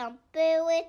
it, 0.00 0.86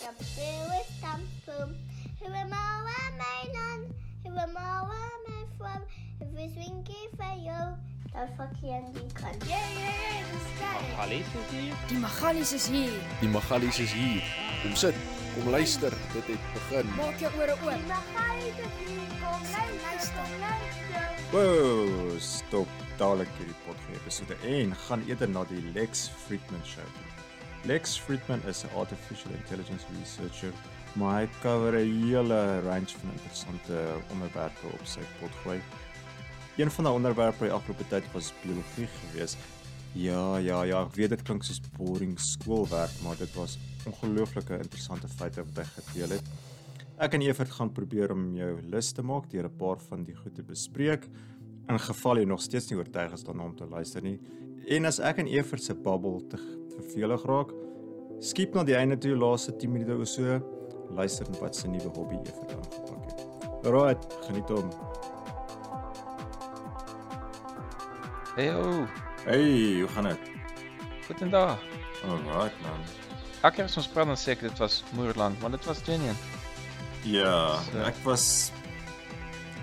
shampoo 0.00 0.36
it, 0.72 0.86
shampoo. 1.00 1.74
Who 2.20 2.32
am 2.32 2.52
I, 2.52 2.82
where 2.84 3.04
am 3.06 3.20
I 3.20 3.48
none? 3.52 3.94
Who 4.24 4.30
am 4.38 4.56
I, 4.56 4.82
where 4.88 5.10
am 5.16 5.26
I 5.28 5.44
from? 5.58 5.82
If 6.20 6.28
it's 6.38 6.56
winky 6.56 7.08
for 7.16 7.34
you, 7.36 7.60
dan 8.12 8.28
fuck 8.36 8.54
je 8.60 8.72
en 8.72 8.92
die 8.92 9.12
kan. 9.12 9.34
Yeah, 9.46 9.68
yeah, 9.78 10.16
yeah, 10.16 10.48
geil. 10.58 10.98
Alice 10.98 11.26
is 11.34 11.50
hier. 11.50 11.74
Die 11.88 11.98
Magalies 11.98 12.52
is 12.52 12.66
hier. 12.66 12.92
Die 13.20 13.28
Magalies 13.28 13.78
is 13.78 13.92
hier. 13.92 14.22
Kom 14.62 14.74
sit, 14.74 14.94
kom 15.34 15.50
luister, 15.50 15.92
dit 16.12 16.26
het 16.26 16.52
begin. 16.54 16.94
Maak 16.96 17.20
jou 17.20 17.32
ore 17.36 17.52
oop. 17.52 17.70
Die 17.70 17.86
Magalies 17.92 18.58
is 18.64 18.74
hier, 18.86 19.06
kom 19.20 19.42
luister, 19.52 20.08
kom 20.16 20.40
luister. 20.40 21.06
Wow, 21.30 22.18
stop 22.18 22.68
dadelik 22.96 23.30
hierdie 23.36 23.60
potgoed 23.66 24.00
episode 24.00 24.40
en 24.48 24.74
gaan 24.88 25.04
eerder 25.06 25.28
na 25.28 25.44
die 25.44 25.62
Lex 25.74 26.08
Friedman 26.24 26.64
show. 26.64 26.88
toe. 26.96 27.17
Lex 27.64 27.98
Friedman 27.98 28.40
is 28.46 28.64
'n 28.64 28.76
artificial 28.76 29.32
intelligence 29.32 29.84
researcher, 29.98 30.52
maar 30.92 31.20
hy 31.20 31.28
cover 31.40 31.74
'n 31.74 32.04
hele 32.04 32.60
range 32.60 32.92
van 33.00 33.10
interessante 33.12 33.76
onderwerpe 34.10 34.66
op 34.72 34.86
sy 34.86 35.00
potgoed. 35.20 35.62
Een 36.56 36.70
van 36.70 36.84
die 36.84 36.92
onderwerpe 36.92 37.44
die 37.44 37.52
afgelope 37.52 37.86
tyd 37.88 38.12
was 38.12 38.32
biologie 38.42 38.86
geweest. 38.86 39.36
Ja, 39.92 40.36
ja, 40.36 40.62
ja, 40.62 40.82
ek 40.82 40.94
weet 40.94 41.10
dit 41.10 41.22
klink 41.22 41.42
soos 41.42 41.60
boring 41.76 42.20
skoolwerk, 42.20 42.90
maar 43.02 43.16
dit 43.16 43.34
was 43.34 43.58
ongelooflike 43.86 44.58
interessante 44.58 45.08
feite 45.08 45.44
wat 45.44 45.56
hy 45.56 45.64
gedeel 45.64 46.10
het. 46.10 46.22
Ek 46.98 47.14
en 47.14 47.22
Evert 47.22 47.50
gaan 47.50 47.72
probeer 47.72 48.12
om 48.12 48.34
jou 48.34 48.60
lus 48.62 48.92
te 48.92 49.02
maak 49.02 49.30
deur 49.30 49.44
'n 49.46 49.56
paar 49.56 49.78
van 49.78 50.04
die 50.04 50.14
goed 50.14 50.34
te 50.34 50.42
bespreek. 50.42 51.08
In 51.68 51.78
geval 51.78 52.18
jy 52.18 52.24
nog 52.24 52.42
steeds 52.42 52.70
nie 52.70 52.78
oortuig 52.78 53.12
is 53.12 53.24
daarna 53.24 53.44
om 53.44 53.56
te 53.56 53.66
luister 53.66 54.02
nie. 54.02 54.20
En 54.68 54.84
as 54.88 54.98
ek 55.00 55.18
en 55.22 55.26
Evert 55.32 55.62
se 55.64 55.74
babbel 55.74 56.20
te 56.28 56.38
vervelig 56.76 57.22
raak, 57.28 57.52
skiep 58.20 58.54
na 58.56 58.64
die 58.68 58.76
einde 58.76 58.98
toe 59.00 59.14
laaste 59.16 59.54
10 59.56 59.72
minute 59.72 59.94
of 59.96 60.08
so, 60.10 60.38
luister 60.96 61.28
na 61.32 61.38
wat 61.40 61.56
se 61.56 61.68
nuwe 61.70 61.88
hobby 61.96 62.18
Evert 62.20 62.52
aangepak 62.56 63.04
het. 63.08 63.24
Alright, 63.66 64.04
geniet 64.26 64.48
hom. 64.52 64.68
Hey, 68.36 68.52
oh, 68.54 68.84
Hey, 69.24 69.80
hoe 69.80 69.88
gaan 69.88 70.04
dit? 70.12 70.18
goedendag. 71.08 71.58
Alright 72.04 72.54
man. 72.62 72.84
Keer 73.54 73.64
as 73.64 73.76
ons 73.80 73.88
dan 73.94 74.12
sê 74.20 74.34
ek 74.36 74.42
dit 74.44 74.60
was 74.60 74.82
Moerland, 74.92 75.38
maar 75.40 75.50
dit 75.54 75.64
was 75.66 75.80
Twinien. 75.86 76.16
Ja, 77.08 77.56
So- 77.70 77.80
ek 77.88 77.96
was 78.04 78.52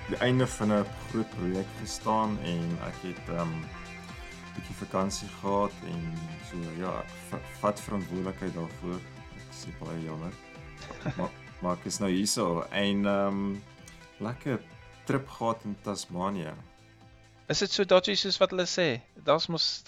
die 0.09 0.17
einde 0.25 0.47
van 0.47 0.71
'n 0.73 0.85
groot 1.09 1.29
projek 1.37 1.67
gestaan 1.81 2.37
en 2.43 2.77
ek 2.87 2.97
het 3.03 3.29
ehm 3.29 3.41
um, 3.41 3.53
bietjie 4.55 4.75
vakansie 4.81 5.27
gehad 5.41 5.73
en 5.91 6.03
so 6.49 6.59
ja, 6.79 6.91
ek 7.01 7.15
va- 7.31 7.41
vat 7.61 7.81
verantwoordelikheid 7.87 8.53
daarvoor. 8.55 9.01
Ek 9.39 9.51
sê 9.55 9.73
baie 9.81 9.99
jammer. 10.05 10.33
maar 11.17 11.31
maar 11.61 11.77
ek 11.79 11.85
is 11.91 11.99
nou 12.03 12.11
hierso 12.11 12.47
en 12.71 13.05
ehm 13.05 13.41
um, 13.41 13.61
lekker 14.19 14.59
trip 15.05 15.27
gehad 15.37 15.63
in 15.65 15.75
Tasmanië. 15.83 16.53
Is 17.49 17.59
dit 17.61 17.71
so 17.71 17.85
dodgy 17.85 18.15
soos 18.17 18.37
wat 18.41 18.51
hulle 18.55 18.65
sê? 18.69 18.87
Daar's 19.27 19.47
mos 19.53 19.83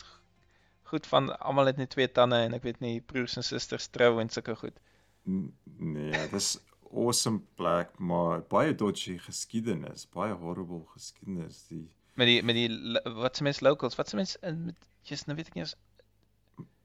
goed 0.88 1.08
van 1.10 1.32
almal 1.40 1.72
het 1.72 1.78
net 1.82 1.90
twee 1.96 2.08
tande 2.08 2.38
en 2.46 2.54
ek 2.56 2.64
weet 2.64 2.80
nie 2.84 3.00
broers 3.02 3.36
en 3.40 3.44
susters 3.44 3.88
trou 3.92 4.20
en 4.22 4.30
sulke 4.32 4.56
goed. 4.56 4.78
Nee, 5.26 6.28
dis 6.32 6.54
awesome 6.88 7.42
plek, 7.60 7.98
maar 8.00 8.42
baie 8.48 8.76
dodgy 8.76 9.18
geskiedenis, 9.20 10.06
baie 10.14 10.34
horrible 10.40 10.86
geskiedenis. 10.94 11.66
Die 11.72 11.84
Met 12.18 12.30
die 12.30 12.40
met 12.44 12.58
die 12.58 12.70
wat 13.18 13.38
se 13.38 13.44
mens 13.46 13.60
locals, 13.62 13.96
wat 13.96 14.10
se 14.10 14.16
mens 14.16 14.36
in 14.42 14.64
met 14.72 14.88
jy's 15.08 15.28
nou 15.28 15.36
weet 15.38 15.52
ek 15.52 15.58
nie 15.58 15.64
eens 15.64 15.76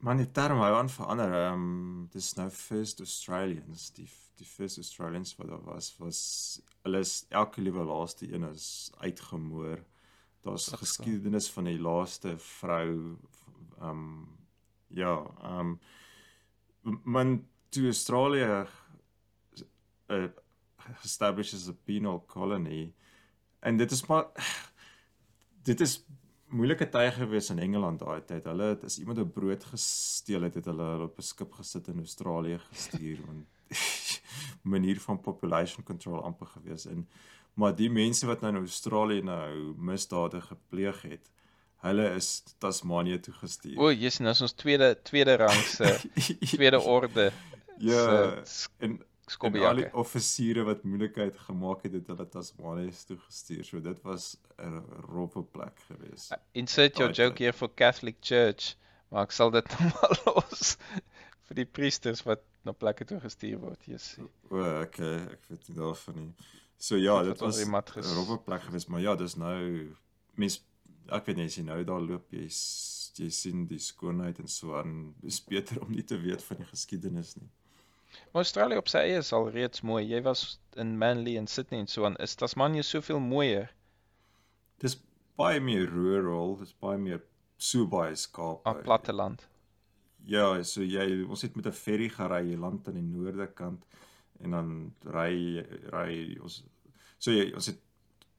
Man 0.02 0.18
die 0.18 0.30
term 0.34 0.58
hou 0.60 0.72
aan 0.76 0.90
verander. 0.90 1.32
Ehm 1.38 1.62
um, 1.62 2.08
dis 2.12 2.32
nou 2.34 2.48
first 2.50 3.00
Australians. 3.00 3.90
Die 3.96 4.08
die 4.40 4.48
first 4.48 4.80
Australians 4.80 5.36
wat 5.38 5.48
daar 5.52 5.62
was 5.64 5.92
was 6.00 6.20
hulle 6.82 7.02
is 7.04 7.26
elke 7.30 7.62
liewe 7.62 7.84
laaste 7.86 8.26
een 8.32 8.44
is 8.50 8.90
uitgemoor. 8.98 9.78
Daar's 10.42 10.66
geskiedenis 10.74 11.50
van 11.54 11.70
die 11.70 11.78
laaste 11.78 12.34
vrou 12.38 13.16
ehm 13.78 13.88
um, 13.90 14.28
ja, 14.88 15.14
ehm 15.42 15.78
um, 16.84 17.00
man 17.04 17.36
toe 17.68 17.84
Australië 17.84 18.64
uh, 20.08 20.28
establishes 21.04 21.68
a 21.68 21.72
penal 21.84 22.24
colony 22.26 22.92
en 23.60 23.76
dit 23.76 23.90
is 23.90 24.06
maar 24.06 24.26
dit 25.64 25.80
is 25.80 26.00
moeilike 26.52 26.88
tye 26.92 27.10
gewees 27.16 27.50
in 27.50 27.60
Engeland 27.64 28.02
daai 28.02 28.20
tyd. 28.28 28.44
Hulle 28.44 28.72
het 28.74 28.84
as 28.84 28.98
iemand 29.00 29.18
'n 29.18 29.32
brood 29.32 29.64
gesteel 29.64 30.42
het, 30.42 30.54
het 30.54 30.64
hulle 30.64 30.88
hulle 30.94 31.08
op 31.10 31.18
'n 31.18 31.22
skip 31.22 31.52
gesit 31.52 31.88
in 31.88 31.98
Australië 31.98 32.58
gestuur 32.58 33.18
want 33.26 33.46
manier 34.74 35.00
van 35.00 35.20
population 35.20 35.84
control 35.84 36.22
amper 36.22 36.46
gewees 36.46 36.86
en 36.86 37.08
maar 37.54 37.74
die 37.76 37.90
mense 37.90 38.26
wat 38.26 38.40
nou 38.40 38.52
in 38.54 38.60
Australië 38.60 39.22
nou 39.22 39.74
misdade 39.76 40.40
gepleeg 40.40 41.02
het, 41.02 41.30
hulle 41.84 42.14
is 42.14 42.42
Tasmanië 42.58 43.18
toe 43.20 43.34
gestuur. 43.34 43.78
O, 43.78 43.90
jy's 43.90 44.20
nou 44.22 44.32
ons 44.32 44.52
tweede 44.52 44.94
tweede 45.02 45.36
rang 45.36 45.64
se 45.68 45.98
tweede 46.56 46.80
orde 46.80 47.32
ja, 47.78 48.44
se 48.44 48.68
en 48.78 49.00
en 49.40 49.44
al 49.44 49.52
die 49.52 49.60
skobbejakke. 49.62 49.98
offisiere 49.98 50.64
wat 50.68 50.84
moeilikheid 50.84 51.38
gemaak 51.46 51.82
het, 51.86 51.92
het 51.92 52.06
hulle 52.06 52.28
Tasmanië 52.28 52.92
toe 53.06 53.18
gestuur. 53.18 53.64
So 53.64 53.80
dit 53.80 54.02
was 54.02 54.36
'n 54.58 54.82
rowwe 55.08 55.42
plek 55.42 55.78
geweest. 55.88 56.32
Insert 56.52 56.96
your 56.98 57.12
joke 57.12 57.42
here 57.42 57.52
for 57.52 57.68
Catholic 57.74 58.16
Church, 58.20 58.76
maar 59.08 59.22
ek 59.22 59.32
sal 59.32 59.50
dit 59.50 59.68
nou 59.78 59.90
maar 60.00 60.22
los 60.26 60.76
vir 61.48 61.54
die 61.54 61.66
priesters 61.66 62.22
wat 62.22 62.42
na 62.64 62.72
plekke 62.72 63.04
toe 63.04 63.20
gestuur 63.20 63.58
word. 63.58 63.86
Yes. 63.86 64.16
O, 64.50 64.58
okay, 64.82 65.16
ek 65.32 65.48
weet 65.48 65.68
nie 65.68 65.76
daarvan 65.76 66.14
nie. 66.16 66.34
So 66.78 66.96
ja, 66.96 67.22
dit 67.22 67.38
was 67.38 67.58
'n 67.58 68.14
rowwe 68.14 68.38
plek 68.38 68.62
geweest, 68.62 68.88
maar 68.88 69.00
ja, 69.00 69.14
dis 69.14 69.36
nou 69.36 69.96
mens 70.34 70.62
ek 71.10 71.26
weet 71.26 71.36
nie 71.36 71.44
as 71.44 71.56
jy 71.56 71.64
nou 71.66 71.84
daar 71.84 72.00
loop, 72.00 72.30
jy 72.30 72.48
jy 73.18 73.28
sien 73.30 73.66
die 73.68 73.78
skoonheid 73.78 74.38
en 74.38 74.48
so 74.48 74.76
aan. 74.78 75.14
Dis 75.20 75.40
beter 75.44 75.80
om 75.82 75.90
nie 75.92 76.04
te 76.04 76.16
weet 76.20 76.42
van 76.42 76.62
die 76.62 76.66
geskiedenis 76.66 77.34
nie. 77.36 77.50
Maar 78.32 78.42
Australië 78.42 78.80
op 78.80 78.88
sy 78.88 79.02
eie 79.04 79.18
is 79.20 79.32
al 79.36 79.50
reeds 79.52 79.82
mooi. 79.84 80.06
Jy 80.08 80.22
was 80.24 80.58
in 80.80 80.96
Manly 80.98 81.36
en 81.36 81.46
Sydney 81.46 81.80
en 81.84 81.86
so 81.86 82.06
aan. 82.08 82.16
Is 82.16 82.34
Tasmanië 82.40 82.82
soveel 82.82 83.20
mooier? 83.20 83.68
Dis 84.80 84.96
baie 85.36 85.60
meer 85.60 85.84
rural, 85.90 86.56
dis 86.56 86.72
baie 86.80 86.98
meer 86.98 87.20
so 87.56 87.84
baie 87.86 88.16
skape. 88.16 88.64
Op 88.68 88.80
platteland. 88.86 89.44
Ja, 90.24 90.46
so 90.62 90.80
jy 90.80 91.26
ons 91.28 91.42
het 91.42 91.56
met 91.56 91.66
'n 91.66 91.76
ferry 91.76 92.08
gery, 92.08 92.40
jy 92.48 92.56
land 92.56 92.88
aan 92.88 92.94
die 92.94 93.02
noorde 93.02 93.46
kant 93.52 93.84
en 94.40 94.50
dan 94.50 94.68
ry 95.04 95.62
ry 95.92 96.38
ons 96.42 96.62
so 97.18 97.30
jy 97.30 97.52
ons 97.54 97.66
het 97.70 97.80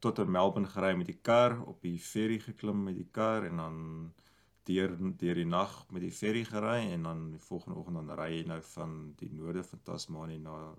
tot 0.04 0.20
in 0.20 0.32
Melbourne 0.32 0.68
gery 0.68 0.96
met 1.00 1.08
die 1.08 1.20
kar, 1.22 1.56
op 1.64 1.82
die 1.82 2.00
ferry 2.00 2.40
geklim 2.44 2.84
met 2.84 2.98
die 3.00 3.08
kar 3.12 3.46
en 3.48 3.62
dan 3.62 3.78
deur 4.66 4.94
deur 5.20 5.36
die 5.36 5.46
nag 5.46 5.86
met 5.92 6.02
die 6.02 6.12
ferry 6.12 6.44
gery 6.48 6.92
en 6.94 7.04
dan 7.04 7.32
die 7.32 7.40
volgende 7.40 7.80
oggend 7.80 7.96
dan 8.00 8.12
ry 8.18 8.30
jy 8.38 8.44
nou 8.48 8.62
van 8.62 9.14
die 9.20 9.30
noorde 9.34 9.64
van 9.64 9.80
Tasmanië 9.84 10.40
na 10.40 10.76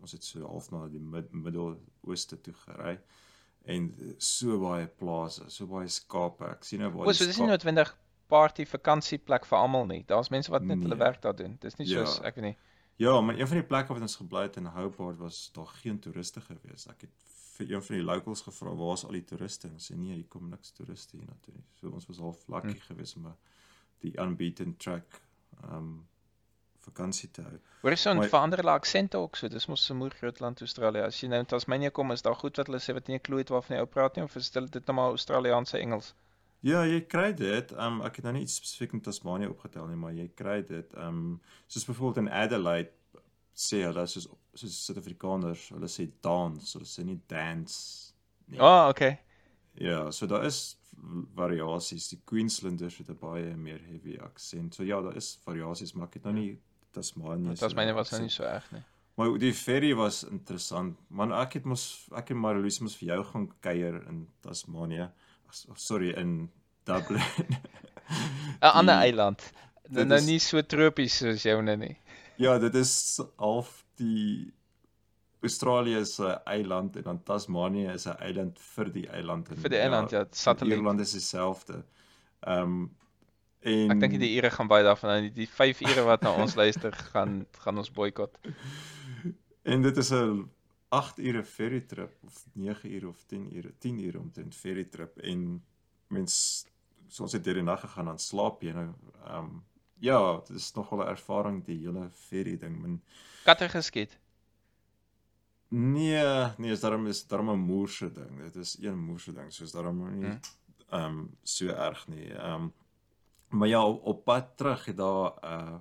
ons 0.00 0.12
het 0.12 0.24
so 0.24 0.46
half 0.46 0.70
na 0.70 0.86
die 0.88 1.00
mid, 1.00 1.32
Midde-Ooste 1.32 2.40
toe 2.40 2.54
gery 2.66 2.98
en 3.64 3.86
so 4.18 4.58
baie 4.60 4.86
plase, 4.86 5.46
so 5.48 5.66
baie 5.66 5.88
skape. 5.88 6.44
Ek 6.44 6.64
sien 6.68 6.80
nou 6.84 6.90
waar 6.92 7.06
O, 7.08 7.12
so 7.16 7.24
dis 7.24 7.38
nie 7.40 7.46
noodwendig 7.48 7.94
party 8.28 8.66
vakansieplek 8.68 9.46
vir 9.48 9.58
almal 9.58 9.86
nie. 9.88 10.02
Daar's 10.06 10.28
mense 10.30 10.50
wat 10.52 10.62
net 10.62 10.78
hulle 10.82 10.94
Nee. 10.94 10.98
werk 11.00 11.22
daar 11.22 11.36
doen. 11.36 11.56
Dis 11.60 11.76
nie 11.78 11.86
Ja. 11.88 12.04
soos 12.04 12.20
ek 12.20 12.34
weet 12.36 12.44
nie. 12.44 12.56
Ja, 12.98 13.20
maar 13.20 13.38
een 13.38 13.48
van 13.48 13.56
die 13.56 13.66
plekke 13.66 13.92
wat 13.94 14.02
ons 14.02 14.16
gebly 14.16 14.42
het 14.42 14.56
in 14.56 14.66
Hobart 14.66 15.18
was 15.18 15.50
daar 15.54 15.66
geen 15.66 15.98
toeriste 15.98 16.40
gewees. 16.40 16.86
Ek 16.88 17.00
het 17.00 17.10
vir 17.58 17.70
een 17.72 17.82
van 17.82 17.96
die 17.96 18.04
locals 18.04 18.42
gevra, 18.42 18.74
"Waar 18.74 18.92
is 18.94 19.04
al 19.04 19.12
die 19.12 19.24
toeriste?" 19.24 19.68
En 19.68 19.78
sê, 19.78 19.94
"Nee, 19.96 20.14
hier 20.14 20.26
kom 20.28 20.48
niks 20.48 20.70
toeriste 20.72 21.16
hier 21.16 21.26
na 21.26 21.36
toe 21.40 21.54
nie." 21.54 21.64
So 21.80 21.88
ons 21.90 22.06
was 22.06 22.18
half 22.18 22.48
lucky 22.48 22.66
Hm. 22.66 22.72
hmm. 22.72 22.80
geweest 22.80 23.16
om 23.16 23.36
die 24.00 24.18
unbeaten 24.20 24.76
track 24.76 25.20
um 25.72 26.06
vakansie 26.84 27.30
te 27.30 27.42
hou. 27.42 27.58
Hoor 27.82 27.96
so 27.96 28.10
'n 28.10 28.16
Maar- 28.16 28.28
verander 28.28 28.58
hulle 28.58 28.70
aksente 28.70 29.16
ook 29.16 29.36
so. 29.36 29.48
Dis 29.48 29.66
mos 29.66 29.90
'n 29.90 29.96
moer 29.96 30.10
groot 30.10 30.40
land 30.40 30.60
Australië. 30.60 31.00
As 31.00 31.20
jy 31.20 31.28
nou 31.28 31.38
in 31.40 31.46
Tasmanië 31.46 31.90
kom, 31.90 32.10
is 32.12 32.22
daar 32.22 32.34
goed 32.36 32.56
wat 32.56 32.66
hulle 32.66 32.78
sê 32.78 32.92
wat 32.92 33.06
nie 33.08 33.16
'n 33.16 33.20
klou 33.20 33.38
het 33.38 33.48
waarvan 33.48 33.76
jy 33.76 33.80
ou 33.80 33.86
praat 33.86 34.16
nie 34.16 34.24
of 34.24 34.36
is 34.36 34.50
dit 34.50 34.72
dit 34.72 34.86
nou 34.86 34.96
maar 34.96 35.08
Australiese 35.10 35.78
Engels? 35.78 36.14
Ja, 36.60 36.82
jy 36.84 37.00
kry 37.00 37.32
dit. 37.34 37.72
Um 37.72 38.00
ek 38.02 38.16
het 38.16 38.24
nou 38.24 38.32
nie 38.34 38.42
iets 38.42 38.54
spesifiek 38.56 38.92
in 38.92 39.00
Tasmanië 39.00 39.46
opgetel 39.48 39.86
nie, 39.86 39.96
maar 39.96 40.12
jy 40.12 40.28
kry 40.34 40.62
dit. 40.66 40.94
Um 40.96 41.40
soos 41.66 41.84
byvoorbeeld 41.84 42.26
in 42.26 42.32
Adelaide 42.32 42.90
sê 43.54 43.84
hulle 43.86 44.06
soos 44.10 44.28
soos 44.54 44.78
Suid-Afrikaners, 44.86 45.68
hulle 45.74 45.90
sê 45.90 46.08
dans, 46.22 46.74
hulle 46.76 46.86
sê 46.86 47.04
nie 47.06 47.20
dance 47.30 48.12
nie. 48.48 48.58
Ah, 48.58 48.84
oh, 48.84 48.88
okay. 48.90 49.18
Ja, 49.80 50.10
so 50.12 50.26
daar 50.30 50.44
is 50.46 50.76
variasies. 51.34 52.08
Die 52.12 52.20
Queenslanders 52.24 52.98
het 52.98 53.10
'n 53.10 53.18
baie 53.18 53.56
meer 53.56 53.80
heavy 53.86 54.18
aksent. 54.20 54.74
So 54.74 54.82
ja, 54.82 55.00
daar 55.02 55.16
is 55.16 55.38
variasies, 55.44 55.92
maar 55.94 56.06
ek 56.06 56.14
het 56.14 56.24
nou 56.24 56.34
nie 56.34 56.58
Tasmanië. 56.92 57.56
Tasmanië 57.58 57.92
was 57.92 58.10
nou 58.10 58.22
nie 58.22 58.30
so 58.30 58.44
erg 58.44 58.70
nie. 58.72 58.82
Maar 59.14 59.38
die 59.38 59.54
ferry 59.54 59.94
was 59.94 60.24
interessant. 60.24 60.96
Man, 61.08 61.32
ek 61.32 61.52
het 61.52 61.64
mos 61.64 62.08
ek 62.16 62.30
en 62.30 62.36
Marlies 62.36 62.80
mos 62.80 62.96
vir 62.96 63.08
jou 63.08 63.24
gaan 63.24 63.48
kuier 63.60 64.00
in 64.08 64.28
Tasmanië. 64.42 65.10
Sorry, 65.74 66.10
in 66.18 66.50
Dublin. 66.84 67.22
'n 68.62 68.72
Ander 68.74 68.94
eiland. 68.94 69.52
Nou, 69.88 70.20
nie 70.24 70.38
so 70.38 70.62
tropies 70.62 71.18
soos 71.20 71.42
joune 71.42 71.76
nie. 71.76 71.96
Ja, 72.36 72.58
dit 72.58 72.74
is 72.74 73.20
half 73.36 73.84
die 74.00 74.52
Australië 75.44 75.96
is 76.00 76.18
'n 76.18 76.40
eiland 76.44 76.96
en 76.96 77.02
dan 77.02 77.22
Tasmanië 77.22 77.92
is 77.92 78.06
'n 78.06 78.16
eiland 78.18 78.58
vir 78.58 78.92
die 78.92 79.08
eiland 79.08 79.48
en 79.48 79.56
Vir 79.56 79.70
die 79.70 79.78
eiland 79.78 80.10
ja, 80.10 80.24
satelliet. 80.30 80.78
Ierland 80.78 81.00
is 81.00 81.12
dieselfde. 81.12 81.84
Ehm 82.40 82.62
um, 82.62 82.96
en 83.60 83.90
Ek 83.90 84.00
dink 84.00 84.18
die 84.20 84.36
ure 84.36 84.50
gaan 84.50 84.68
baie 84.68 84.84
daarvan 84.84 85.22
nie. 85.22 85.30
Die 85.32 85.48
5 85.48 85.80
ure 85.80 86.02
wat 86.04 86.22
na 86.22 86.34
ons 86.34 86.54
luister 86.54 86.92
gaan 86.92 87.46
gaan 87.50 87.78
ons 87.78 87.90
boikot. 87.90 88.38
en 89.62 89.82
dit 89.82 89.96
is 89.96 90.12
'n 90.12 90.50
8 90.88 91.18
ure 91.18 91.44
ferry 91.44 91.80
trip 91.80 92.12
of 92.24 92.46
9 92.52 92.90
ure 92.90 93.08
of 93.08 93.24
10 93.26 93.56
ure, 93.56 93.72
10 93.78 93.98
ure 93.98 94.18
omtrent 94.18 94.54
ferry 94.54 94.84
trip 94.84 95.18
en 95.18 95.62
mens 96.08 96.66
soos 97.08 97.32
dit 97.32 97.44
deur 97.44 97.54
die 97.54 97.62
nag 97.62 97.80
gegaan 97.80 98.04
dan 98.04 98.18
slaap 98.18 98.62
jy 98.62 98.72
nou 98.72 98.88
ehm 99.26 99.38
um, 99.38 99.64
ja, 99.98 100.36
dit 100.46 100.56
is 100.56 100.72
nogal 100.74 100.98
'n 100.98 101.08
ervaring 101.08 101.64
die 101.64 101.78
hele 101.78 102.08
ferry 102.10 102.56
ding. 102.56 102.80
Men 102.80 103.02
Katte 103.44 103.68
geskiet. 103.68 104.18
Nee, 105.68 106.52
nee, 106.58 106.70
is 106.70 106.80
daarom 106.80 107.06
is 107.06 107.26
daarom 107.26 107.50
'n 107.50 107.58
moerse 107.66 108.12
ding. 108.12 108.42
Dit 108.42 108.54
is 108.56 108.76
een 108.80 108.98
moerse 108.98 109.32
ding, 109.32 109.52
soos 109.52 109.72
daarom 109.72 110.18
nie 110.18 110.24
Hmm. 110.28 110.40
ehm 110.90 111.18
um, 111.18 111.36
so 111.42 111.66
erg 111.66 112.06
nie. 112.08 112.32
Ehm 112.32 112.62
um, 112.62 112.72
maar 113.48 113.68
ja, 113.68 113.84
op, 113.86 114.02
op 114.04 114.24
pad 114.24 114.56
terug 114.56 114.84
het 114.84 114.96
daar 114.96 115.32
'n 115.42 115.46
uh, 115.46 115.78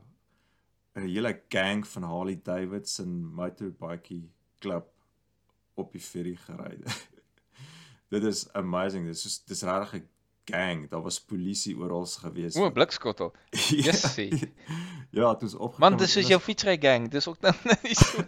'n 0.95 1.07
hele 1.07 1.42
gang 1.50 1.88
van 1.88 2.04
Harley 2.04 2.39
Davidson 2.44 3.33
motorbike 3.33 4.21
klub 4.59 4.88
op 5.74 5.92
die 5.92 6.01
ferry 6.01 6.36
gery. 6.36 6.80
dit 8.09 8.24
is 8.24 8.51
amazing. 8.54 9.06
Dit 9.06 9.16
is 9.16 9.21
soos- 9.21 9.44
dis 9.45 9.62
regtig 9.62 9.94
'n 10.01 10.07
gang. 10.45 10.90
Daar 10.90 11.01
was 11.01 11.22
polisie 11.22 11.78
oral 11.78 12.06
gewees. 12.06 12.56
O, 12.56 12.72
blikskottel. 12.72 13.34
Ja. 13.51 13.84
Jessie. 13.92 14.54
ja, 15.12 15.30
het 15.30 15.42
ons 15.42 15.54
opgekom. 15.54 15.80
Man, 15.80 15.98
dis 15.98 16.12
soos 16.12 16.28
jou 16.28 16.40
fietsry 16.42 16.78
gang. 16.81 17.10
Dis 17.12 17.28
ook 17.28 17.40
nou 17.42 17.54
nie 17.84 17.95
so. 17.95 18.24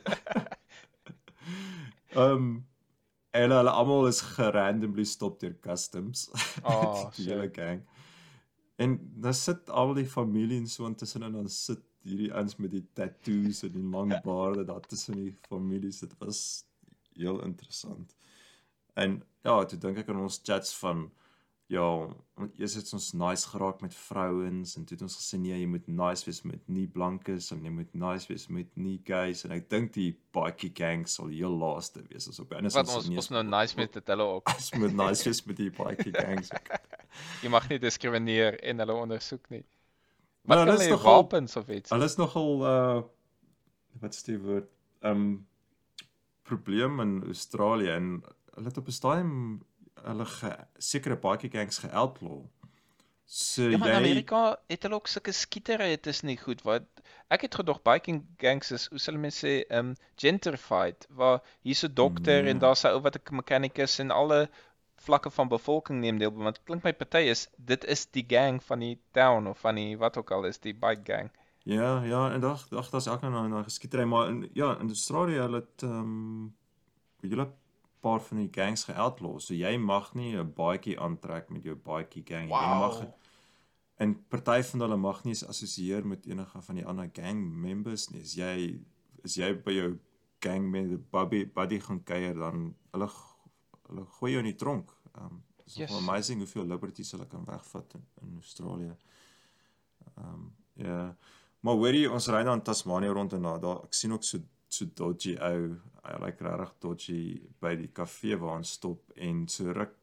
Ehm 2.16 2.32
um, 2.32 2.48
en 3.36 3.52
hulle 3.52 3.70
almal 3.70 4.06
is 4.08 4.22
gerandomly 4.22 5.04
stop 5.04 5.40
deur 5.40 5.58
customs. 5.60 6.30
Oh, 6.64 7.10
die 7.18 7.26
hele 7.28 7.50
gang. 7.52 7.82
En 8.80 8.94
dan 9.20 9.34
sit 9.34 9.70
al 9.70 9.92
die 9.94 10.08
familie 10.08 10.60
en 10.60 10.70
so 10.72 10.88
intussen 10.88 11.24
en 11.24 11.36
dan 11.36 11.50
sit 11.50 11.84
hierdie 12.06 12.32
ouens 12.34 12.56
met 12.56 12.72
die 12.72 12.86
tattoos 12.94 13.64
en 13.68 13.74
die 13.76 13.84
lang 13.84 14.14
baarde 14.24 14.64
daar 14.64 14.88
tussen 14.88 15.20
die 15.20 15.34
families. 15.50 16.00
Dit 16.00 16.16
was 16.18 16.40
heel 17.14 17.42
interessant. 17.44 18.16
En 18.94 19.24
ja, 19.44 19.66
toe 19.66 19.80
dink 19.80 20.00
ek 20.00 20.10
aan 20.14 20.24
ons 20.24 20.40
chats 20.44 20.76
van 20.80 21.10
ja, 21.68 22.08
eers 22.60 22.76
het 22.78 22.94
ons 22.94 23.14
nice 23.18 23.48
geraak 23.50 23.80
met 23.82 23.94
vrouens 23.98 24.76
en 24.78 24.86
toe 24.86 24.96
het 24.96 25.02
ons 25.02 25.16
gesê 25.18 25.40
nee, 25.42 25.56
jy 25.58 25.66
moet 25.68 25.88
nice 25.88 26.26
wees 26.28 26.44
met 26.46 26.62
nie 26.70 26.86
blankes 26.88 27.48
en 27.52 27.64
jy 27.66 27.72
moet 27.74 27.94
nice 27.98 28.28
wees 28.30 28.48
met 28.54 28.68
nie 28.78 29.00
gays 29.08 29.42
en 29.46 29.52
ek 29.52 29.70
dink 29.70 29.94
die 29.94 30.12
bikie 30.36 30.70
gang 30.78 31.08
sal 31.10 31.28
heel 31.34 31.56
laaste 31.58 32.04
wees 32.10 32.28
as 32.30 32.40
op 32.40 32.54
en 32.54 32.70
Wat 32.70 32.92
ons 32.94 33.10
ons 33.10 33.30
nou 33.34 33.44
nice 33.44 33.76
met 33.78 33.94
dit 33.94 34.08
hulle 34.14 34.24
ook. 34.36 34.50
as 34.56 34.70
moet 34.78 34.94
nice 34.94 35.26
wees 35.26 35.42
met 35.46 35.58
die 35.58 35.72
bikie 35.72 36.14
gangs. 36.14 36.52
Jy 37.44 37.50
mag 37.50 37.70
nie 37.70 37.80
diskrimineer 37.80 38.60
en 38.62 38.80
hulle 38.84 38.94
ondersoek 38.94 39.50
nie. 39.50 39.64
Maar 40.46 40.58
Wat 40.58 40.68
hulle 40.68 40.84
is 40.84 40.90
nogal- 40.94 41.16
wapens 41.24 41.56
of 41.58 41.70
iets? 41.70 41.90
Hulle 41.90 42.06
is 42.06 42.18
nogal 42.22 42.62
uh 42.62 43.02
wat 44.04 44.14
is 44.14 44.24
die 44.24 44.38
woord? 44.38 44.70
Um 45.02 45.48
probleem 46.46 47.00
in 47.02 47.24
Australië 47.26 47.90
en 47.90 48.10
hulle 48.54 48.68
het 48.70 48.78
op 48.78 48.88
'n 48.88 48.92
stadium 48.92 49.64
hulle 50.06 50.26
ge, 50.26 50.52
sekere 50.78 51.18
bikie 51.18 51.50
gangs 51.50 51.78
geoutlaw. 51.84 52.44
So 53.26 53.64
Ja, 53.70 53.78
maar 53.78 53.90
in 53.90 53.96
jy 53.96 54.02
Amerika 54.04 54.58
het 54.70 54.84
hulle 54.86 54.96
ook 55.00 55.08
sulke 55.10 55.32
skietery, 55.34 55.88
dit 55.96 56.08
is 56.08 56.22
nie 56.22 56.38
goed 56.38 56.62
wat 56.62 56.84
ek 57.34 57.42
het 57.48 57.56
gedog 57.58 57.82
biking 57.82 58.20
gangs 58.38 58.70
is, 58.72 58.86
hoe 58.92 59.00
sal 59.02 59.18
mense 59.18 59.42
sê, 59.48 59.54
um 59.74 59.96
gentrified 60.22 61.08
waar 61.10 61.42
hier's 61.66 61.84
'n 61.84 61.94
dokter 61.94 62.44
Nee. 62.44 62.52
en 62.52 62.60
daar's 62.60 62.84
'n 62.86 62.94
ou 62.94 63.02
wat 63.02 63.18
'n 63.18 63.36
mechanikus 63.36 64.00
en 64.00 64.12
alle 64.12 64.50
vlakke 64.98 65.30
van 65.32 65.48
bevolking 65.48 66.00
neem 66.02 66.18
deel, 66.20 66.32
want 66.32 66.64
klink 66.66 66.84
my 66.84 66.94
party 66.94 67.26
is 67.30 67.48
dit 67.58 67.84
is 67.86 68.06
die 68.06 68.26
gang 68.28 68.62
van 68.64 68.80
die 68.80 69.00
town 69.12 69.48
of 69.48 69.60
van 69.60 69.76
die 69.76 69.98
wat 69.98 70.18
ook 70.18 70.32
al 70.32 70.46
is, 70.46 70.60
die 70.60 70.74
bike 70.74 71.02
gang. 71.04 71.32
Ja, 71.64 72.04
ja, 72.04 72.32
en 72.32 72.42
dag 72.42 72.68
dag 72.70 72.90
daar's 72.90 73.08
elke 73.08 73.30
nou 73.30 73.48
na 73.48 73.64
geskietery, 73.64 74.04
maar 74.04 74.30
in 74.30 74.50
ja, 74.54 74.78
in 74.80 74.88
Australië 74.88 75.40
hulle 75.40 75.66
het 75.66 75.82
um 75.84 76.56
julle 77.22 77.50
paar 78.06 78.22
van 78.22 78.38
die 78.44 78.50
gangs 78.54 78.86
geoutlaw. 78.88 79.40
So 79.42 79.54
jy 79.58 79.78
mag 79.82 80.14
nie 80.16 80.36
'n 80.38 80.54
baadjie 80.54 81.00
aantrek 81.00 81.50
met 81.50 81.64
jou 81.64 81.76
baadjie 81.76 82.24
gang. 82.28 82.48
nie. 82.50 82.56
Jy 82.56 82.80
mag 82.80 83.00
en 83.98 84.16
party 84.30 84.62
van 84.64 84.80
hulle 84.84 84.98
mag 84.98 85.24
nie 85.24 85.36
assosieer 85.48 86.06
met 86.08 86.26
enige 86.28 86.62
van 86.62 86.76
die 86.76 86.86
ander 86.86 87.10
gang 87.14 87.40
members 87.62 88.10
nie. 88.12 88.22
As 88.22 88.36
jy 88.36 88.80
as 89.24 89.36
jy 89.38 89.54
by 89.66 89.72
jou 89.72 90.00
gang 90.42 90.70
met 90.72 91.12
buddy 91.12 91.46
buddy 91.46 91.80
gaan 91.80 92.04
kuier 92.04 92.36
dan 92.36 92.76
hulle 92.94 93.10
hulle 93.88 94.06
gooi 94.20 94.32
jou 94.32 94.40
in 94.44 94.52
die 94.52 94.56
tronk. 94.60 94.92
Um 95.18 95.44
it's 95.66 95.76
Yes. 95.78 95.90
yes. 95.90 95.98
amazing 96.00 96.40
hoeveel 96.40 96.66
liberties 96.66 97.12
hulle 97.12 97.26
kan 97.28 97.46
wegvat 97.46 97.94
in, 97.96 98.04
in 98.22 98.36
Australië. 98.36 98.96
Um 100.18 100.54
ja. 100.76 101.16
Maar 101.62 101.74
hoor 101.80 101.94
jy 101.96 102.08
ons 102.12 102.28
ry 102.28 102.44
dan 102.44 102.62
Tasmanië 102.62 103.08
rond 103.14 103.34
en 103.34 103.42
daar 103.42 103.60
daar 103.60 103.84
ek 103.88 103.94
sien 103.94 104.12
ook 104.14 104.24
so 104.24 104.40
so 104.80 104.90
dodgy 105.00 105.36
ou. 105.42 105.76
Hy 106.06 106.18
lyk 106.22 106.42
regtig 106.46 106.74
dodgy 106.84 107.22
by 107.64 107.74
die 107.80 107.92
kafee 108.00 108.38
waar 108.42 108.60
ons 108.60 108.76
stop 108.78 109.16
en 109.28 109.46
so 109.52 109.74
ruk 109.74 109.96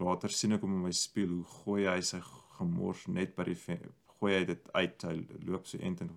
later 0.00 0.32
sien 0.32 0.56
ek 0.56 0.62
hom 0.64 0.78
in 0.78 0.86
my 0.86 0.92
spieël 0.96 1.32
hoe 1.40 1.56
gooi 1.56 1.82
hy 1.88 1.98
sy 2.06 2.20
gemors 2.58 3.06
net 3.08 3.34
by 3.36 3.48
die 3.50 3.58
gooi 3.58 4.36
hy 4.36 4.44
dit 4.52 4.70
uit. 4.76 5.08
Hy 5.08 5.42
loop 5.48 5.66
so 5.66 5.80
ent 5.82 6.04
en 6.06 6.14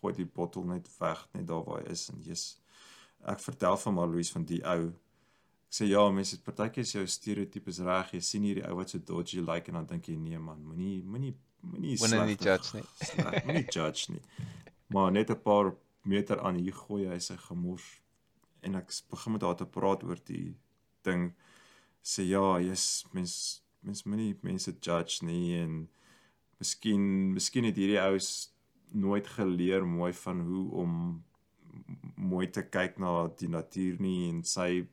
gooi 0.00 0.14
die 0.18 0.28
bottel 0.38 0.68
net 0.68 0.90
weg 1.00 1.26
net 1.34 1.48
daar 1.50 1.64
waar 1.66 1.82
hy 1.82 1.96
is 1.96 2.06
en 2.12 2.22
jy's 2.26 2.46
ek 3.26 3.40
vertel 3.42 3.78
van 3.82 3.96
Marloes 3.96 4.30
van 4.34 4.46
die 4.46 4.62
ou 4.62 4.92
Ek 5.66 5.74
sê 5.80 5.86
ja, 5.90 6.02
mense, 6.14 6.36
partykeer 6.46 6.84
is 6.86 6.92
jou 6.94 7.02
stereotypes 7.10 7.80
reg. 7.84 8.12
Jy 8.14 8.20
sien 8.22 8.44
hierdie 8.46 8.62
ou 8.68 8.76
wat 8.78 8.92
so 8.92 9.02
dodgy 9.02 9.40
lyk 9.42 9.48
like, 9.48 9.72
en 9.72 9.80
dan 9.80 9.88
dink 9.90 10.06
jy 10.08 10.14
nee 10.16 10.38
man, 10.38 10.60
moenie 10.62 11.00
moenie 11.02 11.32
moenie 11.66 11.96
Moenie 11.98 12.36
judge 12.38 12.78
nie. 12.78 12.84
Moenie 13.48 13.64
judge 13.74 14.12
nie. 14.14 14.22
Maar 14.94 15.10
net 15.12 15.30
'n 15.30 15.42
paar 15.42 15.74
meter 16.06 16.40
aan 16.40 16.58
hier 16.60 16.74
gooi 16.74 17.06
hy 17.10 17.18
sy 17.22 17.36
gemors 17.48 17.86
en 18.66 18.78
ek 18.78 18.90
begin 19.10 19.36
met 19.36 19.44
haar 19.46 19.58
te 19.58 19.66
praat 19.68 20.02
oor 20.06 20.20
die 20.26 20.56
ding. 21.06 21.30
Sê 22.02 22.26
ja, 22.26 22.58
jy's 22.62 23.04
mens 23.14 23.36
mens 23.86 24.02
moenie 24.02 24.34
mense 24.42 24.72
judge 24.82 25.22
nie 25.26 25.54
en 25.60 25.84
miskien 26.58 27.04
miskien 27.36 27.68
het 27.68 27.78
hierdie 27.78 28.00
ou's 28.02 28.30
nooit 28.90 29.28
geleer 29.36 29.86
mooi 29.86 30.12
van 30.24 30.40
hoe 30.48 30.64
om 30.82 30.92
mooi 32.16 32.46
te 32.50 32.64
kyk 32.66 32.98
na 33.02 33.28
die 33.38 33.50
natuur 33.52 34.00
nie 34.02 34.30
en 34.30 34.42
sy 34.42 34.86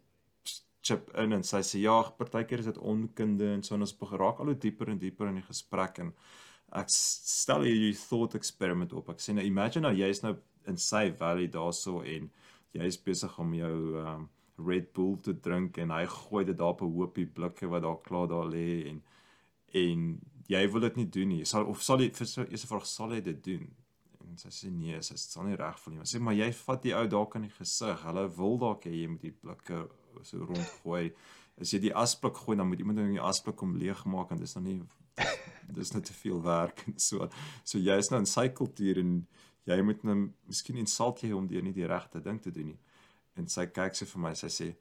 chip 0.84 1.10
in 1.18 1.34
en 1.38 1.46
sy 1.48 1.62
sê 1.64 1.82
ja, 1.86 1.96
partykeer 2.18 2.62
is 2.62 2.70
dit 2.70 2.80
onkunde 2.94 3.54
en 3.56 3.64
so 3.64 3.78
en 3.78 3.86
ons 3.86 3.96
geraak 4.12 4.42
al 4.42 4.52
hoe 4.52 4.60
dieper 4.66 4.92
en 4.92 5.00
dieper 5.00 5.32
in 5.32 5.40
die 5.40 5.48
gesprek 5.48 6.02
en 6.04 6.12
ek 6.76 6.90
stel 6.92 7.64
hierdie 7.68 7.94
thought 7.96 8.36
experiment 8.36 8.94
op. 8.98 9.12
Ek 9.14 9.22
sê 9.22 9.36
nou 9.36 9.46
imagine 9.46 9.88
nou 9.88 9.96
jy's 9.96 10.24
nou 10.26 10.34
in 10.68 10.78
sy 10.78 11.10
valley 11.20 11.48
daarso 11.52 12.02
en 12.02 12.30
jy's 12.74 12.98
besig 12.98 13.40
om 13.40 13.54
jou 13.54 13.76
um, 14.02 14.28
Red 14.58 14.92
Bull 14.94 15.18
te 15.22 15.34
drink 15.34 15.78
en 15.82 15.94
hy 15.94 16.04
gooi 16.10 16.44
dit 16.46 16.58
daar 16.58 16.76
op 16.76 16.82
'n 16.82 16.94
hoopie 16.94 17.26
blikke 17.26 17.68
wat 17.68 17.84
daar 17.84 18.02
klaar 18.02 18.28
daar 18.28 18.50
lê 18.50 18.88
en 18.90 19.02
en 19.74 20.20
jy 20.48 20.68
wil 20.72 20.82
dit 20.82 20.96
nie 20.96 21.10
doen 21.10 21.28
nie. 21.28 21.46
Sal 21.46 21.66
of 21.66 21.82
sal 21.82 22.02
jy 22.02 22.12
eers 22.12 22.66
vraag 22.66 22.86
sal 22.86 23.14
jy 23.14 23.22
dit 23.22 23.44
doen? 23.44 23.70
En 24.30 24.38
sy 24.38 24.50
sê 24.50 24.72
nee, 24.72 25.02
sy 25.02 25.16
sal 25.18 25.44
nie 25.44 25.56
reg 25.56 25.80
voel 25.80 25.94
nie. 25.94 26.02
Maar 26.02 26.12
sê 26.12 26.20
maar 26.20 26.38
jy 26.38 26.52
vat 26.52 26.84
die 26.84 26.96
ou 26.96 27.08
dalk 27.08 27.36
in 27.36 27.48
die 27.48 27.56
gesig. 27.58 28.04
Hulle 28.04 28.28
wil 28.38 28.58
dalk 28.58 28.86
hê 28.86 28.94
jy 29.02 29.08
moet 29.08 29.22
die 29.22 29.32
blikke 29.32 29.88
so 30.22 30.46
rondgooi. 30.46 31.14
As 31.62 31.74
jy 31.74 31.80
die 31.80 31.94
asblik 31.94 32.38
gooi, 32.42 32.58
dan 32.58 32.68
moet 32.68 32.80
iemand 32.80 32.98
nou 32.98 33.12
die 33.12 33.22
asblik 33.22 33.62
om 33.62 33.76
leegmaak 33.78 34.32
en 34.32 34.42
dis 34.42 34.56
nog 34.56 34.64
nie 34.64 34.82
dis 35.78 35.94
net 35.94 36.06
te 36.06 36.14
veel 36.14 36.42
werk 36.42 36.84
en 36.88 36.98
so. 36.98 37.30
So 37.64 37.82
jy's 37.82 38.10
nou 38.12 38.22
in 38.24 38.30
sy 38.30 38.48
kultuur 38.58 39.02
en 39.02 39.16
jy 39.66 39.82
moet 39.82 40.04
nou 40.04 40.30
miskien 40.48 40.78
insult 40.78 41.22
jy 41.24 41.32
hom 41.32 41.48
deur 41.48 41.62
nie 41.64 41.74
die 41.74 41.88
regte 41.88 42.20
ding 42.22 42.42
te 42.42 42.52
doen 42.52 42.66
nie. 42.74 42.80
En 43.38 43.48
sy 43.48 43.66
kyk 43.66 43.96
sy 43.96 44.06
vir 44.06 44.22
my, 44.22 44.34
sy 44.36 44.48
sê 44.48 44.76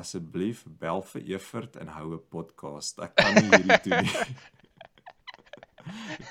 asseblief 0.00 0.64
bel 0.80 1.02
vir 1.02 1.22
Evert 1.34 1.76
en 1.76 1.88
hou 1.88 2.14
'n 2.14 2.22
podcast. 2.30 2.98
Ek 2.98 3.14
kan 3.16 3.34
nie 3.34 3.50
hierdie 3.50 3.90
doen 3.90 4.02
nie. 4.04 4.20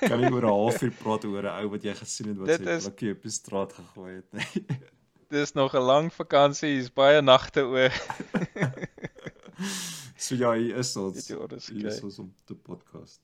Kan 0.00 0.20
nie 0.20 0.30
oor 0.32 0.42
'n 0.46 0.54
halfuur 0.54 0.90
praat 1.02 1.24
oor 1.24 1.42
'n 1.44 1.62
ou 1.64 1.68
wat 1.70 1.82
jy 1.84 1.94
gesien 1.94 2.28
het 2.28 2.38
wat 2.38 2.46
Dit 2.48 2.60
sy 2.64 2.70
is- 2.70 2.84
blikkie 2.86 3.12
op 3.12 3.22
die 3.22 3.30
straat 3.30 3.72
gegooi 3.72 4.14
het 4.14 4.32
nie. 4.32 4.66
Dis 5.30 5.52
nog 5.54 5.74
'n 5.74 5.82
lang 5.86 6.12
vakansie, 6.12 6.74
hier's 6.74 6.90
baie 6.90 7.22
nagte 7.22 7.60
oor. 7.66 7.90
So 10.20 10.34
ja, 10.36 10.52
hier 10.52 10.76
is 10.76 10.96
ons. 10.96 11.30
Orders 11.32 11.68
Hier 11.68 11.86
is 11.88 12.02
ons 12.02 12.18
om 12.18 12.34
te 12.44 12.54
podcast. 12.54 13.20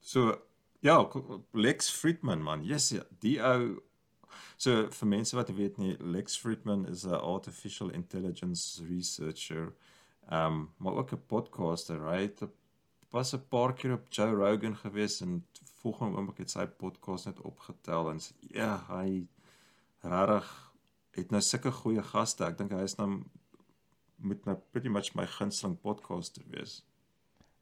So 0.00 0.38
ja, 0.80 1.10
Lex 1.52 1.90
Friedman 1.90 2.42
man. 2.42 2.64
Yes, 2.64 2.90
ja, 2.90 3.02
die 3.22 3.38
ou 3.42 3.78
So 4.58 4.88
vir 4.90 5.06
mense 5.06 5.36
wat 5.38 5.52
weet 5.54 5.76
nie, 5.78 5.96
Lex 6.02 6.36
Friedman 6.36 6.84
is 6.90 7.04
'n 7.06 7.14
artificial 7.14 7.90
intelligence 7.90 8.82
researcher. 8.88 9.72
Um 10.30 10.74
maar 10.78 10.94
ook 10.94 11.12
'n 11.12 11.26
podcaster, 11.26 11.98
right? 12.02 12.42
Was 13.10 13.34
'n 13.34 13.48
paar 13.48 13.72
keer 13.74 13.92
op 13.92 14.06
Joe 14.10 14.34
Rogan 14.34 14.76
gewees 14.76 15.20
en 15.20 15.46
volgende 15.74 16.16
oomblik 16.16 16.38
het 16.38 16.50
sy 16.50 16.66
podcast 16.66 17.24
net 17.24 17.40
opgetel 17.40 18.10
en 18.10 18.20
ja, 18.40 18.84
hy 18.88 19.26
regtig 20.00 20.72
het 21.10 21.30
nou 21.30 21.42
sulke 21.42 21.72
goeie 21.72 22.02
gaste. 22.02 22.44
Ek 22.44 22.58
dink 22.58 22.72
hy 22.72 22.82
is 22.82 22.96
nou 22.96 23.22
moet 24.16 24.44
nou 24.44 24.56
pretty 24.70 24.88
much 24.88 25.14
my 25.14 25.26
gunsteling 25.26 25.80
podcaster 25.80 26.42
wees. 26.50 26.82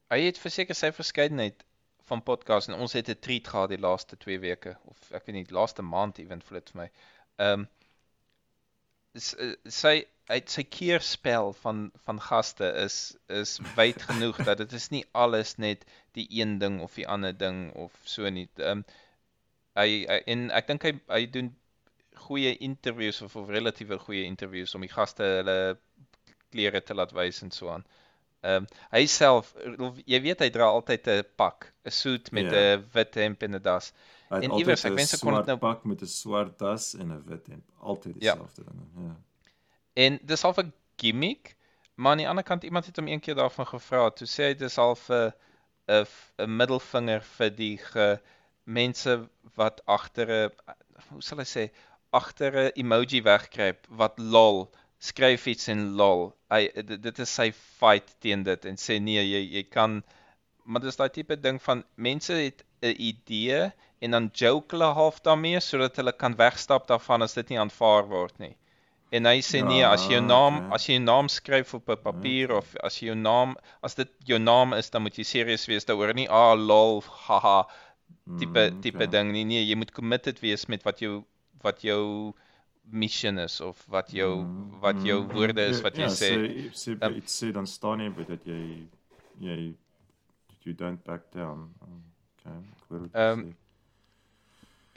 Hy 0.09 0.21
het 0.21 0.37
verseker 0.37 0.75
sy 0.75 0.91
verskeidenheid 0.91 1.66
van 2.09 2.23
podcasts 2.23 2.69
en 2.71 2.79
ons 2.83 2.93
het 2.93 3.09
'n 3.09 3.19
treat 3.19 3.47
gehad 3.47 3.69
die 3.69 3.83
laaste 3.85 4.17
2 4.17 4.39
weke 4.39 4.77
of 4.91 5.11
ek 5.11 5.25
weet 5.25 5.35
nie, 5.35 5.45
laaste 5.59 5.81
maand 5.81 6.19
ewen 6.23 6.41
vir 6.41 6.59
dit 6.59 6.69
vir 6.71 6.81
my. 6.81 6.89
Ehm 7.37 7.59
um, 7.59 7.67
sy 9.79 9.95
uit 10.27 10.49
sy 10.51 10.63
keerspel 10.77 11.53
van 11.63 11.91
van 12.05 12.19
gaste 12.21 12.67
is 12.85 12.97
is 13.39 13.59
wyd 13.75 14.01
genoeg 14.09 14.43
dat 14.49 14.57
dit 14.63 14.73
is 14.79 14.89
nie 14.89 15.03
alles 15.11 15.55
net 15.57 15.85
die 16.19 16.27
een 16.39 16.57
ding 16.59 16.81
of 16.81 16.95
die 16.95 17.07
ander 17.07 17.37
ding 17.37 17.73
of 17.85 17.93
so 18.03 18.29
nie. 18.29 18.47
Ehm 18.55 18.83
um, 18.83 18.85
hy, 19.81 20.05
hy 20.09 20.19
en 20.33 20.49
ek 20.51 20.67
dink 20.67 20.83
hy 20.83 20.93
hy 21.07 21.23
doen 21.37 21.55
goeie 22.27 22.57
interviews 22.57 23.21
of, 23.21 23.35
of 23.35 23.49
relatiewe 23.49 23.99
goeie 23.99 24.23
interviews 24.23 24.75
om 24.75 24.81
die 24.81 24.95
gaste 24.95 25.23
hulle 25.23 25.77
klere 26.51 26.81
te 26.81 26.93
laat 26.93 27.11
wys 27.11 27.41
en 27.43 27.51
so 27.51 27.69
aan. 27.69 27.83
Ehm 27.83 28.06
um, 28.51 28.67
hy 28.93 29.03
self 29.11 29.53
jy 30.05 30.19
weet 30.23 30.43
hy 30.45 30.49
dra 30.53 30.69
altyd 30.71 31.09
'n 31.13 31.25
pak, 31.39 31.71
'n 31.85 31.91
suit 31.91 32.31
met 32.31 32.51
'n 32.51 32.55
yeah. 32.55 32.85
wit 32.93 33.19
hemp 33.19 33.43
en 33.43 33.55
'n 33.55 33.63
das. 33.63 33.91
En 34.29 34.51
iewers 34.59 34.85
ek 34.85 34.95
wens 34.95 35.13
ek 35.15 35.23
kon 35.23 35.37
dit 35.39 35.51
nou 35.51 35.57
pak 35.61 35.85
met 35.85 36.01
'n 36.01 36.11
swart 36.11 36.57
das 36.59 36.93
en 36.95 37.11
'n 37.15 37.23
wit 37.25 37.47
hemp, 37.47 37.65
altyd 37.79 38.15
ja. 38.19 38.35
dieselfde 38.35 38.63
ja. 38.63 38.71
ding. 38.71 39.07
Ja. 39.07 39.15
En 39.93 40.19
dis 40.21 40.41
half 40.41 40.57
'n 40.57 40.73
gimmick, 40.97 41.55
maar 41.95 42.11
aan 42.11 42.23
die 42.23 42.29
ander 42.29 42.43
kant 42.43 42.63
iemand 42.63 42.85
het 42.85 42.95
hom 42.95 43.07
een 43.07 43.19
keer 43.19 43.35
daarvan 43.35 43.67
gevra, 43.67 44.09
toe 44.09 44.27
sê 44.27 44.51
hy 44.51 44.53
dis 44.53 44.75
half 44.75 45.09
'n 45.09 45.31
'n 45.87 46.05
'n 46.37 46.55
middelvinger 46.55 47.21
vir 47.21 47.49
die 47.49 47.77
ge, 47.77 48.19
mense 48.63 49.29
wat 49.55 49.81
agter 49.85 50.27
'n 50.29 50.51
hoe 51.09 51.21
sal 51.21 51.39
ek 51.39 51.47
sê 51.47 51.69
agter 52.11 52.51
'n 52.55 52.71
emoji 52.75 53.21
wegkruip 53.23 53.87
wat 53.89 54.19
lol 54.19 54.67
skryf 54.99 55.47
iets 55.47 55.67
en 55.73 55.83
lol. 55.99 56.31
Hy 56.51 56.67
dit 56.87 57.19
is 57.19 57.33
sy 57.39 57.51
fight 57.53 58.15
teen 58.23 58.43
dit 58.43 58.65
en 58.65 58.79
sê 58.81 58.99
nee, 59.03 59.23
jy 59.23 59.43
jy 59.57 59.63
kan 59.69 60.01
maar 60.67 60.83
dis 60.83 60.99
daai 60.99 61.09
tipe 61.15 61.37
ding 61.39 61.59
van 61.63 61.83
mense 61.95 62.33
het 62.33 62.63
'n 62.83 62.95
idee 63.09 63.71
en 64.01 64.11
dan 64.11 64.29
joke 64.33 64.75
hulle 64.75 64.93
half 64.93 65.19
daarmee 65.27 65.59
sodat 65.59 65.95
hulle 65.95 66.13
kan 66.23 66.35
wegstap 66.35 66.87
daarvan 66.87 67.21
as 67.21 67.33
dit 67.33 67.49
nie 67.49 67.59
aanvaar 67.59 68.07
word 68.09 68.39
nie. 68.39 68.55
En 69.09 69.25
hy 69.25 69.37
sê 69.39 69.61
nee, 69.63 69.85
as 69.87 70.03
jy 70.05 70.17
jou 70.17 70.23
naam 70.25 70.57
okay. 70.57 70.75
as 70.75 70.87
jy 70.87 70.97
jou 70.97 71.03
naam 71.05 71.29
skryf 71.31 71.73
op 71.77 71.89
'n 71.89 72.01
papier 72.03 72.51
okay. 72.51 72.57
of 72.57 72.75
as 72.89 72.99
jy 72.99 73.07
jou 73.07 73.15
naam 73.15 73.55
as 73.81 73.95
dit 73.95 74.11
jou 74.25 74.39
naam 74.39 74.73
is, 74.73 74.89
dan 74.89 75.01
moet 75.01 75.17
jy 75.17 75.23
serieus 75.23 75.67
wees 75.71 75.87
daaroor 75.87 76.13
nie 76.13 76.27
ah 76.27 76.55
lol 76.55 77.01
haha 77.27 77.59
tipe 78.39 78.63
mm, 78.69 78.81
tipe 78.81 79.03
okay. 79.03 79.13
ding 79.15 79.31
nie. 79.31 79.45
Nee, 79.45 79.63
jy 79.63 79.75
moet 79.75 79.91
committed 79.91 80.41
wees 80.43 80.67
met 80.67 80.83
wat 80.83 80.99
jou 80.99 81.23
wat 81.63 81.81
jou 81.81 82.33
mission 82.89 83.39
is 83.39 83.61
of 83.61 83.85
wat 83.87 84.11
jou 84.11 84.43
mm, 84.43 84.79
wat 84.79 85.03
jou 85.03 85.21
mm, 85.23 85.33
woorde 85.33 85.65
is 85.73 85.81
wat 85.81 85.97
jy 85.97 86.07
ja, 86.07 86.13
sê. 86.13 86.31
Ja, 86.31 86.71
sê 86.71 86.95
sê 86.95 86.97
um, 87.09 87.21
sê 87.25 87.51
dan 87.51 87.67
staan 87.67 87.99
jy 87.99 88.09
by 88.15 88.25
dat 88.27 88.47
jy 88.47 88.87
jy 89.39 89.57
you 90.63 90.75
don't 90.75 91.03
back 91.03 91.31
down. 91.31 91.69
Okay. 91.83 92.59
Ehm 93.13 93.39
um, 93.39 93.55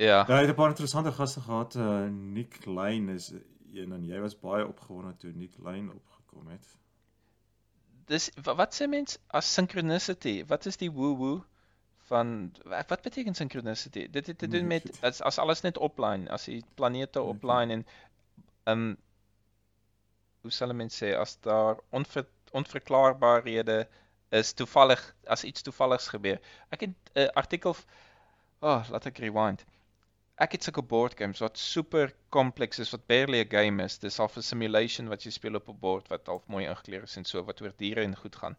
Ja. 0.00 0.24
Daar 0.24 0.40
het 0.40 0.48
'n 0.48 0.54
paar 0.54 0.68
interessante 0.68 1.12
gaste 1.12 1.40
gehad. 1.40 1.74
Uh, 1.74 2.06
Nick 2.08 2.64
Lane 2.64 3.12
is 3.12 3.32
een 3.72 3.92
en 3.92 4.04
jy 4.04 4.20
was 4.20 4.38
baie 4.38 4.66
opgewonde 4.66 5.16
toe 5.16 5.32
Nick 5.32 5.58
Lane 5.58 5.92
opgekom 5.92 6.46
het. 6.48 6.78
Dis 8.04 8.30
wat 8.42 8.74
sê 8.80 8.88
mens 8.88 9.18
as 9.26 9.52
synchronicity? 9.54 10.44
Wat 10.46 10.66
is 10.66 10.76
die 10.76 10.90
woo 10.90 11.16
woo? 11.16 11.44
Van 12.10 12.52
wat 12.64 13.02
beteken 13.06 13.34
synchronicity? 13.38 14.08
Dit 14.10 14.26
het 14.26 14.38
te 14.38 14.48
doen 14.48 14.66
met 14.66 14.90
as 15.06 15.22
as 15.30 15.38
alles 15.38 15.62
net 15.66 15.78
opline, 15.78 16.28
as 16.30 16.48
die 16.50 16.60
planete 16.74 17.22
opline 17.22 17.78
en 17.78 17.86
ehm 18.64 18.84
um, 18.90 18.98
hoe 20.40 20.52
sal 20.56 20.72
mense 20.72 20.96
sê 21.04 21.10
as 21.16 21.34
daar 21.44 21.80
onver, 21.90 22.24
onverklaarbaarhede 22.56 23.82
is 24.40 24.52
toevallig 24.56 25.02
as 25.24 25.44
iets 25.44 25.62
toevalligs 25.62 26.08
gebeur. 26.08 26.40
Ek 26.70 26.86
het 26.86 26.94
'n 26.94 27.20
uh, 27.20 27.28
artikel 27.42 27.76
oh, 28.60 28.88
laat 28.90 29.06
ek 29.06 29.18
rewind 29.18 29.66
ek 30.40 30.56
het 30.56 30.64
sulke 30.64 30.82
board 30.90 31.18
games 31.18 31.40
wat 31.44 31.58
super 31.60 32.12
kompleks 32.32 32.80
is 32.80 32.90
wat 32.94 33.02
barely 33.12 33.42
'n 33.42 33.50
game 33.52 33.84
is. 33.84 33.98
Dis 33.98 34.16
half 34.16 34.36
'n 34.36 34.42
simulation 34.42 35.08
wat 35.12 35.24
jy 35.24 35.30
speel 35.30 35.58
op 35.58 35.68
'n 35.68 35.78
bord 35.80 36.08
wat 36.08 36.26
half 36.26 36.46
mooi 36.46 36.64
ingekleer 36.64 37.02
is 37.02 37.16
en 37.16 37.24
so 37.24 37.44
wat 37.44 37.60
oor 37.60 37.72
diere 37.76 38.02
en 38.02 38.16
goed 38.16 38.36
gaan. 38.36 38.56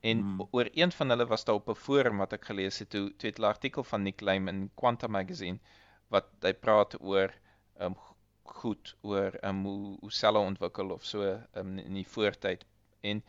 En 0.00 0.18
hmm. 0.20 0.46
oor 0.50 0.68
een 0.72 0.92
van 0.92 1.08
hulle 1.08 1.26
was 1.26 1.44
daar 1.44 1.54
op 1.54 1.68
'n 1.68 1.74
forum 1.74 2.18
wat 2.18 2.32
ek 2.32 2.44
gelees 2.44 2.78
het, 2.78 2.90
toe 2.90 3.16
toe 3.16 3.30
het 3.30 3.38
'n 3.38 3.44
artikel 3.44 3.84
van 3.84 4.02
Nick 4.02 4.20
Lime 4.20 4.50
in 4.50 4.70
Quantum 4.74 5.10
Magazine 5.10 5.58
wat 6.08 6.26
hy 6.40 6.52
praat 6.52 7.00
oor 7.00 7.34
um 7.80 7.96
goed 8.42 8.96
oor 9.00 9.34
um 9.44 9.64
hoe 9.64 9.96
hoe 10.00 10.12
selle 10.12 10.38
ontwikkel 10.38 10.90
of 10.90 11.04
so 11.04 11.40
um 11.54 11.78
in 11.78 11.94
die 11.94 12.08
voortyd. 12.08 12.64
En 13.00 13.24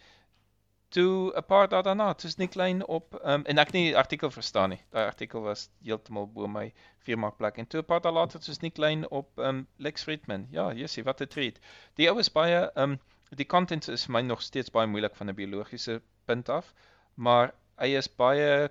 toe 0.90 1.34
'n 1.38 1.46
paar 1.46 1.68
dae 1.70 1.82
daarna, 1.82 2.14
toe 2.14 2.30
is 2.30 2.38
nie 2.38 2.48
klein 2.48 2.86
op 2.88 3.20
um, 3.24 3.44
en 3.46 3.58
ek 3.58 3.72
nie 3.72 3.84
die 3.90 3.98
artikel 3.98 4.32
verstaan 4.32 4.70
nie. 4.70 4.80
Daai 4.90 5.06
artikel 5.06 5.42
was 5.42 5.70
heeltemal 5.86 6.28
bo 6.34 6.48
my 6.48 6.74
firmaplek 7.06 7.58
en 7.58 7.68
toe 7.68 7.82
'n 7.82 7.86
paar 7.86 8.02
dae 8.02 8.12
later 8.12 8.40
toe 8.40 8.52
is 8.52 8.62
nie 8.62 8.72
klein 8.72 9.08
op 9.10 9.38
um, 9.38 9.68
Lex 9.78 10.04
Friedman. 10.04 10.48
Ja, 10.52 10.74
jessie, 10.74 11.04
wat 11.04 11.22
'n 11.22 11.28
treat. 11.28 11.60
Die 11.96 12.10
ou 12.10 12.20
is 12.20 12.32
baie 12.32 12.72
um 12.76 13.00
die 13.30 13.46
content 13.46 13.88
is 13.88 14.08
my 14.08 14.22
nog 14.22 14.42
steeds 14.42 14.72
baie 14.72 14.88
moeilik 14.88 15.16
van 15.16 15.30
'n 15.30 15.36
biologiese 15.36 16.02
punt 16.30 16.50
af, 16.54 16.74
maar 17.16 17.54
hy 17.82 17.94
is 18.00 18.10
baie 18.22 18.70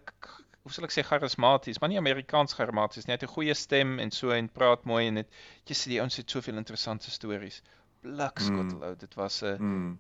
hoe 0.63 0.75
sal 0.75 0.85
ek 0.85 0.93
sê 0.93 1.05
charismaties, 1.07 1.79
maar 1.81 1.91
nie 1.93 2.01
Amerikaans 2.01 2.57
charismaties 2.57 3.07
nie. 3.07 3.15
Hy 3.15 3.19
het 3.21 3.29
'n 3.29 3.35
goeie 3.37 3.55
stem 3.55 3.99
en 3.99 4.11
so 4.11 4.31
en 4.37 4.49
praat 4.49 4.85
mooi 4.85 5.07
en 5.09 5.23
dit 5.23 5.29
jy 5.67 5.75
sê 5.75 5.95
die 5.95 6.01
ouens 6.01 6.17
het 6.17 6.31
soveel 6.31 6.61
interessante 6.61 7.11
stories. 7.11 7.63
Blikskottelou, 8.03 8.93
mm. 8.93 8.99
dit 8.99 9.15
was 9.15 9.43
'n 9.43 9.57
mm 9.59 9.97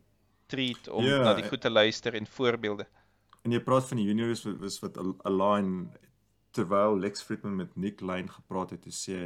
treat 0.48 0.88
om 0.88 1.04
ja, 1.04 1.20
na 1.22 1.34
die 1.36 1.44
goed 1.44 1.60
te 1.60 1.70
luister 1.70 2.14
en 2.14 2.26
voorbeelde. 2.26 2.86
En 3.44 3.52
jy 3.52 3.60
praat 3.64 3.88
van 3.90 4.00
die 4.00 4.06
juniors 4.08 4.44
wat 4.46 4.60
was 4.62 4.78
wat 4.80 4.96
align 5.28 5.90
terwyl 6.56 6.98
Lex 6.98 7.22
Friedman 7.22 7.56
met 7.56 7.76
Nick 7.76 8.00
Lane 8.00 8.32
gepraat 8.32 8.72
het 8.74 8.82
te 8.86 8.94
sê 8.94 9.18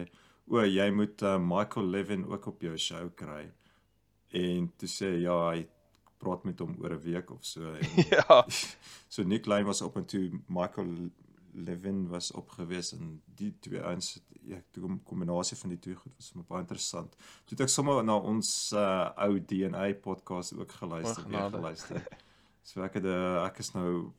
o 0.51 0.65
jy 0.67 0.89
moet 0.91 1.23
uh, 1.23 1.39
Michael 1.39 1.87
Levin 1.95 2.27
ook 2.27 2.47
op 2.51 2.63
jou 2.67 2.75
show 2.79 3.07
kry. 3.15 3.47
En 4.35 4.73
toe 4.77 4.91
sê 4.91 5.13
ja 5.23 5.39
hy 5.51 5.67
praat 6.23 6.47
met 6.49 6.63
hom 6.63 6.77
oor 6.81 6.95
'n 6.95 7.03
week 7.05 7.31
of 7.35 7.45
so 7.45 7.75
en 7.75 8.07
ja. 8.15 8.47
So 9.13 9.23
Nick 9.23 9.47
Lane 9.47 9.69
was 9.69 9.83
op 9.83 9.97
en 9.97 10.07
toe 10.07 10.31
Michael 10.47 11.11
Levin 11.53 12.09
was 12.09 12.31
opgewees 12.33 12.93
en 12.93 13.21
die 13.25 13.53
twee 13.61 13.83
ouens 13.83 14.21
ja, 14.43 14.59
die 14.71 14.99
kombinasie 15.05 15.57
van 15.57 15.75
die 15.75 15.79
twee 15.79 15.95
goed 15.95 16.15
was 16.17 16.31
vir 16.33 16.41
my 16.41 16.47
baie 16.49 16.65
interessant. 16.65 17.15
Toe 17.45 17.57
het 17.57 17.65
ek 17.67 17.73
sommer 17.73 18.01
na 18.05 18.17
ons 18.17 18.51
uh, 18.75 19.11
ou 19.27 19.37
DNA 19.39 19.93
podcast 20.03 20.57
ook 20.57 20.73
geluister, 20.81 21.29
weer 21.29 21.51
geluister. 21.51 22.07
So 22.63 22.79
ek 22.87 22.95
het 23.01 23.07
uh, 23.11 23.43
ek 23.43 23.57
is 23.59 23.73
nou 23.75 24.13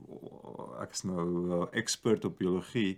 ek 0.84 0.92
is 0.92 1.06
nou 1.08 1.28
uh, 1.48 1.60
expert 1.80 2.26
op 2.28 2.42
biologie. 2.42 2.98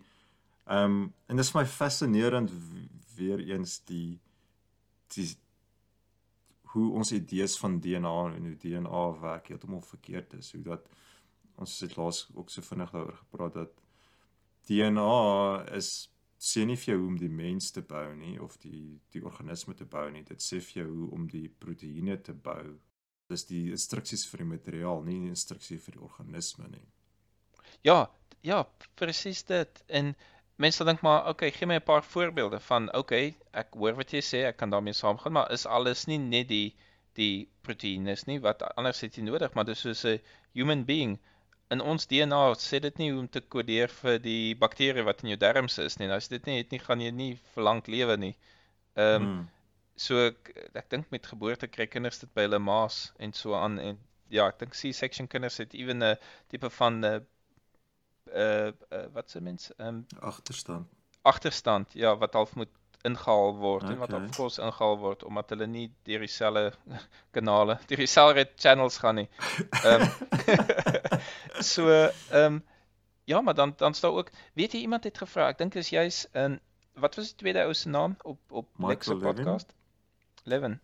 Ehm 0.66 0.96
um, 0.96 1.14
en 1.30 1.38
dit 1.38 1.46
is 1.46 1.54
my 1.54 1.66
fascinerend 1.70 2.50
weer 3.16 3.44
eens 3.54 3.78
die 3.86 4.18
die 5.14 5.28
hoe 6.76 6.90
ons 7.00 7.12
idees 7.16 7.56
van 7.62 7.80
DNA 7.80 8.16
en 8.36 8.48
hoe 8.50 8.58
DNA 8.60 9.04
werk 9.22 9.48
heeltemal 9.48 9.82
verkeerd 9.82 10.34
is. 10.40 10.52
Hoe 10.52 10.64
dat 10.66 10.90
ons 11.56 11.80
het 11.80 11.96
laas 11.96 12.26
ook 12.34 12.52
so 12.52 12.62
vinnig 12.62 12.92
daaroor 12.92 13.16
gepraat 13.22 13.54
dat 13.54 13.82
DNA 14.68 15.14
is 15.78 15.94
sê 16.46 16.66
nie 16.68 16.76
vir 16.76 16.92
jou 16.92 16.98
hoe 17.00 17.12
om 17.14 17.20
die 17.20 17.32
mens 17.32 17.72
te 17.72 17.82
bou 17.82 18.10
nie 18.20 18.36
of 18.44 18.58
die 18.62 19.00
die 19.16 19.24
organisme 19.24 19.74
te 19.80 19.88
bou 19.88 20.04
nie. 20.12 20.26
Dit 20.28 20.44
sê 20.44 20.60
vir 20.60 20.82
jou 20.84 20.90
hoe 20.92 21.08
om 21.16 21.30
die 21.32 21.48
proteïene 21.48 22.20
te 22.22 22.36
bou. 22.48 22.76
Dis 23.32 23.48
die 23.50 23.70
instruksies 23.74 24.28
vir 24.30 24.44
die 24.44 24.52
materiaal, 24.52 25.02
nie 25.08 25.22
die 25.24 25.32
instruksie 25.34 25.80
vir 25.82 25.96
die 25.98 26.04
organisme 26.06 26.68
nie. 26.70 26.86
Ja, 27.88 28.12
ja, 28.46 28.66
presies 29.00 29.44
dit. 29.48 29.82
En 29.88 30.14
mense 30.58 30.86
dink 30.88 31.02
maar, 31.02 31.28
okay, 31.30 31.52
gee 31.52 31.68
my 31.68 31.80
'n 31.80 31.88
paar 31.92 32.04
voorbeelde 32.04 32.60
van, 32.60 32.90
okay, 32.94 33.36
ek 33.54 33.74
hoor 33.74 33.96
wat 33.96 34.14
jy 34.14 34.22
sê, 34.22 34.44
ek 34.50 34.58
kan 34.58 34.70
daarmee 34.70 34.94
saamgaan, 34.94 35.34
maar 35.34 35.52
is 35.52 35.66
alles 35.66 36.08
nie 36.08 36.18
net 36.18 36.48
die 36.48 36.76
die 37.16 37.48
proteïene 37.64 38.16
nie 38.28 38.40
wat 38.44 38.64
anders 38.76 39.02
het 39.02 39.18
jy 39.18 39.24
nodig, 39.24 39.54
maar 39.54 39.66
dis 39.66 39.80
soos 39.80 40.06
'n 40.06 40.20
human 40.54 40.84
being 40.86 41.20
in 41.74 41.82
ons 41.82 42.06
DNA 42.10 42.42
sê 42.62 42.80
dit 42.84 43.00
nie 43.02 43.10
hoe 43.12 43.22
om 43.24 43.28
te 43.32 43.42
kodeer 43.56 43.92
vir 44.02 44.20
die 44.22 44.56
bakterie 44.62 45.06
wat 45.08 45.24
in 45.24 45.32
jou 45.34 45.38
darmes 45.42 45.78
is 45.82 45.98
nie. 46.00 46.08
Nou 46.08 46.18
as 46.22 46.30
dit 46.32 46.46
nie 46.46 46.58
het 46.60 46.74
nie 46.74 46.82
gaan 46.84 47.02
jy 47.02 47.12
nie 47.12 47.32
vir 47.54 47.68
lank 47.70 47.88
lewe 47.92 48.18
nie. 48.22 48.34
Ehm 48.96 49.16
um, 49.16 49.30
hmm. 49.30 49.46
so 50.06 50.28
ek, 50.28 50.52
ek 50.76 50.90
dink 50.92 51.12
met 51.12 51.32
geboorte 51.32 51.70
kry 51.72 51.88
kinders 51.88 52.20
dit 52.22 52.32
by 52.38 52.46
hulle 52.48 52.60
ma's 52.60 53.00
en 53.24 53.34
so 53.34 53.56
aan 53.58 53.80
en 53.80 53.98
ja, 54.34 54.48
ek 54.48 54.60
dink 54.60 54.76
C-section 54.76 55.30
kinders 55.32 55.58
het 55.64 55.74
ewen 55.74 56.04
'n 56.04 56.16
tipe 56.52 56.70
van 56.78 57.02
'n 57.06 57.26
uh, 58.34 58.68
uh, 58.68 59.06
wat 59.14 59.30
se 59.30 59.42
mens 59.42 59.72
ehm 59.76 59.88
um, 59.88 60.06
agterstand. 60.20 60.88
Agterstand, 61.22 61.94
ja, 61.94 62.18
wat 62.18 62.34
half 62.34 62.56
moet 62.56 62.70
ingehaal 63.02 63.56
word 63.56 63.84
okay. 63.84 63.94
en 63.94 64.00
wat 64.02 64.14
op 64.14 64.32
kos 64.36 64.58
ingehaal 64.58 64.98
word 64.98 65.24
omdat 65.24 65.50
hulle 65.54 65.68
nie 65.68 65.88
deur 66.04 66.24
dieselfde 66.26 66.74
kanale, 67.36 67.78
deur 67.90 68.02
dieselfde 68.02 68.48
channels 68.56 68.98
gaan 68.98 69.22
nie. 69.22 69.28
Ehm 69.84 70.02
um, 70.02 70.10
so 71.74 71.90
ehm 71.90 72.46
um, 72.46 72.64
ja, 73.26 73.42
maar 73.42 73.56
dan 73.56 73.74
dan 73.78 73.94
staan 73.94 74.12
ook, 74.12 74.30
weet 74.54 74.72
jy 74.72 74.80
iemand 74.80 75.04
het 75.04 75.18
gevra, 75.18 75.50
ek 75.50 75.58
dink 75.58 75.76
is 75.82 75.90
jy's 75.90 76.26
in 76.34 76.60
wat 76.94 77.16
was 77.16 77.32
die 77.32 77.40
tweede 77.42 77.64
ou 77.66 77.74
se 77.74 77.90
naam 77.90 78.18
op 78.24 78.40
op 78.50 78.68
Lex 78.78 79.06
se 79.06 79.16
Levin? 79.16 79.34
podcast? 79.36 79.74
Levin. 80.44 80.80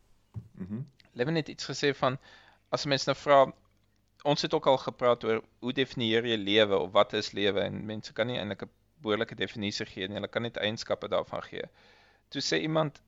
Mhm. 0.51 0.81
Levin 1.12 1.36
het 1.36 1.48
iets 1.48 1.69
gesê 1.69 1.93
van 1.95 2.17
as 2.69 2.86
mense 2.86 3.10
nou 3.10 3.17
vra 3.17 3.45
ons 4.23 4.41
het 4.41 4.53
ook 4.53 4.67
al 4.67 4.77
gepraat 4.77 5.23
oor 5.23 5.41
hoe 5.59 5.73
definieer 5.73 6.25
jy 6.25 6.37
lewe 6.37 6.77
of 6.77 6.91
wat 6.91 7.13
is 7.13 7.31
lewe 7.33 7.61
en 7.61 7.85
mense 7.85 8.13
kan 8.13 8.27
nie 8.27 8.37
eintlik 8.39 8.63
'n 8.63 8.69
behoorlike 9.01 9.35
definisie 9.35 9.85
gee 9.85 10.07
nie. 10.07 10.15
Hulle 10.15 10.27
kan 10.27 10.41
net 10.41 10.57
eienskappe 10.57 11.07
daarvan 11.09 11.41
gee. 11.43 11.63
Toe 12.29 12.41
sê 12.41 12.59
iemand 12.61 13.01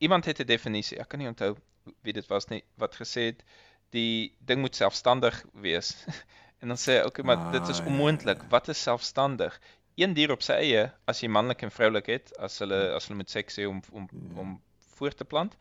iemand 0.00 0.24
het 0.24 0.40
'n 0.40 0.46
definisie. 0.46 0.98
Ek 1.00 1.08
kan 1.08 1.18
nie 1.18 1.28
onthou 1.28 1.56
wie 2.02 2.12
dit 2.12 2.26
was 2.28 2.48
nie 2.48 2.62
wat 2.76 2.94
gesê 2.94 3.20
het 3.32 3.44
die 3.90 4.34
ding 4.38 4.60
moet 4.60 4.76
selfstandig 4.76 5.44
wees. 5.52 6.06
en 6.60 6.68
dan 6.68 6.76
sê 6.76 7.00
hy 7.00 7.06
okay, 7.06 7.24
maar 7.24 7.52
dit 7.52 7.68
is 7.68 7.80
Ah, 7.80 7.86
ja, 7.86 7.90
onmoontlik. 7.92 8.38
ja. 8.42 8.48
Wat 8.48 8.68
is 8.68 8.82
selfstandig? 8.82 9.60
Een 9.96 10.14
dier 10.14 10.30
op 10.32 10.42
sy 10.42 10.52
eie 10.52 10.92
as 11.06 11.20
jy 11.20 11.28
manlik 11.28 11.62
en 11.62 11.70
vroulik 11.70 12.06
het, 12.06 12.36
as 12.38 12.58
hulle 12.58 12.92
as 12.94 13.06
hulle 13.08 13.16
met 13.18 13.30
seks 13.30 13.56
hê 13.58 13.66
om 13.68 13.80
om 13.92 14.08
Ja. 14.12 14.40
om 14.40 14.62
voort 14.96 15.16
te 15.16 15.24
plant. 15.24 15.56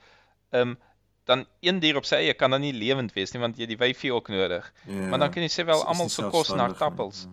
Ehm 0.52 0.76
dan 1.26 1.46
een 1.62 1.80
dier 1.80 1.98
op 1.98 2.06
sy 2.06 2.16
eie 2.16 2.34
kan 2.34 2.52
dan 2.52 2.62
nie 2.62 2.74
lewend 2.74 3.14
wees 3.14 3.32
nie 3.34 3.42
want 3.42 3.58
jy 3.58 3.66
die 3.66 3.78
wyfie 3.78 4.14
ook 4.14 4.30
nodig. 4.30 4.74
Ja. 4.86 4.94
Maar 5.10 5.20
dan 5.20 5.32
kan 5.32 5.44
jy 5.44 5.50
sê 5.50 5.66
wel 5.66 5.84
almal 5.86 6.10
se 6.10 6.22
kos 6.32 6.50
na 6.50 6.68
tappels. 6.74 7.28
ja. 7.28 7.30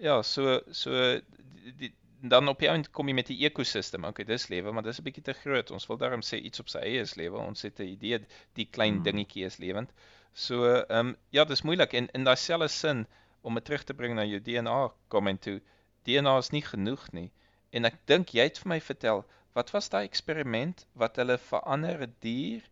Ja, 0.00 0.22
so 0.22 0.60
so 0.72 0.90
die, 0.90 1.72
die, 1.76 1.92
dan 2.22 2.48
op 2.48 2.58
die 2.58 2.68
einde 2.68 2.88
kom 2.88 3.08
jy 3.08 3.14
met 3.14 3.26
die 3.26 3.44
ekosisteem. 3.44 4.04
Okay, 4.04 4.24
dis 4.24 4.48
lewe, 4.48 4.72
maar 4.72 4.82
dis 4.82 4.98
'n 4.98 5.02
bietjie 5.04 5.22
te 5.22 5.32
groot. 5.32 5.70
Ons 5.70 5.86
wil 5.86 5.96
daarom 5.96 6.20
sê 6.20 6.36
iets 6.40 6.60
op 6.60 6.68
sy 6.68 6.78
eie 6.78 7.00
is 7.00 7.14
lewe. 7.16 7.36
Ons 7.38 7.62
het 7.62 7.80
'n 7.80 7.82
idee 7.88 8.20
die 8.54 8.64
klein 8.70 8.94
Hmm. 8.94 9.02
dingetjie 9.02 9.44
is 9.44 9.58
lewend. 9.58 9.90
So 10.32 10.64
ehm 10.64 11.06
um, 11.08 11.16
ja, 11.30 11.44
dis 11.44 11.62
moeilik 11.62 11.92
en 11.92 12.08
in 12.14 12.24
daai 12.24 12.36
selfde 12.36 12.68
sin 12.68 13.06
om 13.42 13.54
dit 13.54 13.64
terug 13.64 13.84
te 13.84 13.94
bring 13.94 14.14
na 14.14 14.24
jou 14.24 14.40
DNA 14.40 14.90
comment 15.08 15.40
toe. 15.42 15.60
DNA 16.04 16.38
is 16.38 16.50
nie 16.50 16.62
genoeg 16.62 17.12
nie. 17.12 17.30
En 17.72 17.84
ek 17.84 17.94
dink 18.06 18.28
jy 18.28 18.42
het 18.42 18.58
vir 18.58 18.68
my 18.68 18.80
vertel, 18.80 19.24
wat 19.54 19.70
was 19.70 19.88
daai 19.88 20.04
eksperiment 20.04 20.86
wat 20.94 21.16
hulle 21.16 21.38
verander 21.38 22.02
'n 22.02 22.14
dier 22.20 22.62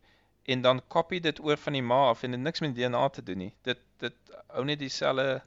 en 0.43 0.61
dan 0.61 0.81
kopie 0.87 1.21
dit 1.21 1.39
oor 1.43 1.57
van 1.57 1.73
die 1.73 1.83
ma 1.83 2.07
af 2.09 2.23
en 2.23 2.31
dit 2.31 2.39
niks 2.39 2.59
met 2.59 2.75
DNA 2.75 3.09
te 3.09 3.23
doen 3.23 3.37
nie. 3.37 3.53
Dit 3.61 3.79
dit 3.97 4.15
hou 4.47 4.65
net 4.65 4.79
dieselfde 4.79 5.41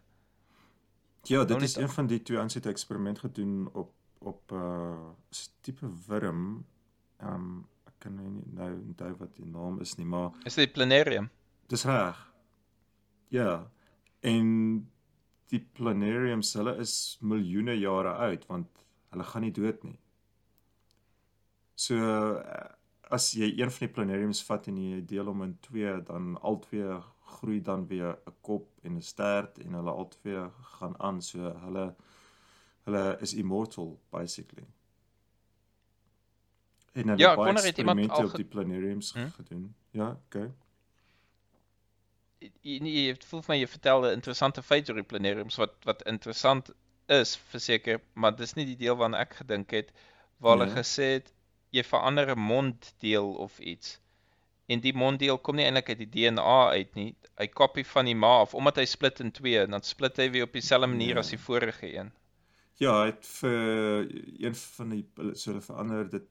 Ja, 1.23 1.45
dit 1.45 1.63
is 1.63 1.77
een 1.77 1.89
van 1.89 2.07
die 2.07 2.23
twee 2.23 2.39
ouens 2.39 2.55
het 2.55 2.65
'n 2.67 2.69
eksperiment 2.69 3.19
gedoen 3.19 3.69
op 3.73 3.93
op 4.19 4.51
'n 4.51 4.55
uh, 4.55 5.13
tipe 5.61 5.89
wurm. 6.07 6.67
Ehm 7.17 7.35
um, 7.35 7.69
ek 7.85 7.93
kan 7.99 8.15
nou 8.15 8.29
nie 8.29 8.45
nou 8.47 8.73
onthou 8.73 9.15
wat 9.17 9.37
die 9.37 9.47
naam 9.47 9.81
is 9.81 9.95
nie, 9.95 10.07
maar 10.07 10.31
is 10.45 10.55
dit 10.55 10.73
planarium. 10.73 11.31
dis 11.67 11.85
reg. 11.85 12.33
Ja. 13.29 13.71
En 14.21 14.47
die 15.47 15.69
planariums, 15.73 16.53
hulle 16.53 16.77
is 16.77 17.19
miljoene 17.21 17.79
jare 17.79 18.13
oud 18.13 18.47
want 18.47 18.85
hulle 19.13 19.25
gaan 19.25 19.43
nie 19.43 19.53
dood 19.53 19.83
nie. 19.83 19.99
So 21.75 21.95
uh, 21.95 22.69
as 23.16 23.26
jy 23.38 23.49
een 23.59 23.71
van 23.75 23.87
die 23.87 23.95
planariums 23.97 24.42
vat 24.49 24.69
en 24.73 24.78
jy 24.83 25.00
deel 25.12 25.26
hom 25.31 25.42
in 25.47 25.54
twee, 25.66 25.92
dan 26.11 26.37
al 26.50 26.59
twee 26.66 26.99
groei 27.37 27.61
dan 27.71 27.87
weer 27.92 28.12
'n 28.31 28.35
kop 28.49 28.69
en 28.83 28.97
'n 28.97 29.02
stert 29.12 29.59
en 29.64 29.75
hulle 29.81 29.90
al 30.02 30.09
twee 30.09 30.42
gaan 30.78 30.95
aan, 31.00 31.23
so 31.23 31.38
hulle 31.66 31.87
hulle 32.85 33.04
is 33.21 33.35
immortal 33.35 34.00
basically. 34.11 34.66
En 36.92 37.09
hulle 37.09 37.19
Ja, 37.25 37.35
baie 37.35 37.52
wonder 37.52 37.64
het 37.64 37.78
iemand 37.78 37.99
eksperimente 37.99 38.09
al 38.09 38.25
op 38.25 38.35
die 38.37 38.45
planariums 38.45 39.12
Hm? 39.12 39.28
gedoen. 39.37 39.75
Ja, 39.90 40.11
okay. 40.26 40.52
Jy 42.62 42.75
jy 42.87 43.02
het 43.09 43.23
voel 43.28 43.42
my 43.49 43.57
jy 43.57 43.66
vertel 43.75 44.02
'n 44.07 44.16
interessante 44.19 44.62
feit 44.71 44.90
oor 44.90 44.99
die 45.00 45.07
planariums 45.12 45.57
wat 45.61 45.76
wat 45.88 46.02
interessant 46.12 46.69
is 47.16 47.33
verseker, 47.52 48.00
maar 48.14 48.35
dis 48.40 48.52
nie 48.59 48.66
die 48.73 48.76
deel 48.83 48.99
waarna 49.02 49.23
ek 49.25 49.38
gedink 49.40 49.71
het 49.78 49.92
waar 50.38 50.57
hulle 50.59 50.69
Ja. 50.69 50.75
gesê 50.75 51.09
het 51.14 51.33
jy 51.73 51.83
verander 51.85 52.31
'n 52.35 52.38
monddeel 52.38 53.35
of 53.47 53.59
iets. 53.61 53.99
En 54.69 54.81
die 54.81 54.93
monddeel 54.95 55.39
kom 55.39 55.56
nie 55.56 55.65
eintlik 55.65 55.89
uit 55.89 55.99
die 55.99 56.11
DNA 56.11 56.69
uit 56.71 56.95
nie. 56.95 57.15
Hy 57.39 57.47
kopie 57.49 57.85
van 57.87 58.04
die 58.06 58.15
ma 58.15 58.41
af 58.41 58.54
omdat 58.54 58.76
hy 58.76 58.85
split 58.87 59.21
in 59.21 59.32
twee, 59.32 59.67
dan 59.67 59.82
split 59.82 60.17
hy 60.17 60.30
weer 60.30 60.45
op 60.45 60.52
dieselfde 60.52 60.87
manier 60.87 61.15
Ja. 61.15 61.19
as 61.21 61.30
die 61.30 61.39
vorige 61.39 61.95
een. 61.97 62.13
Ja, 62.80 62.93
hy 63.02 63.06
het 63.06 63.26
vir 63.26 64.08
een 64.41 64.54
van 64.54 64.89
die 64.91 65.04
so 65.35 65.50
hulle 65.50 65.61
verander 65.63 66.08
dit 66.11 66.23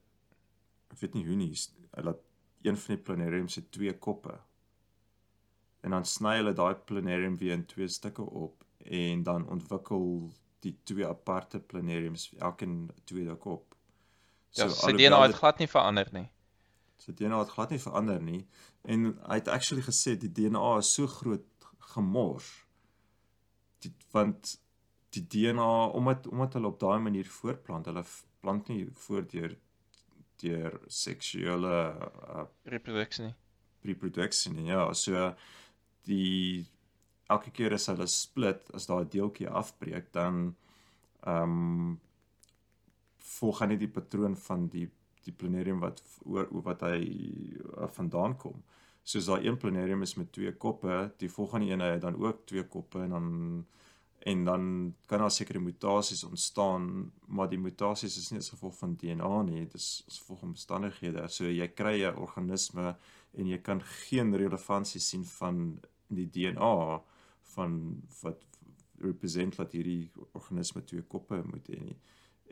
ek 0.92 1.00
weet 1.00 1.14
nie 1.14 1.26
hoe 1.26 1.36
nie. 1.36 1.54
Hy 1.96 2.02
laat 2.04 2.20
een 2.64 2.78
van 2.78 2.96
die 2.96 3.04
planariums 3.04 3.56
het 3.56 3.72
twee 3.72 3.94
koppe. 3.94 4.40
En 5.84 5.92
dan 5.92 6.06
sny 6.06 6.36
hulle 6.38 6.54
daai 6.54 6.76
planarium 6.76 7.38
weer 7.38 7.54
in 7.54 7.66
twee 7.66 7.88
stukke 7.88 8.22
op 8.22 8.64
en 8.86 9.24
dan 9.24 9.48
ontwikkel 9.50 10.32
die 10.62 10.76
twee 10.84 11.06
aparte 11.08 11.60
planariums 11.60 12.34
elkeen 12.40 12.74
'n 12.90 12.92
tweede 13.06 13.36
kop. 13.36 13.76
Ja, 14.58 14.68
sy 14.70 14.92
DNA 14.98 15.22
het 15.22 15.32
dit- 15.32 15.40
glad 15.40 15.60
nie 15.60 15.68
verander 15.68 16.10
nie. 16.12 16.28
Sy 16.98 17.14
DNA 17.18 17.40
het 17.40 17.50
glad 17.56 17.70
nie 17.72 17.80
verander 17.80 18.22
nie 18.22 18.48
en 18.84 19.06
hy 19.28 19.36
het 19.40 19.48
actually 19.48 19.84
gesê 19.86 20.16
die 20.18 20.30
DNA 20.32 20.78
is 20.78 20.90
so 20.94 21.08
groot 21.08 21.46
gemors. 21.94 22.50
Die, 23.82 23.92
want 24.14 24.58
die 25.16 25.24
DNA 25.28 25.86
omdat 25.98 26.28
omdat 26.28 26.54
hulle 26.54 26.68
op 26.68 26.80
daai 26.80 27.00
manier 27.00 27.26
voortplant, 27.28 27.86
hulle 27.86 28.04
plant 28.42 28.68
nie 28.70 28.86
voort 29.06 29.32
deur 29.32 29.56
deur 30.42 30.80
seksuele 30.88 31.74
uh, 32.34 32.46
Reproduksie 32.66 33.26
nie. 33.28 33.34
reproduksie 33.86 34.54
nie. 34.54 34.70
Ja, 34.72 34.88
so 34.94 35.36
die 36.10 36.66
elke 37.30 37.52
keer 37.52 37.74
as 37.78 37.86
hulle 37.92 38.08
split, 38.10 38.72
as 38.74 38.88
daai 38.90 39.06
deeltjie 39.06 39.50
afbreek, 39.50 40.12
dan 40.14 40.56
ehm 41.24 41.44
um, 41.44 42.00
volg 43.22 43.62
hy 43.62 43.72
nie 43.72 43.82
die 43.82 43.92
patroon 43.92 44.36
van 44.48 44.68
die 44.68 44.90
die 45.22 45.34
planarium 45.38 45.80
wat 45.84 46.00
oor 46.26 46.48
wat 46.66 46.82
hy 46.82 47.02
uh, 47.62 47.86
vandaan 47.94 48.34
kom. 48.42 48.64
Soos 49.06 49.28
daai 49.30 49.46
een 49.46 49.58
planarium 49.62 50.02
is 50.02 50.16
met 50.18 50.32
twee 50.34 50.54
koppe, 50.58 51.12
die 51.22 51.30
volgende 51.30 51.70
een 51.70 51.84
het 51.86 52.02
dan 52.02 52.18
ook 52.18 52.46
twee 52.50 52.64
koppe 52.66 53.04
en 53.04 53.14
dan 53.18 53.30
en 54.32 54.44
dan 54.46 54.96
kan 55.06 55.20
daar 55.20 55.32
sekere 55.32 55.60
mutasies 55.60 56.24
ontstaan, 56.24 57.12
maar 57.26 57.50
die 57.50 57.58
mutasies 57.60 58.18
is 58.18 58.28
nie 58.30 58.38
as 58.38 58.52
gevolg 58.54 58.76
van 58.78 58.94
DNA 59.02 59.42
nie, 59.48 59.64
dit 59.64 59.74
is 59.74 60.04
as 60.08 60.20
gevolg 60.20 60.44
van 60.44 60.52
omstandighede. 60.54 61.24
So 61.28 61.50
jy 61.50 61.68
kry 61.74 62.04
'n 62.06 62.16
organisme 62.16 62.96
en 63.34 63.48
jy 63.48 63.58
kan 63.58 63.82
geen 63.82 64.36
relevantie 64.36 65.02
sien 65.02 65.26
van 65.26 65.80
die 66.08 66.30
DNA 66.30 67.02
van 67.56 68.02
wat 68.22 68.46
represent 69.02 69.56
dat 69.56 69.72
hierdie 69.72 70.12
organisme 70.32 70.84
twee 70.84 71.02
koppe 71.02 71.42
moet 71.46 71.68
hê 71.68 71.80
nie. 71.82 71.98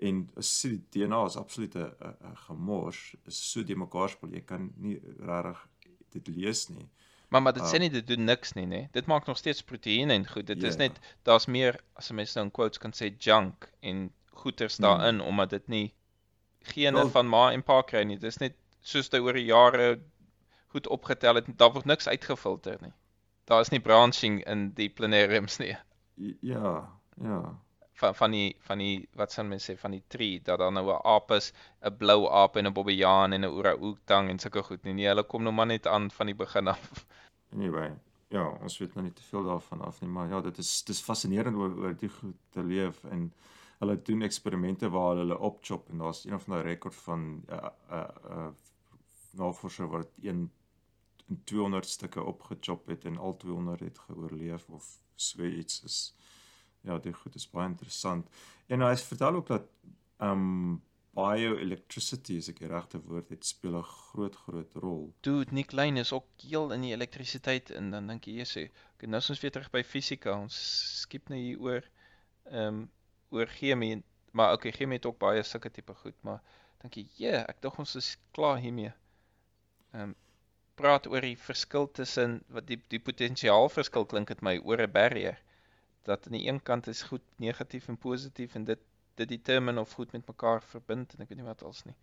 En 0.01 0.29
as 0.37 0.61
jy 0.63 0.69
die 0.69 0.81
DNA 1.05 1.25
is 1.25 1.35
absoluut 1.37 1.75
'n 1.75 1.91
'n- 2.01 2.15
'n 2.31 2.35
gemors, 2.47 3.15
is 3.27 3.51
so 3.51 3.63
de 3.63 3.75
mekaar 3.75 4.09
speel, 4.09 4.29
jy 4.33 4.41
kan 4.41 4.71
nie 4.77 4.99
regtig 5.19 5.67
dit 6.11 6.27
lees 6.27 6.69
nie. 6.69 6.89
Maar 7.29 7.41
maar 7.41 7.53
dit 7.53 7.61
Ah. 7.63 7.71
sê 7.73 7.79
nie 7.79 7.89
dit 7.89 8.07
doen 8.07 8.23
niks 8.25 8.53
nie, 8.53 8.65
nê. 8.65 8.87
Dit 8.91 9.05
maak 9.05 9.25
nog 9.27 9.37
steeds 9.37 9.61
proteïene 9.63 10.13
en 10.13 10.25
goed. 10.27 10.45
Dit 10.47 10.63
is 10.63 10.73
Ja. 10.73 10.77
net 10.79 10.99
daar's 11.23 11.45
meer 11.47 11.79
as 11.95 12.09
'n 12.11 12.15
mens 12.15 12.33
nou 12.35 12.45
in 12.45 12.51
quotes 12.51 12.77
kan 12.79 12.91
sê 12.91 13.13
junk 13.19 13.69
en 13.81 14.11
goeters 14.33 14.77
Hmm. 14.77 14.85
daarin 14.85 15.21
omdat 15.21 15.49
dit 15.49 15.67
nie 15.67 15.93
gene 16.63 16.97
Wel- 16.97 17.09
van 17.09 17.27
ma 17.27 17.51
en 17.51 17.63
pa 17.63 17.81
kry 17.81 18.03
nie. 18.03 18.17
Dis 18.17 18.37
net 18.39 18.55
soos 18.81 19.09
dit 19.09 19.21
oor 19.21 19.33
die 19.33 19.45
jare 19.45 19.99
goed 20.67 20.87
opgetel 20.87 21.35
het, 21.35 21.57
daar 21.57 21.71
word 21.73 21.85
niks 21.85 22.07
uitgefilter 22.07 22.77
nie. 22.81 22.93
Daar 23.45 23.61
is 23.61 23.69
nie 23.69 23.79
branching 23.79 24.43
in 24.47 24.71
die 24.73 24.89
planariums 24.89 25.57
nie. 25.59 25.75
Ja, 26.41 26.89
ja. 27.21 27.59
Van 27.99 28.15
van 28.15 28.31
die 28.31 28.55
van 28.67 28.81
die 28.83 29.07
wat 29.19 29.33
sal 29.35 29.47
mense 29.49 29.73
sê 29.73 29.77
van 29.79 29.95
die 29.95 30.03
tree 30.07 30.41
dat 30.43 30.59
daar 30.59 30.71
nou 30.71 30.85
'n 30.87 31.01
aap 31.13 31.31
is, 31.37 31.51
'n 31.81 31.97
blou 31.97 32.27
aap 32.41 32.55
en 32.55 32.67
'n 32.67 32.73
bobbejaan 32.73 33.33
en 33.33 33.45
'n 33.45 33.55
orang-outang 33.59 34.29
en 34.29 34.39
sulke 34.39 34.63
goed 34.63 34.83
nie. 34.83 34.93
Nee, 34.93 35.07
hulle 35.07 35.23
kom 35.23 35.43
nou 35.43 35.53
maar 35.53 35.65
net 35.65 35.87
aan 35.87 36.11
van 36.11 36.25
die 36.25 36.35
begin 36.35 36.67
af. 36.67 36.85
Anyway, 37.53 37.91
ja, 38.29 38.43
ons 38.61 38.77
weet 38.77 38.93
nou 38.93 39.03
nie 39.03 39.13
te 39.13 39.23
veel 39.23 39.43
daarvan 39.43 39.81
af 39.81 40.01
nie, 40.01 40.09
maar 40.09 40.29
ja, 40.29 40.41
dit 40.41 40.57
is 40.57 40.83
dis 40.83 41.01
fascinerend 41.01 41.57
oor 41.57 41.77
oor 41.77 41.95
die 41.97 42.09
goed 42.09 42.35
te 42.49 42.63
leef 42.63 43.03
en 43.03 43.33
hulle 43.79 44.01
doen 44.01 44.21
eksperimente 44.21 44.89
waar 44.89 45.15
hulle 45.15 45.37
opchop 45.37 45.89
en 45.89 45.97
daar's 45.97 46.25
een 46.25 46.39
van 46.39 46.53
daai 46.53 46.63
rekord 46.63 46.95
van 46.95 47.19
'n 47.19 47.43
uh, 47.49 47.69
'n 47.89 47.93
uh, 47.93 48.37
uh, 48.37 48.47
navorser 49.31 49.87
wat 49.87 50.09
een 50.21 50.51
in 51.29 51.41
200 51.43 51.87
stukke 51.87 52.23
opgechop 52.23 52.87
het 52.87 53.05
en 53.05 53.17
al 53.17 53.37
200 53.37 53.79
het 53.79 53.99
geoorleef 53.99 54.69
of 54.69 54.99
so 55.15 55.43
iets 55.43 55.83
is 55.83 56.15
ja, 56.89 56.97
dit 57.05 57.15
goed 57.15 57.35
is 57.37 57.47
baie 57.53 57.69
interessant. 57.69 58.29
En 58.67 58.85
hy 58.85 58.93
vertel 59.11 59.41
ook 59.41 59.49
dat 59.53 59.67
um 60.29 60.81
bioelectricity 61.19 62.37
is 62.39 62.47
ek 62.51 62.61
die 62.61 62.69
regte 62.69 62.99
woord 63.07 63.31
het 63.33 63.47
speel 63.47 63.77
'n 63.79 63.87
groot 63.87 64.35
groot 64.45 64.75
rol. 64.83 65.01
Dude, 65.27 65.53
Nick 65.57 65.73
Lane 65.79 65.99
is 65.99 66.13
ook 66.13 66.27
heel 66.43 66.71
in 66.75 66.85
die 66.85 66.93
elektrisiteit 66.93 67.71
en 67.79 67.89
dan 67.91 68.07
dink 68.07 68.29
jy 68.29 68.45
sê, 68.45 68.63
okay, 68.93 69.09
nou 69.09 69.21
ons 69.33 69.41
weer 69.41 69.51
terug 69.51 69.71
by 69.71 69.83
fisika. 69.83 70.37
Ons 70.37 70.59
skiep 71.01 71.29
nou 71.33 71.39
hier 71.39 71.59
oor 71.59 71.83
ehm 72.45 72.67
um, 72.67 72.79
oor 73.29 73.47
chemie, 73.47 74.03
maar 74.31 74.53
okay, 74.53 74.71
chemie 74.71 74.97
het 74.97 75.05
ook 75.05 75.19
baie 75.19 75.43
sulke 75.43 75.69
tipe 75.69 75.93
goed, 75.93 76.15
maar 76.23 76.39
dink 76.81 76.95
jy, 76.97 77.05
ja, 77.17 77.43
ek 77.49 77.61
dink 77.61 77.77
ons 77.79 77.95
is 77.95 78.15
klaar 78.33 78.57
hiermee. 78.57 78.93
Ehm 79.93 80.09
um, 80.09 80.15
praat 80.79 81.07
oor 81.11 81.21
die 81.21 81.35
verskil 81.35 81.89
tussen 81.91 82.39
wat 82.55 82.67
die 82.69 82.79
die 82.93 83.01
potensiaal 83.03 83.67
verskil 83.69 84.05
klink 84.05 84.31
dit 84.31 84.41
my 84.41 84.55
oor 84.63 84.81
'n 84.85 84.91
barrier 84.91 85.37
dat 86.03 86.25
aan 86.25 86.37
die 86.37 86.47
een 86.47 86.61
kant 86.61 86.87
is 86.87 87.01
goed 87.01 87.21
negatief 87.35 87.87
en 87.87 87.97
positief 87.97 88.55
en 88.55 88.63
dit 88.63 88.79
dit 89.15 89.27
determine 89.27 89.79
of 89.79 89.91
goed 89.91 90.11
met 90.11 90.27
mekaar 90.27 90.63
verbind 90.63 91.13
en 91.13 91.21
ek 91.23 91.29
weet 91.29 91.37
nie 91.41 91.47
wat 91.47 91.63
als 91.63 91.83
nie. 91.83 91.95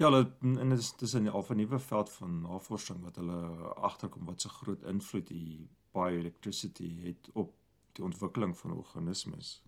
Ja, 0.00 0.08
hulle 0.08 0.22
en 0.40 0.68
dit 0.72 0.78
is 0.78 0.92
dis 0.96 1.14
'n 1.14 1.28
al 1.28 1.44
'n 1.48 1.56
nuwe 1.56 1.78
veld 1.78 2.12
van 2.12 2.40
navorsing 2.40 3.02
wat 3.02 3.16
hulle 3.16 3.40
agterkom 3.88 4.24
wat 4.24 4.40
so 4.40 4.48
groot 4.48 4.82
invloed 4.82 5.26
die 5.26 5.68
bioelectricity 5.92 6.88
het 7.02 7.30
op 7.32 7.52
die 7.92 8.04
ontwikkeling 8.04 8.56
van 8.58 8.72
organismes. 8.72 9.62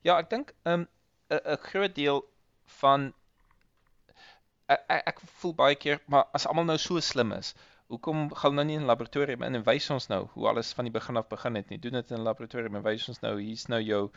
Ja, 0.00 0.18
ek 0.18 0.30
dink 0.30 0.54
'n 0.64 0.70
um, 0.70 0.86
'n 1.28 1.56
groot 1.68 1.94
deel 1.94 2.24
van 2.80 3.12
ek, 4.66 4.84
ek 4.88 5.02
ek 5.06 5.20
voel 5.20 5.54
baie 5.54 5.76
keer 5.76 6.02
maar 6.06 6.24
as 6.32 6.46
almal 6.46 6.64
nou 6.64 6.78
so 6.78 7.00
slim 7.00 7.32
is, 7.32 7.54
hoekom 7.92 8.34
gaan 8.34 8.54
nou 8.54 8.64
nie 8.66 8.76
in 8.76 8.82
'n 8.82 8.90
laboratorium 8.90 9.42
in 9.42 9.54
en 9.58 9.64
wys 9.64 9.90
ons 9.90 10.06
nou 10.08 10.20
hoe 10.34 10.46
alles 10.48 10.72
van 10.72 10.84
die 10.88 10.92
begin 10.92 11.16
af 11.20 11.28
begin 11.28 11.54
het 11.54 11.68
nie. 11.68 11.78
Doen 11.78 11.92
dit 11.98 12.10
in 12.10 12.18
'n 12.18 12.28
laboratorium 12.28 12.76
en 12.76 12.82
wys 12.82 13.08
ons 13.08 13.20
nou 13.20 13.40
hier's 13.40 13.66
nou 13.68 13.80
jou 13.80 14.10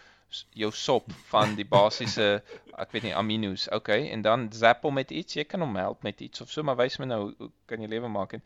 jou 0.53 0.71
sop 0.71 1.12
van 1.32 1.56
die 1.56 1.65
basiese 1.65 2.43
ek 2.84 2.91
weet 2.91 3.03
nie 3.03 3.15
aminos. 3.15 3.67
Okay, 3.69 4.10
en 4.12 4.21
dan 4.21 4.51
zap 4.51 4.84
hom 4.84 4.93
met 4.93 5.12
iets. 5.12 5.34
Jy 5.34 5.43
kan 5.43 5.62
hom 5.62 5.75
help 5.75 6.03
met 6.03 6.21
iets 6.21 6.41
of 6.41 6.51
so, 6.51 6.63
maar 6.63 6.75
wys 6.77 6.97
my 6.99 7.06
nou 7.06 7.21
hoe 7.38 7.51
kan 7.65 7.82
jy 7.82 7.88
lewe 7.88 8.08
maak 8.08 8.34
en 8.34 8.43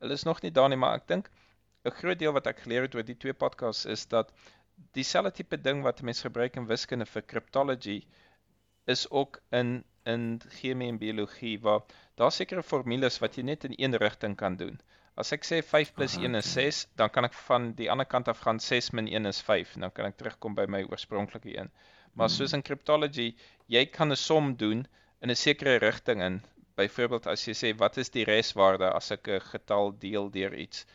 hulle 0.00 0.12
is 0.12 0.24
nog 0.24 0.42
nie 0.42 0.50
daar 0.50 0.68
nie, 0.68 0.76
maar 0.76 0.94
ek 0.94 1.06
dink 1.06 1.30
'n 1.84 1.90
groot 1.90 2.18
deel 2.18 2.32
wat 2.32 2.46
ek 2.46 2.64
geleer 2.64 2.82
het 2.82 2.94
oor 2.94 3.04
die 3.04 3.16
twee 3.16 3.34
podcasts 3.34 3.84
is 3.84 4.06
dat 4.08 4.32
dieselfde 4.92 5.32
tipe 5.32 5.56
ding 5.60 5.82
wat 5.82 6.02
mense 6.02 6.22
gebruik 6.22 6.56
in 6.56 6.66
wiskunde 6.66 7.06
vir 7.06 7.22
cryptology 7.22 8.04
is 8.94 9.10
ook 9.10 9.40
in 9.50 9.84
in 10.04 10.40
chemie 10.58 10.88
en 10.88 10.98
biologie 10.98 11.58
waar 11.60 11.82
daar 12.20 12.32
sekere 12.32 12.62
formules 12.62 13.18
wat 13.22 13.36
jy 13.36 13.44
net 13.48 13.64
in 13.64 13.74
een 13.76 13.96
rigting 13.96 14.36
kan 14.36 14.56
doen. 14.56 14.80
As 15.14 15.32
ek 15.36 15.44
sê 15.44 15.60
5 15.62 15.92
plus 15.96 16.16
1 16.16 16.34
is 16.38 16.52
6, 16.56 16.86
dan 16.96 17.10
kan 17.12 17.28
ek 17.28 17.34
van 17.46 17.72
die 17.78 17.90
ander 17.92 18.08
kant 18.08 18.28
af 18.32 18.40
gaan 18.46 18.60
6 18.60 18.90
min 18.96 19.08
1 19.08 19.28
is 19.30 19.40
5 19.48 19.74
en 19.76 19.86
dan 19.86 19.92
kan 19.96 20.08
ek 20.08 20.16
terugkom 20.20 20.54
by 20.58 20.64
my 20.74 20.82
oorspronklike 20.88 21.52
een. 21.52 21.70
Maar 22.14 22.28
hmm. 22.28 22.36
soos 22.36 22.56
in 22.56 22.64
cryptology, 22.64 23.28
jy 23.68 23.84
kan 23.86 24.12
'n 24.12 24.16
som 24.16 24.54
doen 24.56 24.86
in 25.20 25.30
'n 25.30 25.36
sekere 25.36 25.76
rigting 25.84 26.22
in. 26.22 26.40
Byvoorbeeld 26.76 27.26
as 27.26 27.44
jy 27.46 27.54
sê 27.54 27.76
wat 27.76 27.96
is 27.96 28.10
die 28.10 28.24
reswaarde 28.24 28.88
as 28.90 29.10
ek 29.12 29.28
'n 29.28 29.40
getal 29.52 29.92
deel 29.98 30.30
deur 30.30 30.54
iets? 30.54 30.86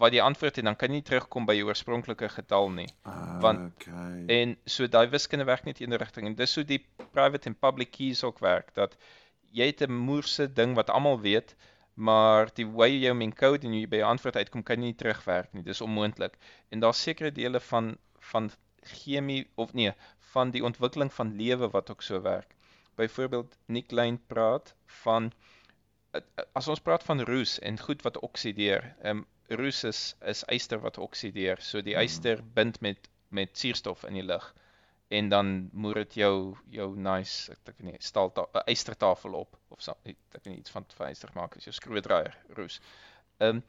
Wat 0.00 0.14
die 0.14 0.22
antwoord 0.22 0.56
is, 0.56 0.64
dan 0.64 0.76
kan 0.80 0.90
jy 0.90 1.00
nie 1.00 1.06
terugkom 1.06 1.46
by 1.48 1.54
jou 1.58 1.66
oorspronklike 1.68 2.28
getal 2.32 2.70
nie. 2.72 2.88
Uh, 3.06 3.40
Want 3.44 3.72
okay. 3.76 4.24
en 4.40 4.54
so 4.64 4.88
daai 4.88 5.08
wiskunde 5.12 5.44
werk 5.48 5.66
net 5.68 5.80
in 5.80 5.92
een 5.92 6.00
rigting 6.00 6.30
en 6.30 6.36
dis 6.38 6.54
hoe 6.56 6.64
die 6.64 6.80
private 7.12 7.50
en 7.50 7.56
public 7.66 7.92
keys 7.96 8.24
ook 8.24 8.40
werk 8.44 8.72
dat 8.78 8.96
jy 9.52 9.66
het 9.72 9.82
'n 9.86 9.92
moerse 9.92 10.46
ding 10.60 10.74
wat 10.78 10.90
almal 10.90 11.20
weet, 11.20 11.54
maar 11.94 12.48
die 12.54 12.66
way 12.66 12.90
jy 12.96 13.10
hom 13.12 13.20
encode 13.20 13.66
en 13.66 13.74
jy 13.74 13.86
by 13.86 14.00
'n 14.00 14.12
antwoord 14.14 14.36
uitkom 14.36 14.62
kan 14.62 14.80
jy 14.80 14.92
nie 14.92 15.00
terugwerk 15.02 15.52
nie. 15.52 15.62
Dis 15.62 15.80
onmoontlik. 15.80 16.38
En 16.70 16.80
daar's 16.80 17.02
sekere 17.02 17.32
dele 17.32 17.60
van 17.60 17.96
van 18.32 18.50
chemie 18.82 19.48
of 19.54 19.72
nee, 19.72 19.92
van 20.32 20.50
die 20.50 20.64
ontwikkeling 20.64 21.12
van 21.12 21.36
lewe 21.36 21.68
wat 21.70 21.90
ook 21.90 22.02
so 22.02 22.20
werk. 22.22 22.54
Byvoorbeeld 22.96 23.58
Nick 23.66 23.90
Lane 23.90 24.18
praat 24.26 24.74
van 24.86 25.32
as 26.52 26.68
ons 26.68 26.80
praat 26.80 27.02
van 27.02 27.20
roes 27.20 27.58
en 27.58 27.78
goed 27.78 28.02
wat 28.02 28.18
oksideer. 28.18 28.94
Ehm 29.02 29.16
um, 29.16 29.26
roes 29.58 29.84
is 29.84 30.14
is 30.20 30.44
yster 30.48 30.80
wat 30.80 30.98
oksideer. 30.98 31.60
So 31.60 31.82
die 31.82 31.96
hmm. 31.96 32.04
yster 32.04 32.42
bind 32.54 32.80
met 32.80 33.08
met 33.30 33.58
suurstof 33.58 34.04
in 34.04 34.18
die 34.18 34.26
lug 34.26 34.54
en 35.10 35.28
dan 35.28 35.68
moer 35.72 35.94
dit 35.94 36.14
jou 36.22 36.56
jou 36.70 36.88
nice 36.98 37.50
ek 37.52 37.62
dink 37.66 37.82
nie 37.86 37.96
staal 38.02 38.32
ystertafel 38.70 39.34
op 39.38 39.56
of 39.68 39.82
so 39.82 39.94
ek 40.04 40.18
weet 40.34 40.48
nie 40.50 40.58
iets 40.58 40.74
van 40.74 40.86
yster 41.08 41.30
maak 41.34 41.56
as 41.56 41.66
jou 41.66 41.74
skroewedraaier 41.74 42.36
roes. 42.58 42.80
Ehm 43.38 43.60
um, 43.60 43.62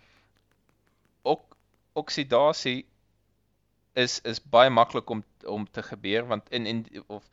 ok 1.21 1.57
oksidasie 1.93 2.85
is 3.93 4.19
is 4.25 4.39
baie 4.39 4.69
maklik 4.69 5.09
om 5.09 5.23
om 5.45 5.65
te 5.65 5.83
gebeur 5.83 6.27
want 6.27 6.49
in 6.49 6.65
en 6.65 6.85
of 7.07 7.29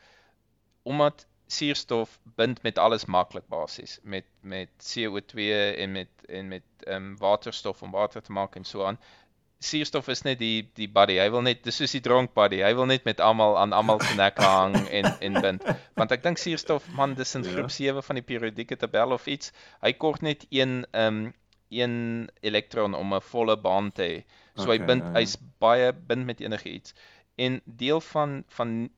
omdat 0.83 1.27
suurstof 1.49 2.19
bind 2.37 2.63
met 2.63 2.79
alles 2.79 3.07
maklik 3.09 3.47
basies 3.49 3.99
met 4.03 4.25
met 4.41 4.69
CO2 4.85 5.49
en 5.77 5.93
met 5.93 6.09
en 6.29 6.49
met 6.49 6.63
ehm 6.85 6.97
um, 6.97 7.17
waterstof 7.17 7.83
om 7.83 7.91
water 7.91 8.23
te 8.23 8.33
maak 8.33 8.57
en 8.57 8.65
so 8.65 8.85
aan. 8.85 8.99
Suurstof 9.59 10.09
is 10.09 10.23
net 10.23 10.39
die 10.39 10.71
die 10.75 10.89
buddy. 10.89 11.17
Hy 11.19 11.31
wil 11.31 11.43
net 11.43 11.65
dis 11.65 11.81
soos 11.81 11.97
die 11.97 12.03
dronk 12.05 12.35
buddy. 12.35 12.61
Hy 12.63 12.75
wil 12.75 12.87
net 12.87 13.05
met 13.09 13.21
almal 13.21 13.57
aan 13.59 13.73
almal 13.73 14.01
se 14.01 14.15
nek 14.15 14.39
hang 14.45 14.77
en 14.77 15.09
en 15.21 15.41
bind. 15.41 15.65
Want 15.97 16.13
ek 16.13 16.23
dink 16.23 16.39
suurstof 16.39 16.89
man 17.01 17.17
dis 17.19 17.35
in 17.35 17.49
ja. 17.49 17.57
groep 17.57 17.73
7 17.73 18.05
van 18.11 18.21
die 18.21 18.27
periodieke 18.29 18.77
tabel 18.77 19.17
of 19.17 19.27
iets. 19.27 19.53
Hy 19.81 19.93
kort 19.93 20.23
net 20.23 20.47
een 20.51 20.85
ehm 20.93 21.25
um, 21.25 21.35
een 21.69 22.29
elektron 22.41 22.95
om 22.95 23.15
'n 23.15 23.21
volle 23.21 23.57
baan 23.61 23.93
te 23.93 24.03
hê. 24.03 24.21
So 24.55 24.63
okay, 24.63 24.79
hy 24.79 24.85
bind 24.85 25.03
ja, 25.03 25.09
ja. 25.09 25.19
hy's 25.19 25.37
baie 25.59 25.93
bind 25.93 26.25
met 26.25 26.41
enige 26.41 26.71
iets. 26.71 26.95
En 27.37 27.61
deel 27.65 28.01
van 28.01 28.45
van 28.49 28.89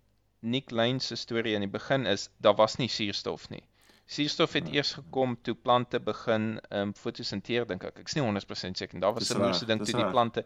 Nick 0.40 0.70
Lane 0.70 1.00
se 1.00 1.16
storie 1.16 1.54
in 1.54 1.64
die 1.64 1.72
begin 1.72 2.06
is 2.06 2.28
daar 2.38 2.56
was 2.56 2.76
nie 2.76 2.88
suurstof 2.88 3.48
nie. 3.50 3.62
Suurstof 4.10 4.52
het 4.58 4.68
eers 4.72 4.92
gekom 4.98 5.36
toe 5.42 5.54
plante 5.54 6.00
begin 6.00 6.52
ehm 6.68 6.90
um, 6.90 6.94
fotosinteer 6.94 7.66
dink 7.66 7.84
ek. 7.84 7.98
Ek's 8.02 8.16
nie 8.18 8.24
100% 8.24 8.80
seker. 8.80 9.00
Daar 9.00 9.14
was 9.14 9.30
'n 9.30 9.42
moeëse 9.42 9.66
ding 9.66 9.84
toe 9.84 9.96
die 9.96 10.10
plante 10.10 10.44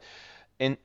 en 0.56 0.78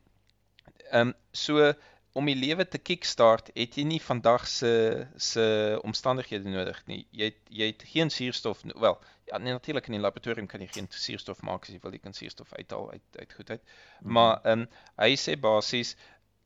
ehm 0.91 1.07
um, 1.07 1.13
so 1.31 1.73
om 2.17 2.25
die 2.25 2.35
lewe 2.35 2.65
te 2.67 2.77
kickstart 2.77 3.51
het 3.53 3.75
jy 3.77 3.83
nie 3.85 4.01
vandag 4.01 4.47
se 4.47 5.07
se 5.15 5.45
omstandighede 5.83 6.49
nodig 6.49 6.79
nie. 6.85 7.07
Jy 7.11 7.25
het, 7.25 7.41
jy 7.49 7.65
het 7.73 7.83
geen 7.91 8.09
suurstof 8.09 8.63
wel 8.75 8.97
ja 9.29 9.37
nee, 9.37 9.53
natuurlik 9.53 9.87
in 9.87 9.97
die 9.97 10.01
laboratorium 10.01 10.47
kan 10.47 10.61
jy 10.63 10.69
geen 10.73 10.87
suurstof 10.89 11.41
maak 11.45 11.67
as 11.67 11.75
jy 11.75 11.81
wil 11.83 11.93
jy 11.93 12.01
kan 12.03 12.15
suurstof 12.17 12.53
uithaal 12.53 12.91
uit 12.91 13.19
uit 13.19 13.33
goedheid. 13.33 13.61
Mm 13.61 13.73
-hmm. 13.99 14.13
Maar 14.13 14.39
ehm 14.43 14.59
um, 14.59 14.67
hy 15.03 15.11
sê 15.15 15.37
basies 15.39 15.95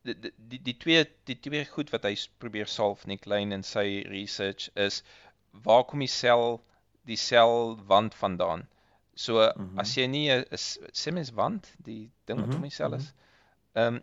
die 0.03 0.31
die 0.37 0.59
die 0.61 0.77
twee 0.77 1.05
die 1.29 1.39
twee 1.39 1.65
goed 1.65 1.91
wat 1.93 2.05
hy 2.07 2.13
probeer 2.43 2.67
solve 2.67 3.07
Nick 3.07 3.25
Lane 3.25 3.55
in 3.55 3.63
sy 3.63 4.03
research 4.11 4.69
is 4.75 5.01
waar 5.65 5.83
kom 5.87 6.03
die 6.03 6.11
sel 6.11 6.61
die 7.07 7.19
selwand 7.19 8.15
vandaan? 8.15 8.67
So 9.15 9.37
mm 9.37 9.51
-hmm. 9.55 9.79
as 9.79 9.95
jy 9.95 10.07
nie 10.07 10.29
'n 10.31 10.45
semens 10.91 11.31
wand, 11.31 11.69
die 11.77 12.11
ding 12.25 12.39
wat 12.39 12.47
mm 12.47 12.51
-hmm. 12.51 12.63
om 12.63 12.69
die 12.69 12.77
sel 12.79 12.93
is. 12.93 13.13
Mhm. 13.13 13.79
Ehm 13.79 13.95
um, 13.95 14.01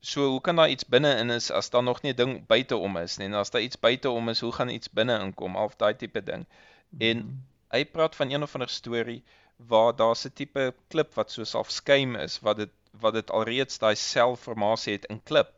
so 0.00 0.28
hoe 0.28 0.40
kan 0.40 0.56
daar 0.56 0.70
iets 0.70 0.86
binne 0.86 1.16
in 1.16 1.30
is 1.30 1.50
as 1.50 1.70
daar 1.70 1.82
nog 1.82 2.02
nie 2.02 2.12
'n 2.12 2.16
ding 2.16 2.46
buite 2.46 2.76
om 2.76 2.96
is 2.96 3.16
nie? 3.16 3.26
En 3.26 3.34
as 3.34 3.50
daar 3.50 3.62
iets 3.62 3.80
buite 3.80 4.10
om 4.10 4.28
is, 4.28 4.40
hoe 4.40 4.52
gaan 4.52 4.68
iets 4.68 4.90
binne 4.90 5.20
inkom? 5.20 5.56
Al 5.56 5.70
daai 5.76 5.96
tipe 5.96 6.22
ding. 6.22 6.46
Mm 6.46 6.98
-hmm. 6.98 7.08
En 7.08 7.46
hy 7.68 7.84
praat 7.84 8.16
van 8.16 8.30
een 8.30 8.42
of 8.42 8.54
ander 8.54 8.68
storie 8.68 9.22
waar 9.56 9.96
daar 9.96 10.16
'n 10.24 10.32
tipe 10.32 10.74
klip 10.88 11.14
wat 11.14 11.30
so 11.30 11.44
half 11.52 11.70
skuim 11.70 12.16
is 12.16 12.40
wat 12.40 12.56
dit 12.56 12.70
wat 13.00 13.14
dit 13.14 13.30
alreeds 13.30 13.78
daai 13.78 13.94
selformasie 13.96 14.92
het 14.98 15.04
in 15.04 15.22
klip 15.22 15.52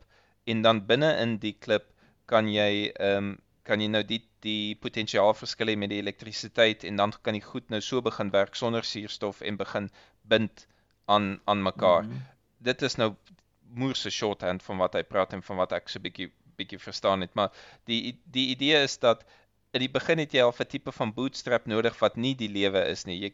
en 0.45 0.61
dan 0.61 0.85
binne 0.85 1.11
in 1.21 1.37
die 1.41 1.55
klip 1.65 1.91
kan 2.31 2.47
jy 2.51 2.91
ehm 2.93 3.17
um, 3.17 3.35
kan 3.65 3.81
jy 3.81 3.87
nou 3.89 4.03
die 4.05 4.21
die 4.45 4.75
potensiaal 4.77 5.33
verskil 5.33 5.71
hê 5.71 5.75
met 5.81 5.89
die 5.89 5.97
elektrisiteit 5.97 6.83
en 6.85 6.99
dan 7.01 7.13
kan 7.25 7.33
die 7.33 7.45
goed 7.45 7.71
nou 7.73 7.79
so 7.81 8.01
begin 8.05 8.29
werk 8.35 8.57
sonder 8.59 8.85
suurstof 8.85 9.41
en 9.41 9.57
begin 9.57 9.89
bind 10.33 10.67
aan 11.05 11.39
aan 11.45 11.63
mekaar. 11.63 12.03
Mm 12.03 12.11
-hmm. 12.11 12.27
Dit 12.69 12.81
is 12.81 12.95
nou 13.01 13.15
moerse 13.61 14.09
shorthand 14.09 14.63
van 14.63 14.77
wat 14.77 14.93
hy 14.93 15.03
praat 15.03 15.33
en 15.33 15.43
van 15.43 15.57
wat 15.57 15.71
ek 15.71 15.89
so 15.89 15.99
bietjie 15.99 16.31
bietjie 16.55 16.79
verstaan 16.79 17.21
het, 17.21 17.33
maar 17.33 17.51
die 17.83 18.21
die 18.23 18.47
idee 18.53 18.83
is 18.83 18.99
dat 18.99 19.25
in 19.73 19.79
die 19.83 19.91
begin 19.91 20.21
het 20.23 20.33
jy 20.33 20.41
al 20.41 20.53
'n 20.59 20.71
tipe 20.71 20.91
van 20.91 21.13
bootstrap 21.13 21.65
nodig 21.65 21.99
wat 21.99 22.15
nie 22.15 22.35
die 22.35 22.49
lewe 22.49 22.85
is 22.93 23.05
nie. 23.05 23.19
Jy 23.19 23.33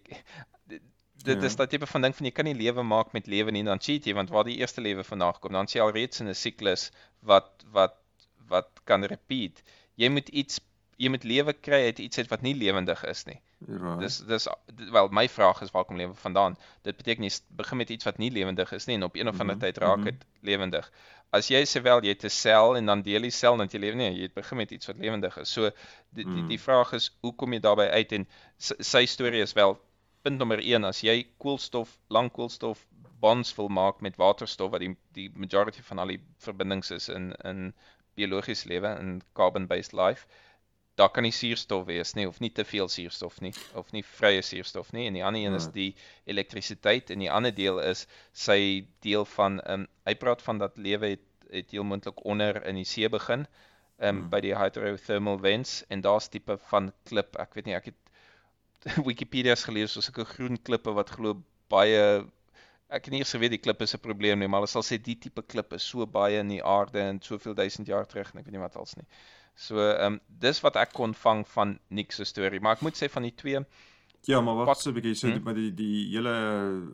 dit 1.24 1.38
ja. 1.38 1.50
is 1.50 1.56
daai 1.56 1.68
tipe 1.68 1.88
van 1.88 2.02
ding 2.08 2.16
van 2.16 2.28
jy 2.28 2.32
kan 2.32 2.48
nie 2.50 2.58
lewe 2.58 2.84
maak 2.84 3.14
met 3.18 3.28
lewe 3.28 3.52
nie 3.52 3.64
dan 3.68 3.80
cheat 3.80 4.08
jy 4.08 4.16
want 4.18 4.34
waar 4.34 4.48
die 4.48 4.58
eerste 4.62 4.82
lewe 4.82 5.04
vandaan 5.04 5.40
kom 5.40 5.54
dan 5.58 5.68
sien 5.68 5.82
jy 5.82 5.88
alreeds 5.88 6.24
in 6.24 6.30
'n 6.32 6.38
siklus 6.38 6.90
wat 7.32 7.66
wat 7.78 7.98
wat 8.54 8.70
kan 8.84 9.04
repeat 9.04 9.64
jy 9.96 10.10
moet 10.10 10.30
iets 10.30 10.60
jy 11.02 11.10
moet 11.10 11.24
lewe 11.24 11.54
kry 11.54 11.86
uit 11.90 12.00
iets 12.00 12.18
uit 12.18 12.30
wat 12.34 12.42
nie 12.42 12.56
lewendig 12.56 13.04
is 13.14 13.26
nie 13.30 13.40
ja 13.68 13.96
dis 14.02 14.18
dis 14.26 14.48
wel 14.98 15.10
my 15.14 15.28
vraag 15.30 15.62
is 15.62 15.72
waar 15.72 15.86
kom 15.86 15.98
lewe 15.98 16.14
vandaan 16.18 16.58
dit 16.88 16.98
beteken 16.98 17.24
jy 17.28 17.32
begin 17.62 17.78
met 17.78 17.90
iets 17.90 18.08
wat 18.10 18.18
nie 18.18 18.32
lewendig 18.32 18.72
is 18.78 18.88
nie 18.90 18.98
en 19.00 19.04
op 19.10 19.16
een 19.16 19.28
of 19.28 19.40
ander 19.40 19.56
mm 19.56 19.62
-hmm. 19.62 19.74
tyd 19.74 19.78
raak 19.78 19.98
mhm. 19.98 20.06
dit 20.06 20.14
mm 20.14 20.20
-hmm. 20.22 20.48
lewendig 20.50 20.92
as 21.30 21.48
jy 21.48 21.66
sowel 21.66 22.04
jy 22.04 22.16
het 22.16 22.26
'n 22.26 22.30
sel 22.30 22.76
en 22.78 22.86
dan 22.86 23.02
deel 23.02 23.22
die 23.22 23.32
sel 23.32 23.58
dan 23.58 23.68
jy 23.72 23.80
lewe 23.80 23.96
nie 23.96 24.12
jy 24.16 24.22
het 24.22 24.34
begin 24.34 24.58
met 24.58 24.72
iets 24.72 24.86
wat 24.86 24.98
lewendig 24.98 25.38
is 25.38 25.52
so 25.52 25.70
die 26.10 26.26
die, 26.26 26.46
die 26.48 26.58
mm. 26.58 26.64
vraag 26.64 26.94
is 26.94 27.12
hoe 27.22 27.36
kom 27.36 27.54
jy 27.54 27.60
daarbey 27.60 27.90
uit 27.90 28.12
en 28.12 28.28
sy 28.58 29.06
storie 29.06 29.42
is 29.42 29.54
wel 29.54 29.80
punt 30.22 30.38
nommer 30.38 30.62
1 30.62 30.86
as 30.88 31.02
jy 31.06 31.16
koolstof, 31.42 31.98
lang 32.10 32.30
koolstof 32.32 32.86
bonds 33.22 33.56
wil 33.58 33.70
maak 33.70 34.02
met 34.02 34.20
waterstof 34.22 34.72
wat 34.74 34.84
die 34.84 34.94
die 35.18 35.30
majority 35.36 35.82
van 35.90 36.02
al 36.04 36.14
die 36.14 36.22
verbindings 36.46 36.92
is 36.98 37.10
in 37.10 37.32
in 37.52 37.74
biologiese 38.20 38.70
lewe 38.72 38.94
in 39.00 39.20
carbon 39.40 39.68
based 39.68 39.94
life 39.94 40.26
daar 41.00 41.12
kan 41.16 41.24
nie 41.24 41.34
suurstof 41.36 41.86
wees 41.88 42.14
nie 42.18 42.28
of 42.28 42.40
nie 42.44 42.52
te 42.60 42.66
veel 42.72 42.90
suurstof 42.90 43.40
nie 43.46 43.54
of 43.82 43.92
nie 43.96 44.04
vrye 44.08 44.42
suurstof 44.46 44.92
nie 44.98 45.08
en 45.08 45.18
die 45.18 45.24
ander 45.26 45.46
een 45.46 45.58
is 45.60 45.68
die 45.78 45.90
elektrisiteit 46.34 47.14
en 47.14 47.24
die 47.24 47.32
ander 47.40 47.56
deel 47.62 47.80
is 47.86 48.06
sy 48.46 48.60
deel 49.08 49.26
van 49.36 49.60
um, 49.74 49.88
hy 50.10 50.16
praat 50.24 50.44
van 50.48 50.62
dat 50.66 50.78
lewe 50.90 51.16
het 51.16 51.28
het 51.52 51.74
heel 51.76 51.84
moontlik 51.84 52.22
onder 52.34 52.62
in 52.68 52.78
die 52.80 52.88
see 52.88 53.10
begin 53.12 53.42
um, 53.44 53.48
hmm. 54.08 54.28
by 54.34 54.40
die 54.44 54.54
hydrothermal 54.56 55.40
vents 55.44 55.82
en 55.90 56.04
daar's 56.06 56.30
tipe 56.32 56.58
van 56.70 56.92
klip 57.10 57.36
ek 57.44 57.58
weet 57.58 57.68
nie 57.70 57.76
ek 57.80 57.92
het 57.92 58.11
Wikipedia's 59.08 59.64
gelees 59.64 59.96
oor 59.98 60.04
sulke 60.04 60.26
groen 60.26 60.58
klippe 60.62 60.94
wat 60.94 61.10
glo 61.10 61.36
baie 61.70 62.26
ek 62.92 63.06
het 63.06 63.12
nie 63.14 63.22
eers 63.24 63.32
geweet 63.32 63.52
die 63.56 63.62
klip 63.64 63.82
is 63.82 63.94
'n 63.96 64.02
probleem 64.04 64.40
nie, 64.40 64.48
maar 64.48 64.60
hulle 64.62 64.68
sal 64.72 64.84
sê 64.84 64.98
die 65.02 65.16
tipe 65.16 65.42
klip 65.42 65.74
is 65.74 65.84
so 65.84 66.06
baie 66.06 66.40
in 66.40 66.50
die 66.50 66.64
aarde 66.64 67.00
en 67.00 67.22
soveel 67.22 67.54
duisend 67.56 67.88
jaar 67.88 68.06
terug 68.06 68.34
en 68.34 68.40
ek 68.40 68.46
weet 68.46 68.54
nie 68.58 68.60
wat 68.66 68.76
als 68.76 68.96
nie. 68.98 69.06
So 69.56 69.78
ehm 69.80 70.14
um, 70.14 70.20
dis 70.28 70.60
wat 70.62 70.76
ek 70.76 70.92
kon 70.94 71.14
vang 71.14 71.46
van 71.48 71.80
Nick 71.90 72.12
se 72.12 72.24
storie, 72.26 72.60
maar 72.60 72.74
ek 72.76 72.82
moet 72.82 72.96
sê 72.98 73.10
van 73.10 73.24
die 73.24 73.36
twee 73.36 73.66
Ja, 74.28 74.40
maar 74.42 74.56
wag 74.56 74.66
Wat- 74.68 74.82
so 74.82 74.90
'n 74.92 74.94
bietjie 74.94 75.16
so 75.16 75.28
Hm? 75.28 75.34
die, 75.34 75.42
maar 75.42 75.54
die 75.56 75.72
die 75.74 76.12
hele 76.14 76.92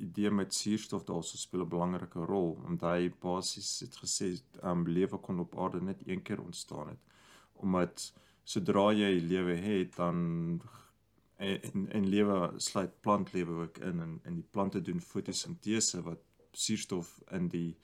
idee 0.00 0.30
met 0.30 0.54
suurstof 0.54 1.04
daarso 1.04 1.36
speel 1.36 1.62
'n 1.62 1.68
belangrike 1.68 2.24
rol 2.24 2.56
want 2.64 2.80
hy 2.80 3.10
basies 3.20 3.80
het 3.80 3.96
gesê 3.96 4.40
um 4.62 4.86
lewe 4.88 5.18
kon 5.18 5.40
op 5.40 5.58
aarde 5.58 5.80
net 5.82 6.00
een 6.06 6.22
keer 6.22 6.40
ontstaan 6.40 6.88
het. 6.88 6.98
Omdat 7.54 8.12
sodra 8.44 8.92
jy 8.92 9.20
lewe 9.20 9.54
het 9.56 9.96
dan 9.96 10.60
en 11.42 11.62
en, 11.62 11.88
en 11.92 12.08
lewe 12.08 12.52
sluit 12.56 13.00
plantlewe 13.00 13.52
ook 13.64 13.78
in 13.78 14.00
en 14.00 14.20
en 14.22 14.34
die 14.34 14.46
plante 14.50 14.82
doen 14.82 15.00
fotosintese 15.00 16.02
wat 16.02 16.20
suurstof 16.52 17.20
in 17.30 17.48
die 17.48 17.76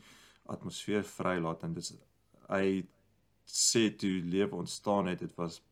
atmosfeer 0.42 1.04
vrylaat 1.04 1.62
en 1.62 1.74
dis 1.76 1.92
hy 2.48 2.86
sê 3.48 3.88
toe 4.02 4.14
lewe 4.34 4.56
ontstaan 4.62 5.06
het 5.06 5.24
dit 5.24 5.34
was 5.40 5.62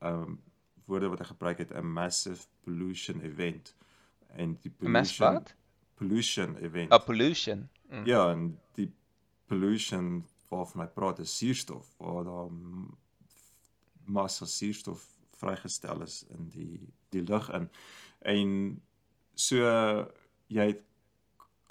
um 0.00 0.38
woorde 0.86 1.08
wat 1.12 1.18
hy 1.18 1.28
gebruik 1.32 1.58
het 1.58 1.74
'n 1.74 1.92
massive 1.92 2.46
pollution 2.64 3.20
event 3.20 3.74
en 4.28 4.58
die 4.62 4.70
pollution 4.70 5.34
wat? 5.34 5.54
pollution 5.94 6.56
event 6.56 6.92
A 6.92 6.98
pollution. 6.98 7.68
Mm. 7.90 8.06
ja 8.06 8.30
en 8.32 8.60
die 8.74 8.92
pollution 9.46 10.26
waarvan 10.48 10.82
hy 10.82 10.88
praat 10.92 11.18
is 11.18 11.36
suurstof 11.38 11.94
waar 11.98 12.24
daar 12.24 12.50
massa 14.04 14.46
suurstof 14.46 15.15
vrygestel 15.40 16.02
is 16.02 16.22
in 16.34 16.48
die 16.54 16.80
die 17.14 17.22
lug 17.22 17.48
in. 17.54 17.68
En 18.18 18.50
so 19.34 19.62
jy 20.52 20.66
het 20.72 20.82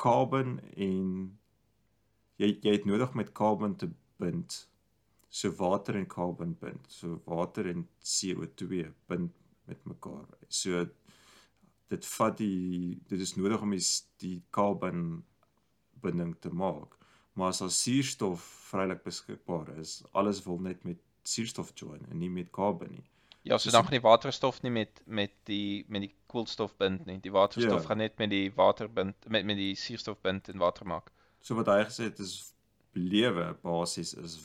carbon 0.01 0.59
en 0.75 1.11
jy 2.41 2.51
jy 2.63 2.75
het 2.77 2.87
nodig 2.89 3.13
met 3.13 3.33
carbon 3.37 3.75
te 3.75 3.89
bind. 4.21 4.57
So 5.29 5.51
water 5.59 5.97
en 5.99 6.07
carbon 6.07 6.55
bind. 6.59 6.85
So 6.91 7.21
water 7.25 7.67
en 7.71 7.87
CO2 8.03 8.91
bind 9.07 9.33
met 9.65 9.85
mekaar. 9.85 10.27
So 10.47 10.85
dit 11.89 12.11
vat 12.17 12.37
die 12.37 12.99
dit 13.09 13.21
is 13.21 13.35
nodig 13.35 13.61
om 13.61 13.73
die, 13.75 13.85
die 14.21 14.37
carbon 14.55 15.23
binding 16.01 16.35
te 16.39 16.53
maak. 16.53 16.95
Maar 17.35 17.51
as 17.51 17.59
daar 17.59 17.73
suurstof 17.73 18.43
vrylik 18.69 19.03
beskikbaar 19.03 19.73
is 19.81 19.99
alles 20.13 20.43
wil 20.45 20.61
net 20.63 20.83
met 20.87 21.01
suurstof 21.27 21.73
join 21.75 22.05
en 22.09 22.19
nie 22.21 22.29
met 22.31 22.51
carbon 22.55 22.93
nie 22.95 23.03
Ja, 23.45 23.57
so 23.57 23.69
dan 23.71 23.83
gaan 23.83 23.91
die 23.91 24.01
waterstof 24.01 24.61
nie 24.61 24.71
met 24.71 25.01
met 25.05 25.31
die 25.43 25.85
met 25.87 26.01
die 26.01 26.15
koolstof 26.27 26.75
bind 26.77 27.05
nie. 27.05 27.19
Die 27.21 27.31
waterstof 27.31 27.81
Ja. 27.81 27.87
gaan 27.87 27.97
net 27.97 28.17
met 28.17 28.29
die 28.29 28.51
water 28.55 28.87
bind 28.89 29.15
met 29.29 29.45
met 29.45 29.57
die 29.57 29.75
suurstof 29.75 30.21
bind 30.21 30.49
en 30.49 30.57
water 30.57 30.85
maak. 30.87 31.11
So 31.41 31.55
wat 31.55 31.65
hy 31.67 31.83
gesê 31.85 32.03
het 32.09 32.19
is 32.19 32.53
lewe 32.93 33.53
basies 33.61 34.13
is 34.13 34.39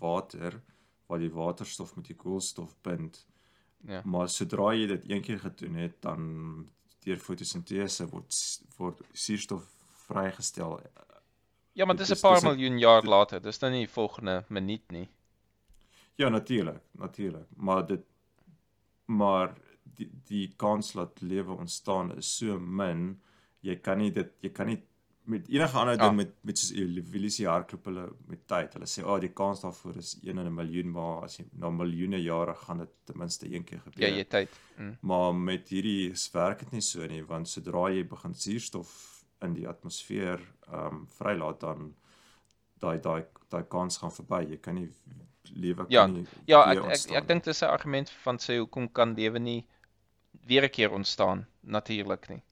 water 0.00 0.62
waar 1.06 1.18
die 1.18 1.30
waterstof 1.32 1.96
met 1.96 2.06
die 2.06 2.16
koolstof 2.16 2.74
bind. 2.82 3.26
Ja. 3.86 4.00
Maar 4.04 4.28
sodra 4.28 4.72
jy 4.74 4.86
dit 4.86 5.10
een 5.10 5.22
keer 5.22 5.38
gedoen 5.38 5.74
het, 5.74 6.00
dan 6.02 6.70
deur 7.04 7.18
fotosintese 7.18 8.08
word 8.08 8.32
word 8.78 9.00
suurstof 9.12 9.62
vrygestel. 10.08 10.80
Ja, 11.72 11.84
maar 11.84 11.96
Dit 11.96 12.06
dis 12.06 12.08
'n 12.08 12.12
is- 12.16 12.20
paar 12.20 12.34
dis 12.40 12.42
miljoen 12.42 12.78
jaar 12.78 13.00
dit- 13.02 13.10
later. 13.10 13.40
Dis 13.42 13.58
nou 13.60 13.72
nie 13.72 13.88
volgende 13.88 14.44
minuut 14.48 14.90
nie. 14.90 15.08
Ja, 16.14 16.28
natuurlik, 16.28 16.80
natuurlik. 16.92 17.46
Maar 17.56 17.86
dit 17.86 18.00
maar 19.06 19.54
die 19.96 20.10
die 20.28 20.48
kans 20.56 20.92
dat 20.92 21.20
lewe 21.22 21.52
ontstaan 21.56 22.16
is 22.16 22.36
so 22.38 22.58
min. 22.58 23.20
Jy 23.62 23.76
kan 23.76 23.98
nie 23.98 24.10
dit 24.10 24.32
jy 24.42 24.50
kan 24.50 24.66
nie 24.66 24.82
met 25.26 25.48
enige 25.50 25.78
ander 25.78 25.96
ding 25.98 26.06
Ja. 26.10 26.12
met 26.12 26.34
met 26.44 26.58
soos 26.58 26.70
evolusie 26.78 27.46
hardloop 27.48 27.84
hulle 27.84 28.04
met 28.28 28.46
tyd. 28.46 28.72
Hulle 28.74 28.86
sê, 28.86 29.02
"Ag, 29.02 29.06
oh, 29.06 29.20
die 29.20 29.32
kans 29.32 29.60
daarvoor 29.60 29.96
is 29.96 30.18
1 30.22 30.38
in 30.38 30.46
'n 30.46 30.54
miljoen, 30.54 30.90
maar 30.90 31.24
as 31.24 31.36
jy 31.38 31.44
na 31.52 31.70
miljoene 31.70 32.22
jare 32.22 32.54
gaan 32.54 32.78
dit 32.78 32.88
ten 33.04 33.18
minste 33.18 33.52
een 33.54 33.64
keer 33.64 33.78
Ja, 33.84 33.90
gebeur." 33.90 34.08
jy 34.08 34.18
het 34.18 34.30
tyd. 34.30 34.48
Mm. 34.78 34.96
Maar 35.00 35.34
met 35.34 35.68
hierdie 35.68 36.12
werk 36.32 36.58
dit 36.58 36.72
nie 36.72 36.80
so 36.80 37.06
nie, 37.06 37.22
want 37.24 37.48
sodra 37.48 37.88
jy 37.90 38.04
begin 38.04 38.34
suurstof 38.34 39.24
in 39.42 39.54
die 39.54 39.66
atmosfeer 39.68 40.40
ehm 40.72 40.86
um, 40.94 41.06
vrylaat 41.08 41.60
dan 41.60 41.94
daai 42.78 43.00
daai 43.00 43.24
daai 43.50 43.64
kans 43.68 43.98
gaan 43.98 44.12
verby. 44.12 44.50
Jy 44.50 44.56
kan 44.60 44.74
nie 44.74 44.88
lewe 45.54 45.76
kan 45.86 45.86
Ja, 45.88 46.06
nie 46.06 46.26
Ja, 46.46 46.64
weer 46.64 46.72
ek 46.72 46.78
ek, 46.78 46.84
ontstaan 46.84 47.16
ek 47.16 47.22
nie. 47.22 47.28
dink 47.28 47.44
dis 47.44 47.62
'n 47.62 47.66
argument 47.68 48.10
van 48.10 48.36
sê 48.38 48.58
hoekom 48.58 48.92
kan 48.92 49.14
lewe 49.14 49.38
nie 49.38 49.66
weer 50.46 50.64
'n 50.64 50.70
keer 50.70 50.92
ontstaan 50.92 51.46
natuurlik 51.62 52.28
nie. 52.28 52.42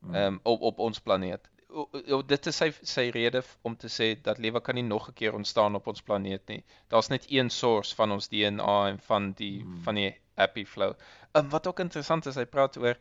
Mm. 0.00 0.14
Ehm 0.14 0.26
um, 0.34 0.40
op 0.44 0.60
op 0.62 0.78
ons 0.78 1.00
planeet. 1.00 1.48
O, 1.70 1.88
o, 2.08 2.22
dit 2.22 2.46
is 2.46 2.56
sy 2.56 2.70
sy 2.82 3.10
rede 3.10 3.42
om 3.62 3.76
te 3.76 3.88
sê 3.88 4.14
dat 4.22 4.38
lewe 4.38 4.60
kan 4.60 4.74
nie 4.74 4.82
nog 4.84 5.08
'n 5.08 5.12
keer 5.14 5.34
ontstaan 5.34 5.74
op 5.74 5.86
ons 5.86 6.02
planeet 6.02 6.48
nie. 6.48 6.64
Daar's 6.88 7.08
net 7.08 7.26
een 7.30 7.50
source 7.50 7.94
van 7.94 8.12
ons 8.12 8.28
DNA 8.28 8.88
en 8.88 8.98
van 8.98 9.32
die 9.32 9.60
Hmm. 9.62 9.82
van 9.82 9.94
die 9.94 10.14
happy 10.36 10.64
flow. 10.64 10.92
Ehm 11.34 11.44
um, 11.44 11.50
wat 11.50 11.66
ook 11.66 11.80
interessant 11.80 12.26
is, 12.26 12.34
hy 12.36 12.44
praat 12.44 12.76
oor 12.76 12.96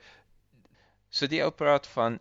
so 1.09 1.27
die 1.27 1.43
ou 1.43 1.51
praat 1.51 1.87
van 1.87 2.19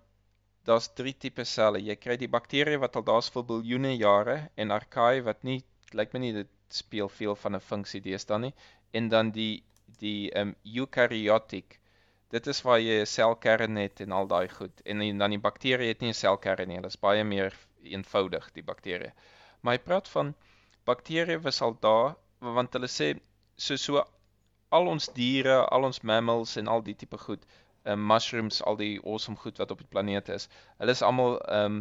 daar's 0.65 0.89
drie 0.95 1.15
tipe 1.19 1.45
selle. 1.45 1.79
Jy 1.83 1.97
kry 1.97 2.17
die 2.17 2.29
bakterieë 2.29 2.79
wat 2.83 2.97
al 2.97 3.03
daar's 3.03 3.29
vir 3.31 3.43
biljoene 3.45 3.97
jare 3.97 4.51
en 4.57 4.71
archaea 4.71 5.23
wat 5.23 5.45
nie 5.45 5.63
lyk 5.95 6.13
my 6.15 6.21
nie 6.21 6.33
dit 6.33 6.49
speel 6.69 7.09
veel 7.09 7.37
van 7.37 7.55
'n 7.57 7.61
funksie 7.61 8.01
deesdae 8.01 8.39
nie. 8.39 8.55
En 8.93 9.09
dan 9.09 9.31
die 9.31 9.63
die 9.99 10.31
ehm 10.33 10.49
um, 10.49 10.55
eukaryotic. 10.65 11.81
Dit 12.31 12.47
is 12.47 12.63
waar 12.63 12.81
jy 12.81 13.01
'n 13.01 13.07
selkern 13.07 13.77
het 13.77 14.01
en 14.01 14.13
al 14.13 14.27
daai 14.27 14.49
goed. 14.49 14.81
En 14.85 14.99
die- 14.99 15.17
dan 15.19 15.31
die 15.31 15.39
bakterieë 15.39 15.89
het 15.89 16.01
nie 16.01 16.11
'n 16.11 16.15
selkern 16.15 16.69
nie. 16.69 16.77
Hulle 16.77 16.87
is 16.87 17.01
baie 17.01 17.25
meer 17.25 17.53
eenvoudig 17.83 18.53
die 18.53 18.63
bakterieë 18.63 19.13
maar 19.67 19.77
hy 19.77 19.83
praat 19.83 20.09
van 20.15 20.35
bakterieë 20.89 21.43
was 21.45 21.61
al 21.67 21.75
daar 21.85 22.15
want 22.57 22.77
hulle 22.77 22.91
sê 22.93 23.09
so 23.67 23.77
so 23.85 24.03
al 24.79 24.91
ons 24.93 25.09
diere 25.19 25.57
al 25.77 25.87
ons 25.89 26.03
mammals 26.11 26.57
en 26.61 26.71
al 26.75 26.85
die 26.89 26.95
tipe 27.03 27.19
goed 27.19 27.47
um, 27.85 28.03
mushrooms 28.13 28.61
al 28.71 28.79
die 28.83 28.93
awesome 29.03 29.39
goed 29.45 29.59
wat 29.63 29.75
op 29.75 29.83
die 29.83 29.91
planeet 29.95 30.31
is 30.37 30.49
hulle 30.79 30.97
is 30.99 31.03
almal 31.11 31.39
ehm 31.41 31.81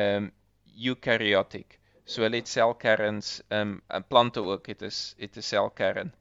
ehm 0.00 0.24
um, 0.24 0.30
eukaryotic 0.90 1.79
so 2.10 2.22
hulle 2.24 2.40
het 2.40 2.48
selkerns 2.50 3.28
ehm 3.48 3.76
um, 3.96 4.04
plante 4.08 4.42
ook 4.42 4.66
het 4.72 4.82
is 4.82 5.14
het 5.18 5.36
'n 5.36 5.42
selkern 5.42 6.12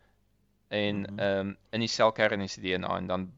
en 0.69 0.99
Mhm. 1.01 1.19
ehm 1.19 1.39
um, 1.47 1.57
in 1.71 1.79
die 1.79 1.87
selkern 1.89 2.41
is 2.41 2.55
die 2.55 2.63
DNA 2.77 2.97
en 2.97 3.07
dan 3.07 3.31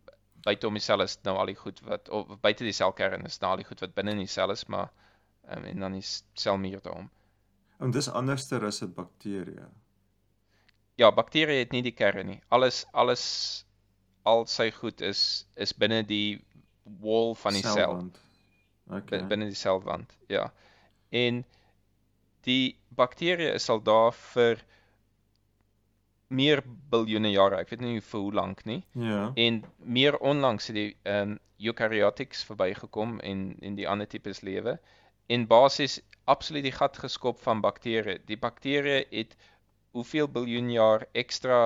buite 0.43 0.67
om 0.67 0.73
die 0.73 0.81
sel 0.83 1.01
is 1.01 1.17
nou 1.23 1.37
al 1.37 1.45
die 1.45 1.55
goed 1.55 1.79
wat 1.87 2.09
of 2.09 2.39
buite 2.41 2.63
die 2.63 2.73
selkern 2.73 3.25
is 3.25 3.39
nou 3.39 3.51
al 3.51 3.57
die 3.57 3.65
goed 3.65 3.79
wat 3.79 3.93
binne 3.93 4.11
in 4.11 4.17
die 4.25 4.27
sel 4.27 4.51
is 4.51 4.65
maar 4.67 4.89
um, 5.49 5.63
en 5.63 5.79
dan 5.79 5.93
is 5.95 6.23
selmuur 6.33 6.81
daarom. 6.81 7.09
En 7.79 7.91
dis 7.91 8.09
anderster 8.09 8.65
as 8.65 8.81
'n 8.81 8.93
bakterie. 8.93 9.59
Ja, 10.95 11.11
bakterieë 11.11 11.59
het 11.63 11.71
nie 11.71 11.81
die 11.81 11.91
kern 11.97 12.25
nie. 12.27 12.39
Alles 12.49 12.85
alles 12.93 13.23
al 14.23 14.45
sy 14.45 14.69
goed 14.71 15.01
is 15.01 15.47
is 15.55 15.73
binne 15.73 16.03
die 16.05 16.41
wall 17.01 17.33
van 17.35 17.53
die 17.53 17.61
sel. 17.61 17.73
Selwand. 17.73 18.19
Okay. 18.89 19.17
bin- 19.19 19.27
binne 19.27 19.45
die 19.45 19.55
selwand. 19.55 20.17
Ja. 20.27 20.51
En 21.09 21.45
die 22.47 22.77
bakterieë 22.95 23.55
is 23.55 23.69
al 23.69 23.81
daar 23.83 24.13
vir 24.33 24.63
meer 26.31 26.61
biljoene 26.91 27.31
jare. 27.31 27.59
Ek 27.59 27.69
weet 27.73 27.83
nie 27.83 27.99
vir 27.99 28.19
hoe 28.19 28.33
lank 28.33 28.65
nie. 28.65 28.81
Ja. 28.95 29.31
En 29.35 29.63
meer 29.77 30.17
onlangs 30.19 30.71
het 30.71 30.77
die 30.79 30.91
ehm 31.03 31.35
um, 31.35 31.39
eukaryotics 31.61 32.39
verbygekom 32.47 33.19
en 33.19 33.41
en 33.61 33.75
die 33.77 33.85
ander 33.87 34.07
tipes 34.09 34.39
lewe 34.41 34.79
en 35.31 35.47
basies 35.47 35.99
absoluut 36.33 36.65
die 36.65 36.75
gat 36.75 36.97
geskop 37.03 37.39
van 37.45 37.61
bakterieë. 37.63 38.19
Die 38.27 38.37
bakterieë 38.39 39.05
het 39.11 39.35
hoeveel 39.95 40.27
biljoen 40.31 40.71
jaar 40.71 41.05
ekstra 41.23 41.59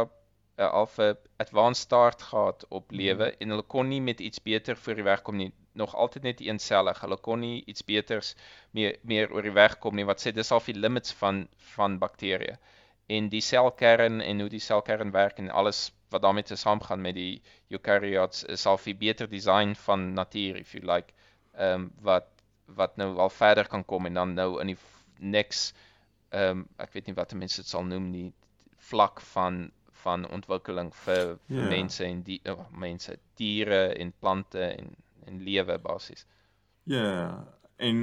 uh, 0.58 0.72
al 0.72 0.90
'n 0.98 1.18
advanced 1.38 1.84
start 1.84 2.22
gehad 2.22 2.66
op 2.70 2.92
lewe 2.92 3.32
en 3.40 3.50
hulle 3.50 3.68
kon 3.76 3.88
nie 3.88 4.02
met 4.02 4.20
iets 4.20 4.42
beter 4.42 4.78
voor 4.78 4.96
die 4.96 5.04
weg 5.04 5.22
kom 5.22 5.36
nie. 5.36 5.52
Nog 5.74 5.96
altyd 5.96 6.24
net 6.24 6.40
eensellig. 6.40 7.02
Hulle 7.02 7.18
kon 7.18 7.40
nie 7.40 7.64
iets 7.66 7.84
beters 7.84 8.36
meer 8.72 8.98
meer 9.02 9.32
oor 9.32 9.42
die 9.42 9.58
weg 9.64 9.80
kom 9.80 9.96
nie. 9.96 10.06
Wat 10.06 10.22
sê 10.22 10.32
dis 10.32 10.52
al 10.52 10.64
die 10.66 10.80
limits 10.80 11.14
van 11.14 11.48
van 11.76 12.00
bakterieë 12.00 12.58
en 13.06 13.30
die 13.30 13.42
selkern 13.42 14.22
en 14.22 14.40
hoe 14.40 14.50
die 14.50 14.64
selkern 14.64 15.12
werk 15.14 15.38
en 15.38 15.50
alles 15.50 15.92
wat 16.10 16.22
daarmee 16.22 16.44
te 16.44 16.56
saamgaan 16.56 17.02
met 17.02 17.16
die 17.16 17.42
eukaryotes 17.70 18.44
is 18.56 18.66
al 18.66 18.80
'n 18.86 18.98
beter 18.98 19.30
design 19.30 19.76
van 19.76 20.14
natuur 20.14 20.56
if 20.56 20.74
you 20.74 20.86
like 20.86 21.14
ehm 21.54 21.82
um, 21.82 21.92
wat 22.02 22.28
wat 22.66 22.98
nou 22.98 23.18
al 23.18 23.30
verder 23.30 23.68
kan 23.68 23.86
kom 23.86 24.06
en 24.06 24.14
dan 24.14 24.34
nou 24.34 24.62
in 24.62 24.68
die 24.68 24.78
next 25.20 25.76
ehm 26.30 26.50
um, 26.50 26.68
ek 26.78 26.94
weet 26.94 27.06
nie 27.08 27.16
wat 27.16 27.34
mense 27.34 27.62
dit 27.62 27.70
sal 27.70 27.84
noem 27.84 28.10
nie 28.12 28.34
vlak 28.78 29.22
van 29.22 29.72
van 30.06 30.26
ontwikkeling 30.38 30.94
vir, 31.06 31.36
vir 31.50 31.64
Ja. 31.64 31.70
mense 31.72 32.06
en 32.06 32.22
die 32.28 32.40
oh, 32.52 32.66
mense 32.72 33.18
diere 33.42 33.82
en 34.00 34.14
plante 34.22 34.62
en 34.70 34.94
en 35.26 35.40
lewe 35.42 35.80
basies. 35.82 36.26
Ja. 36.86 37.44
En 37.82 37.98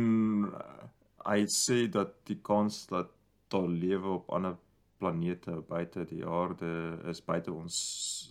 uh, 0.49 0.87
hy 1.29 1.45
sê 1.47 1.85
dat 1.95 2.17
die 2.27 2.41
kans 2.43 2.81
dat 2.91 3.13
daar 3.55 3.69
lewe 3.71 4.17
op 4.17 4.31
ander 4.35 4.57
planete 4.99 5.55
buite 5.69 6.03
die 6.11 6.25
aarde 6.27 6.73
is 7.11 7.21
buite 7.23 7.53
ons 7.55 7.77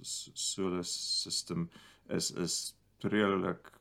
s- 0.04 0.32
solar 0.34 0.84
system 0.88 1.70
is 2.10 2.32
is 2.32 2.58
redelik 3.04 3.72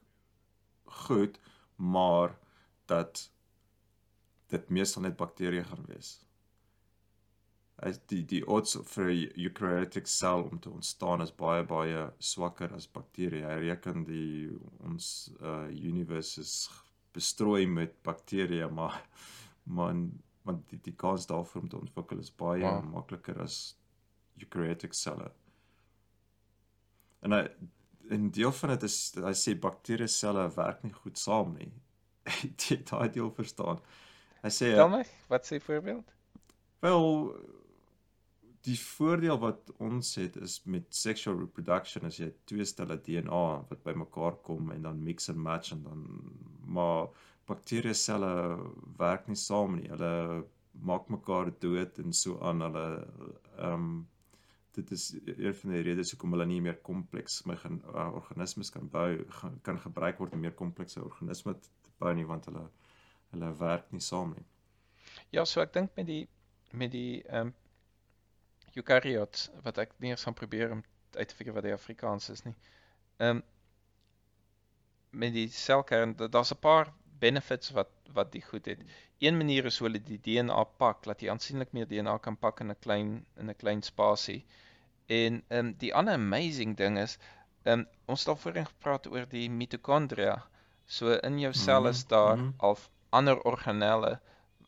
goed, 1.06 1.38
maar 1.76 2.36
dat 2.86 3.26
dit 4.50 4.70
meestal 4.70 5.02
net 5.06 5.16
bakterieë 5.18 5.64
gaan 5.64 5.84
wees. 5.90 6.14
As 7.80 7.98
die 8.12 8.22
die 8.28 8.42
odds 8.44 8.76
vir 8.92 9.10
'n 9.10 9.32
eukaryotic 9.46 10.06
sel 10.06 10.42
om 10.50 10.60
te 10.60 10.70
ontstaan 10.70 11.22
is 11.22 11.32
baie 11.32 11.62
baie 11.64 12.10
swakker 12.18 12.74
as 12.76 12.86
bakterieë. 12.86 13.46
Hy 13.48 13.58
reken 13.68 14.04
die 14.04 14.50
ons 14.84 15.32
uh 15.40 15.68
universe 15.68 16.40
is 16.40 16.54
bestrooi 17.14 17.66
met 17.66 18.02
bakterieë, 18.02 18.70
maar 18.70 19.00
man 19.64 20.20
want 20.44 20.68
die 20.70 20.80
die 20.84 20.96
kans 20.96 21.26
daarvoor 21.26 21.62
om 21.62 21.68
te 21.68 21.78
ontwikkel 21.78 22.18
is 22.18 22.30
baie 22.30 22.64
wow. 22.64 22.84
makliker 22.84 23.40
as 23.42 23.76
eukaryotic 24.40 24.94
selle. 24.94 25.30
En 27.20 27.36
hy 27.36 27.44
en 28.10 28.30
deel 28.34 28.52
van 28.52 28.74
dit 28.74 28.82
is 28.88 28.98
hy 29.14 29.34
sê 29.38 29.54
bakterie 29.54 30.08
selle 30.10 30.48
werk 30.56 30.82
nie 30.84 30.92
goed 30.92 31.18
saam 31.20 31.54
nie. 31.54 31.70
Jy 32.64 32.80
daai 32.90 33.08
deel 33.14 33.30
verstaan. 33.36 33.80
Hy 34.42 34.50
sê 34.54 34.72
Tel 34.74 34.90
my, 34.90 35.04
wat 35.30 35.46
sê 35.46 35.60
voorbeeld? 35.62 36.10
Wel 36.80 37.06
die 38.66 38.76
voordeel 38.76 39.38
wat 39.40 39.72
ons 39.80 40.14
het 40.20 40.36
is 40.36 40.58
met 40.64 40.94
sexual 40.94 41.38
reproduction 41.38 42.04
as 42.08 42.18
jy 42.20 42.28
twee 42.50 42.66
stelle 42.68 42.98
DNA 43.06 43.44
wat 43.70 43.84
bymekaar 43.86 44.36
kom 44.44 44.70
en 44.74 44.84
dan 44.88 45.02
mix 45.04 45.30
and 45.32 45.40
match 45.40 45.72
en 45.72 45.82
dan 45.86 46.06
maar 46.66 47.08
bakterie 47.48 47.94
selle 47.96 48.30
werk 48.98 49.28
nie 49.28 49.38
saam 49.38 49.78
nie. 49.78 49.88
Hulle 49.90 50.44
maak 50.86 51.08
mekaar 51.10 51.50
dood 51.62 51.98
en 52.02 52.12
so 52.14 52.38
aan. 52.46 52.64
Hulle 52.66 52.86
ehm 53.58 53.74
um, 53.74 53.92
dit 54.76 54.90
is 54.94 55.04
een 55.26 55.54
van 55.54 55.72
die 55.74 55.80
redes 55.82 56.12
hoekom 56.12 56.36
hulle 56.36 56.46
nie 56.46 56.60
meer 56.62 56.76
kompleks 56.86 57.40
my 57.50 57.56
gaan 57.58 57.80
uh, 57.90 58.04
organismes 58.14 58.70
kan 58.70 58.86
bou 58.92 59.08
kan 59.66 59.80
gebruik 59.82 60.20
word 60.22 60.36
om 60.36 60.44
meer 60.44 60.54
komplekse 60.60 61.02
organismes 61.02 61.58
te 61.64 61.90
bou 61.98 62.12
nie 62.14 62.26
want 62.28 62.46
hulle 62.46 62.62
hulle 63.32 63.50
werk 63.58 63.90
nie 63.90 64.04
saam 64.04 64.30
nie. 64.36 64.46
Ja, 65.34 65.44
so 65.44 65.64
ek 65.64 65.74
dink 65.74 65.98
met 65.98 66.06
die 66.06 66.22
met 66.70 66.94
die 66.94 67.22
ehm 67.26 67.50
um, 67.50 67.52
eukaryotes 68.76 69.50
wat 69.64 69.78
ek 69.78 69.92
nie 69.98 70.10
eens 70.10 70.24
gaan 70.26 70.34
probeer 70.34 70.70
om 70.76 70.84
uit 71.16 71.28
te 71.28 71.34
figure 71.34 71.54
wat 71.54 71.66
die 71.66 71.76
Afrikaans 71.76 72.30
is 72.30 72.44
nie. 72.44 72.54
Ehm 73.18 73.40
um, 73.40 73.42
met 75.10 75.32
die 75.34 75.48
selkern 75.50 76.12
daar's 76.16 76.52
'n 76.54 76.60
paar 76.62 76.92
benefits 77.18 77.70
wat 77.70 77.88
wat 78.14 78.32
die 78.32 78.42
goed 78.42 78.66
het. 78.66 78.82
Een 79.18 79.36
manier 79.36 79.64
is 79.64 79.78
hoe 79.78 79.88
hulle 79.88 80.02
die 80.02 80.20
DNA 80.26 80.64
pak, 80.82 81.02
dat 81.02 81.20
jy 81.20 81.30
aansienlik 81.30 81.72
meer 81.72 81.88
DNA 81.88 82.16
kan 82.18 82.36
pak 82.36 82.60
in 82.60 82.70
'n 82.70 82.78
klein 82.78 83.26
in 83.36 83.50
'n 83.50 83.56
klein 83.56 83.82
spasie. 83.82 84.44
En 85.06 85.42
ehm 85.48 85.66
um, 85.66 85.74
die 85.78 85.94
ander 85.94 86.14
amazing 86.14 86.76
ding 86.76 86.98
is, 86.98 87.18
ehm 87.62 87.78
um, 87.80 87.86
ons 88.06 88.20
het 88.20 88.28
al 88.28 88.36
voorheen 88.36 88.66
gepraat 88.66 89.06
oor 89.06 89.26
die 89.28 89.50
mitokondria. 89.50 90.36
So 90.86 91.18
in 91.28 91.38
jou 91.38 91.52
sel 91.52 91.88
is 91.88 92.06
daar 92.06 92.36
mm 92.36 92.42
-hmm. 92.42 92.54
al 92.56 92.78
ander 93.10 93.42
organelle 93.42 94.20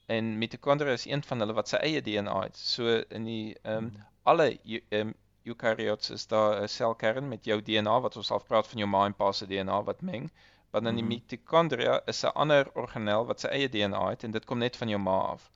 en 0.06 0.38
mitokondria 0.38 0.92
is 0.92 1.06
een 1.06 1.22
van 1.22 1.38
hulle 1.38 1.52
wat 1.52 1.68
sy 1.68 1.76
eie 1.76 2.02
DNA 2.02 2.40
het. 2.42 2.56
So 2.56 3.02
in 3.08 3.24
die 3.24 3.56
ehm 3.62 3.84
um, 3.84 3.92
alle 4.22 4.48
ehm 4.64 4.98
um, 5.00 5.14
eukaryotes 5.44 6.10
is 6.10 6.26
daar 6.26 6.62
'n 6.62 6.68
selkern 6.68 7.28
met 7.28 7.44
jou 7.44 7.62
DNA 7.62 8.00
wat 8.00 8.16
ons 8.16 8.30
al 8.30 8.42
praat 8.48 8.66
van 8.66 8.78
jou 8.78 8.88
ma 8.88 9.04
en 9.06 9.14
pa 9.14 9.32
se 9.32 9.46
DNA 9.46 9.82
wat 9.82 10.02
meng 10.02 10.30
want 10.72 10.84
dan 10.84 10.94
die 10.94 11.04
mm 11.04 11.10
-hmm. 11.10 11.18
mitokondria 11.18 12.02
is 12.06 12.22
'n 12.24 12.34
ander 12.42 12.70
organel 12.74 13.26
wat 13.26 13.40
sy 13.40 13.48
eie 13.48 13.68
DNA 13.68 14.08
het 14.08 14.24
en 14.24 14.30
dit 14.30 14.44
kom 14.44 14.58
net 14.58 14.76
van 14.76 14.88
jou 14.88 15.00
ma 15.00 15.18
af. 15.34 15.50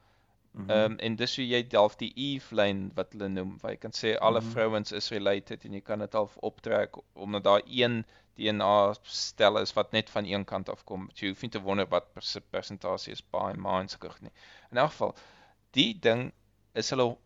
Mhm. 0.57 0.71
Ehm 0.71 0.79
mm 0.79 0.93
um, 0.93 0.99
en 0.99 1.17
dis 1.17 1.37
hoe 1.37 1.45
jy 1.47 1.59
delf 1.73 1.97
die 2.01 2.13
Eve 2.27 2.55
lyn 2.57 2.79
wat 2.97 3.11
hulle 3.13 3.29
noem, 3.29 3.57
waar 3.63 3.75
jy 3.75 3.81
kan 3.81 3.93
sê 3.97 4.15
alle 4.17 4.41
mm 4.41 4.47
-hmm. 4.47 4.55
vrouens 4.55 4.93
is 4.93 5.11
related 5.13 5.65
en 5.65 5.75
jy 5.77 5.81
kan 5.81 5.99
dit 5.99 6.13
half 6.13 6.37
optrek 6.37 6.97
omdat 7.13 7.45
daar 7.45 7.63
een 7.67 8.05
DNA 8.37 8.95
stel 9.03 9.59
is 9.59 9.73
wat 9.73 9.93
net 9.93 10.11
van 10.11 10.25
een 10.25 10.45
kant 10.45 10.69
af 10.69 10.85
kom. 10.85 11.11
So 11.15 11.27
jy 11.27 11.33
hoef 11.33 11.43
nie 11.43 11.51
te 11.51 11.61
wonder 11.61 11.89
wat 11.89 12.09
persentasie 12.51 13.13
is 13.13 13.25
ma 13.33 13.81
en 13.81 13.89
sulke 13.89 14.09
goed 14.09 14.23
nie. 14.23 14.33
In 14.71 14.79
elk 14.79 14.91
geval, 14.91 15.15
die 15.71 15.99
ding 16.01 16.33
is 16.73 16.91
hulle 16.91 17.17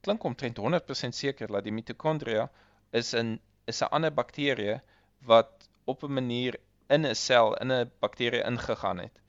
klink 0.00 0.24
omtrent 0.24 0.58
100% 0.58 1.14
seker 1.14 1.46
dat 1.46 1.64
die 1.64 1.72
mitokondria 1.72 2.50
is 2.90 3.14
'n 3.14 3.40
is 3.66 3.82
'n 3.82 3.92
ander 3.96 4.10
bakterie 4.10 4.80
wat 5.20 5.68
op 5.84 6.02
'n 6.02 6.12
manier 6.12 6.58
in 6.88 7.06
'n 7.06 7.14
sel 7.14 7.54
in 7.54 7.72
'n 7.72 7.90
bakterie 8.00 8.42
ingegaan 8.42 8.98
het 8.98 9.20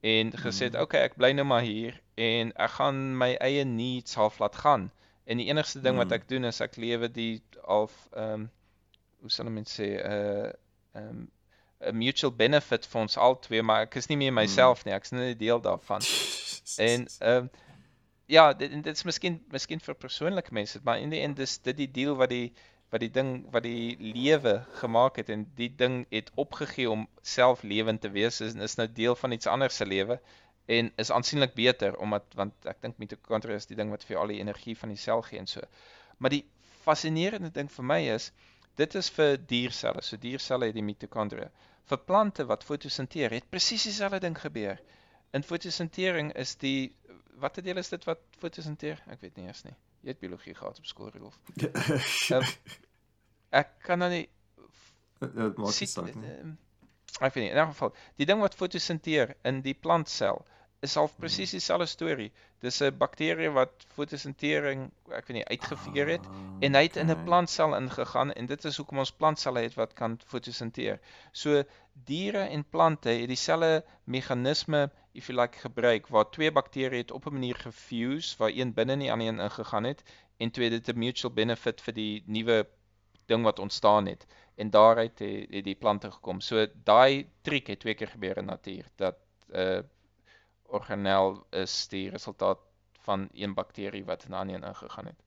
en 0.00 0.32
gesê 0.32 0.64
het, 0.64 0.72
mm. 0.72 0.80
"Oké, 0.80 0.96
okay, 0.96 1.00
ek 1.00 1.16
bly 1.16 1.32
nou 1.32 1.46
maar 1.46 1.62
hier 1.62 2.00
en 2.20 2.52
ek 2.66 2.76
gaan 2.78 3.02
my 3.18 3.32
eie 3.40 3.64
needs 3.64 4.14
half 4.20 4.38
laat 4.42 4.56
gaan." 4.64 4.90
En 5.24 5.40
die 5.40 5.46
enigste 5.46 5.80
ding 5.80 5.94
mm. 5.96 6.02
wat 6.02 6.12
ek 6.18 6.28
doen 6.28 6.48
is 6.48 6.60
ek 6.64 6.76
lewe 6.76 7.10
die 7.10 7.42
half 7.66 7.96
ehm 8.12 8.32
um, 8.32 8.48
hoe 9.20 9.30
sal 9.30 9.50
mense 9.52 9.76
sê 9.76 9.88
'n 9.96 10.12
uh, 10.12 10.48
ehm 11.00 11.08
um, 11.08 11.28
'n 11.80 11.96
mutual 11.96 12.32
benefit 12.36 12.86
vir 12.86 13.00
ons 13.00 13.16
albei, 13.16 13.62
maar 13.62 13.86
ek 13.86 13.96
is 14.00 14.08
nie 14.08 14.18
meer 14.20 14.32
myself 14.36 14.82
mm. 14.82 14.88
nie, 14.88 14.96
ek 14.96 15.06
is 15.08 15.12
nie 15.16 15.28
'n 15.34 15.38
deel 15.44 15.60
daarvan. 15.60 16.04
en 16.88 17.06
ehm 17.18 17.44
um, 17.44 17.50
ja, 18.30 18.52
dit 18.54 18.74
dit 18.84 18.96
is 18.96 19.06
miskien 19.08 19.40
miskien 19.50 19.80
vir 19.86 19.94
persoonlike 19.94 20.54
mense, 20.54 20.80
maar 20.84 20.98
in 20.98 21.10
die 21.10 21.22
end 21.28 21.38
is 21.38 21.58
dit 21.58 21.76
die 21.76 21.90
deel 22.00 22.14
wat 22.20 22.30
die 22.30 22.52
wat 22.90 23.00
die 23.00 23.10
ding 23.14 23.32
wat 23.54 23.62
die 23.62 23.96
lewe 24.18 24.54
gemaak 24.82 25.16
het 25.22 25.28
en 25.30 25.46
die 25.58 25.70
ding 25.82 26.02
het 26.10 26.30
opgegee 26.34 26.90
om 26.90 27.06
self 27.22 27.62
lewend 27.62 28.00
te 28.02 28.10
wees 28.10 28.40
is 28.46 28.54
is 28.54 28.76
nou 28.80 28.88
deel 28.92 29.16
van 29.16 29.32
iets 29.36 29.46
anders 29.46 29.76
se 29.76 29.86
lewe 29.86 30.18
en 30.66 30.92
is 30.96 31.10
aansienlik 31.10 31.54
beter 31.54 31.96
omdat 31.98 32.36
want 32.38 32.68
ek 32.70 32.80
dink 32.82 32.98
mitokondria 33.02 33.56
is 33.56 33.66
die 33.66 33.76
ding 33.78 33.90
wat 33.90 34.04
vir 34.04 34.20
al 34.20 34.32
die 34.32 34.40
energie 34.40 34.76
van 34.78 34.92
die 34.92 35.00
sel 35.00 35.22
gee 35.26 35.38
en 35.38 35.46
so. 35.50 35.60
Maar 36.18 36.36
die 36.36 36.44
fascinerende 36.84 37.50
ding 37.50 37.70
vir 37.72 37.84
my 37.84 38.00
is 38.14 38.30
dit 38.80 38.94
is 38.94 39.10
vir 39.16 39.36
dierselle. 39.50 40.02
So 40.02 40.16
dierselle 40.16 40.70
het 40.70 40.78
die 40.78 40.86
mitokondria. 40.86 41.50
Vir 41.90 41.98
plante 42.06 42.46
wat 42.46 42.64
fotosinteer 42.64 43.34
het 43.34 43.50
presies 43.50 43.88
dieselfde 43.88 44.20
ding 44.26 44.38
gebeur. 44.38 44.80
In 45.36 45.42
fotosintering 45.46 46.32
is 46.38 46.54
die 46.60 46.92
watter 47.40 47.64
deel 47.64 47.80
is 47.82 47.88
dit 47.88 48.04
wat 48.08 48.22
fotosinteer? 48.38 49.02
Ek 49.10 49.20
weet 49.24 49.36
nie 49.36 49.46
eers 49.48 49.64
nie. 49.66 49.74
Jy 50.04 50.14
het 50.14 50.20
biologie 50.22 50.54
gehad 50.56 50.78
op 50.78 50.86
skool, 50.88 51.10
Rolf. 51.12 51.36
um, 52.36 52.46
ek 53.60 53.74
kan 53.84 54.00
nou 54.00 54.10
nie 54.12 54.26
dit 55.20 55.58
maak 55.60 55.76
nie 55.80 55.88
saak 55.90 56.14
nie. 56.16 56.34
Ek 57.20 57.34
weet 57.34 57.44
nie, 57.44 57.52
in 57.52 57.60
elk 57.60 57.74
geval, 57.74 57.94
die 58.16 58.26
ding 58.26 58.40
wat 58.40 58.56
fotosinteer 58.56 59.34
in 59.44 59.60
die 59.66 59.74
plantsel 59.74 60.40
is 60.86 60.96
al 60.96 61.10
presies 61.20 61.50
dieselfde 61.52 61.86
storie. 61.92 62.30
Dis 62.64 62.80
'n 62.80 62.96
bakterie 63.00 63.50
wat 63.52 63.84
fotosintering, 63.96 64.86
ek 65.18 65.26
weet 65.28 65.36
nie, 65.36 65.44
uitgefigure 65.52 66.16
het 66.16 66.28
ah, 66.28 66.38
en 66.64 66.78
hy 66.78 66.82
het 66.86 66.96
in 67.02 67.12
'n 67.12 67.24
plantsel 67.26 67.76
ingegaan 67.76 68.32
en 68.32 68.46
dit 68.46 68.64
is 68.64 68.76
hoekom 68.80 69.02
ons 69.04 69.12
plantselle 69.12 69.60
het 69.66 69.76
wat 69.76 69.92
kan 70.00 70.16
fotosinteer. 70.32 70.98
So 71.32 71.62
diere 72.08 72.46
en 72.56 72.64
plante 72.64 73.10
het 73.10 73.28
dieselfde 73.28 73.84
meganisme 74.04 74.90
if 75.12 75.28
you 75.28 75.38
like 75.38 75.58
gebruik 75.58 76.08
waar 76.08 76.30
twee 76.30 76.52
bakterieë 76.52 77.04
het 77.04 77.10
op 77.10 77.26
'n 77.26 77.32
manier 77.32 77.56
gefuse 77.56 78.36
waar 78.38 78.50
een 78.50 78.74
binne 78.74 78.92
in 78.92 79.04
die 79.04 79.12
ander 79.12 79.28
een 79.28 79.46
ingegaan 79.48 79.84
het 79.84 80.02
en 80.38 80.50
twee 80.50 80.70
dit 80.70 80.88
'n 80.88 80.98
mutual 80.98 81.32
benefit 81.32 81.80
vir 81.80 81.94
die 81.94 82.22
nuwe 82.26 82.66
ding 83.26 83.42
wat 83.44 83.58
ontstaan 83.58 84.06
het 84.06 84.26
en 84.60 84.70
daaruit 84.70 85.18
het, 85.18 85.50
het 85.50 85.64
die 85.64 85.78
plante 85.84 86.10
gekom. 86.10 86.40
So 86.44 86.66
daai 86.84 87.30
triek 87.46 87.72
het 87.72 87.80
twee 87.80 87.94
keer 87.94 88.12
gebeur 88.12 88.42
in 88.42 88.50
natuur 88.52 88.90
dat 89.00 89.16
'n 89.48 89.56
uh, 89.56 89.78
eh, 89.78 89.84
organel 90.70 91.46
is 91.50 91.88
die 91.88 92.10
resultaat 92.10 92.58
van 93.06 93.28
een 93.32 93.54
bakterie 93.54 94.04
wat 94.04 94.24
in 94.24 94.30
'n 94.30 94.40
ander 94.40 94.54
een 94.56 94.68
ingegaan 94.72 95.06
het. 95.06 95.22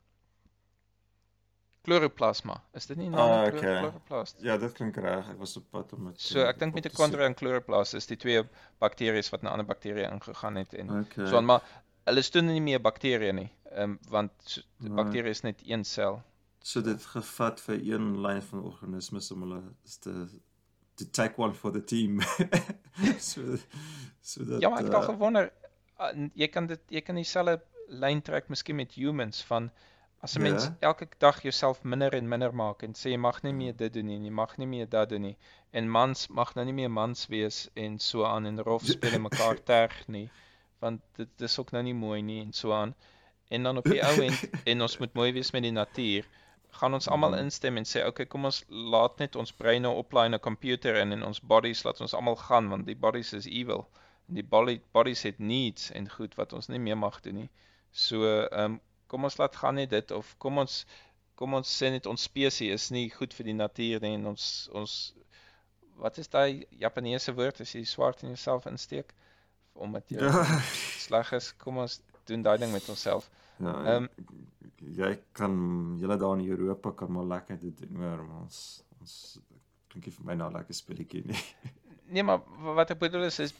Chloroplasma. 1.83 2.63
Is 2.71 2.85
dit 2.85 2.97
nie 2.97 3.09
nou 3.09 3.23
ah, 3.31 3.47
okay. 3.47 3.59
chloroplast? 3.59 4.37
Ja, 4.41 4.57
dit 4.57 4.71
klink 4.71 4.95
reg. 4.95 5.29
Ek 5.33 5.39
was 5.41 5.57
op 5.59 5.65
pad 5.69 5.93
om 5.93 6.05
dit 6.07 6.21
So 6.21 6.45
ek 6.47 6.59
dink 6.59 6.77
mitokondria 6.77 7.25
en 7.27 7.35
chloroplast 7.35 7.97
is 7.99 8.07
die 8.07 8.17
twee 8.17 8.43
bakterieë 8.79 9.25
wat 9.31 9.41
in 9.43 9.47
'n 9.47 9.51
ander 9.51 9.67
bakterie 9.67 10.05
ingegaan 10.07 10.55
het 10.55 10.73
en 10.73 10.99
okay. 10.99 11.27
so 11.27 11.37
aan 11.37 11.45
maar 11.45 11.65
hulle 12.07 12.21
steun 12.21 12.47
nie 12.47 12.61
meer 12.61 12.79
bakterieë 12.81 13.33
nie. 13.33 13.49
Ehm 13.71 13.81
um, 13.83 13.99
want 14.09 14.31
so, 14.45 14.61
die 14.77 14.87
right. 14.87 15.01
bakterie 15.01 15.35
is 15.35 15.43
net 15.43 15.61
een 15.67 15.83
sel. 15.83 16.21
So 16.63 16.81
dit 16.81 17.05
gevat 17.11 17.61
vir 17.65 17.81
een 17.83 18.09
lyn 18.23 18.41
van 18.49 18.63
organismes 18.63 19.31
om 19.35 19.45
hulle 19.45 19.61
te 19.99 20.13
to 20.95 21.05
take 21.09 21.41
one 21.41 21.53
for 21.57 21.73
the 21.73 21.81
team. 21.83 22.21
so 23.29 23.57
so 24.21 24.45
dat 24.45 24.61
Ja, 24.61 24.69
maar 24.69 24.83
ek 24.83 24.91
het 24.91 24.99
uh, 25.01 25.07
gewonder 25.09 25.49
uh, 25.99 26.29
jy 26.33 26.47
kan 26.53 26.69
dit 26.69 26.81
jy 26.93 27.01
kan 27.01 27.19
dieselfde 27.19 27.59
lyn 27.87 28.21
trek 28.21 28.47
miskien 28.53 28.79
met 28.79 28.95
humans 28.95 29.43
van 29.49 29.71
As 30.23 30.37
'n 30.37 30.45
ja. 30.45 30.49
mens 30.49 30.69
elke 30.79 31.07
dag 31.17 31.41
jouself 31.41 31.83
minder 31.83 32.13
en 32.13 32.27
minder 32.27 32.53
maak 32.55 32.83
en 32.83 32.93
sê 32.95 33.11
jy 33.11 33.17
mag 33.19 33.41
nie 33.43 33.51
meer 33.53 33.75
dit 33.75 33.93
doen 33.93 34.05
nie, 34.07 34.19
jy 34.23 34.31
mag 34.31 34.53
nie 34.57 34.67
meer 34.67 34.87
dat 34.89 35.09
doen 35.09 35.21
nie 35.21 35.37
en 35.73 35.89
mans 35.89 36.27
mag 36.27 36.53
nou 36.55 36.65
nie 36.65 36.75
meer 36.77 36.91
mans 36.91 37.25
wees 37.33 37.57
en 37.73 37.97
so 37.99 38.25
aan 38.25 38.45
en 38.45 38.61
rof 38.67 38.85
speel 38.85 39.19
mekaar 39.19 39.59
terg 39.71 39.95
nie, 40.07 40.29
want 40.79 41.01
dit 41.17 41.45
is 41.47 41.57
ook 41.59 41.73
nou 41.75 41.81
nie 41.83 41.95
mooi 41.97 42.21
nie 42.21 42.39
en 42.43 42.53
so 42.53 42.71
aan. 42.73 42.93
En 43.49 43.63
dan 43.63 43.77
op 43.77 43.89
die 43.89 44.01
ou 44.07 44.13
end 44.27 44.63
en 44.63 44.85
ons 44.87 44.97
moet 45.01 45.13
mooi 45.13 45.31
wees 45.33 45.51
met 45.51 45.65
die 45.65 45.73
natuur, 45.73 46.29
gaan 46.79 46.93
ons 46.97 47.07
almal 47.07 47.35
mhm. 47.35 47.45
instem 47.45 47.77
en 47.77 47.87
sê 47.89 48.05
okay, 48.07 48.25
kom 48.25 48.45
ons 48.49 48.63
laat 48.93 49.19
net 49.21 49.35
ons 49.41 49.55
breine 49.61 49.89
oplaai 50.01 50.25
in 50.29 50.37
'n 50.37 50.45
komputer 50.47 50.99
en 51.01 51.11
in 51.17 51.23
ons 51.29 51.41
bodies 51.53 51.83
laat 51.87 52.01
ons 52.05 52.15
almal 52.19 52.37
gaan 52.47 52.69
want 52.73 52.85
die 52.89 52.99
bodies 53.05 53.33
is 53.39 53.47
evil. 53.61 53.87
En 54.29 54.39
die 54.39 54.47
body 54.55 54.79
bodies 54.97 55.23
het 55.29 55.39
needs 55.39 55.91
en 55.91 56.09
goed 56.09 56.35
wat 56.41 56.53
ons 56.53 56.67
nie 56.73 56.79
meer 56.79 56.97
mag 56.97 57.21
doen 57.21 57.35
nie. 57.43 57.49
So 57.91 58.23
ehm 58.25 58.73
um, 58.73 58.79
kom 59.07 59.23
ons 59.29 59.37
laat 59.37 59.55
gaan 59.55 59.75
net 59.75 59.89
dit 59.89 60.11
of 60.11 60.35
kom 60.37 60.57
ons 60.57 60.85
kom 61.35 61.53
ons 61.53 61.73
sê 61.79 61.89
net 61.93 62.05
ons 62.09 62.23
spesies 62.29 62.73
is 62.73 62.91
nie 62.91 63.09
goed 63.09 63.33
vir 63.33 63.45
die 63.51 63.59
natuur 63.59 64.01
nie 64.01 64.15
en 64.19 64.25
ons 64.33 64.47
ons 64.81 64.95
wat 66.01 66.17
is 66.17 66.31
daai 66.35 66.65
Japaneese 66.85 67.33
woord 67.37 67.61
as 67.61 67.75
jy 67.75 67.83
swart 67.85 68.23
in 68.23 68.33
jouself 68.33 68.65
insteek 68.71 69.13
omdat 69.73 70.09
jy 70.09 70.21
Ja. 70.21 70.43
sleg 71.05 71.31
is? 71.37 71.51
Kom 71.57 71.77
ons 71.85 72.01
doen 72.29 72.41
daai 72.45 72.57
ding 72.57 72.71
met 72.71 72.89
onsself. 72.89 73.29
Ja, 73.59 73.73
Ehm, 73.85 74.07
jy 74.97 75.19
kan 75.31 75.53
julle 75.99 76.17
daar 76.17 76.39
in 76.39 76.47
Europa 76.49 76.91
kan 76.91 77.11
maar 77.11 77.23
lekker 77.25 77.59
dit 77.59 77.77
doen 77.77 77.95
hoor, 78.01 78.23
maar 78.25 78.41
ons 78.41 78.83
ons 78.99 79.39
klink 79.87 80.05
nie 80.05 80.13
vir 80.15 80.25
my 80.25 80.33
nou 80.35 80.51
lekker 80.51 80.73
speletjie 80.73 81.23
nie. 81.25 81.43
Nee, 82.09 82.23
maar 82.23 82.39
wa- 82.63 82.73
wat 82.73 82.91
ek 82.91 82.99
bedoel 82.99 83.23
is 83.23 83.39
is 83.39 83.53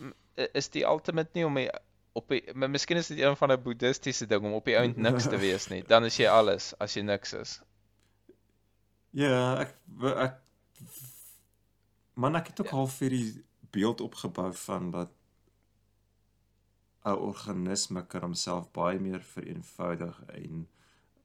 is 0.53 0.69
die 0.69 0.83
ultimate 0.85 1.29
nie 1.33 1.45
om 1.45 1.55
die, 1.55 1.69
op 2.13 2.27
die, 2.29 2.41
maar 2.53 2.69
miskien 2.69 2.97
is 2.97 3.07
dit 3.07 3.19
een 3.19 3.35
van 3.37 3.51
'n 3.51 3.61
boeddhistiese 3.63 4.25
ding 4.27 4.43
om 4.45 4.53
op 4.53 4.65
die 4.65 4.75
eind 4.75 4.97
niks 4.97 5.23
te 5.29 5.37
wees 5.37 5.67
nie. 5.69 5.83
Dan 5.87 6.03
is 6.05 6.17
jy 6.17 6.27
alles 6.27 6.73
as 6.79 6.93
jy 6.95 7.01
niks 7.03 7.33
is. 7.33 7.61
Ja, 9.11 9.59
ek 9.61 9.75
ek 10.17 10.39
man 12.15 12.35
ek 12.35 12.47
het 12.47 12.59
ook 12.61 12.67
ja. 12.71 12.75
half 12.75 12.93
vir 13.01 13.09
die 13.09 13.43
beeld 13.71 14.01
opgebou 14.01 14.53
van 14.53 14.91
dat 14.91 15.09
'n 17.05 17.17
organisme 17.19 18.05
kan 18.07 18.21
homself 18.21 18.71
baie 18.71 18.99
meer 18.99 19.21
vereenvoudig 19.21 20.21
en 20.27 20.67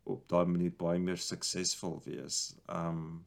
op 0.09 0.29
daai 0.29 0.47
manier 0.47 0.75
baie 0.81 1.01
meer 1.03 1.21
suksesvol 1.23 1.99
wees. 2.05 2.57
Um 2.67 3.25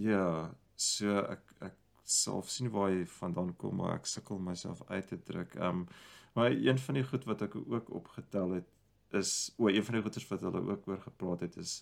ja, 0.00 0.50
so 0.76 1.20
ek 1.22 1.54
ek 1.70 1.76
sal 2.10 2.42
sien 2.42 2.70
waar 2.74 2.90
jy 2.90 3.04
vandaan 3.06 3.54
kom, 3.56 3.76
maar 3.80 3.98
ek 4.00 4.08
sukkel 4.10 4.40
myself 4.42 4.82
uit 4.88 5.08
te 5.12 5.20
druk. 5.30 5.56
Um 5.60 5.86
maar 6.34 6.52
een 6.54 6.78
van 6.78 6.94
die 6.94 7.04
goed 7.04 7.24
wat 7.26 7.42
ek 7.42 7.56
ook 7.58 7.90
opgetel 7.90 8.52
het 8.60 8.68
is 9.10 9.54
o, 9.58 9.68
een 9.68 9.84
van 9.84 9.94
die 9.94 10.02
goeters 10.02 10.28
wat 10.28 10.40
hulle 10.46 10.60
ook 10.62 10.86
oor 10.88 11.00
gepraat 11.02 11.40
het 11.40 11.56
is 11.56 11.80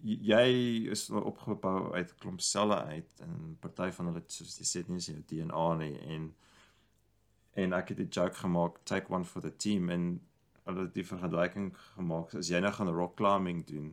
jy 0.00 0.48
is 0.90 1.08
nou 1.12 1.22
opgebou 1.28 1.94
uit 1.94 2.10
'n 2.12 2.18
klomp 2.18 2.40
selle 2.40 2.78
uit 2.84 3.20
en 3.20 3.56
party 3.60 3.90
van 3.90 4.06
hulle 4.06 4.22
soos 4.26 4.56
jy 4.58 4.66
sê 4.66 4.88
nie 4.88 4.96
is 4.96 5.06
jou 5.06 5.22
DNA 5.26 5.74
nie 5.82 5.98
en 6.16 6.34
en 7.52 7.72
ek 7.72 7.88
het 7.88 7.98
die 7.98 8.08
joke 8.08 8.34
gemaak 8.34 8.80
take 8.84 9.12
one 9.12 9.24
for 9.24 9.42
the 9.42 9.56
team 9.56 9.90
en 9.90 10.20
hulle 10.68 10.84
het 10.86 10.94
die 10.94 11.06
vergelyking 11.08 11.72
gemaak 11.96 12.34
as 12.38 12.50
jy 12.52 12.60
nou 12.62 12.72
gaan 12.76 12.92
rock 12.94 13.16
climbing 13.20 13.64
doen 13.68 13.90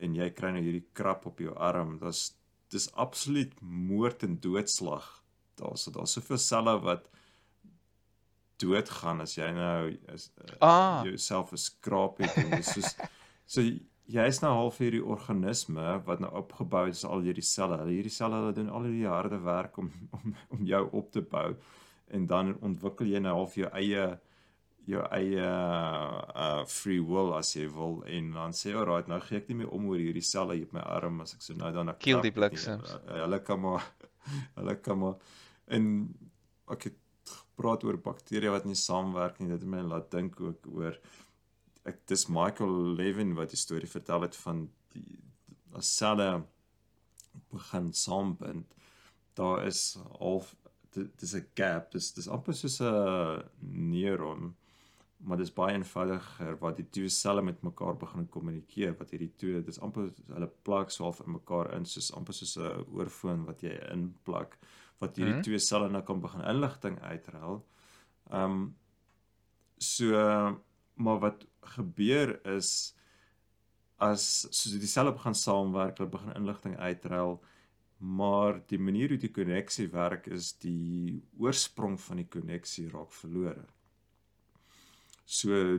en 0.00 0.14
jy 0.16 0.30
kry 0.36 0.52
nou 0.54 0.62
hierdie 0.64 0.86
krap 0.96 1.26
op 1.30 1.40
jou 1.42 1.54
arm 1.70 1.96
dis 2.02 2.24
dis 2.70 2.90
absoluut 3.04 3.54
moord 3.62 4.22
en 4.26 4.36
doodslag 4.42 5.08
daarso 5.60 5.90
daar's 5.94 6.14
soveel 6.18 6.38
selle 6.40 6.76
wat 6.84 7.08
doodgaan 8.60 9.22
as 9.24 9.36
jy 9.38 9.48
nou 9.56 9.90
is 10.14 10.30
uh, 10.44 10.56
Ah. 10.60 11.02
jouself 11.04 11.52
'n 11.52 11.56
skraap 11.56 12.18
het 12.20 12.36
en 12.36 12.50
dis 12.50 12.72
soos 12.74 12.96
so 13.54 13.60
jy 14.10 14.26
is 14.26 14.40
nou 14.42 14.52
half 14.54 14.78
hierdie 14.82 15.04
organisme 15.04 16.00
wat 16.06 16.20
nou 16.20 16.30
opgebou 16.42 16.88
is 16.90 17.04
al 17.04 17.22
hierdie 17.22 17.46
selle. 17.46 17.78
Hulle 17.78 17.94
hierdie 17.94 18.10
selle 18.12 18.40
hulle 18.40 18.52
doen 18.56 18.68
al 18.68 18.88
hierdie 18.88 19.06
harde 19.06 19.38
werk 19.44 19.78
om 19.78 19.90
om 20.16 20.34
om 20.50 20.64
jou 20.66 20.82
op 20.92 21.12
te 21.12 21.22
bou 21.22 21.54
en 22.10 22.26
dan 22.26 22.56
ontwikkel 22.60 23.06
jy 23.06 23.20
nou 23.22 23.34
half 23.38 23.54
jou 23.54 23.70
eie 23.72 24.18
jou 24.88 25.02
eie 25.16 25.44
uh 25.44 26.64
free 26.66 27.02
will 27.04 27.34
as 27.36 27.52
jy 27.56 27.66
wil 27.74 28.00
en 28.06 28.32
dan 28.36 28.54
sê 28.56 28.72
alright 28.74 29.08
nou 29.10 29.20
gee 29.26 29.40
ek 29.40 29.50
nie 29.50 29.60
meer 29.62 29.74
om 29.76 29.88
oor 29.90 30.00
hierdie 30.00 30.24
selle 30.24 30.56
hier 30.56 30.68
op 30.68 30.74
my 30.78 30.84
arm 30.96 31.20
as 31.24 31.34
ek 31.36 31.44
so 31.44 31.54
nou 31.54 31.70
dan 31.72 31.90
'n 31.90 31.98
Kill 31.98 32.22
die 32.22 32.34
bliksems. 32.34 32.94
Uh, 33.06 33.22
Hulle 33.24 33.40
kan 33.44 33.60
maar 33.60 33.84
hulle 34.58 34.76
kan 34.80 34.98
maar 34.98 35.16
en 35.66 36.14
ek 36.70 36.90
het 36.90 36.98
gepraat 37.30 37.84
oor 37.84 37.98
bakterieë 37.98 38.50
wat 38.50 38.64
nie 38.64 38.78
saamwerk 38.78 39.40
nie. 39.40 39.50
Dit 39.50 39.60
het 39.60 39.68
my 39.68 39.82
laat 39.84 40.10
dink 40.10 40.40
ook 40.40 40.66
oor 40.72 40.96
ek 41.84 42.06
dis 42.06 42.26
Michael 42.28 42.94
Levin 42.96 43.34
wat 43.34 43.50
die 43.50 43.60
storie 43.60 43.88
vertel 43.88 44.22
het 44.22 44.36
van 44.36 44.68
die 44.94 45.18
as 45.76 45.90
selle 45.96 46.44
begin 47.50 47.92
saambind. 47.92 48.66
Daar 49.38 49.66
is 49.66 49.98
half 50.18 50.54
dis 50.92 51.34
'n 51.34 51.46
gap. 51.54 51.92
Dis 51.92 52.12
dis 52.12 52.28
amper 52.28 52.54
soos 52.54 52.80
'n 52.80 53.44
neuron 53.60 54.56
maar 55.22 55.36
dis 55.38 55.52
baie 55.52 55.74
eenvoudiger 55.76 56.56
wat 56.62 56.76
die 56.76 56.86
twee 56.96 57.08
selle 57.08 57.42
met 57.42 57.62
mekaar 57.62 57.96
begin 58.00 58.26
kommunikeer 58.28 58.94
wat 58.98 59.10
hierdie 59.10 59.32
twee 59.36 59.62
dis 59.62 59.78
amper 59.84 60.10
hulle 60.32 60.48
plak 60.64 60.90
so 60.90 61.04
half 61.04 61.20
in 61.26 61.32
mekaar 61.32 61.74
in 61.76 61.84
soos 61.84 62.12
amper 62.16 62.34
soos 62.34 62.56
'n 62.58 62.84
oorfoon 62.96 63.44
wat 63.46 63.62
jy 63.62 63.74
inplak 63.92 64.58
wat 65.00 65.16
hierdie 65.16 65.34
Mhm. 65.34 65.42
twee 65.42 65.58
selle 65.58 65.88
nou 65.90 66.02
kan 66.02 66.20
begin 66.20 66.40
inligting 66.54 66.98
uitruil. 67.00 67.62
Um 68.30 68.74
so 69.78 70.60
maar 70.96 71.18
wat 71.20 71.46
gebeur 71.76 72.40
is 72.56 72.94
as 73.98 74.22
soos 74.50 74.78
die 74.80 74.88
selle 74.88 75.12
begin 75.12 75.34
saamwerk, 75.34 75.98
hulle 75.98 76.10
begin 76.10 76.32
inligting 76.36 76.76
uitruil, 76.78 77.42
maar 77.98 78.60
die 78.68 78.78
manier 78.78 79.08
hoe 79.08 79.18
die 79.18 79.32
koneksie 79.32 79.88
werk 79.92 80.26
is 80.26 80.52
die 80.58 81.22
oorsprong 81.38 81.98
van 82.00 82.16
die 82.22 82.28
koneksie 82.28 82.88
raak 82.90 83.12
verlore. 83.12 83.66
So 85.30 85.78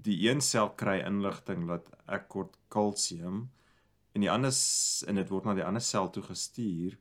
die 0.00 0.16
een 0.28 0.40
sel 0.42 0.70
kry 0.80 0.98
inligting 1.06 1.66
dat 1.68 1.88
ek 2.10 2.28
kort 2.32 2.56
kalsium 2.72 3.44
en 4.14 4.24
die 4.24 4.30
ander 4.32 4.54
en 5.10 5.20
dit 5.20 5.30
word 5.30 5.46
na 5.46 5.54
die 5.58 5.64
ander 5.66 5.82
sel 5.84 6.08
toe 6.10 6.22
gestuur, 6.26 6.96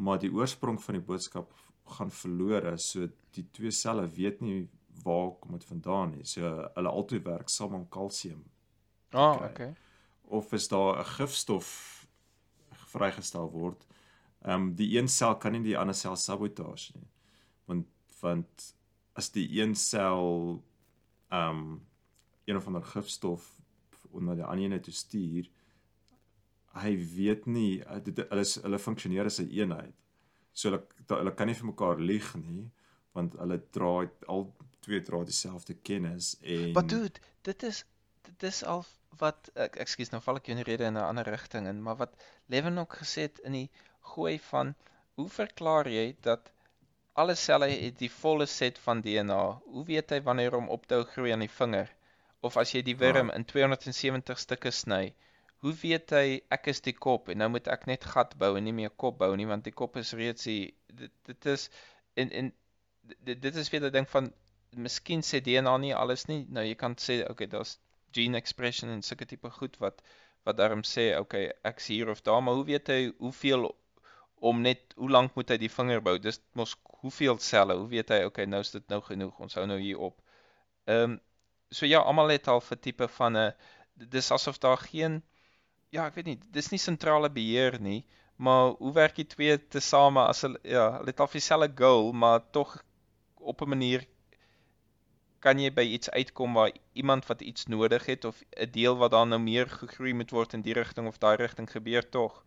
maar 0.00 0.18
die 0.22 0.30
oorsprong 0.32 0.78
van 0.82 0.96
die 0.98 1.04
boodskap 1.04 1.52
gaan 1.98 2.10
verlore. 2.10 2.76
So 2.80 3.08
die 3.36 3.44
twee 3.52 3.72
selle 3.74 4.06
weet 4.16 4.40
nie 4.40 4.68
waar 5.04 5.32
kom 5.42 5.56
dit 5.58 5.66
vandaan 5.68 6.14
nie. 6.16 6.24
So 6.24 6.40
hulle 6.76 6.92
altyd 6.92 7.24
werk 7.26 7.50
saam 7.52 7.74
om 7.80 7.88
kalsium 7.92 8.44
Ah, 9.14 9.36
kry. 9.36 9.50
okay. 9.50 9.72
of 10.26 10.52
is 10.56 10.68
daar 10.68 10.98
'n 11.00 11.04
gifstof 11.16 12.06
vrygestel 12.92 13.50
word. 13.50 13.84
Ehm 14.44 14.54
um, 14.62 14.74
die 14.74 14.98
een 14.98 15.08
sel 15.08 15.36
kan 15.36 15.52
nie 15.52 15.62
die 15.62 15.78
ander 15.78 15.94
sel 15.94 16.16
sabotage 16.16 16.92
nie. 16.96 17.08
Want 17.66 17.86
want 18.20 18.74
as 19.14 19.30
die 19.34 19.48
een 19.60 19.74
sel 19.74 20.62
ehm 21.28 21.58
um, 21.58 21.82
een 22.44 22.56
of 22.56 22.66
ander 22.66 22.82
gifstof 22.84 23.44
onder 24.10 24.36
die 24.36 24.44
ander 24.44 24.72
een 24.72 24.80
toe 24.80 24.92
stuur, 24.92 25.46
hy 26.74 26.92
weet 27.14 27.46
nie 27.46 27.80
uh, 27.80 28.00
dit 28.04 28.18
hulle 28.28 28.44
hulle 28.66 28.78
funksioneer 28.78 29.30
as 29.30 29.40
'n 29.40 29.50
eenheid. 29.50 29.94
So 30.52 30.70
hulle 30.70 30.82
hulle 31.08 31.34
kan 31.34 31.46
nie 31.46 31.58
vir 31.60 31.70
mekaar 31.70 32.00
lieg 32.00 32.34
nie 32.34 32.70
want 33.14 33.36
hulle 33.38 33.58
dra 33.70 33.92
al 34.26 34.44
twee 34.84 35.00
dra 35.02 35.22
dieselfde 35.24 35.74
kennis 35.88 36.34
en 36.42 36.72
Maar 36.72 36.86
dude, 36.86 37.20
dit 37.42 37.62
is 37.62 37.84
dit 38.22 38.42
is 38.42 38.62
al 38.64 38.84
wat 39.18 39.50
ek 39.54 39.76
ekskuus 39.84 40.10
nou 40.10 40.20
val 40.24 40.40
ek 40.40 40.48
jou 40.50 40.56
in 40.58 40.66
rede 40.66 40.88
in 40.90 40.98
'n 40.98 41.08
ander 41.10 41.30
rigting 41.30 41.68
in, 41.70 41.82
maar 41.82 41.96
wat 41.96 42.16
Levin 42.46 42.78
ook 42.78 42.96
gesê 43.02 43.28
het 43.28 43.38
in 43.38 43.52
die 43.52 43.70
gooi 44.14 44.38
van 44.50 44.74
hoe 45.14 45.28
verklaar 45.28 45.88
jy 45.88 46.16
dat 46.20 46.50
alle 47.14 47.34
selle 47.38 47.68
het 47.70 47.98
die 47.98 48.10
volle 48.10 48.46
set 48.50 48.78
van 48.86 49.02
DNA? 49.04 49.42
Hoe 49.74 49.84
weet 49.90 50.10
hy 50.10 50.20
wanneer 50.26 50.56
om 50.58 50.68
op 50.68 50.86
te 50.86 50.98
hou 50.98 51.04
groei 51.04 51.32
aan 51.34 51.44
die 51.44 51.52
vinger? 51.58 51.90
Of 52.44 52.56
as 52.60 52.74
jy 52.74 52.82
die 52.86 52.96
wurm 53.00 53.30
in 53.34 53.46
270 53.48 54.38
stukke 54.38 54.72
sny, 54.74 55.14
hoe 55.64 55.72
weet 55.80 56.12
hy 56.12 56.26
ek 56.52 56.66
is 56.72 56.82
die 56.84 56.96
kop 57.06 57.30
en 57.32 57.40
nou 57.40 57.48
moet 57.54 57.70
ek 57.72 57.86
net 57.88 58.04
gat 58.14 58.34
bou 58.40 58.50
en 58.58 58.66
nie 58.66 58.74
meer 58.76 58.92
kop 59.04 59.16
bou 59.22 59.30
nie 59.40 59.46
want 59.48 59.64
die 59.64 59.72
kop 59.72 59.96
is 59.96 60.12
reeds 60.18 60.44
die 60.44 60.74
dit, 60.92 61.12
dit 61.30 61.46
is 61.54 61.70
en 62.20 62.34
en 62.40 62.50
dit, 63.24 63.38
dit 63.46 63.56
is 63.62 63.70
weer 63.72 63.86
'n 63.88 63.94
ding 63.94 64.08
van 64.16 64.28
miskien 64.76 65.22
sê 65.22 65.40
DNA 65.40 65.76
nie 65.78 65.94
alles 65.94 66.26
nie. 66.28 66.44
Nou 66.50 66.64
jy 66.66 66.74
kan 66.74 66.96
sê 67.06 67.22
okay, 67.30 67.46
daar's 67.46 67.78
gene 68.14 68.38
expression 68.38 68.90
en 68.90 69.02
sulke 69.02 69.26
tipe 69.30 69.50
goed 69.50 69.78
wat 69.82 70.02
wat 70.44 70.58
daarom 70.60 70.82
sê 70.84 71.06
okay, 71.18 71.46
ek's 71.64 71.86
hier 71.88 72.10
of 72.12 72.20
daar, 72.22 72.42
maar 72.42 72.54
hoe 72.54 72.66
weet 72.68 72.90
hy 72.92 73.00
hoeveel 73.18 73.70
om 74.38 74.60
net 74.60 74.94
hoe 74.96 75.10
lank 75.10 75.34
moet 75.34 75.50
hy 75.50 75.56
die 75.56 75.70
vinger 75.72 76.02
bou? 76.02 76.18
Dis 76.18 76.40
mos 76.52 76.76
hoeveel 77.02 77.38
selle? 77.38 77.74
Hoe 77.74 77.88
weet 77.88 78.08
hy 78.08 78.24
okay, 78.24 78.44
nou 78.44 78.60
is 78.60 78.70
dit 78.70 78.88
nou 78.88 79.00
genoeg. 79.00 79.38
Ons 79.40 79.54
hou 79.54 79.66
nou 79.66 79.78
hier 79.78 79.98
op. 79.98 80.20
Ehm 80.86 81.14
um, 81.14 81.20
so 81.74 81.86
ja, 81.86 81.98
almal 81.98 82.28
het 82.30 82.48
al 82.48 82.62
'n 82.62 82.78
tipe 82.78 83.08
van 83.08 83.36
'n 83.36 83.52
dis 83.94 84.30
asof 84.30 84.58
daar 84.58 84.78
geen 84.78 85.22
ja, 85.94 86.06
ek 86.06 86.14
weet 86.18 86.26
nie, 86.26 86.38
dis 86.54 86.70
nie 86.72 86.80
sentrale 86.82 87.30
beheer 87.30 87.78
nie, 87.80 88.04
maar 88.36 88.74
hoe 88.80 88.92
werk 88.96 89.14
die 89.20 89.28
twee 89.30 89.58
tesame 89.58 90.24
as 90.26 90.42
hulle 90.42 90.58
ja, 90.62 90.88
hulle 90.98 91.12
het 91.12 91.22
al 91.22 91.30
dieselfde 91.30 91.70
goal, 91.78 92.12
maar 92.12 92.42
tog 92.56 92.74
op 93.38 93.62
'n 93.62 93.68
manier 93.74 94.06
kan 95.44 95.60
jy 95.60 95.70
by 95.76 95.84
iets 95.84 96.10
uitkom 96.10 96.54
waar 96.56 96.72
iemand 96.92 97.26
wat 97.26 97.42
iets 97.42 97.66
nodig 97.66 98.06
het 98.06 98.24
of 98.24 98.42
'n 98.56 98.70
deel 98.72 98.96
wat 98.96 99.10
dan 99.10 99.28
nou 99.28 99.40
meer 99.40 99.68
gegroei 99.68 100.14
moet 100.14 100.30
word 100.30 100.54
in 100.54 100.62
die 100.62 100.74
rigting 100.74 101.06
of 101.06 101.18
daai 101.18 101.36
rigting 101.36 101.70
gebeur 101.70 102.08
tog 102.08 102.44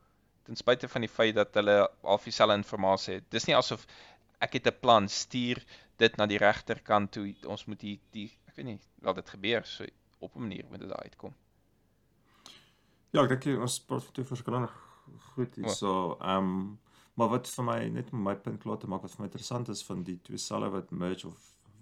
ten 0.47 0.55
spyte 0.59 0.87
van 0.87 1.03
die 1.03 1.11
feit 1.11 1.35
dat 1.35 1.55
hulle 1.59 1.77
al 2.03 2.21
dieselfde 2.23 2.55
inligting 2.55 3.17
het. 3.17 3.27
Dis 3.31 3.47
nie 3.49 3.55
asof 3.55 3.85
ek 4.39 4.53
het 4.59 4.67
'n 4.67 4.79
plan 4.79 5.07
stuur 5.07 5.63
dit 5.97 6.17
na 6.17 6.25
die 6.25 6.37
regterkant 6.37 7.11
toe 7.11 7.35
ons 7.45 7.65
moet 7.65 7.79
die 7.79 7.99
die 8.11 8.29
ek 8.47 8.55
weet 8.55 8.65
nie 8.65 8.79
wel 9.01 9.13
dit 9.13 9.29
gebeur 9.29 9.65
so 9.65 9.85
op 10.19 10.35
'n 10.35 10.41
manier 10.47 10.65
moet 10.69 10.79
dit 10.79 10.89
daar 10.89 11.03
uitkom. 11.03 11.33
Ja, 13.11 13.23
ek 13.23 13.41
dink 13.41 13.61
ons 13.61 13.79
praat 13.79 14.03
van 14.03 14.13
twee 14.13 14.25
verskillende 14.25 14.69
goed 15.33 15.55
hierso. 15.55 16.17
Ehm 16.21 16.37
um, 16.37 16.79
maar 17.17 17.29
wat 17.29 17.47
vir 17.49 17.65
my 17.65 17.77
net 17.89 18.11
om 18.13 18.21
my 18.21 18.35
punt 18.35 18.61
klaar 18.61 18.77
te 18.77 18.87
maak 18.87 19.01
wat 19.01 19.11
vir 19.11 19.21
my 19.21 19.25
interessant 19.25 19.69
is 19.69 19.83
van 19.83 20.03
die 20.03 20.19
twee 20.21 20.37
selle 20.37 20.69
wat 20.69 20.91
merge 20.91 21.27
of 21.27 21.39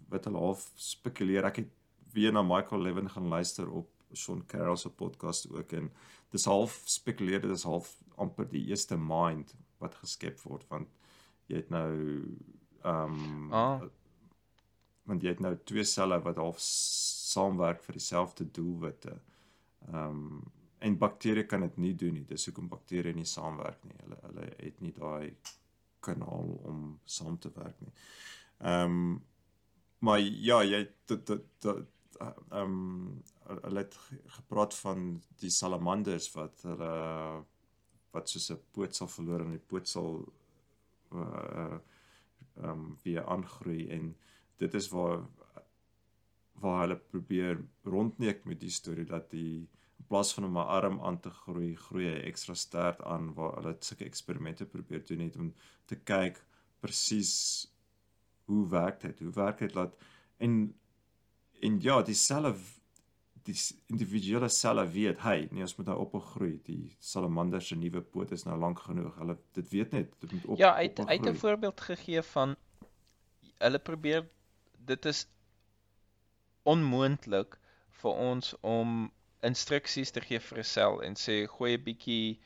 wat 0.09 0.26
hulle 0.26 0.39
half 0.39 0.72
spekuleer. 0.76 1.43
Ek 1.45 1.55
het 1.55 1.72
weer 2.13 2.32
na 2.32 2.41
Michael 2.41 2.82
Levin 2.82 3.09
gaan 3.09 3.28
luister 3.28 3.70
op 3.70 3.89
Sean 4.16 4.45
Carroll 4.47 4.78
se 4.78 4.89
podcast 4.89 5.49
ook 5.51 5.72
en 5.74 5.91
dis 6.32 6.45
half 6.45 6.82
spekuleer 6.86 7.41
dit 7.41 7.51
is 7.51 7.63
half 7.63 7.91
amper 8.18 8.47
die 8.49 8.66
eerste 8.70 8.97
mind 8.97 9.53
wat 9.84 9.95
geskep 10.01 10.39
word 10.47 10.66
want 10.70 10.88
jy 11.47 11.61
het 11.61 11.70
nou 11.70 11.91
ehm 12.84 13.20
um, 13.20 13.53
Ah. 13.53 13.82
want 15.05 15.24
jy 15.24 15.30
het 15.36 15.39
nou 15.43 15.53
twee 15.63 15.84
selle 15.86 16.20
wat 16.26 16.38
half 16.41 16.59
saamwerk 16.59 17.82
vir 17.84 17.93
dieselfde 17.99 18.45
doelwitte. 18.51 19.20
Ehm 19.91 20.20
um, 20.20 20.43
en 20.86 20.97
bakterieë 21.01 21.47
kan 21.49 21.61
dit 21.61 21.78
nie 21.82 21.93
doen 21.97 22.13
nie. 22.13 22.26
Dis 22.30 22.45
hoekom 22.45 22.68
bakterieë 22.70 23.16
nie 23.16 23.26
saamwerk 23.26 23.84
nie. 23.88 23.95
Hulle 24.03 24.18
hulle 24.22 24.43
het 24.59 24.82
nie 24.82 24.91
daai 24.93 25.32
kanaal 26.05 26.51
om 26.70 26.99
saam 27.05 27.38
te 27.41 27.49
werk 27.55 27.80
nie. 27.82 27.93
Ehm 28.59 28.91
um, 28.91 29.24
maar 30.05 30.20
ja, 30.20 30.59
jy 30.63 30.84
dit 31.07 31.28
dit 31.28 31.66
ehm 32.20 32.61
um, 32.61 33.24
hulle 33.47 33.80
het 33.80 33.95
ge- 33.95 34.22
gepraat 34.38 34.76
van 34.76 35.22
die 35.41 35.49
salamanders 35.49 36.32
wat 36.36 36.61
hulle 36.61 36.93
wat 38.16 38.30
soos 38.30 38.49
'n 38.51 38.59
poot 38.72 38.95
sal 38.95 39.07
verloor 39.07 39.41
en 39.45 39.51
die 39.57 39.68
poot 39.72 39.88
sal 39.88 40.11
uh 41.11 41.78
ehm 42.55 42.70
um, 42.72 42.97
weer 43.03 43.26
aangroei 43.26 43.88
en 43.97 44.16
dit 44.57 44.74
is 44.74 44.89
waar 44.89 45.26
waar 46.63 46.80
hulle 46.82 46.95
probeer 46.97 47.66
rondneek 47.84 48.45
met 48.45 48.59
die 48.59 48.72
storie 48.72 49.05
dat 49.05 49.30
die 49.32 49.68
in 49.99 50.05
plaas 50.07 50.34
van 50.34 50.45
om 50.45 50.57
'n 50.57 50.68
arm 50.78 51.01
aan 51.01 51.20
te 51.20 51.30
groei, 51.30 51.76
groei 51.76 52.05
hy 52.05 52.20
ekstra 52.32 52.53
stert 52.53 53.01
aan 53.03 53.34
waar 53.34 53.55
hulle 53.55 53.76
sulke 53.80 54.05
eksperimente 54.05 54.66
probeer 54.66 55.05
doen 55.05 55.20
het 55.20 55.36
om 55.36 55.53
te 55.86 55.95
kyk 55.95 56.45
presies 56.80 57.34
hoe 58.45 58.68
werk 58.70 58.99
dit? 59.01 59.20
Hoe 59.20 59.32
werk 59.32 59.57
dit 59.57 59.74
laat 59.74 59.95
en 60.38 60.76
en 61.62 61.82
ja, 61.82 62.01
die 62.01 62.14
selle 62.16 62.53
w- 62.53 62.74
die 63.45 63.56
individuele 63.88 64.49
selle 64.49 64.88
weet, 64.89 65.20
hey, 65.22 65.47
nee, 65.51 65.62
ons 65.62 65.76
moet 65.78 65.86
nou 65.86 65.99
opgroei. 65.99 66.60
Die 66.66 66.95
salamander 66.99 67.62
se 67.62 67.76
nuwe 67.76 68.01
poot 68.01 68.32
is 68.32 68.43
nou 68.45 68.58
lank 68.58 68.80
genoeg. 68.80 69.16
Hulle 69.18 69.38
dit 69.53 69.70
weet 69.70 69.91
net, 69.91 70.14
dit 70.20 70.32
moet 70.32 70.45
op. 70.45 70.58
Ja, 70.58 70.76
het, 70.76 70.97
hy 70.97 71.03
het 71.03 71.22
'n 71.22 71.30
opgroei. 71.30 71.38
voorbeeld 71.38 71.82
gegee 71.82 72.22
van 72.22 72.56
hulle 73.60 73.80
probeer 73.80 74.28
dit 74.86 75.06
is 75.06 75.28
onmoontlik 76.64 77.60
vir 78.01 78.12
ons 78.32 78.56
om 78.62 79.12
instruksies 79.45 80.12
te 80.12 80.22
gee 80.22 80.39
vir 80.39 80.60
'n 80.60 80.64
sel 80.64 81.01
en 81.03 81.14
sê 81.16 81.45
gooi 81.47 81.74
'n 81.78 81.84
bietjie 81.84 82.39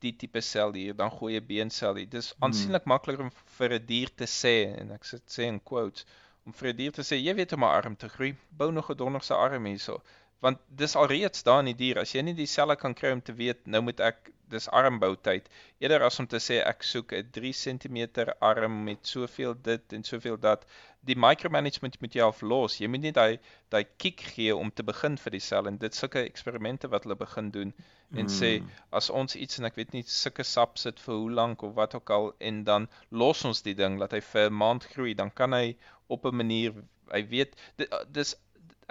die 0.00 0.12
tipe 0.16 0.40
sel 0.40 0.72
hier, 0.72 0.94
dan 0.96 1.10
gooi 1.10 1.36
'n 1.36 1.46
beensel 1.46 1.94
hier. 1.94 2.08
Dis 2.08 2.34
aansienlik 2.40 2.84
makliker 2.86 3.24
om 3.24 3.30
vir 3.58 3.74
'n 3.78 3.86
dier 3.86 4.08
te 4.16 4.24
sê 4.26 4.74
en 4.80 4.90
ek 4.92 5.04
sit 5.04 5.22
sê 5.28 5.42
in 5.46 5.60
quotes 5.60 6.04
om 6.46 6.52
vir 6.52 6.68
'n 6.72 6.76
dier 6.76 6.92
te 6.92 7.02
sê 7.02 7.16
jy 7.20 7.34
weet 7.34 7.52
om 7.52 7.64
'n 7.64 7.68
arm 7.76 7.96
te 7.96 8.08
groei, 8.08 8.34
bou 8.50 8.70
nog 8.72 8.90
'n 8.90 8.96
donderse 8.96 9.34
arm 9.34 9.64
hierso. 9.66 10.02
Want 10.42 10.58
dis 10.68 10.96
alreeds 10.96 11.42
daar 11.42 11.58
in 11.60 11.66
die 11.66 11.74
dier. 11.74 11.98
As 11.98 12.12
jy 12.14 12.22
nie 12.22 12.34
die 12.34 12.46
selle 12.46 12.76
kan 12.76 12.94
kry 12.94 13.10
om 13.12 13.20
te 13.20 13.32
weet 13.32 13.66
nou 13.66 13.82
moet 13.82 14.00
ek 14.00 14.30
dis 14.48 14.68
armbou 14.68 15.14
tyd 15.16 15.48
eerder 15.80 16.02
as 16.02 16.18
om 16.18 16.26
te 16.26 16.36
sê 16.38 16.60
ek 16.66 16.82
soek 16.82 17.12
'n 17.12 17.30
3 17.30 17.52
cm 17.52 18.26
arm 18.40 18.84
met 18.84 19.06
soveel 19.06 19.54
dit 19.62 19.92
en 19.92 20.02
soveel 20.02 20.36
dat 20.40 20.64
die 21.04 21.14
micromanagement 21.14 22.00
moet 22.00 22.12
jy 22.14 22.20
half 22.22 22.40
los. 22.42 22.78
Jy 22.80 22.88
moet 22.88 23.00
nie 23.02 23.12
daai 23.12 23.38
daai 23.70 23.84
kick 23.98 24.20
gee 24.20 24.56
om 24.56 24.70
te 24.70 24.82
begin 24.82 25.16
vir 25.16 25.30
die 25.30 25.40
sel 25.40 25.66
en 25.66 25.76
dit 25.78 25.94
sulke 25.94 26.24
eksperimente 26.24 26.88
wat 26.88 27.04
hulle 27.04 27.16
begin 27.16 27.50
doen 27.50 27.74
en 28.16 28.26
sê 28.26 28.60
Mm. 28.60 28.68
as 28.92 29.10
ons 29.10 29.36
iets 29.36 29.58
en 29.58 29.64
ek 29.66 29.76
weet 29.76 29.92
nie 29.92 30.02
sulke 30.02 30.42
sap 30.44 30.78
sit 30.78 30.98
vir 30.98 31.14
hoe 31.14 31.30
lank 31.30 31.62
of 31.62 31.74
wat 31.74 31.94
ook 31.94 32.10
al 32.10 32.34
en 32.40 32.64
dan 32.64 32.88
los 33.10 33.44
ons 33.44 33.62
die 33.62 33.74
ding 33.74 33.98
laat 33.98 34.12
hy 34.12 34.20
vir 34.20 34.50
'n 34.50 34.52
maand 34.54 34.84
groei, 34.84 35.14
dan 35.14 35.30
kan 35.30 35.52
hy 35.52 35.76
op 36.16 36.26
'n 36.30 36.36
manier 36.42 36.74
hy 37.12 37.22
weet 37.34 37.56
dit, 37.76 37.94
dis 38.18 38.34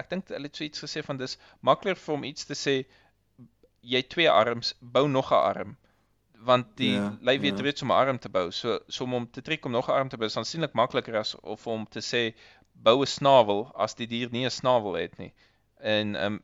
ek 0.01 0.09
dink 0.09 0.27
hulle 0.33 0.47
het 0.49 0.55
so 0.59 0.63
iets 0.63 0.83
gesê 0.85 1.03
van 1.05 1.17
dis 1.17 1.37
makliker 1.69 2.01
vir 2.05 2.15
hom 2.15 2.23
iets 2.31 2.45
te 2.49 2.55
sê 2.55 2.75
jy 3.93 4.01
twee 4.13 4.29
arms, 4.29 4.73
bou 4.81 5.07
nog 5.07 5.31
'n 5.31 5.43
arm 5.53 5.77
want 6.49 6.67
die 6.79 6.93
Ja, 6.93 7.17
lyf 7.21 7.41
weet 7.41 7.57
ja. 7.57 7.63
reeds 7.65 7.81
om 7.81 7.91
'n 7.91 7.99
arm 8.03 8.19
te 8.19 8.29
bou. 8.29 8.51
So 8.51 8.79
so 8.87 9.03
om 9.03 9.11
hom 9.11 9.25
te 9.31 9.41
trek 9.41 9.65
om 9.65 9.71
nog 9.71 9.89
'n 9.89 9.91
arm 9.99 10.09
te 10.09 10.17
bou 10.17 10.27
is 10.27 10.37
aansienlik 10.37 10.73
makliker 10.73 11.17
as 11.17 11.35
of 11.35 11.67
om 11.67 11.85
te 11.87 11.99
sê 11.99 12.21
bou 12.73 13.01
'n 13.01 13.05
snavel 13.05 13.71
as 13.75 13.93
die 13.95 14.07
dier 14.07 14.29
nie 14.31 14.45
'n 14.45 14.49
snavel 14.51 14.93
het 14.93 15.17
nie. 15.17 15.33
En 15.79 16.15
ehm 16.15 16.33
um, 16.33 16.41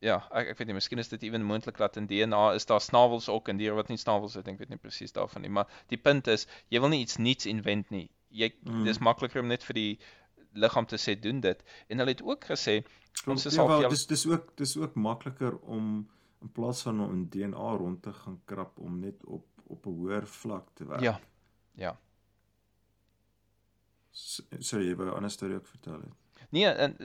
ja, 0.00 0.16
ek 0.32 0.48
ek 0.48 0.58
weet 0.58 0.66
nie, 0.66 0.74
miskien 0.74 0.98
is 0.98 1.08
dit 1.08 1.22
ewen 1.22 1.42
moontlik 1.44 1.76
dat 1.76 1.96
in 1.96 2.06
DNA 2.06 2.52
is 2.54 2.66
daar 2.66 2.80
snavels 2.80 3.28
ook 3.28 3.48
in 3.48 3.56
diere 3.56 3.74
wat 3.74 3.88
nie 3.88 3.96
snavels 3.96 4.34
het, 4.34 4.48
ek 4.48 4.58
weet 4.58 4.68
nie 4.68 4.78
presies 4.78 5.12
daarvan 5.12 5.42
nie, 5.42 5.50
maar 5.50 5.66
die 5.88 5.98
punt 5.98 6.26
is 6.26 6.46
jy 6.68 6.80
wil 6.80 6.88
nie 6.88 7.00
iets 7.00 7.16
nuuts 7.16 7.46
invent 7.46 7.90
nie. 7.90 8.08
Jy 8.28 8.52
Mm. 8.62 8.84
dis 8.84 8.98
makliker 8.98 9.40
om 9.40 9.46
net 9.48 9.64
vir 9.64 9.74
die 9.74 9.98
liggaam 10.52 10.86
te 10.86 10.96
sê 10.96 11.20
doen 11.20 11.40
dit. 11.40 11.62
En 11.88 11.98
hulle 11.98 12.10
het 12.10 12.22
ook 12.22 12.44
gesê 12.44 12.84
ons 13.26 13.46
is 13.46 13.54
ja, 13.54 13.62
al 13.62 13.68
wel, 13.68 13.88
dis 13.90 14.06
dis 14.06 14.26
ook 14.26 14.56
dis 14.56 14.76
ook 14.76 14.94
makliker 14.94 15.56
om 15.58 16.10
in 16.42 16.52
plaas 16.52 16.82
van 16.82 17.00
om 17.00 17.12
in 17.12 17.28
DNA 17.28 17.76
rond 17.76 18.02
te 18.02 18.12
gaan 18.12 18.40
krap 18.44 18.78
om 18.78 19.00
net 19.00 19.24
op 19.24 19.46
op 19.68 19.86
'n 19.86 19.90
hoër 19.90 20.26
vlak 20.26 20.68
te 20.74 20.84
werk. 20.86 21.00
Ja. 21.00 21.20
Ja. 21.74 21.98
Sorry, 24.60 24.86
jy 24.88 24.94
wou 24.96 25.08
'n 25.08 25.14
ander 25.16 25.30
storie 25.30 25.56
ook 25.56 25.66
vertel 25.66 26.00
het. 26.00 26.12
Nee, 26.50 26.66
en 26.66 26.96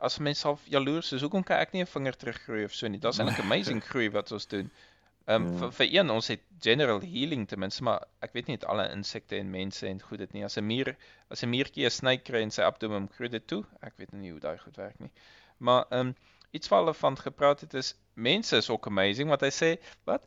as 0.00 0.18
mense 0.18 0.46
al 0.48 0.58
jaloers 0.64 1.12
is, 1.12 1.20
hoekom 1.20 1.42
kan 1.42 1.58
ek 1.58 1.72
nie 1.72 1.82
'n 1.82 1.86
vinger 1.86 2.16
teruggroei 2.16 2.64
of 2.64 2.72
so 2.72 2.86
nie? 2.88 2.98
Daar's 2.98 3.18
eintlik 3.20 3.38
amazing 3.40 3.82
groei 3.84 4.10
wat 4.10 4.32
ons 4.32 4.46
doen. 4.46 4.70
Ehm 5.26 5.42
um, 5.42 5.52
Ja. 5.52 5.58
vir, 5.58 5.70
vir 5.72 5.88
een 5.94 6.10
ons 6.10 6.26
het 6.28 6.42
general 6.60 7.00
healing 7.00 7.48
ten 7.48 7.58
minste, 7.58 7.82
maar 7.82 8.02
ek 8.20 8.32
weet 8.32 8.46
nie 8.46 8.56
het 8.56 8.64
alle 8.64 8.90
insekte 8.92 9.36
en 9.36 9.50
mense 9.50 9.86
en 9.88 10.00
goed 10.02 10.18
dit 10.18 10.32
nie. 10.32 10.44
As 10.44 10.56
'n 10.58 10.66
muur, 10.66 10.96
as 11.30 11.42
'n 11.42 11.48
muurtjie 11.50 11.86
'n 11.86 11.90
snyk 11.90 12.24
kry 12.24 12.42
in 12.42 12.50
sy 12.50 12.62
abdomen, 12.62 13.08
groei 13.16 13.28
dit 13.30 13.46
toe. 13.46 13.64
Ek 13.82 13.94
weet 13.96 14.12
nie 14.12 14.30
hoe 14.30 14.40
daai 14.40 14.58
goed 14.58 14.76
werk 14.76 14.98
nie. 15.00 15.10
Maar 15.58 15.84
ehm 15.90 16.00
um, 16.08 16.14
iets 16.50 16.68
wat 16.68 16.80
hulle 16.80 16.94
van 16.94 17.16
gepraat 17.18 17.60
het 17.60 17.74
is 17.74 17.94
mense 18.14 18.56
is 18.56 18.70
ook 18.70 18.86
amazing 18.86 19.28
wat 19.28 19.40
hy 19.40 19.50
sê, 19.50 19.70
wat 20.04 20.26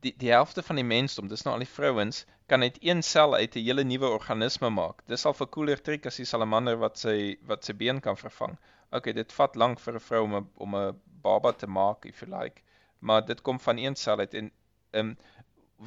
die 0.00 0.14
die 0.18 0.30
helfte 0.32 0.62
van 0.62 0.76
die 0.76 0.84
mensdom, 0.84 1.28
dis 1.28 1.42
nou 1.44 1.54
al 1.54 1.62
die 1.64 1.74
vrouens, 1.74 2.24
kan 2.48 2.62
uit 2.62 2.78
een 2.82 3.02
sel 3.02 3.34
uit 3.34 3.54
'n 3.56 3.64
hele 3.64 3.84
nuwe 3.84 4.08
organisme 4.08 4.70
maak. 4.70 5.02
Dis 5.06 5.24
al 5.26 5.36
'n 5.40 5.48
cooler 5.56 5.80
trick 5.82 6.06
as 6.06 6.16
die 6.16 6.24
salamander 6.24 6.76
wat 6.76 6.98
sy 6.98 7.36
wat 7.46 7.64
sy 7.64 7.72
been 7.72 8.00
kan 8.00 8.16
vervang. 8.16 8.58
Okay, 8.90 9.12
dit 9.12 9.32
vat 9.32 9.56
lank 9.56 9.80
vir 9.80 9.94
'n 9.94 10.00
vrou 10.08 10.22
om 10.24 10.34
'n 10.34 10.48
om 10.56 10.74
'n 10.76 11.00
baba 11.22 11.52
te 11.52 11.66
maak, 11.66 12.04
if 12.06 12.20
you 12.22 12.30
like. 12.40 12.62
Maar 13.02 13.24
dit 13.26 13.40
kom 13.42 13.58
van 13.60 13.78
een 13.82 13.96
sel 13.98 14.18
uit 14.24 14.34
en 14.40 14.50
ehm 14.92 15.06
um, 15.12 15.16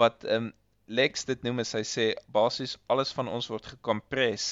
wat 0.04 0.24
ehm 0.24 0.46
um, 0.46 0.54
Lex 0.88 1.24
dit 1.26 1.42
noem 1.44 1.60
is 1.64 1.72
hy 1.74 1.82
sê 1.90 2.04
basies 2.36 2.76
alles 2.94 3.12
van 3.18 3.28
ons 3.38 3.48
word 3.50 3.66
gekompres 3.72 4.44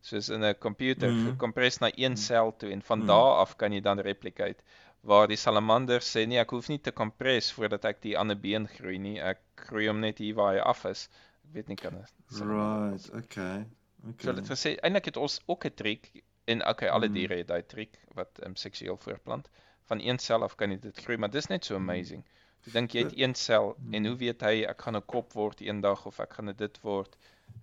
soos 0.00 0.30
in 0.32 0.44
'n 0.44 0.54
komputer 0.58 1.12
Mhm. 1.12 1.26
gekompres 1.26 1.78
na 1.82 1.90
een 2.04 2.16
sel 2.16 2.54
toe 2.56 2.70
en 2.72 2.82
van 2.82 2.98
Mhm. 2.98 3.06
daar 3.06 3.34
af 3.44 3.56
kan 3.56 3.72
jy 3.72 3.80
dan 3.80 4.00
replicate 4.00 4.62
waar 5.02 5.28
die 5.28 5.36
salamander 5.36 6.00
sê 6.00 6.26
nee 6.26 6.38
ek 6.40 6.50
hoef 6.56 6.68
nie 6.68 6.78
te 6.78 6.92
kompres 6.92 7.52
voordat 7.52 7.84
ek 7.84 8.00
die 8.02 8.16
ander 8.18 8.36
been 8.36 8.66
groei 8.68 8.98
nie 8.98 9.18
ek 9.20 9.40
groei 9.68 9.86
hom 9.88 10.00
net 10.00 10.18
hier 10.18 10.34
waar 10.34 10.54
hy 10.54 10.60
af 10.60 10.84
is 10.86 11.08
ek 11.44 11.54
weet 11.54 11.68
nie 11.68 11.76
kan 11.76 12.04
Right, 12.40 13.10
okay. 13.14 13.66
Okay. 14.08 14.24
so 14.24 14.32
dit 14.32 14.48
gesê 14.50 14.70
eintlik 14.82 15.04
het 15.12 15.16
ons 15.16 15.40
ook 15.46 15.64
'n 15.66 15.74
triek 15.74 16.22
en 16.46 16.62
okay 16.68 16.88
alle 16.88 17.08
Mhm. 17.08 17.14
diere 17.14 17.36
het 17.36 17.48
daai 17.48 17.62
triek 17.62 17.98
wat 18.14 18.40
um, 18.46 18.56
seksueel 18.56 18.96
voortplant 18.96 19.48
van 19.92 20.00
een 20.00 20.18
sel 20.18 20.42
af 20.46 20.56
kan 20.60 20.70
jy 20.74 20.78
dit 20.88 21.02
groei 21.04 21.18
maar 21.18 21.34
dis 21.34 21.50
net 21.54 21.64
so 21.64 21.76
amazing 21.80 22.24
jy 22.64 22.72
dink 22.78 22.96
jy 22.96 23.04
het 23.06 23.18
een 23.18 23.34
sel 23.34 23.76
en 23.98 24.06
hoe 24.10 24.16
weet 24.24 24.42
hy 24.48 24.56
ek 24.72 24.86
gaan 24.86 24.96
'n 25.00 25.10
kop 25.14 25.36
word 25.40 25.60
eendag 25.60 26.06
of 26.10 26.20
ek 26.26 26.38
gaan 26.38 26.54
dit 26.64 26.82
word 26.82 27.16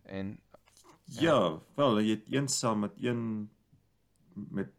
en 0.03 0.37
Ja, 1.09 1.59
wel, 1.75 1.99
jy 1.99 2.09
het 2.09 2.27
een 2.29 2.47
sel 2.47 2.75
met 2.75 2.93
een 3.01 3.49
met 4.33 4.69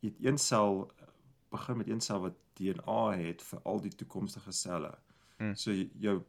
jy 0.00 0.08
het 0.08 0.24
een 0.24 0.38
sel 0.38 0.90
begin 1.50 1.76
met 1.76 1.88
een 1.88 2.00
sel 2.00 2.20
wat 2.20 2.38
DNA 2.56 3.12
het 3.20 3.42
vir 3.42 3.60
al 3.62 3.80
die 3.80 3.92
toekomstige 3.92 4.52
selle. 4.52 4.94
Hmm. 5.36 5.54
So 5.54 5.72
jou 6.00 6.22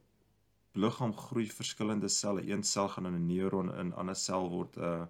liggaam 0.74 1.14
groei 1.16 1.47
verskillende 1.47 2.10
selle. 2.10 2.43
Een 2.49 2.64
sel 2.64 2.89
gaan 2.89 3.06
in 3.06 3.16
'n 3.16 3.26
neuron 3.26 3.74
in 3.76 3.88
'n 3.88 3.93
ander 3.93 4.16
sel 4.16 4.49
word 4.49 4.78
'n 4.78 4.84
uh, 4.84 5.06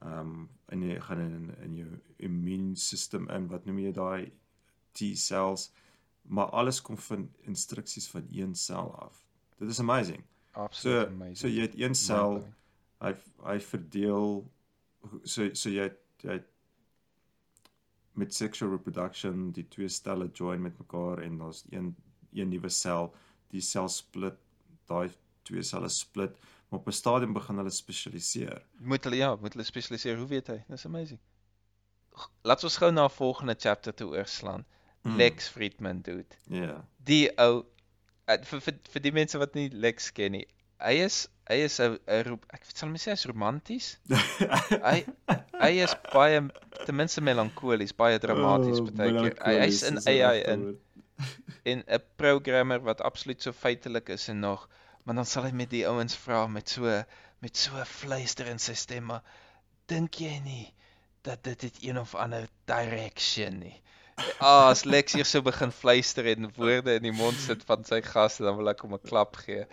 ehm 0.00 0.18
um, 0.18 0.48
en 0.66 0.82
jy 0.82 1.00
gaan 1.00 1.20
in 1.20 1.54
in 1.62 1.76
jou 1.76 2.00
immuunstelsel 2.16 3.28
in 3.28 3.48
wat 3.48 3.64
noem 3.64 3.78
jy 3.78 3.92
daai 3.92 4.32
T-cells 4.92 5.70
maar 6.22 6.46
alles 6.50 6.80
kom 6.82 6.96
van 6.98 7.30
instruksies 7.48 8.08
van 8.08 8.26
een 8.30 8.54
sel 8.54 8.94
af. 8.98 9.24
Dit 9.58 9.68
is 9.70 9.78
amazing. 9.80 10.22
absoluut 10.52 11.06
So 11.06 11.06
amazing 11.12 11.36
so 11.36 11.48
jy 11.48 11.60
het 11.60 11.74
een 11.78 11.94
sel 11.94 12.44
hy 13.00 13.14
hy 13.44 13.58
verdeel 13.60 14.50
so 15.24 15.54
so 15.54 15.68
jy 15.70 15.82
het- 15.82 15.98
jy 16.22 16.32
het 16.32 16.46
met 18.12 18.34
sexual 18.34 18.70
reproduction 18.70 19.50
die 19.56 19.64
twee 19.68 19.88
stelle 19.88 20.28
join 20.32 20.62
met 20.62 20.78
mekaar 20.78 21.18
en 21.24 21.38
daar's 21.38 21.64
een 21.70 21.94
een 22.32 22.48
nuwe 22.48 22.68
sel 22.68 23.14
die 23.50 23.60
sel 23.60 23.88
split 23.88 24.36
daai 24.86 25.10
twee 25.42 25.62
selle 25.62 25.88
split 25.88 26.36
maar 26.68 26.80
op 26.80 26.86
'n 26.88 26.92
stadium 26.92 27.32
begin 27.32 27.56
hulle 27.56 27.70
spesialiseer 27.70 28.62
Moet 28.78 29.04
hulle 29.04 29.16
ja, 29.16 29.36
moet 29.36 29.52
hulle 29.52 29.64
spesialiseer. 29.64 30.16
Hoe 30.18 30.26
weet 30.28 30.46
hy? 30.46 30.62
Dis 30.68 30.84
amazing. 30.86 31.18
Laat 32.42 32.64
ons 32.64 32.76
gou 32.76 32.90
na 32.92 33.04
'n 33.04 33.10
volgende 33.10 33.54
chapter 33.58 33.94
toe 33.94 34.08
oorslaan. 34.10 34.64
Mm. 35.02 35.16
Lex 35.16 35.48
Friedman 35.48 36.02
dude. 36.02 36.36
ja 36.52 36.84
Die 37.08 37.30
ou 37.40 37.62
uh, 38.28 38.38
vir, 38.44 38.60
vir 38.60 38.80
vir 38.92 39.04
die 39.06 39.12
mense 39.16 39.38
wat 39.40 39.54
nie 39.56 39.70
Lex 39.72 40.10
ken 40.16 40.36
nie. 40.36 40.46
Hy 40.80 40.96
is 41.06 41.22
hy 41.50 41.56
is 41.66 41.78
'n 41.80 41.96
ek 42.54 42.68
sal 42.68 42.90
my 42.92 43.00
sê 43.00 43.14
hy's 43.14 43.26
romanties. 43.28 43.88
Hy 44.88 45.00
hy 45.60 45.72
is 45.84 45.94
baie 46.12 46.38
ten 46.84 46.96
minste 46.96 47.24
melankolies, 47.24 47.92
baie 47.96 48.20
dramaties 48.22 48.78
Oh, 48.80 48.92
baie 49.00 49.16
keer. 49.16 49.34
Hy 49.44 49.56
hy's 49.64 49.82
in 49.88 49.98
AI 50.04 50.44
in 50.52 50.62
en 51.64 51.82
'n 51.84 52.02
programmer 52.16 52.80
wat 52.86 53.02
absoluut 53.04 53.42
so 53.42 53.52
feitelik 53.52 54.08
is 54.08 54.28
en 54.28 54.40
nog, 54.40 54.68
maar 55.04 55.18
dan 55.20 55.26
sal 55.26 55.48
hy 55.48 55.52
met 55.52 55.70
die 55.70 55.84
ouens 55.88 56.16
vra 56.16 56.46
met 56.46 56.68
so 56.68 57.02
met 57.40 57.56
so 57.56 57.84
fluister 57.84 58.46
in 58.52 58.58
sy 58.58 58.76
stem, 58.76 59.04
maar 59.10 59.24
dink 59.88 60.20
jy 60.20 60.38
nie 60.44 60.66
dat 61.24 61.42
dit 61.44 61.68
het 61.68 61.82
een 61.82 61.98
of 61.98 62.14
ander 62.14 62.48
direction 62.68 63.58
nie? 63.58 63.80
Ah, 64.40 64.70
as 64.70 64.84
Lex 64.84 65.12
hier 65.12 65.24
so 65.24 65.42
begin 65.42 65.72
fluister 65.72 66.26
en 66.26 66.50
woorde 66.56 66.94
in 66.94 67.02
die 67.02 67.12
mond 67.12 67.36
sit 67.38 67.62
van 67.68 67.84
sy 67.84 68.00
gaste, 68.02 68.42
dan 68.44 68.56
wil 68.56 68.68
ek 68.72 68.80
hom 68.84 68.94
'n 68.94 69.00
klap 69.06 69.36
gee. 69.36 69.66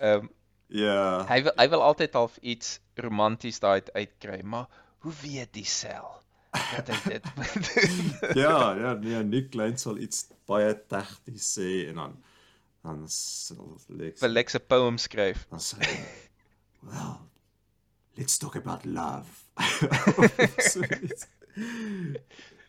Ehm 0.00 0.24
um, 0.24 0.30
Ja. 0.72 1.24
hy 1.28 1.42
wil 1.44 1.52
hy 1.58 1.68
wil 1.68 1.82
altyd 1.84 2.14
half 2.16 2.38
iets 2.40 2.80
romanties 2.96 3.58
daai 3.60 3.82
uitkry, 3.94 4.40
maar 4.42 4.66
hoe 5.04 5.12
weet 5.22 5.52
die 5.52 5.66
sel 5.68 6.08
dat 6.52 6.88
hy 6.88 7.10
dit? 7.10 7.24
Ja, 8.44 8.72
ja, 8.76 8.94
nee, 8.94 9.20
Nick 9.24 9.50
Klein 9.50 9.76
sal 9.78 9.98
iets 9.98 10.26
baie 10.48 10.72
tegnies 10.88 11.50
sê 11.58 11.88
en 11.90 11.94
dan 12.00 12.16
dan 12.82 13.04
sal 13.08 13.76
Lex 13.88 14.20
Vir 14.20 14.28
Lex 14.32 14.54
'n 14.56 14.64
poem 14.66 14.96
skryf. 14.98 15.44
dan 15.50 15.60
sê 15.60 15.76
hy, 15.84 15.98
well, 16.82 17.18
let's 18.16 18.38
talk 18.38 18.56
about 18.56 18.84
love. 18.86 19.28
Zoiets. 20.72 21.26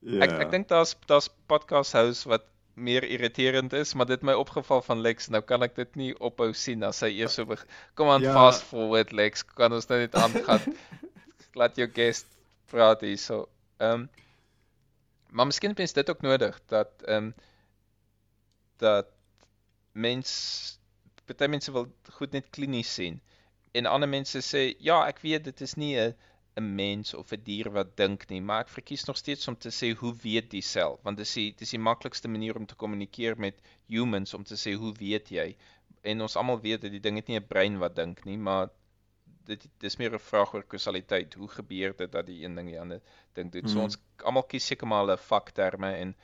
ja. 0.00 0.20
Ek 0.24 0.30
ek 0.46 0.50
dink 0.50 0.68
daar's 0.68 0.94
daar's 1.06 1.28
podcast 1.46 1.92
hosts 1.92 2.24
wat 2.24 2.44
meer 2.78 3.02
irriterend 3.04 3.72
is, 3.72 3.94
maar 3.94 4.06
dit 4.06 4.22
my 4.22 4.32
opgeval 4.38 4.82
van 4.82 5.00
Lex. 5.02 5.28
Nou 5.28 5.42
kan 5.42 5.62
ek 5.62 5.74
dit 5.74 5.96
nie 5.96 6.12
ophou 6.20 6.52
sien 6.54 6.82
as 6.86 7.00
hy 7.00 7.08
eers 7.18 7.34
so. 7.34 7.56
Kom 7.98 8.08
aan 8.08 8.22
Ja. 8.22 8.32
fast 8.32 8.62
forward 8.62 9.12
Lex, 9.12 9.42
kan 9.42 9.72
ons 9.72 9.88
nou 9.88 9.98
net 9.98 10.14
aangaan. 10.14 10.60
Laat 11.58 11.76
jou 11.76 11.88
guest 11.90 12.26
praat 12.70 13.00
hierso. 13.00 13.48
Ehm 13.80 13.92
um, 14.06 14.08
maar 15.30 15.46
miskien 15.46 15.74
mens 15.76 15.92
dit 15.92 16.10
ook 16.10 16.22
nodig 16.22 16.60
dat 16.66 17.02
ehm 17.06 17.16
um, 17.30 17.34
dat 18.78 19.06
mens 19.92 20.78
baie 21.26 21.48
mense 21.50 21.72
wil 21.72 21.88
goed 22.16 22.32
net 22.32 22.46
klinies 22.50 22.94
sien 22.94 23.20
en 23.76 23.86
ander 23.86 24.08
mense 24.08 24.40
sê 24.40 24.62
ja, 24.78 25.02
ek 25.06 25.18
weet 25.20 25.44
dit 25.44 25.60
is 25.60 25.74
nie 25.76 25.96
'n 26.00 26.14
'n 26.58 26.74
mens 26.74 27.14
of 27.14 27.32
'n 27.32 27.42
dier 27.44 27.70
wat 27.70 27.96
dink 27.96 28.28
nie, 28.30 28.40
maar 28.40 28.60
ek 28.64 28.68
verkies 28.76 29.04
nog 29.06 29.16
steeds 29.16 29.48
om 29.48 29.56
te 29.56 29.70
sê 29.70 29.92
hoe 30.00 30.14
weet 30.22 30.50
die 30.50 30.62
sel, 30.62 30.98
want 31.04 31.18
dis 31.18 31.32
die 31.38 31.52
dis 31.60 31.70
die 31.76 31.78
maklikste 31.90 32.28
manier 32.28 32.56
om 32.56 32.66
te 32.66 32.74
kommunikeer 32.74 33.38
met 33.38 33.60
humans 33.86 34.34
om 34.34 34.44
te 34.44 34.56
sê 34.56 34.74
hoe 34.74 34.92
weet 34.98 35.30
jy? 35.30 35.48
En 36.02 36.20
ons 36.26 36.36
almal 36.36 36.60
weet 36.60 36.82
dat 36.82 36.90
die 36.90 37.00
ding 37.06 37.16
het 37.16 37.28
nie 37.28 37.38
'n 37.40 37.46
brein 37.52 37.78
wat 37.78 37.96
dink 37.96 38.24
nie, 38.24 38.36
maar 38.36 38.68
dit 39.48 39.68
dis 39.80 39.96
meer 39.98 40.14
'n 40.14 40.18
vraag 40.30 40.54
oor 40.54 40.62
kausaliteit. 40.64 41.34
Hoe 41.34 41.48
gebeur 41.48 41.94
dit 41.96 42.12
dat 42.12 42.26
die 42.26 42.44
een 42.44 42.54
ding 42.54 42.68
die 42.68 42.80
ander 42.80 43.00
ding 43.34 43.52
doen? 43.52 43.66
So 43.68 43.78
Mhm. 43.78 43.84
ons 43.84 43.98
almal 44.24 44.42
kies 44.42 44.66
seker 44.66 44.86
maar 44.86 45.04
hulle 45.04 45.16
vakterme 45.16 45.92
en 45.96 46.14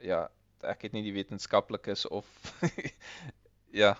ja, 0.00 0.28
ek 0.62 0.82
het 0.82 0.92
nie 0.92 1.02
die 1.02 1.12
wetenskaplikes 1.12 2.06
of 2.08 2.26
ja, 3.82 3.96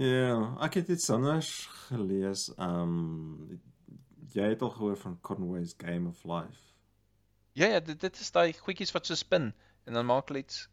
Ja, 0.00 0.56
ek 0.64 0.74
het 0.80 0.88
iets 0.88 1.10
anders 1.10 1.66
gelees. 1.88 2.46
Um 2.58 3.60
jy 4.34 4.48
het 4.52 4.62
al 4.62 4.70
gehoor 4.70 4.96
van 4.96 5.20
Conway's 5.20 5.74
Game 5.78 6.08
of 6.08 6.24
Life. 6.24 6.74
ja 7.52 7.66
ja, 7.66 7.80
dit 7.80 8.00
dit 8.00 8.20
is 8.20 8.30
daai 8.30 8.52
goedjies 8.52 8.92
wat 8.92 9.06
so 9.06 9.14
spin 9.14 9.54
en 9.84 9.92
dan 9.92 10.06
maak 10.06 10.28
hulle 10.28 10.38
iets 10.38 10.68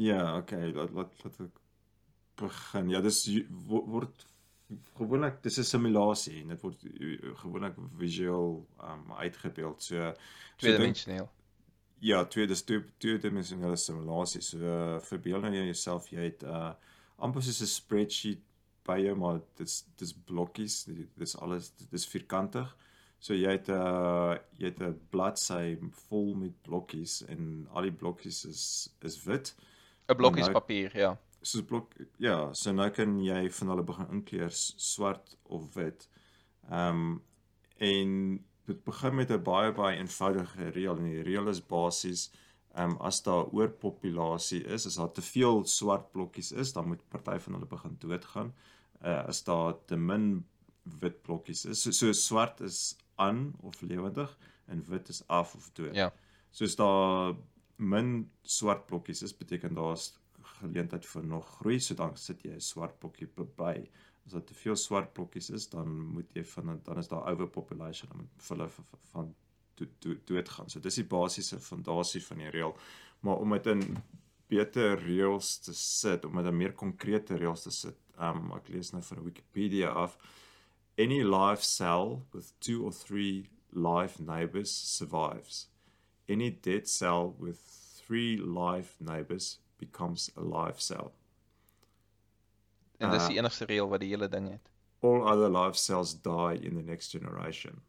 Ja, 0.00 0.36
okay, 0.36 0.72
laat 0.72 0.90
laat 0.96 1.12
laat 1.24 1.40
ek 1.44 1.56
begin. 2.40 2.88
Ja, 2.88 3.02
dis 3.04 3.18
word 3.68 4.24
gewoonlik 4.96 5.42
dis 5.44 5.58
'n 5.60 5.66
simulasie 5.66 6.38
en 6.40 6.54
dit 6.54 6.62
word 6.64 6.84
uh, 6.84 7.34
gewoonlik 7.42 7.76
visueel 7.98 8.66
um 8.86 9.12
uitgebeeld. 9.12 9.82
So 9.82 9.96
so 9.96 10.14
tweedimensioneel. 10.56 11.28
Ja, 11.98 12.24
twee 12.24 12.46
dis 12.46 12.62
twee 12.62 12.84
tweedimensionele 12.96 13.76
simulasie. 13.76 14.40
So 14.40 14.58
uh, 14.58 15.00
verbeel 15.00 15.40
nou 15.40 15.52
jouself 15.52 16.08
jy 16.08 16.30
het 16.30 16.42
uh 16.42 16.72
amper 17.20 17.42
soos 17.42 17.60
'n 17.60 17.66
spreadsheet 17.66 18.40
by 18.90 18.98
jou, 19.04 19.16
maar 19.18 19.40
dit's 19.60 19.80
dis 20.00 20.12
blokkies, 20.28 20.82
dis 21.20 21.36
alles 21.38 21.72
dis 21.92 22.06
vierkantig. 22.10 22.70
So 23.20 23.36
jy 23.36 23.52
het 23.52 23.68
'n 23.68 23.76
uh, 23.76 24.36
jy 24.58 24.70
het 24.72 24.80
'n 24.80 25.00
bladsy 25.10 25.76
vol 26.08 26.34
met 26.34 26.62
blokkies 26.62 27.22
en 27.28 27.66
al 27.70 27.82
die 27.88 27.96
blokkies 28.02 28.44
is 28.44 28.62
is 29.00 29.22
wit. 29.24 29.54
'n 30.08 30.16
Blokkies 30.16 30.48
nou- 30.48 30.60
papier, 30.60 30.96
ja. 30.96 31.18
Soos 31.42 31.64
blok 31.64 31.94
ja, 32.18 32.52
so 32.52 32.72
nou 32.72 32.90
kan 32.90 33.18
jy 33.24 33.50
van 33.50 33.68
hulle 33.68 33.82
begin 33.82 34.10
inkleur 34.10 34.50
swart 34.50 35.36
of 35.42 35.74
wit. 35.74 36.08
Ehm 36.70 36.96
um, 36.96 37.22
en 37.76 38.44
dit 38.66 38.84
begin 38.84 39.14
met 39.14 39.30
'n 39.30 39.42
baie 39.42 39.72
baie 39.72 39.96
eenvoudige 39.98 40.68
reël 40.70 40.96
en 40.96 41.04
die 41.04 41.22
reël 41.22 41.48
is 41.48 41.66
basies 41.66 42.30
ehm 42.74 42.90
um, 42.90 42.96
as 43.00 43.22
daar 43.22 43.50
oorpopulasie 43.52 44.64
is, 44.64 44.86
as 44.86 44.94
daar 44.94 45.12
te 45.12 45.22
veel 45.22 45.64
swart 45.64 46.12
blokkies 46.12 46.52
is, 46.52 46.72
dan 46.72 46.86
moet 46.86 47.08
party 47.08 47.38
van 47.38 47.52
hulle 47.52 47.66
begin 47.66 47.96
doodgaan. 47.98 48.54
Uh 49.04 49.26
as 49.26 49.44
daar 49.44 49.74
te 49.86 49.96
min 49.96 50.44
wit 51.00 51.22
blokkies 51.22 51.64
is, 51.64 51.82
so, 51.82 51.90
so 51.90 52.12
swart 52.12 52.60
is 52.60 52.96
aan 53.16 53.54
of 53.60 53.80
lewendig 53.80 54.38
en 54.66 54.84
wit 54.88 55.08
is 55.08 55.22
af 55.26 55.54
of 55.54 55.70
dood. 55.72 55.94
Ja. 55.94 56.12
Soos 56.50 56.76
daar 56.76 57.34
min 57.76 58.30
swart 58.42 58.86
blokkies 58.86 59.22
is, 59.22 59.36
beteken 59.36 59.74
daar's 59.74 60.12
geleentheid 60.60 61.06
vir 61.06 61.24
nog 61.24 61.46
groei, 61.58 61.78
so 61.80 61.94
dan 61.94 62.16
sit 62.16 62.42
jy 62.44 62.54
'n 62.54 62.60
swart 62.60 62.98
blokkie 62.98 63.28
by. 63.56 63.88
As 64.26 64.32
daar 64.32 64.44
te 64.44 64.54
veel 64.54 64.76
swart 64.76 65.12
blokkies 65.12 65.50
is, 65.50 65.68
dan 65.68 65.88
moet 66.14 66.28
jy 66.34 66.44
van 66.44 66.80
dan 66.84 66.98
is 66.98 67.08
daar 67.08 67.26
overpopulation, 67.32 68.08
dan 68.08 68.18
moet 68.18 68.48
hulle 68.48 68.68
van 69.12 69.34
do- 69.74 69.86
do- 69.98 70.20
doodgaan. 70.24 70.68
So 70.70 70.80
dis 70.80 70.94
die 70.94 71.04
basiese 71.04 71.58
fondasie 71.60 72.22
van 72.26 72.36
die 72.38 72.50
reël. 72.50 72.76
Maar 73.20 73.36
om 73.36 73.50
dit 73.50 73.66
in 73.66 73.96
beter 74.50 74.98
reëls 74.98 75.54
te 75.64 75.74
sit, 75.76 76.26
om 76.26 76.40
dit 76.40 76.50
in 76.50 76.58
meer 76.58 76.74
konkrete 76.78 77.38
reëls 77.38 77.66
te 77.66 77.72
sit, 77.74 77.98
um 78.20 78.50
ek 78.58 78.68
lees 78.74 78.92
nou 78.92 79.02
van 79.06 79.22
Wikipedia 79.24 79.94
af. 80.04 80.16
Any 81.00 81.22
live 81.24 81.64
cell 81.64 82.20
with 82.34 82.52
two 82.60 82.84
or 82.84 82.92
three 82.92 83.48
live 83.72 84.20
neighbors 84.20 84.72
survives. 84.72 85.68
Any 86.28 86.50
dead 86.50 86.88
cell 86.88 87.34
with 87.38 87.62
three 87.96 88.36
live 88.36 88.96
neighbors 89.00 89.58
becomes 89.78 90.30
a 90.36 90.42
live 90.42 90.80
cell. 90.80 91.12
En 93.00 93.14
dis 93.14 93.30
die 93.30 93.38
enigste 93.40 93.64
reël 93.64 93.88
wat 93.88 94.02
die 94.02 94.10
hele 94.12 94.28
ding 94.28 94.50
het. 94.50 94.68
All 95.00 95.22
other 95.24 95.48
live 95.48 95.78
cells 95.80 96.12
die 96.20 96.60
in 96.60 96.76
the 96.76 96.84
next 96.84 97.14
generation. 97.16 97.80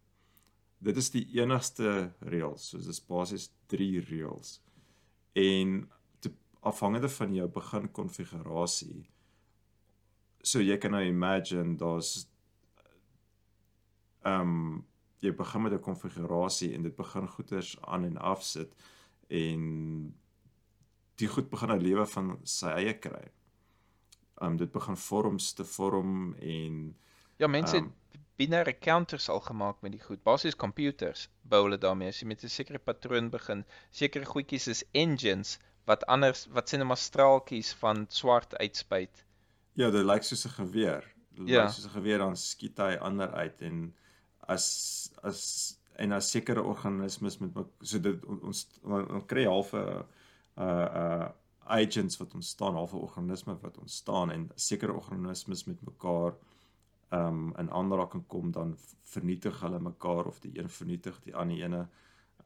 Dit 0.82 0.98
is 0.98 1.12
die 1.14 1.26
enigste 1.38 2.14
reël, 2.26 2.56
so 2.58 2.80
dis 2.82 3.02
basies 3.06 3.50
3 3.74 4.00
reëls. 4.08 4.62
En 5.38 5.82
afhangende 6.62 7.10
van 7.10 7.34
jou 7.34 7.48
begin 7.50 7.92
konfigurasie. 7.92 9.10
So 10.42 10.62
jy 10.62 10.78
kan 10.78 10.94
nou 10.96 11.04
imagine 11.06 11.76
daar's 11.78 12.28
ehm 14.22 14.42
um, 14.42 14.88
jy 15.22 15.32
begin 15.38 15.62
met 15.62 15.74
'n 15.74 15.80
konfigurasie 15.80 16.74
en 16.74 16.82
dit 16.82 16.96
begin 16.96 17.28
goeders 17.28 17.82
aan 17.82 18.06
en 18.06 18.18
af 18.18 18.44
sit 18.44 18.76
en 19.28 19.62
die 21.16 21.28
goed 21.28 21.50
begin 21.50 21.72
'n 21.72 21.82
lewe 21.82 22.06
van 22.06 22.40
sy 22.44 22.68
eie 22.68 22.94
kry. 23.00 23.32
Ehm 24.42 24.52
um, 24.52 24.58
dit 24.58 24.72
begin 24.72 24.98
vorms 24.98 25.54
te 25.54 25.66
vorm 25.66 26.34
en 26.34 26.96
Ja, 27.38 27.48
mense 27.48 27.76
het 27.76 28.18
binêre 28.38 28.80
counters 28.80 29.30
al 29.30 29.40
gemaak 29.40 29.82
met 29.82 29.92
die 29.92 30.02
goed. 30.02 30.24
Basies 30.24 30.56
computers 30.56 31.30
bou 31.42 31.64
hulle 31.64 31.78
daarmee. 31.78 32.08
As 32.08 32.20
jy 32.22 32.28
met 32.28 32.44
'n 32.44 32.50
sekere 32.50 32.80
patroon 32.80 33.30
begin, 33.30 33.66
sekere 33.90 34.26
goedjies 34.26 34.68
is 34.68 34.84
engines 34.92 35.60
wat 35.86 36.06
anders 36.06 36.48
wat 36.52 36.70
sê 36.70 36.78
net 36.78 36.88
maar 36.88 36.98
straaltjies 36.98 37.74
van 37.74 38.06
swart 38.10 38.58
uitspuit. 38.58 39.26
Ja, 39.74 39.90
dit 39.92 40.06
lyk 40.06 40.24
soos 40.24 40.46
'n 40.46 40.50
geweer. 40.50 41.04
Dit 41.36 41.48
Ja. 41.50 41.64
lyk 41.64 41.72
soos 41.74 41.86
'n 41.86 41.90
geweer 41.98 42.18
dan 42.18 42.36
skiet 42.36 42.78
hy 42.78 42.96
ander 43.00 43.32
uit 43.34 43.62
en 43.62 43.94
as 44.48 45.12
as 45.24 45.78
en 45.96 46.12
as 46.12 46.32
sekere 46.32 46.62
organismes 46.64 47.38
met 47.40 47.52
so 47.82 48.00
dit 48.00 48.26
on- 48.26 48.42
ons 48.42 48.68
ons, 48.84 49.10
ons 49.10 49.26
kry 49.26 49.46
half 49.46 49.74
'n 49.74 50.04
uh 50.58 50.88
uh 50.96 51.30
agents 51.66 52.18
wat 52.18 52.34
ontstaan, 52.34 52.74
half 52.74 52.94
'n 52.94 52.98
organisme 52.98 53.58
wat 53.62 53.78
ontstaan 53.78 54.32
en 54.32 54.50
sekere 54.56 54.94
organismes 54.94 55.66
met 55.66 55.82
mekaar 55.82 56.34
um 57.12 57.54
in 57.58 57.70
aanraking 57.72 58.28
kom 58.28 58.52
dan 58.52 58.78
vernietig 59.04 59.60
hulle 59.60 59.80
mekaar 59.80 60.26
of 60.26 60.40
die 60.40 60.60
een 60.60 60.70
vernietig 60.70 61.20
die 61.24 61.36
ander 61.36 61.58
ene. 61.64 61.88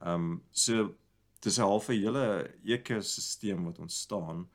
Um 0.06 0.42
so 0.50 0.94
dis 1.40 1.58
'n 1.58 1.62
half 1.62 1.88
'n 1.88 2.00
hele 2.00 2.50
ekosisteem 2.64 3.64
wat 3.64 3.78
ontstaan 3.78 4.48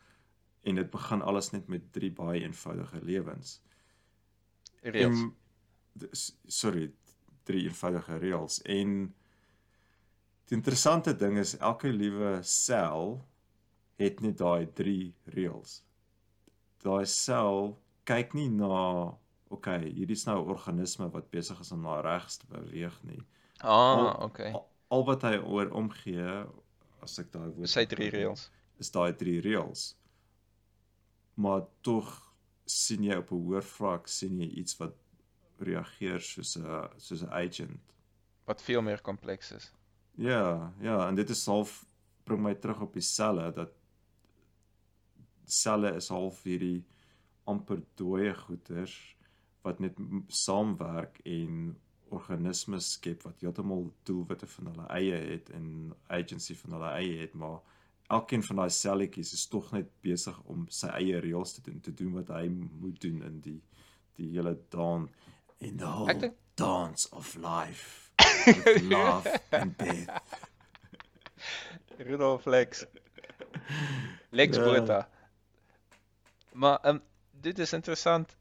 en 0.62 0.76
dit 0.76 0.90
begin 0.90 1.22
alles 1.22 1.52
net 1.52 1.68
met 1.68 1.92
drie 1.94 2.12
baie 2.12 2.42
eenvoudige 2.42 3.02
lewens. 3.02 3.62
Reels. 4.82 5.20
En, 5.20 5.36
dis- 5.94 6.38
sorry, 6.46 6.92
drie 7.44 7.64
eenvoudige 7.64 8.18
reëls 8.18 8.62
en 8.62 9.16
die 10.46 10.58
interessante 10.58 11.16
ding 11.16 11.38
is 11.38 11.58
elke 11.58 11.88
liewe 11.88 12.40
sel 12.44 13.22
het 13.96 14.22
net 14.22 14.38
daai 14.38 14.68
drie 14.74 15.16
reëls. 15.24 15.82
Daai 16.84 17.06
sel 17.06 17.78
kyk 18.04 18.34
nie 18.34 18.50
na 18.50 19.18
okay, 19.52 19.84
hierdie 19.92 20.16
is 20.16 20.26
nou 20.26 20.38
'n 20.42 20.50
organisme 20.50 21.10
wat 21.12 21.30
besig 21.32 21.60
is 21.60 21.72
om 21.72 21.82
na 21.82 22.02
regs 22.02 22.38
te 22.38 22.46
beweeg 22.48 23.04
nie. 23.04 23.22
Ah, 23.60 24.24
okay. 24.24 24.52
Al, 24.52 24.70
al 24.88 25.06
wat 25.06 25.22
hy 25.22 25.38
oor 25.38 25.70
omgee 25.72 26.46
as 27.02 27.20
ek 27.20 27.32
daai 27.32 27.50
woord 27.50 27.70
Sy 27.70 27.86
drie 27.86 28.10
reëls. 28.14 28.50
is 28.80 28.92
daai 28.92 29.14
drie 29.18 29.40
reëls. 29.42 29.96
Maar 31.36 31.66
tog 31.82 32.10
sien 32.66 33.04
jy 33.04 33.16
op 33.18 33.32
'n 33.32 33.44
hoër 33.46 33.64
vlak 33.64 34.08
sien 34.08 34.40
jy 34.40 34.48
iets 34.62 34.78
wat 34.80 34.96
reageer 35.60 36.20
soos 36.20 36.58
'n 36.58 36.90
soos 36.98 37.24
'n 37.24 37.30
agent. 37.32 37.96
Wat 38.46 38.62
veel 38.62 38.82
meer 38.82 39.02
kompleks 39.02 39.52
is. 39.52 39.72
Ja, 40.18 40.74
ja, 40.82 41.08
en 41.08 41.16
dit 41.16 41.30
is 41.30 41.46
half 41.46 41.86
bring 42.26 42.42
my 42.44 42.54
terug 42.54 42.82
op 42.82 42.94
die 42.94 43.02
selle 43.02 43.52
dat 43.52 43.72
selle 45.46 45.96
is 45.96 46.10
half 46.10 46.44
hierdie 46.44 46.84
amper 47.48 47.82
dooie 47.96 48.34
goeters 48.34 49.16
wat 49.64 49.80
net 49.80 49.98
saamwerk 50.28 51.20
en 51.26 51.76
organismes 52.12 52.92
skep 52.98 53.24
wat 53.28 53.42
heeltemal 53.44 53.86
doelwitte 54.08 54.48
van 54.48 54.66
hulle 54.72 54.88
eie 54.98 55.16
het 55.32 55.50
en 55.58 55.68
agency 56.08 56.56
van 56.56 56.76
hulle 56.78 56.92
eie 57.00 57.20
het, 57.22 57.34
maar 57.34 57.60
elkeen 58.12 58.44
van 58.44 58.56
daai 58.62 58.70
selletjies 58.76 59.34
is 59.34 59.46
tog 59.48 59.72
net 59.72 59.88
besig 60.04 60.38
om 60.52 60.66
sy 60.70 60.88
eie 61.00 61.20
reëls 61.24 61.54
te 61.58 61.62
doen, 61.68 61.80
te 61.80 61.94
doen 61.94 62.14
wat 62.20 62.32
hy 62.36 62.48
moet 62.54 63.02
doen 63.02 63.22
in 63.30 63.40
die 63.48 63.60
die 64.20 64.28
hele 64.36 64.58
daan 64.70 65.08
in 65.60 65.78
the 65.78 65.86
whole 65.88 66.14
dink- 66.20 66.36
dance 66.60 67.08
of 67.16 67.36
life. 67.36 68.12
Love 68.92 69.40
and 69.52 69.78
death. 69.78 70.20
Rudolf 71.98 72.46
Lex. 72.46 72.86
Lex 74.30 74.58
Ja. 74.58 74.64
Botha. 74.64 75.10
Maar 76.52 76.78
ehm 76.82 76.96
um, 76.96 77.02
dit 77.32 77.60
is 77.60 77.74
interessant 77.74 78.36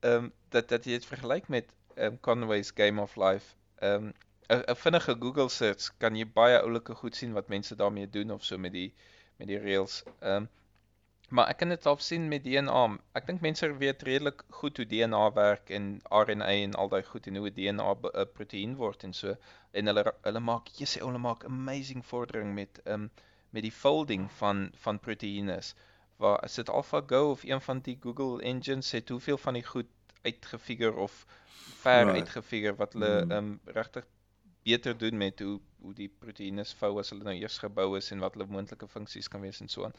ehm 0.00 0.24
um, 0.24 0.32
dat 0.48 0.68
dat 0.68 0.84
jy 0.84 0.90
dit 0.98 1.06
vergelyk 1.06 1.48
met 1.48 1.74
um, 2.04 2.18
Conway's 2.20 2.70
Game 2.74 3.02
of 3.02 3.16
Life. 3.16 3.54
Ehm 3.80 3.94
um, 3.94 4.14
'n 4.54 4.62
'n 4.72 4.76
vinnige 4.82 5.14
Google 5.20 5.48
search 5.48 5.90
kan 6.02 6.16
jy 6.16 6.26
baie 6.40 6.60
oulike 6.60 6.94
goed 6.94 7.16
sien 7.16 7.32
wat 7.32 7.48
mense 7.48 7.76
daarmee 7.76 8.10
doen 8.10 8.30
of 8.30 8.44
so 8.44 8.58
met 8.58 8.72
die 8.72 8.94
met 9.36 9.48
die 9.48 9.58
reels. 9.58 10.02
Ehm 10.20 10.36
um, 10.36 10.48
maar 11.28 11.48
ek 11.52 11.58
kan 11.60 11.68
dit 11.68 11.86
al 11.86 11.98
sien 12.00 12.28
met 12.28 12.44
DNA. 12.44 12.84
Ek 13.20 13.26
dink 13.26 13.42
mense 13.44 13.68
weet 13.82 14.02
redelik 14.08 14.44
goed 14.60 14.76
hoe 14.80 14.86
DNA 14.92 15.32
werk 15.32 15.70
en 15.78 16.00
RNA 16.20 16.48
en 16.62 16.74
al 16.74 16.88
daai 16.94 17.02
goed 17.10 17.26
en 17.26 17.36
hoe 17.36 17.52
DNA 17.52 17.92
'n 17.92 18.10
uh, 18.14 18.24
proteïen 18.38 18.76
word 18.76 19.04
en 19.04 19.12
so 19.12 19.34
en 19.72 19.92
hulle 19.92 20.04
hulle 20.28 20.42
maak 20.50 20.72
sê 20.92 21.04
hulle 21.04 21.22
maak 21.26 21.44
amazing 21.44 22.06
vordering 22.12 22.54
met 22.54 22.80
ehm 22.84 22.94
um, 22.94 23.10
met 23.50 23.62
die 23.62 23.76
folding 23.82 24.32
van 24.40 24.70
van 24.86 25.04
proteïnes 25.08 25.74
waar 26.16 26.38
as 26.48 26.54
dit 26.54 26.68
AlphaGo 26.68 27.30
of 27.30 27.44
een 27.44 27.60
van 27.60 27.80
die 27.90 27.98
Google 28.02 28.42
engines 28.42 28.90
het 28.90 29.08
hoeveel 29.08 29.38
van 29.38 29.54
die 29.54 29.64
goed 29.64 29.86
uitgefigure 30.28 30.94
of 31.06 31.18
ver 31.82 32.06
Right. 32.06 32.18
uitgefigure 32.20 32.74
wat 32.80 32.92
hulle 32.96 33.12
Mm. 33.24 33.30
ehm 33.30 33.38
um, 33.38 33.60
regtig 33.78 34.06
beter 34.68 34.96
doen 34.98 35.16
met 35.16 35.40
hoe 35.40 35.60
hoe 35.80 35.94
die 35.94 36.08
proteïnes 36.22 36.72
vou 36.80 36.98
as 37.00 37.10
hulle 37.14 37.24
nou 37.24 37.34
eers 37.38 37.58
gebou 37.64 37.96
is 37.98 38.10
en 38.14 38.20
wat 38.24 38.34
hulle 38.36 38.46
moontlike 38.56 38.88
funksies 38.94 39.28
kan 39.32 39.40
wees 39.46 39.60
en 39.64 39.68
so 39.74 39.84
aan. 39.88 39.94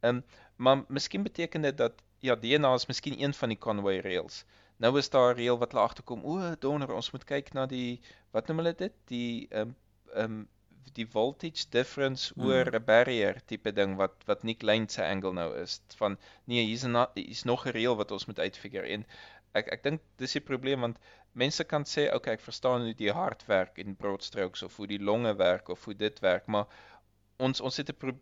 Ehm 0.00 0.16
um, 0.16 0.24
maar 0.56 0.84
miskien 0.88 1.22
beteken 1.22 1.62
dit 1.62 1.76
dat 1.76 2.02
ja 2.20 2.34
DNA 2.36 2.74
is 2.74 2.86
miskien 2.86 3.20
een 3.22 3.34
van 3.34 3.48
die 3.54 3.58
Conway 3.58 4.00
rails. 4.00 4.44
Nou 4.76 4.98
is 4.98 5.10
daar 5.10 5.34
'n 5.34 5.36
reël 5.38 5.58
wat 5.58 5.72
hulle 5.72 5.84
agterkom. 5.84 6.24
O, 6.24 6.54
donder, 6.58 6.92
ons 6.94 7.10
moet 7.12 7.24
kyk 7.24 7.52
na 7.52 7.66
die 7.66 8.00
wat 8.30 8.46
noem 8.48 8.56
hulle 8.62 8.74
dit? 8.74 8.92
Die 9.06 9.46
ehm 9.50 9.60
um, 9.68 9.76
ehm 10.14 10.24
um, 10.40 10.48
die 10.92 11.06
voltage 11.06 11.64
difference 11.70 12.32
Mm. 12.36 12.44
oor 12.44 12.66
'n 12.74 12.84
barrier 12.84 13.40
tipe 13.46 13.72
ding 13.72 13.96
wat 13.96 14.14
wat 14.26 14.42
Nick 14.42 14.62
Lane 14.62 14.88
se 14.88 15.04
angle 15.04 15.32
nou 15.32 15.48
is 15.62 15.80
van 15.96 16.18
nee, 16.44 16.64
hier's 16.64 16.84
'n 16.84 16.96
hier's 17.14 17.44
nog 17.44 17.66
'n 17.66 17.70
reël 17.78 17.96
wat 17.96 18.10
ons 18.10 18.26
moet 18.26 18.38
uitfigure 18.38 18.86
en 18.86 19.06
ek 19.58 19.68
ek 19.76 19.82
dink 19.84 20.00
dis 20.20 20.32
die 20.32 20.44
probleem 20.50 20.80
want 20.86 20.98
mense 21.32 21.64
kan 21.64 21.84
sê 21.88 22.08
okay, 22.14 22.36
ek 22.38 22.44
verstaan 22.44 22.86
hoe 22.86 22.94
die 22.96 23.12
hart 23.12 23.44
werk 23.48 23.78
in 23.78 23.96
broad 23.96 24.24
strokes 24.24 24.62
of 24.62 24.76
hoe 24.76 24.88
die 24.90 25.00
longe 25.10 25.34
werk 25.38 25.68
of 25.68 25.84
hoe 25.84 25.94
dit 25.94 26.20
werk, 26.24 26.46
maar 26.46 26.66
ons 27.38 27.60
ons 27.60 27.76
het 27.76 27.90
'n 27.92 28.20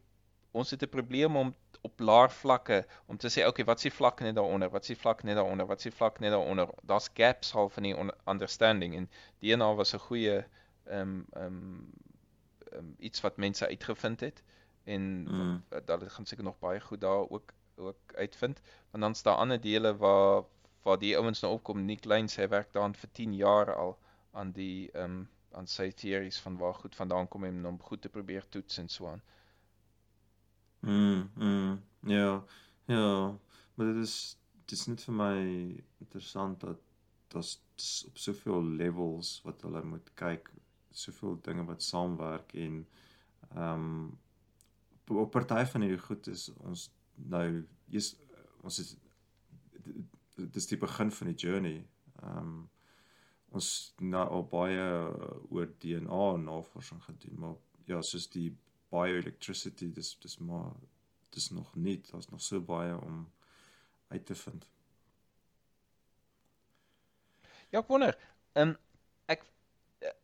ons 0.52 0.70
het 0.70 0.82
'n 0.82 0.88
probleem 0.88 1.36
om 1.36 1.54
op 1.82 2.00
laer 2.00 2.30
vlakke 2.30 2.84
om 3.06 3.16
te 3.16 3.28
sê 3.28 3.46
okay, 3.46 3.64
wat 3.64 3.76
is 3.78 3.88
die 3.88 3.98
vlak 3.98 4.20
net 4.20 4.34
daaronder? 4.34 4.70
Wat 4.70 4.82
is 4.82 4.92
die 4.94 5.02
vlak 5.02 5.22
net 5.22 5.36
daaronder? 5.36 5.66
Wat 5.66 5.78
is 5.78 5.88
die 5.88 5.98
vlak 5.98 6.20
net 6.20 6.30
daaronder? 6.30 6.68
Daar's 6.82 7.08
gaps 7.14 7.52
half 7.52 7.76
in 7.76 7.82
die 7.82 7.96
understanding 8.26 8.96
en 8.96 9.10
DNA 9.40 9.74
was 9.74 9.94
'n 9.94 9.98
goeie 10.08 10.44
ehm 10.86 11.00
um, 11.00 11.26
ehm 11.32 11.46
um, 11.46 11.92
um, 12.72 12.94
iets 12.98 13.20
wat 13.20 13.36
mense 13.36 13.66
uitgevind 13.66 14.20
het 14.20 14.42
en 14.84 15.02
Mm. 15.24 15.62
dat 15.84 16.12
gaan 16.12 16.26
seker 16.26 16.44
nog 16.44 16.58
baie 16.58 16.80
goed 16.80 17.00
daar 17.00 17.30
ook 17.30 17.52
ook 17.76 18.14
uitvind 18.14 18.60
want 18.90 19.02
dan's 19.02 19.22
daar 19.22 19.36
ander 19.36 19.60
dele 19.60 19.96
waar 19.96 20.44
waar 20.90 20.98
die 20.98 21.16
ouens 21.16 21.42
nou 21.44 21.52
opkom 21.54 21.84
Nick 21.86 22.04
Lane 22.10 22.30
hy 22.34 22.48
werk 22.50 22.72
daaraan 22.74 22.96
vir 22.98 23.10
10 23.18 23.34
jaar 23.38 23.74
al 23.74 23.98
aan 24.40 24.50
die 24.56 24.90
ehm 24.90 25.20
um, 25.20 25.28
aan 25.58 25.66
sy 25.66 25.88
teories 25.98 26.36
van 26.38 26.56
waar 26.58 26.76
goed 26.78 26.94
vandaan 26.94 27.26
kom 27.28 27.44
en 27.44 27.64
om 27.66 27.78
goed 27.82 28.02
te 28.02 28.08
probeer 28.08 28.44
toets 28.54 28.76
en 28.78 28.88
so 28.88 29.08
aan. 29.10 29.22
Mm, 30.86 31.24
mm, 31.34 31.80
ja, 32.12 32.44
ja, 32.86 33.08
maar 33.74 33.86
dit 33.86 33.96
is 34.04 34.14
dit 34.64 34.78
is 34.78 34.86
net 34.86 35.02
vir 35.08 35.16
my 35.18 35.34
interessant 36.04 36.60
dat 36.62 36.78
daar's 37.34 37.56
op 38.06 38.22
soveel 38.26 38.62
levels 38.82 39.32
wat 39.42 39.66
hulle 39.66 39.82
moet 39.82 40.14
kyk, 40.22 40.52
soveel 40.90 41.34
dinge 41.42 41.66
wat 41.72 41.82
saamwerk 41.82 42.54
en 42.66 42.80
ehm 43.50 43.86
um, 43.90 44.18
op 45.10 45.30
party 45.34 45.64
van 45.66 45.82
hierdie 45.82 46.04
goed 46.06 46.26
is 46.30 46.48
ons 46.62 46.90
nou 47.34 47.46
eers 47.90 48.14
ons 48.62 48.78
is 48.78 48.94
dit 50.40 50.56
is 50.56 50.68
die 50.70 50.78
begin 50.80 51.10
van 51.12 51.32
die 51.32 51.36
journey. 51.46 51.78
Ehm 52.22 52.38
um, 52.38 52.60
ons 53.50 53.68
nou 53.98 54.22
al 54.30 54.44
baie 54.46 54.82
oor 55.50 55.66
DNA 55.82 56.26
navorsing 56.38 57.00
gedoen, 57.02 57.38
maar 57.42 57.56
ja, 57.90 57.98
soos 58.06 58.28
die 58.30 58.52
bioelectricity, 58.94 59.88
dis 59.96 60.12
dis 60.22 60.36
maar 60.38 60.70
dis 61.34 61.50
nog 61.50 61.72
nie, 61.74 61.96
daar's 62.10 62.30
nog 62.30 62.42
so 62.42 62.60
baie 62.60 62.94
om 63.00 63.24
uit 64.08 64.26
te 64.26 64.34
vind. 64.34 64.68
Ja, 67.70 67.82
ek 67.82 67.90
wonder. 67.90 68.14
Ehm 68.54 68.74
um, 68.74 68.76
ek 69.30 69.44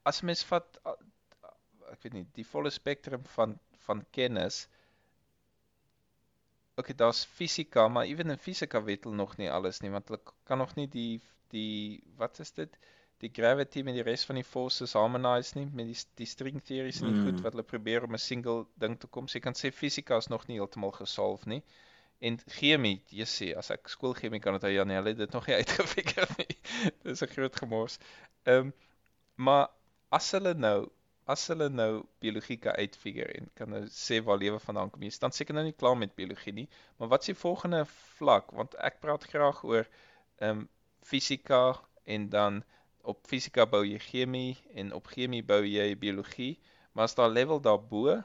as 0.09 0.23
mens 0.27 0.43
vat 0.47 0.79
ek 0.87 2.01
weet 2.03 2.15
nie, 2.17 2.27
die 2.39 2.47
volle 2.47 2.71
spektrum 2.75 3.27
van 3.37 3.59
van 3.87 4.03
kennis. 4.11 4.67
Okay, 6.79 6.95
daar's 6.95 7.25
fisika, 7.25 7.89
maar 7.89 8.05
ewen 8.05 8.31
in 8.31 8.39
fisika 8.39 8.83
weet 8.85 9.05
hulle 9.05 9.17
nog 9.17 9.37
nie 9.41 9.49
alles 9.51 9.81
nie, 9.81 9.91
want 9.91 10.09
hulle 10.09 10.21
kan 10.45 10.59
nog 10.59 10.75
nie 10.77 10.89
die 10.93 11.21
die 11.55 12.03
wat 12.21 12.39
is 12.43 12.51
dit? 12.53 12.77
Die 13.23 13.31
gravity 13.33 13.83
met 13.87 13.95
die 13.97 14.03
res 14.05 14.25
van 14.29 14.37
die 14.37 14.45
forces 14.45 14.93
harmonise 14.99 15.57
nie 15.57 15.65
met 15.79 15.87
die 15.93 15.97
die 16.21 16.27
string 16.29 16.59
theories 16.71 17.01
en 17.01 17.09
die 17.13 17.17
Mm. 17.17 17.23
goed 17.25 17.41
wat 17.45 17.55
hulle 17.57 17.65
probeer 17.73 18.05
om 18.05 18.15
'n 18.15 18.19
single 18.25 18.67
ding 18.85 18.99
te 19.01 19.07
kom. 19.07 19.29
So 19.29 19.39
jy 19.39 19.43
kan 19.47 19.55
sê 19.61 19.71
fisika 19.73 20.17
is 20.23 20.29
nog 20.29 20.47
nie 20.49 20.59
heeltemal 20.61 20.93
gesolve 20.99 21.49
nie. 21.49 21.63
En 22.21 22.39
chemie, 22.59 23.01
jy 23.11 23.25
sê 23.37 23.49
as 23.57 23.71
ek 23.71 23.89
skoolchemie 23.89 24.41
kan 24.41 24.55
onthou, 24.55 24.73
ja 24.73 24.85
nee, 24.85 24.97
hulle 24.97 25.15
het 25.15 25.19
dit 25.25 25.33
nog 25.33 25.47
nie 25.47 25.57
uitgefigure 25.63 26.29
nie. 26.39 26.59
Dis 27.05 27.23
'n 27.23 27.33
groot 27.37 27.57
gemors. 27.57 27.99
Ehm 28.45 28.67
um, 28.67 28.73
maar 29.37 29.69
as 30.11 30.31
hulle 30.33 30.55
nou 30.55 30.89
as 31.27 31.47
hulle 31.51 31.67
nou 31.69 32.05
biologie 32.23 32.57
kan 32.63 32.77
uitfigure 32.79 33.33
en 33.41 33.49
kan 33.59 33.71
nou 33.71 33.81
sê 33.91 34.21
waar 34.23 34.39
lewe 34.39 34.59
vandaan 34.63 34.91
kom, 34.91 35.03
jy 35.03 35.11
staan 35.11 35.33
seker 35.35 35.55
nou 35.59 35.65
nie 35.67 35.75
klaar 35.75 35.97
met 35.99 36.15
biologie 36.15 36.53
nie, 36.55 36.69
maar 36.99 37.09
wat 37.09 37.25
is 37.27 37.33
die 37.33 37.41
volgende 37.41 37.81
vlak? 38.19 38.53
Want 38.55 38.75
ek 38.79 39.01
praat 39.03 39.25
graag 39.33 39.65
oor 39.65 39.87
ehm 40.39 40.51
um, 40.63 40.69
fisika 41.07 41.81
en 42.05 42.29
dan 42.31 42.63
op 43.07 43.21
fisika 43.31 43.67
bou 43.71 43.85
jy 43.87 43.99
chemie 44.03 44.57
en 44.75 44.93
op 44.93 45.07
chemie 45.07 45.43
bou 45.47 45.61
jy 45.67 45.93
biologie, 45.99 46.57
maar 46.93 47.05
as 47.07 47.15
daar 47.15 47.31
level 47.31 47.61
daarbo 47.63 48.17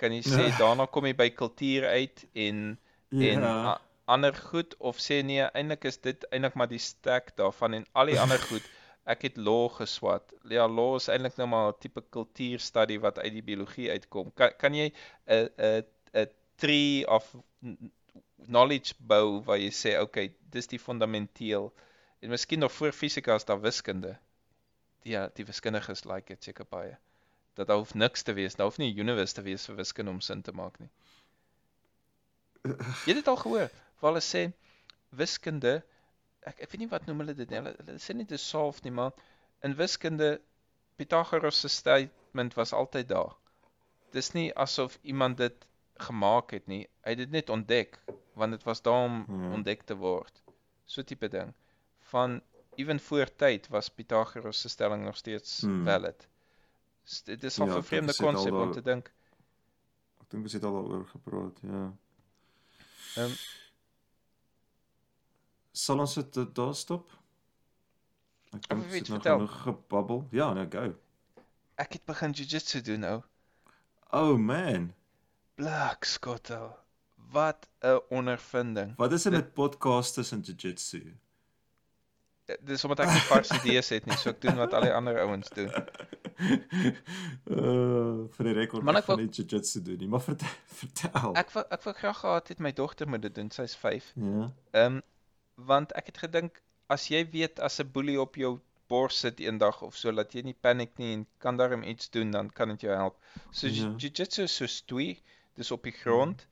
kan 0.00 0.12
jy 0.12 0.22
sê 0.24 0.46
Ja. 0.48 0.56
daarna 0.62 0.86
kom 0.86 1.04
jy 1.08 1.14
by 1.16 1.28
kultuur 1.30 1.84
uit 1.88 2.24
en 2.34 2.78
en 3.12 3.40
Ja. 3.40 3.52
a- 3.74 3.80
ander 4.08 4.32
goed 4.34 4.74
of 4.78 4.96
sê 5.00 5.22
nee, 5.24 5.42
eintlik 5.52 5.84
is 5.84 5.98
dit 6.00 6.24
eintlik 6.32 6.54
maar 6.54 6.68
die 6.68 6.78
stack 6.80 7.34
daarvan 7.36 7.74
en 7.74 7.84
al 7.92 8.06
die 8.06 8.20
ander 8.20 8.38
goed. 8.38 8.62
Ek 9.08 9.22
het 9.24 9.38
law 9.40 9.68
geswat. 9.72 10.34
Ja, 10.52 10.66
law 10.68 10.96
is 10.98 11.08
eintlik 11.08 11.38
nou 11.40 11.48
maar 11.48 11.70
'n 11.72 11.78
tipe 11.80 12.02
kultuurstudie 12.16 13.00
wat 13.00 13.18
uit 13.18 13.32
die 13.32 13.42
biologie 13.42 13.90
uitkom. 13.90 14.32
Kan 14.34 14.52
kan 14.58 14.74
jy 14.74 14.92
'n 15.26 15.48
'n 15.56 15.84
'n 16.14 16.28
tree 16.56 17.06
of 17.08 17.34
knowledge 18.46 18.94
bou 18.98 19.40
waar 19.44 19.58
jy 19.58 19.70
sê 19.70 19.98
okay, 20.00 20.34
dis 20.50 20.66
die 20.66 20.78
fundamenteel 20.78 21.72
en 22.20 22.30
miskien 22.30 22.58
nog 22.58 22.72
voor 22.72 22.92
fisika 22.92 23.34
is 23.34 23.44
daar 23.44 23.60
wiskunde. 23.60 24.18
Ja, 25.02 25.28
die 25.34 25.44
wiskundiges 25.44 26.04
like 26.04 26.34
dit 26.34 26.44
seker 26.44 26.66
baie. 26.70 26.96
Dat 27.54 27.66
daar 27.66 27.76
hoef 27.76 27.94
niks 27.94 28.22
te 28.22 28.32
wees. 28.32 28.54
Daar 28.54 28.66
hoef 28.66 28.78
nie 28.78 28.92
'n 28.92 28.98
universe 28.98 29.34
te 29.34 29.42
wees 29.42 29.66
vir 29.66 29.76
wiskunde 29.76 30.10
om 30.10 30.20
sin 30.20 30.42
te 30.42 30.52
maak 30.52 30.78
nie. 30.78 30.90
Jy 32.62 33.14
het 33.14 33.20
dit 33.22 33.28
al 33.28 33.36
gehoor 33.36 33.70
waar 34.00 34.12
hulle 34.12 34.24
sê 34.24 34.52
wiskunde 35.10 35.82
ek 36.48 36.60
ek 36.64 36.70
weet 36.72 36.80
nie 36.84 36.88
wat 36.92 37.06
noem 37.06 37.18
hulle 37.24 37.34
dit 37.34 37.50
nie. 37.50 37.58
Hulle, 37.60 37.74
hulle 37.84 37.98
sê 38.02 38.14
nie 38.16 38.24
dis 38.28 38.44
solve 38.48 38.80
nie, 38.84 38.92
maar 38.92 39.12
in 39.66 39.74
wiskunde 39.78 40.40
Pythagoras 40.98 41.60
se 41.60 41.68
statement 41.68 42.54
was 42.58 42.72
altyd 42.72 43.08
daar. 43.08 43.34
Dis 44.12 44.32
nie 44.34 44.48
asof 44.56 44.98
iemand 45.02 45.36
dit 45.38 45.66
gemaak 45.98 46.50
het 46.56 46.66
nie. 46.66 46.84
Hy 47.04 47.10
het 47.14 47.18
dit 47.24 47.30
net 47.30 47.50
ontdek 47.50 47.98
want 48.38 48.54
dit 48.54 48.62
was 48.62 48.82
daar 48.82 49.04
om 49.04 49.24
Hmm. 49.26 49.52
ontdek 49.52 49.82
te 49.82 49.94
word. 49.98 50.42
So 50.86 51.02
tipe 51.02 51.28
ding 51.28 51.52
van 52.10 52.40
ewen 52.76 53.00
voor 53.00 53.26
tyd 53.36 53.66
was 53.68 53.88
Pythagoras 53.90 54.60
se 54.60 54.68
stelling 54.68 55.04
nog 55.04 55.16
steeds 55.16 55.60
Hmm. 55.60 55.84
valid. 55.84 56.26
S- 57.04 57.22
Dit 57.22 57.44
is 57.44 57.58
al 57.60 57.66
Ja, 57.66 57.76
'n 57.78 57.82
vreemde 57.82 58.14
konsep 58.16 58.52
om 58.52 58.72
te 58.72 58.82
dink. 58.82 59.10
Ek 60.20 60.30
dink 60.30 60.42
ons 60.44 60.52
het 60.52 60.64
al 60.64 60.72
daaroor 60.72 61.06
gepraat, 61.06 61.58
ja. 61.62 61.92
Ehm 63.16 63.32
Sal 65.78 66.00
ons 66.02 66.14
dit 66.18 66.36
uh, 66.42 66.46
daar 66.58 66.74
stop? 66.74 67.10
Ek 68.56 68.64
dink 68.66 68.80
wil 68.88 68.96
jy 68.96 69.02
het 69.04 69.08
nou 69.12 69.20
genoeg 69.38 69.56
gebabbel. 69.66 70.22
Ja, 70.34 70.50
nou 70.56 70.66
go. 70.72 70.86
ek 71.78 71.92
het 71.98 72.04
begin 72.08 72.32
jiu-jitsu 72.34 72.80
doen 72.82 73.04
nou. 73.06 73.18
Oh 74.10 74.34
man, 74.40 74.88
Blik 75.58 76.04
skottel. 76.08 76.72
Wat 77.30 77.66
'n 77.84 78.00
ondervinding. 78.10 78.94
wat 78.96 79.12
is 79.12 79.22
dit 79.22 79.32
met 79.32 79.52
podcasters 79.54 80.32
en 80.32 80.40
jiu-jitsu? 80.40 81.02
Eh, 82.48 82.56
Dis 82.64 82.84
omdat 82.84 83.00
ek 83.04 83.12
nie 83.12 83.20
vars 83.28 83.50
idees 83.60 83.88
het 83.94 84.06
nie, 84.06 84.16
so 84.16 84.30
ek 84.30 84.40
doen 84.40 84.56
wat 84.56 84.72
al 84.74 84.82
die 84.88 84.92
ander 84.94 85.18
ouens 85.20 85.48
doen. 85.54 85.68
uh 87.46 88.26
vir 88.36 88.44
die 88.48 88.54
rekord 88.56 88.82
Man, 88.86 88.96
ek 88.96 89.06
wil- 89.06 89.16
nie 89.20 89.28
jiu-jitsu 89.28 89.82
doen 89.82 89.98
nie, 89.98 90.08
maar 90.08 90.20
vertel. 90.24 90.48
vertel. 90.80 91.34
Ek 91.36 91.50
wou 91.54 91.64
ek 91.70 91.82
wou 91.86 91.94
graag 91.94 92.18
gehad 92.24 92.48
het 92.48 92.58
my 92.58 92.72
dogter 92.72 93.08
moet 93.08 93.22
dit 93.22 93.34
doen. 93.34 93.50
Sy's 93.50 93.76
5. 93.76 94.12
Ja. 94.16 94.50
Ehm 94.72 94.98
um, 94.98 95.02
want 95.66 95.92
ek 95.98 96.06
het 96.12 96.18
gedink 96.24 96.62
as 96.88 97.08
jy 97.10 97.24
weet 97.32 97.60
as 97.60 97.80
'n 97.80 97.90
boelie 97.92 98.20
op 98.20 98.36
jou 98.36 98.60
bors 98.88 99.18
sit 99.20 99.40
eendag 99.40 99.82
of 99.82 99.96
so 99.96 100.12
dat 100.12 100.32
jy 100.34 100.42
nie 100.42 100.54
paniek 100.66 100.94
nie 100.98 101.12
en 101.14 101.26
kan 101.38 101.56
daarom 101.56 101.82
iets 101.82 102.10
doen 102.10 102.30
dan 102.30 102.50
kan 102.50 102.68
dit 102.68 102.80
jou 102.80 102.94
help. 102.96 103.16
So 103.52 103.66
Ja. 103.66 103.72
ja. 103.82 103.94
jiu-jitsu 103.98 104.42
is 104.42 104.56
so 104.56 104.66
stoei, 104.66 105.20
dis 105.56 105.70
op 105.70 105.82
die 105.82 105.92
grond. 105.92 106.46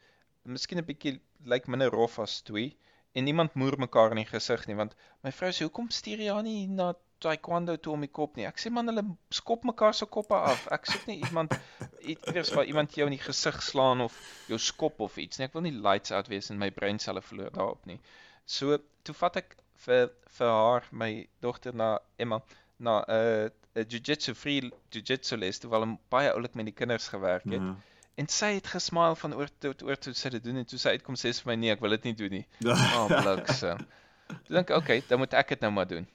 Miskien 0.44 0.78
'n 0.78 0.84
bietjie 0.84 1.20
lyk 1.44 1.66
minder 1.66 1.90
rof 1.90 2.18
as 2.18 2.36
stoei 2.36 2.76
en 3.14 3.24
niemand 3.24 3.54
moer 3.54 3.78
mekaar 3.78 4.10
in 4.10 4.16
die 4.16 4.24
gesig 4.26 4.66
nie 4.66 4.76
want 4.76 4.94
my 5.24 5.30
vrou 5.32 5.50
sê 5.50 5.62
hoekom 5.64 5.90
stuur 5.90 6.18
jy 6.18 6.32
haar 6.32 6.42
nie 6.42 6.66
na 6.66 6.94
taekwondo 7.18 7.76
toe 7.76 7.92
om 7.94 8.00
die 8.00 8.12
kop 8.12 8.36
nie. 8.36 8.44
Ek 8.46 8.58
sê 8.58 8.70
man 8.70 8.86
hulle 8.88 9.16
skop 9.30 9.64
mekaar 9.64 9.94
se 9.94 10.04
koppe 10.06 10.34
af. 10.34 10.66
Ek 10.70 10.84
soek 10.86 11.06
nie 11.06 11.20
iemand 11.24 11.54
iewers 12.02 12.50
waar 12.52 12.64
iemand 12.66 12.94
jou 12.94 13.06
in 13.06 13.16
die 13.16 13.24
gesig 13.24 13.62
slaan 13.62 14.00
of 14.00 14.12
jou 14.48 14.58
skop 14.58 15.00
of 15.00 15.16
iets 15.16 15.38
nie. 15.38 15.46
Ek 15.46 15.54
wil 15.54 15.62
nie 15.62 15.72
lights 15.72 16.12
out 16.12 16.28
wees 16.28 16.50
en 16.50 16.58
my 16.58 16.70
breinselle 16.70 17.22
verloor 17.22 17.50
daarop 17.50 17.86
nie. 17.86 17.98
So 18.44 18.78
toe 19.06 19.14
vat 19.22 19.38
ek 19.42 19.56
vir 19.86 20.08
vir 20.38 20.54
haar 20.58 20.88
my 21.02 21.10
dogter 21.44 21.74
na 21.82 21.96
Emma 22.18 22.40
na 22.78 23.00
'n 23.08 23.50
uh, 23.76 23.84
jiu-jitsu 23.84 24.34
free 24.34 24.70
jiu-jitsu 24.92 25.36
les 25.36 25.58
toe 25.58 25.70
wel 25.70 25.86
baie 26.12 26.32
oulik 26.32 26.54
met 26.54 26.66
die 26.70 26.74
kinders 26.74 27.08
gewerk 27.08 27.44
het. 27.44 27.62
Ja. 27.62 27.76
En 28.16 28.28
sy 28.32 28.54
het 28.56 28.66
gesmaal 28.72 29.16
van 29.20 29.34
oor 29.36 29.50
tot 29.60 29.82
oor 29.84 29.98
toe 30.00 30.14
sy 30.16 30.30
dit 30.32 30.44
doen 30.44 30.56
en 30.56 30.68
toe 30.68 30.78
sy 30.80 30.94
uitkom 30.96 31.18
sê 31.20 31.32
vir 31.36 31.50
my 31.50 31.56
nee, 31.60 31.72
ek 31.74 31.82
wil 31.84 31.92
dit 31.96 32.08
nie 32.08 32.14
doen 32.16 32.38
nie. 32.38 32.46
Ja. 32.68 32.76
Oh, 32.96 33.06
blikse. 33.12 33.74
Toe 34.28 34.56
dink 34.56 34.70
ek, 34.70 34.76
okay, 34.78 35.02
dan 35.08 35.20
moet 35.20 35.36
ek 35.36 35.52
dit 35.54 35.66
nou 35.66 35.72
maar 35.76 35.88
doen. 35.90 36.08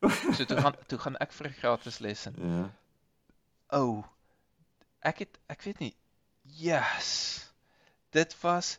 So 0.36 0.44
toe 0.44 0.56
gaan 0.60 0.78
toe 0.88 0.98
gaan 0.98 1.20
ek 1.24 1.36
vir 1.36 1.50
'n 1.50 1.58
gratis 1.60 2.00
les 2.06 2.26
in. 2.30 2.40
Ja. 2.40 2.64
O. 3.68 3.82
Oh, 3.82 4.04
ek 5.00 5.24
het 5.26 5.38
ek 5.52 5.68
weet 5.68 5.84
nie. 5.84 5.92
Yes. 6.64 7.12
Dit 8.12 8.36
was 8.40 8.78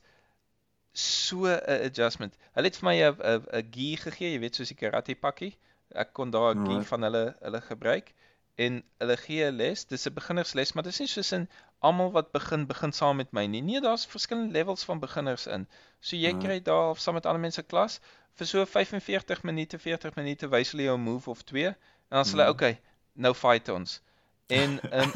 so 0.98 1.46
'n 1.46 1.60
adjustment. 1.86 2.36
Hulle 2.54 2.68
het 2.68 2.78
vir 2.78 2.86
my 2.90 2.96
'n 3.02 3.16
'n 3.22 3.46
'n 3.60 3.68
gi 3.72 3.96
gegee, 3.98 4.32
jy 4.34 4.40
weet 4.40 4.56
soos 4.56 4.68
die 4.72 4.76
karate 4.78 5.16
pakkie. 5.16 5.56
Ek 5.94 6.14
kon 6.14 6.32
daar 6.32 6.56
'n 6.56 6.64
gi 6.66 6.74
Right. 6.78 6.88
van 6.88 7.02
hulle 7.04 7.36
hulle 7.42 7.62
gebruik 7.62 8.14
en 8.58 8.84
hulle 9.00 9.18
gee 9.18 9.44
'n 9.46 9.56
les. 9.58 9.86
Dis 9.86 10.06
'n 10.08 10.14
beginnersles, 10.14 10.74
maar 10.74 10.84
dis 10.84 11.00
nie 11.00 11.08
soos 11.08 11.32
in 11.32 11.50
almal 11.82 12.12
wat 12.12 12.32
begin 12.32 12.66
begin 12.68 12.92
saam 12.92 13.18
met 13.18 13.32
my 13.34 13.46
nie. 13.46 13.62
Nee, 13.62 13.82
daar's 13.82 14.06
verskillende 14.06 14.52
levels 14.54 14.84
van 14.86 15.00
beginners 15.00 15.48
in. 15.48 15.68
So 16.00 16.16
jy 16.16 16.34
kry 16.40 16.60
daar 16.64 16.96
saam 16.98 17.14
met 17.14 17.26
ander 17.26 17.42
mense 17.42 17.64
klas 17.64 18.00
vir 18.34 18.48
so 18.48 18.66
45 18.66 19.44
minute, 19.44 19.80
40 19.80 20.16
minute 20.16 20.48
wys 20.50 20.72
hulle 20.72 20.84
jou 20.84 20.98
move 20.98 21.30
of 21.30 21.42
twee 21.44 21.68
en 21.68 21.76
dan 22.10 22.26
sê 22.26 22.32
hulle, 22.32 22.44
Mhm. 22.44 22.52
"Okay, 22.52 22.80
nou 23.14 23.34
fight 23.34 23.70
ons." 23.70 24.02
En 24.48 24.80
um, 24.94 25.12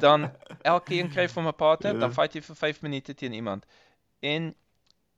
dan 0.00 0.30
elke 0.62 0.94
een 0.94 1.08
kry 1.10 1.28
van 1.28 1.46
'n 1.46 1.54
partner, 1.54 1.98
dan 1.98 2.08
Ja. 2.08 2.14
fight 2.14 2.32
jy 2.34 2.42
vir 2.42 2.56
5 2.56 2.82
minute 2.82 3.14
teen 3.14 3.32
iemand. 3.32 3.64
En 4.20 4.54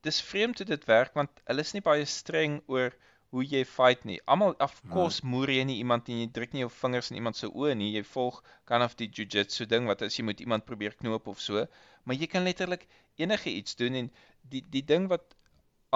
dis 0.06 0.20
vreemd 0.28 0.60
hoe 0.60 0.66
dit 0.66 0.84
werk 0.90 1.14
want 1.18 1.42
hulle 1.48 1.64
is 1.66 1.72
nie 1.76 1.84
baie 1.88 2.06
streng 2.08 2.60
oor 2.66 2.94
hoe 3.32 3.44
jy 3.48 3.62
fight 3.64 4.02
nie. 4.04 4.18
Almal 4.32 4.52
of 4.66 4.74
course 4.92 5.24
moer 5.24 5.50
jy 5.54 5.62
nie 5.64 5.78
iemand 5.80 6.08
nie, 6.10 6.18
jy 6.20 6.32
druk 6.36 6.52
nie 6.52 6.64
jou 6.64 6.72
vingers 6.74 7.08
in 7.12 7.16
iemand 7.20 7.38
se 7.38 7.48
oë 7.48 7.76
nie. 7.80 7.88
Jy 7.94 8.02
volg 8.10 8.42
kind 8.68 8.84
of 8.84 8.96
die 8.98 9.08
jiu-jitsu 9.08 9.66
ding 9.70 9.88
wat 9.88 10.04
as 10.04 10.18
jy 10.18 10.26
moet 10.28 10.42
iemand 10.44 10.66
probeer 10.68 10.96
knoop 10.98 11.30
of 11.32 11.40
so, 11.40 11.64
maar 12.04 12.18
jy 12.20 12.28
kan 12.28 12.44
letterlik 12.44 12.84
enige 13.24 13.54
iets 13.54 13.78
doen 13.80 13.96
en 14.02 14.10
die 14.52 14.60
die 14.74 14.84
ding 14.92 15.08
wat 15.12 15.32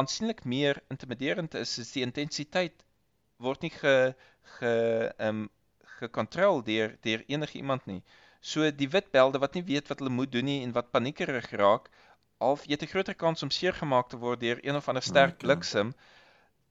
aansienlik 0.01 0.45
meer 0.45 0.81
intimiderend 0.93 1.59
is, 1.61 1.77
is 1.83 1.93
die 1.93 2.05
intensiteit 2.07 2.87
word 3.45 3.67
nie 3.67 3.75
ge 3.75 3.97
ge 4.57 4.73
ehm 5.19 5.45
um, 5.45 5.45
gekontrol 5.99 6.63
deur 6.65 6.97
deur 7.05 7.23
enige 7.33 7.59
iemand 7.61 7.87
nie. 7.89 8.03
So 8.41 8.71
die 8.81 8.89
wit 8.93 9.13
belde 9.13 9.41
wat 9.45 9.57
nie 9.57 9.65
weet 9.69 9.89
wat 9.93 10.01
hulle 10.01 10.13
moet 10.13 10.33
doen 10.33 10.45
nie 10.49 10.61
en 10.65 10.73
wat 10.77 10.93
paniekerig 10.93 11.49
raak, 11.61 11.89
al 12.39 12.59
jy 12.65 12.73
het 12.77 12.83
'n 12.83 12.93
groter 12.95 13.15
kans 13.15 13.43
om 13.43 13.51
seer 13.51 13.73
gemaak 13.73 14.09
te 14.09 14.17
word 14.17 14.41
deur 14.41 14.59
een 14.63 14.77
of 14.77 14.89
ander 14.89 15.03
sterk 15.03 15.35
Okay. 15.35 15.47
bliksem. 15.47 15.95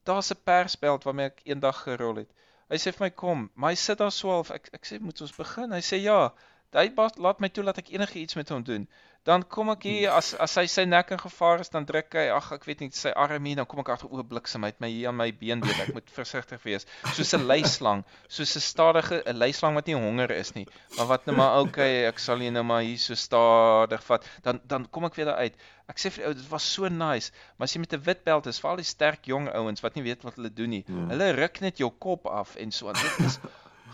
Daar's 0.04 0.32
'n 0.32 0.44
persbeld 0.44 1.04
waarmee 1.04 1.26
ek 1.26 1.42
eendag 1.44 1.82
gerol 1.84 2.16
het. 2.16 2.32
Hy 2.70 2.78
sê 2.78 2.92
vir 2.94 3.06
my 3.06 3.10
kom, 3.10 3.50
maar 3.54 3.70
hy 3.70 3.76
sit 3.76 3.98
daar 3.98 4.12
12. 4.12 4.50
Ek 4.52 4.70
ek 4.74 4.86
sê 4.86 5.00
moet 5.00 5.22
ons 5.22 5.36
begin. 5.36 5.72
Hy 5.72 5.82
sê 5.82 5.98
ja. 6.02 6.34
Hy 6.74 6.92
laat 7.16 7.40
my 7.40 7.50
toe 7.50 7.64
dat 7.64 7.78
ek 7.78 7.90
enige 7.90 8.20
iets 8.20 8.36
met 8.36 8.50
hom 8.50 8.64
doen. 8.64 8.88
Dan 9.26 9.42
kom 9.50 9.72
ek 9.74 9.88
hier 9.88 10.12
as 10.14 10.28
as 10.38 10.54
hy 10.60 10.68
sy 10.70 10.84
nek 10.86 11.10
in 11.16 11.22
gevaar 11.22 11.64
is, 11.64 11.72
dan 11.74 11.88
druk 11.90 12.14
hy 12.14 12.28
ag 12.30 12.52
ek 12.54 12.68
weet 12.70 12.84
nie 12.84 12.92
sy 12.94 13.10
arm 13.10 13.48
hier, 13.50 13.58
dan 13.58 13.66
kom 13.70 13.82
ek 13.82 13.90
agter 13.96 14.12
o 14.14 14.26
bliksem 14.30 14.68
uit 14.68 14.78
my 14.84 14.90
hier 14.92 15.10
aan 15.10 15.18
my 15.18 15.32
been 15.40 15.64
weet 15.66 15.80
ek 15.82 15.94
moet 15.96 16.12
versigtig 16.14 16.62
wees. 16.68 16.86
Soos 17.18 17.34
'n 17.34 17.48
leislang, 17.50 18.04
soos 18.30 18.54
'n 18.60 18.62
stadige 18.62 19.24
'n 19.26 19.42
leislang 19.42 19.74
wat 19.80 19.90
nie 19.90 19.98
honger 19.98 20.36
is 20.36 20.54
nie, 20.54 20.68
maar 20.98 21.10
wat 21.16 21.26
nou 21.26 21.36
maar 21.40 21.58
okay, 21.64 22.06
ek 22.06 22.22
sal 22.22 22.38
jy 22.38 22.54
nou 22.54 22.64
maar 22.64 22.86
hier 22.86 23.02
so 23.02 23.18
stadig 23.18 24.06
vat. 24.12 24.30
Dan 24.46 24.62
dan 24.64 24.86
kom 24.86 25.10
ek 25.10 25.18
weer 25.18 25.34
daar 25.34 25.42
uit. 25.42 25.58
Ek 25.90 25.98
sê 25.98 26.14
vir 26.14 26.22
die 26.22 26.28
ou 26.30 26.34
dit 26.38 26.50
was 26.54 26.72
so 26.78 26.88
nice, 26.90 27.34
maar 27.58 27.66
as 27.66 27.74
jy 27.74 27.82
met 27.82 27.98
'n 27.98 28.06
wit 28.06 28.24
belt 28.24 28.46
is, 28.46 28.62
veral 28.62 28.78
die 28.78 28.92
sterk 28.94 29.26
jong 29.26 29.50
ouens 29.50 29.82
wat 29.82 29.96
nie 29.96 30.06
weet 30.06 30.22
wat 30.22 30.38
hulle 30.38 30.54
doen 30.54 30.70
nie. 30.70 30.84
Ja. 30.86 31.10
Hulle 31.16 31.34
ruk 31.34 31.62
net 31.62 31.82
jou 31.82 31.90
kop 31.90 32.28
af 32.28 32.56
en 32.62 32.72
so 32.72 32.94
aan. 32.94 33.02
Dit 33.02 33.26
is 33.26 33.40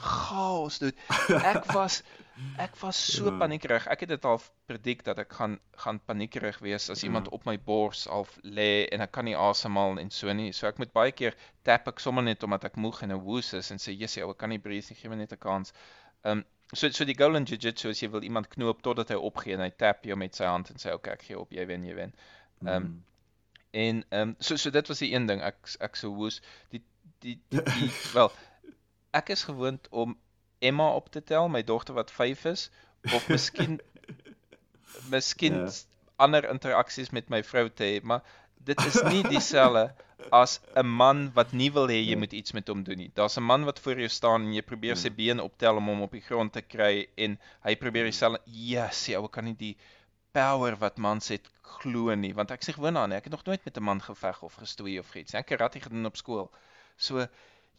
chaos, 0.01 0.79
dude. 0.79 0.97
Ek 1.39 1.71
was 1.71 2.03
ek 2.57 2.75
was 2.81 2.97
so 3.15 3.25
Ja. 3.25 3.37
paniekerig. 3.37 3.87
Ek 3.87 3.99
het 3.99 4.09
dit 4.09 4.25
al 4.25 4.41
predik 4.67 5.03
dat 5.03 5.17
ek 5.19 5.33
gaan 5.33 5.59
gaan 5.77 5.99
paniekerig 6.05 6.59
wees 6.59 6.89
as 6.89 7.01
Ja. 7.01 7.07
iemand 7.07 7.29
op 7.29 7.45
my 7.45 7.57
bors 7.59 8.05
half 8.05 8.37
lê 8.43 8.87
en 8.91 9.01
ek 9.01 9.11
kan 9.11 9.25
nie 9.25 9.35
asemhaal 9.35 9.97
en 9.99 10.09
so 10.11 10.33
nie. 10.33 10.51
So 10.51 10.67
ek 10.67 10.77
moet 10.77 10.93
baie 10.93 11.11
keer 11.11 11.35
tap 11.63 11.87
ek 11.87 11.99
sommer 11.99 12.23
net 12.23 12.43
omdat 12.43 12.63
ek 12.65 12.75
moeg 12.75 13.01
en 13.03 13.11
'n 13.11 13.21
woes 13.23 13.53
is 13.53 13.71
en 13.71 13.77
sê, 13.77 13.97
"Jessie, 13.97 14.23
ou, 14.23 14.31
ek 14.31 14.37
kan 14.37 14.49
nie 14.49 14.59
breathe 14.59 14.89
nie, 14.89 14.95
gee 14.99 15.09
my 15.09 15.15
net 15.15 15.31
'n 15.33 15.37
kans." 15.37 15.73
Ehm 16.23 16.37
um, 16.39 16.45
so 16.73 16.89
so 16.89 17.03
die 17.05 17.15
Golden 17.17 17.45
Jiu-Jitsu 17.45 17.89
as 17.89 17.99
jy 18.01 18.09
wil 18.09 18.23
iemand 18.23 18.47
knoop 18.49 18.81
totdat 18.81 19.09
hy 19.09 19.15
opgee 19.15 19.53
en 19.53 19.59
hy 19.59 19.69
tap 19.69 20.03
jou 20.05 20.15
met 20.15 20.35
sy 20.35 20.45
hand 20.45 20.69
en 20.69 20.75
sê, 20.77 20.87
"Oké, 20.93 20.95
okay, 20.95 21.13
ek 21.13 21.21
gee 21.23 21.39
op, 21.39 21.51
jy 21.51 21.65
wen, 21.65 21.83
jy 21.83 21.95
wen." 21.95 22.13
Ehm 22.65 22.83
Mm. 22.83 23.03
En 23.73 24.03
ehm 24.09 24.21
um, 24.29 24.35
so 24.39 24.55
so 24.57 24.69
dit 24.69 24.87
was 24.87 24.99
die 24.99 25.13
een 25.13 25.25
ding. 25.25 25.41
Ek 25.41 25.55
ek 25.79 25.95
so 25.95 26.13
woes 26.13 26.41
die 26.69 26.81
die 27.19 27.39
die, 27.49 27.61
die 27.63 27.91
wel 28.13 28.31
ek 29.13 29.29
is 29.29 29.43
gewoond 29.43 29.87
om 29.91 30.17
Emma 30.61 30.87
op 30.93 31.09
te 31.11 31.23
tel, 31.23 31.49
my 31.49 31.63
dogter 31.63 31.93
wat 31.97 32.11
5 32.11 32.45
is 32.45 32.69
of 33.13 33.27
miskien 33.29 33.79
miskien 35.13 35.53
Ja. 35.65 35.69
ander 36.21 36.45
interaksies 36.49 37.09
met 37.11 37.29
my 37.33 37.41
vrou 37.43 37.69
te 37.69 37.83
hê, 37.83 38.01
maar 38.03 38.21
dit 38.63 38.81
is 38.85 38.99
nie 39.09 39.23
dieselfde 39.35 39.87
as 40.31 40.59
'n 40.77 40.85
man 40.85 41.31
wat 41.33 41.51
nie 41.51 41.71
wil 41.73 41.87
hê 41.89 41.97
jy 41.97 42.11
Ja. 42.13 42.17
moet 42.17 42.33
iets 42.33 42.51
met 42.53 42.67
hom 42.67 42.83
doen 42.83 42.97
nie. 42.97 43.11
Daar's 43.15 43.37
'n 43.37 43.43
man 43.43 43.65
wat 43.65 43.79
voor 43.79 43.97
jou 43.97 44.09
staan 44.09 44.41
en 44.45 44.53
jy 44.53 44.61
probeer 44.61 44.95
sy 44.95 45.07
Ja. 45.09 45.13
been 45.15 45.39
optel 45.39 45.75
om 45.77 45.87
hom 45.87 46.01
op 46.01 46.11
die 46.11 46.21
grond 46.21 46.53
te 46.53 46.61
kry 46.61 47.07
en 47.17 47.39
hy 47.63 47.75
probeer 47.75 48.03
dieselfde 48.03 48.41
ja, 48.45 48.87
sê 48.89 49.15
ou 49.17 49.27
kan 49.27 49.43
nie 49.45 49.55
die 49.57 49.77
power 50.31 50.77
wat 50.77 50.97
mans 50.97 51.27
het 51.29 51.49
glo 51.61 52.13
nie 52.15 52.33
want 52.33 52.51
ek 52.51 52.61
sê 52.63 52.73
gewoon 52.73 52.97
aan 52.97 53.11
ek 53.11 53.23
het 53.23 53.31
nog 53.33 53.43
nooit 53.45 53.65
met 53.65 53.77
'n 53.77 53.83
man 53.83 54.01
geveg 54.01 54.43
of 54.43 54.53
gestoei 54.53 54.99
of 54.99 55.15
iets. 55.15 55.33
Ek 55.33 55.49
het 55.49 55.57
karate 55.59 55.79
gedoen 55.79 56.05
op 56.05 56.15
skool. 56.17 56.51
So 56.97 57.25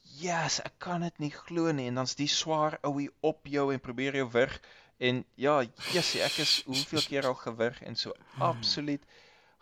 yes, 0.03 0.61
ek 0.65 0.75
kan 0.79 1.01
dit 1.07 1.19
nie 1.23 1.31
glo 1.35 1.73
nie 1.73 1.87
en 1.91 1.95
dan's 2.01 2.15
die 2.19 2.29
swaar 2.31 2.79
ouie 2.87 3.09
op 3.21 3.47
jou 3.49 3.69
en 3.73 3.81
probeer 3.81 4.17
jou 4.21 4.29
wurg 4.35 4.59
en 5.03 5.25
ja, 5.37 5.61
jessie, 5.93 6.23
ek 6.23 6.39
is 6.45 6.63
hoeveel 6.67 7.03
keer 7.09 7.27
al 7.27 7.35
gewurg 7.35 7.81
en 7.83 7.97
so 7.99 8.13
absoluut 8.39 9.03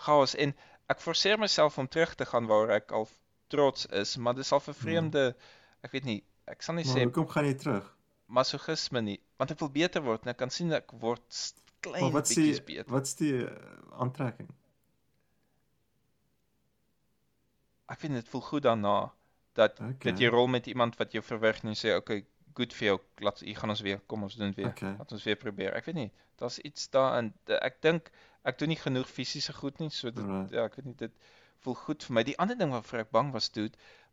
chaos 0.04 0.34
en 0.34 0.52
ek 0.90 1.00
forceer 1.00 1.38
myself 1.38 1.78
om 1.78 1.88
terug 1.88 2.14
te 2.18 2.26
gaan 2.26 2.46
waar 2.50 2.70
ek 2.76 2.92
al 2.92 3.08
trots 3.50 3.86
is, 3.86 4.16
maar 4.16 4.34
dis 4.34 4.52
al 4.52 4.60
vir 4.60 4.74
vreemde 4.74 5.24
ek 5.86 5.92
weet 5.92 6.04
nie, 6.04 6.20
ek 6.50 6.62
sal 6.62 6.76
nie 6.76 6.84
Maar 6.84 6.96
sê 6.96 7.04
hoekom 7.06 7.28
gaan 7.30 7.46
jy 7.48 7.54
terug? 7.54 7.88
masochisme 8.30 9.00
nie, 9.02 9.18
want 9.38 9.50
ek 9.50 9.60
wil 9.60 9.72
beter 9.74 10.02
word 10.06 10.22
en 10.26 10.34
ek 10.34 10.38
kan 10.38 10.50
sien 10.54 10.72
ek 10.72 10.92
word 11.02 11.24
Maar 11.30 11.80
klein 11.82 12.12
bietjies 12.14 12.60
die 12.60 12.66
beter. 12.74 12.90
wat's 12.92 13.14
die 13.16 13.32
uh, 13.46 13.52
aantrekking? 14.04 14.50
Ek 17.90 17.98
vind 18.04 18.14
dit 18.20 18.28
voel 18.30 18.44
goed 18.46 18.62
daarna 18.66 18.92
dat 19.58 19.80
Okay. 19.80 20.12
dat 20.12 20.20
jy 20.20 20.28
rol 20.28 20.46
met 20.46 20.66
iemand 20.66 20.96
wat 20.96 21.12
jou 21.12 21.22
verwrig 21.24 21.62
en 21.64 21.68
jy 21.74 21.78
sê 21.80 21.96
okay, 21.96 22.24
good 22.54 22.72
vir 22.74 22.86
jou, 22.86 22.98
laat 23.24 23.40
hier 23.40 23.56
gaan 23.56 23.70
ons 23.70 23.80
weer, 23.80 24.00
kom 24.06 24.22
ons 24.22 24.34
doen 24.36 24.50
dit 24.52 24.56
weer. 24.64 24.68
Okay. 24.74 24.94
Laat 24.98 25.12
ons 25.12 25.24
weer 25.24 25.36
probeer. 25.36 25.74
Ek 25.74 25.84
weet 25.86 25.94
nie, 25.94 26.10
daar's 26.38 26.58
iets 26.58 26.88
daarin. 26.90 27.32
Ek 27.60 27.80
dink 27.82 28.10
ek 28.44 28.58
doen 28.58 28.68
nie 28.68 28.76
genoeg 28.80 29.08
fisiese 29.08 29.52
goed 29.52 29.78
nie, 29.78 29.90
so 29.90 30.10
dit 30.10 30.24
Right. 30.24 30.50
ja, 30.50 30.64
ek 30.64 30.76
weet 30.76 30.86
nie 30.86 30.94
dit 30.98 31.12
voel 31.60 31.74
goed 31.74 32.02
vir 32.04 32.14
my. 32.14 32.22
Die 32.24 32.38
ander 32.38 32.56
ding 32.58 32.70
waarvoor 32.72 32.98
ek 33.04 33.10
bang 33.10 33.32
was 33.32 33.48
toe 33.48 33.70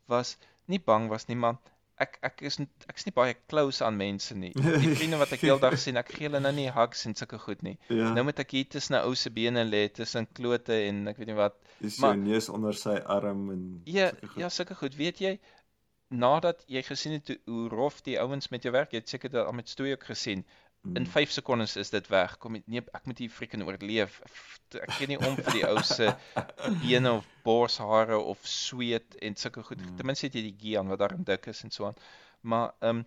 was 0.08 0.38
nie 0.68 0.80
bang 0.80 1.08
was 1.10 1.28
nie, 1.28 1.36
maar 1.36 1.58
ek 2.00 2.18
ek 2.22 2.42
is 2.42 2.60
n- 2.60 2.70
ek's 2.90 3.06
nie 3.06 3.14
baie 3.16 3.34
close 3.50 3.84
aan 3.86 3.98
mense 3.98 4.36
nie. 4.36 4.52
Die 4.84 4.96
vriende 4.96 5.18
wat 5.18 5.32
ek 5.34 5.42
heeldag 5.42 5.78
sien, 5.82 5.98
ek 5.98 6.12
gee 6.14 6.28
hulle 6.30 6.40
nou 6.40 6.52
nie 6.54 6.70
hugs 6.72 7.06
en 7.06 7.16
sulke 7.16 7.40
goed 7.40 7.62
nie. 7.64 7.78
Ja. 7.90 8.14
Nou 8.14 8.24
moet 8.24 8.40
ek 8.40 8.52
hier 8.52 8.68
tussen 8.70 8.96
'n 8.96 9.04
ou 9.08 9.16
se 9.16 9.30
bene 9.30 9.64
lê, 9.66 9.88
tussen 9.92 10.28
klote 10.34 10.74
en 10.88 11.08
ek 11.08 11.18
weet 11.18 11.28
nie 11.28 11.36
wat. 11.40 11.56
is 11.82 11.98
maar- 12.00 12.14
jou 12.16 12.24
neus 12.24 12.50
onder 12.50 12.74
sy 12.74 12.98
arm 13.06 13.50
en 13.52 13.82
Ja, 13.86 14.10
sulke 14.10 14.40
ja, 14.40 14.50
sulke 14.50 14.76
goed. 14.76 14.96
Weet 14.96 15.20
jy, 15.20 15.40
nadat 16.10 16.64
jy 16.68 16.82
gesien 16.84 17.14
het 17.18 17.28
hoe, 17.28 17.38
hoe 17.46 17.70
rof 17.70 18.02
die 18.06 18.18
ouens 18.22 18.48
met 18.50 18.64
jou 18.64 18.72
werk, 18.72 18.92
jy 18.94 19.00
het 19.02 19.10
seker 19.10 19.30
dit 19.30 19.42
al 19.46 19.54
met 19.54 19.70
stoei 19.70 19.92
ook 19.94 20.04
gesien. 20.08 20.46
In 20.96 21.04
Mm. 21.04 21.06
5 21.08 21.32
sekondes 21.32 21.76
is 21.76 21.90
dit 21.90 22.08
weg. 22.08 22.38
Kom 22.38 22.56
nee, 22.66 22.82
ek 22.94 23.06
moet 23.06 23.18
hier 23.18 23.30
freaking 23.30 23.64
oorleef. 23.68 24.22
Ek 24.74 24.92
gee 24.92 25.08
nie 25.08 25.18
om 25.20 25.36
vir 25.36 25.52
die 25.54 25.66
ou 25.68 25.82
se 25.84 26.14
bene 26.82 27.12
of 27.14 27.26
borshare 27.44 28.18
of 28.20 28.40
sweet 28.44 29.16
en 29.22 29.36
sulke 29.36 29.64
goed. 29.64 29.80
Mm. 29.82 29.96
Ten 29.98 30.06
minste 30.06 30.26
het 30.28 30.34
jy 30.36 30.42
die 30.42 30.56
gi 30.60 30.78
aan 30.78 30.88
wat 30.88 31.00
daarin 31.00 31.24
dik 31.24 31.48
is 31.48 31.64
en 31.64 31.72
so 31.72 31.86
aan. 31.86 31.96
Maar 32.42 32.74
um 32.82 33.06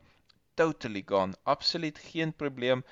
totally 0.54 1.02
gone. 1.06 1.34
Absoluut 1.44 1.98
geen 1.98 2.32
probleem. 2.32 2.82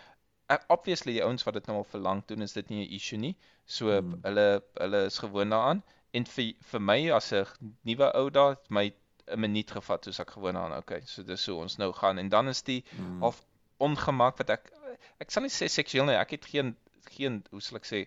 Ek 0.48 0.64
obviously 0.72 1.12
die 1.12 1.24
ouens 1.24 1.44
wat 1.44 1.54
dit 1.54 1.66
nou 1.66 1.78
al 1.78 1.84
vir 1.90 2.00
lank 2.00 2.28
doen, 2.28 2.42
is 2.42 2.52
dit 2.52 2.68
nie 2.70 2.86
'n 2.86 2.92
issue 2.94 3.18
nie. 3.18 3.36
So 3.66 4.00
Mm. 4.00 4.20
hulle 4.22 4.62
hulle 4.80 5.04
is 5.06 5.18
gewoond 5.18 5.50
daaraan 5.50 5.82
en 6.14 6.24
vir 6.24 6.54
vir 6.70 6.80
my 6.80 7.10
as 7.12 7.32
'n 7.32 7.44
nuwe 7.84 8.12
ou 8.14 8.30
daar, 8.30 8.50
het 8.56 8.70
my 8.70 8.92
'n 9.28 9.40
minuut 9.40 9.70
gevat 9.70 10.04
soos 10.04 10.20
ek 10.20 10.30
gewoond 10.30 10.54
daaraan. 10.54 10.78
Okay, 10.78 11.02
so 11.04 11.22
dis 11.22 11.46
hoe 11.46 11.56
ons 11.60 11.76
nou 11.78 11.92
gaan 11.92 12.18
en 12.18 12.28
dan 12.28 12.48
is 12.48 12.62
die 12.62 12.84
Mm. 12.98 13.20
half 13.20 13.44
ongemak 13.80 14.38
wat 14.38 14.50
ek 14.50 14.72
ek 15.20 15.30
sal 15.30 15.42
nie 15.42 15.50
sê 15.50 15.68
seksueel 15.68 16.04
nie. 16.06 16.14
Ek 16.16 16.30
het 16.30 16.44
geen 16.46 16.76
geen 17.10 17.42
hoe 17.50 17.60
sal 17.60 17.78
ek 17.78 17.86
sê 17.86 18.06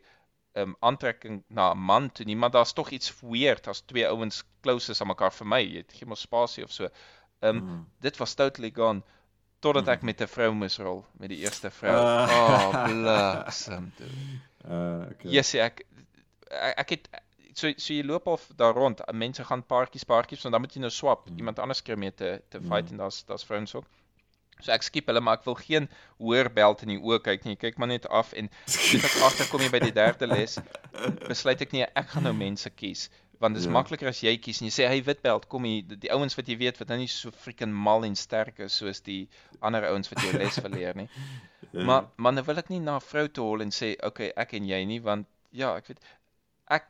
um 0.55 0.76
aantrekking 0.82 1.43
na 1.49 1.72
'n 1.74 1.78
man 1.78 2.09
toe 2.12 2.26
nie, 2.26 2.36
maar 2.36 2.51
daar's 2.51 2.74
tog 2.74 2.89
iets 2.91 3.14
weird 3.22 3.68
as 3.68 3.82
twee 3.82 4.05
ouens 4.07 4.43
close 4.62 4.91
is 4.91 5.01
aan 5.01 5.07
mekaar 5.07 5.32
vir 5.32 5.47
my. 5.47 5.59
Jy 5.62 5.78
het 5.78 5.93
geen 5.93 6.09
mos 6.09 6.22
spasie 6.22 6.64
of 6.64 6.72
so. 6.72 6.88
Um 7.41 7.55
Mm. 7.55 7.86
dit 8.01 8.18
was 8.18 8.34
totally 8.36 8.72
gone 8.72 9.01
totdat 9.62 9.88
ek 9.88 9.99
Mhm. 10.01 10.05
met 10.05 10.22
'n 10.22 10.28
vrou 10.28 10.51
moes 10.53 10.78
rol, 10.78 11.05
met 11.20 11.30
die 11.30 11.38
eerste 11.39 11.70
vrou. 11.72 11.95
Ah. 11.95 12.30
Oh, 12.32 12.86
bliksem 12.86 13.91
toe. 13.97 14.07
Uh 14.66 15.05
okay. 15.12 15.32
Yes, 15.32 15.53
ek 15.55 15.86
ek, 16.51 16.89
het 16.89 17.09
so 17.53 17.72
so 17.78 17.93
jy 17.93 18.03
loop 18.03 18.28
al 18.28 18.39
daar 18.55 18.74
rond. 18.74 19.01
Mense 19.14 19.43
gaan 19.43 19.64
paartjies 19.64 20.03
paartjies, 20.03 20.41
want 20.43 20.51
dan 20.53 20.62
moet 20.62 20.74
jy 20.74 20.80
nou 20.82 20.89
swap. 20.91 21.30
Mm. 21.30 21.38
Iemand 21.38 21.59
anders 21.59 21.82
kry 21.82 21.95
mee 21.95 22.12
te 22.14 22.41
te 22.49 22.59
Mm. 22.59 22.68
fight 22.68 22.91
en 22.91 22.97
daar's 22.97 23.24
daar's 23.26 23.43
vrouens 23.45 23.76
ook. 23.76 23.86
So 24.62 24.72
ek 24.76 24.84
skiep 24.86 25.07
hulle, 25.09 25.22
maar 25.22 25.39
ek 25.39 25.45
wil 25.49 25.55
geen 25.59 25.89
hoër 26.20 26.49
belt 26.53 26.84
in 26.86 26.93
die 26.95 26.99
oë 27.01 27.20
kyk 27.26 27.45
nie. 27.45 27.53
Ek 27.57 27.64
kyk 27.66 27.78
maar 27.82 27.89
net 27.91 28.05
af 28.09 28.34
en 28.38 28.49
net 28.49 29.03
ek 29.09 29.18
agterkom 29.28 29.62
jy 29.66 29.70
by 29.74 29.80
die 29.88 29.91
derde 29.95 30.28
les, 30.30 30.57
besluit 31.28 31.62
ek 31.66 31.74
nie 31.74 31.84
ek 31.88 32.07
gaan 32.14 32.24
nou 32.30 32.34
mense 32.38 32.70
kies 32.70 33.09
want 33.41 33.55
dit 33.57 33.64
is 33.64 33.66
Ja. 33.66 33.74
makliker 33.74 34.05
as 34.12 34.20
jy 34.22 34.36
kies 34.38 34.59
en 34.62 34.68
jy 34.68 34.72
sê 34.76 34.86
hey 34.86 34.99
wit 35.01 35.24
belt 35.26 35.47
kom 35.49 35.64
hier 35.66 35.82
die, 35.82 35.95
die 36.03 36.12
ouens 36.14 36.36
wat 36.38 36.45
jy 36.45 36.59
weet 36.59 36.78
wat 36.78 36.91
nou 36.93 36.99
nie 36.99 37.07
so 37.09 37.32
freaking 37.34 37.72
mal 37.74 38.03
en 38.05 38.14
sterk 38.16 38.59
is 38.62 38.76
soos 38.78 39.01
die 39.01 39.24
ander 39.66 39.88
ouens 39.89 40.12
wat 40.14 40.22
jou 40.22 40.36
les 40.38 40.59
verleer 40.62 40.93
nie. 40.95 41.07
Ja. 41.72 41.86
Maar 41.88 42.05
maar 42.18 42.34
nou 42.36 42.43
wil 42.45 42.57
ek 42.59 42.70
nie 42.70 42.80
na 42.84 42.99
vrou 42.99 43.28
toe 43.32 43.45
hol 43.47 43.62
en 43.64 43.70
sê 43.72 43.93
okay, 44.03 44.30
ek 44.36 44.53
en 44.57 44.66
jy 44.68 44.80
nie 44.86 44.99
want 45.01 45.26
ja, 45.55 45.72
ek 45.80 45.88
weet 45.89 46.01
ek 46.68 46.86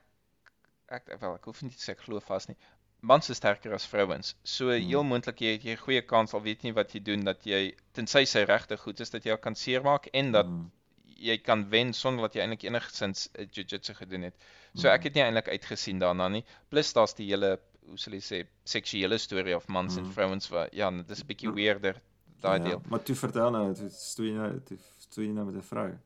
ek 0.91 1.21
wel 1.21 1.35
ek 1.37 1.45
hoef 1.47 1.61
nie 1.63 1.71
te 1.71 1.79
sê 1.79 1.93
ek 1.95 2.01
glo 2.03 2.19
vas 2.27 2.49
nie. 2.49 2.57
Mans 3.01 3.29
is 3.29 3.37
sterker 3.37 3.73
as 3.73 3.85
vrouens. 3.85 4.35
So 4.43 4.65
Hmm. 4.69 4.87
heel 4.87 5.03
moontlik 5.03 5.39
jy 5.41 5.51
het 5.53 5.63
jy 5.63 5.71
'n 5.73 5.77
goeie 5.77 6.01
kans 6.05 6.33
al 6.33 6.41
weet 6.41 6.61
nie 6.63 6.71
wat 6.73 6.91
jy 6.93 6.99
doen 7.03 7.23
dat 7.23 7.43
jy 7.45 7.73
tensy 7.93 8.25
sy 8.25 8.43
regte 8.45 8.77
goed 8.77 8.99
is 8.99 9.09
dat 9.09 9.23
jy 9.23 9.29
haar 9.31 9.39
kan 9.39 9.55
seermaak 9.55 10.07
en 10.13 10.31
dat 10.31 10.45
Mm. 10.45 10.71
jy 11.17 11.37
kan 11.37 11.69
wen 11.69 11.93
sonder 11.93 12.21
dat 12.21 12.33
jy 12.35 12.41
eintlik 12.41 12.63
enigsins 12.63 13.29
uh, 13.39 13.45
jiu-jitsu 13.51 13.93
gedoen 13.93 14.21
het. 14.21 14.33
So 14.75 14.87
Mm. 14.87 14.93
ek 14.93 15.03
het 15.03 15.13
nie 15.15 15.23
eintlik 15.23 15.47
uitgesien 15.49 15.99
daarna 15.99 16.27
nie. 16.29 16.43
Plus 16.69 16.93
daar's 16.93 17.13
die 17.15 17.27
hele 17.27 17.59
hoe 17.87 17.97
sal 17.97 18.13
jy 18.13 18.19
sê 18.19 18.47
seksuele 18.65 19.17
storie 19.17 19.55
of 19.55 19.67
mans 19.67 19.97
en 19.97 20.03
Mm. 20.05 20.11
vrouens 20.13 20.49
wat 20.49 20.69
ja, 20.73 20.89
dit 20.91 21.09
is 21.09 21.21
'n 21.23 21.27
bietjie 21.27 21.49
Ja. 21.49 21.53
weirder 21.55 21.95
daai 22.41 22.59
ja, 22.59 22.65
deel. 22.69 22.81
Maar 22.89 23.03
toe 23.03 23.15
vertel 23.15 23.51
nou, 23.51 23.73
toe 23.75 23.89
stoei 23.89 24.27
jy 24.29 24.35
nou, 24.35 24.59
toe 24.61 24.77
stoei 24.99 25.27
jy 25.27 25.33
nou 25.33 25.45
met 25.45 25.55
'n 25.55 25.61
vrou. 25.61 25.97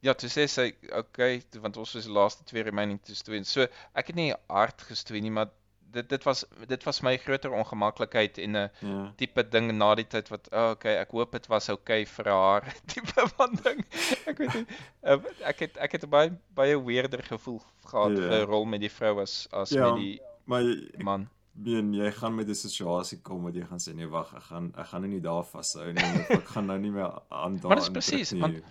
Ja, 0.00 0.14
toe 0.14 0.28
sê 0.30 0.46
sy 0.48 0.74
okay, 0.92 1.40
toe- 1.50 1.60
want 1.60 1.76
ons 1.76 1.92
was 1.94 2.04
die 2.04 2.12
laaste 2.12 2.42
twee 2.44 2.62
remaining 2.62 3.00
te 3.02 3.14
stoei. 3.14 3.44
So 3.44 3.62
ek 3.94 4.06
het 4.06 4.16
nie 4.16 4.34
hard 4.48 4.80
gestoei 4.82 5.20
nie, 5.20 5.30
maar 5.30 5.48
dit 5.92 6.08
dit 6.08 6.24
was 6.24 6.44
dit 6.68 6.84
was 6.84 7.00
my 7.02 7.16
groter 7.18 7.52
ongemaklikheid 7.52 8.38
en 8.38 8.56
'n 8.56 8.70
Ja. 8.80 9.12
tipe 9.16 9.42
ding 9.48 9.72
na 9.78 9.94
die 9.94 10.06
tyd 10.06 10.28
wat 10.28 10.48
oh, 10.52 10.70
okay, 10.70 10.96
ek 10.96 11.10
hoop 11.10 11.32
dit 11.32 11.46
was 11.48 11.68
okay 11.68 12.04
vir 12.06 12.24
haar 12.32 12.62
tipe 12.92 13.28
van 13.36 13.54
ding. 13.64 13.84
Ek 14.26 14.38
weet 14.38 14.54
nie. 14.54 14.66
Uh, 15.04 15.18
ek 15.44 15.58
het 15.60 15.76
ek 15.76 15.92
het 15.92 16.04
'n 16.04 16.10
baie 16.10 16.32
baie 16.54 16.76
weirder 16.84 17.22
gevoel 17.22 17.60
gehad 17.86 18.16
Ja. 18.18 18.28
vir 18.28 18.46
rol 18.46 18.64
met 18.64 18.80
die 18.80 18.90
vrou 18.90 19.20
as 19.20 19.48
as 19.52 19.70
Ja, 19.70 19.90
met 19.92 20.00
die 20.00 20.20
Maar 20.44 20.62
jy- 20.62 21.02
man. 21.04 21.28
meen 21.54 21.92
jy 21.94 22.10
gaan 22.12 22.34
met 22.34 22.48
'n 22.48 22.54
situasie 22.54 23.20
kom 23.22 23.42
wat 23.44 23.54
jy 23.54 23.64
gaan 23.68 23.78
sê 23.78 23.94
nee 23.94 24.06
wag, 24.08 24.32
ek 24.34 24.42
gaan 24.42 24.72
ek 24.76 24.86
gaan 24.86 25.00
nou 25.02 25.12
nie 25.12 25.20
daar 25.20 25.44
vashou 25.44 25.92
nie. 25.92 26.02
of 26.20 26.30
Ek 26.30 26.48
gaan 26.56 26.66
nou 26.66 26.78
nie 26.78 26.90
meer 26.90 27.12
aan 27.30 27.56
daar. 27.58 27.68
Maar 27.68 27.76
dis 27.76 27.90
presies, 27.90 28.32
want- 28.32 28.62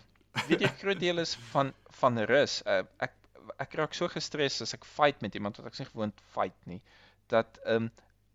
Weet 0.48 0.62
jy 0.62 0.68
groot 0.80 1.00
deel 1.00 1.20
is 1.20 1.36
van 1.52 1.74
van 1.90 2.18
rus. 2.18 2.62
Uh, 2.66 2.84
ek 3.00 3.12
ek 3.60 3.74
raak 3.76 3.94
so 3.94 4.08
gestres 4.08 4.62
as 4.62 4.74
ek 4.74 4.86
fight 4.86 5.22
met 5.22 5.36
iemand 5.36 5.58
wat 5.58 5.66
ek 5.68 5.80
nie 5.80 5.86
gewoond 5.88 6.14
fight 6.34 6.56
nie. 6.66 6.82
Dat 7.32 7.60
ehm 7.66 7.76
um, 7.88 7.92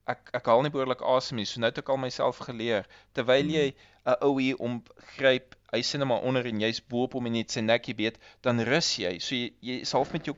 ek 0.07 0.30
ek 0.38 0.47
haal 0.47 0.62
nie 0.62 0.70
behoorlik 0.70 1.01
asem 1.03 1.36
nie. 1.40 1.44
So 1.51 1.61
nou 1.61 1.68
het 1.70 1.78
ek 1.82 1.88
al 1.90 1.99
myself 1.99 2.38
geleer 2.47 2.86
terwyl 3.12 3.42
Hmm. 3.42 3.51
jy 3.59 3.74
'n 4.07 4.16
ou 4.22 4.36
hier 4.40 4.57
omgryp, 4.62 5.55
hy 5.72 5.82
sit 5.82 5.99
net 6.01 6.09
maar 6.09 6.22
onder 6.22 6.47
en 6.47 6.61
jy's 6.62 6.80
bo 6.80 7.03
op 7.09 7.12
hom 7.18 7.26
en 7.26 7.32
net 7.32 7.51
sy 7.51 7.61
nekkie 7.61 7.94
beet, 7.94 8.18
dan 8.42 8.61
rus 8.61 8.97
jy. 9.03 9.18
So 9.18 9.34
jy 9.34 9.53
jy 9.61 9.80
is 9.82 9.92
half 9.92 10.12
met 10.12 10.24
jou 10.30 10.36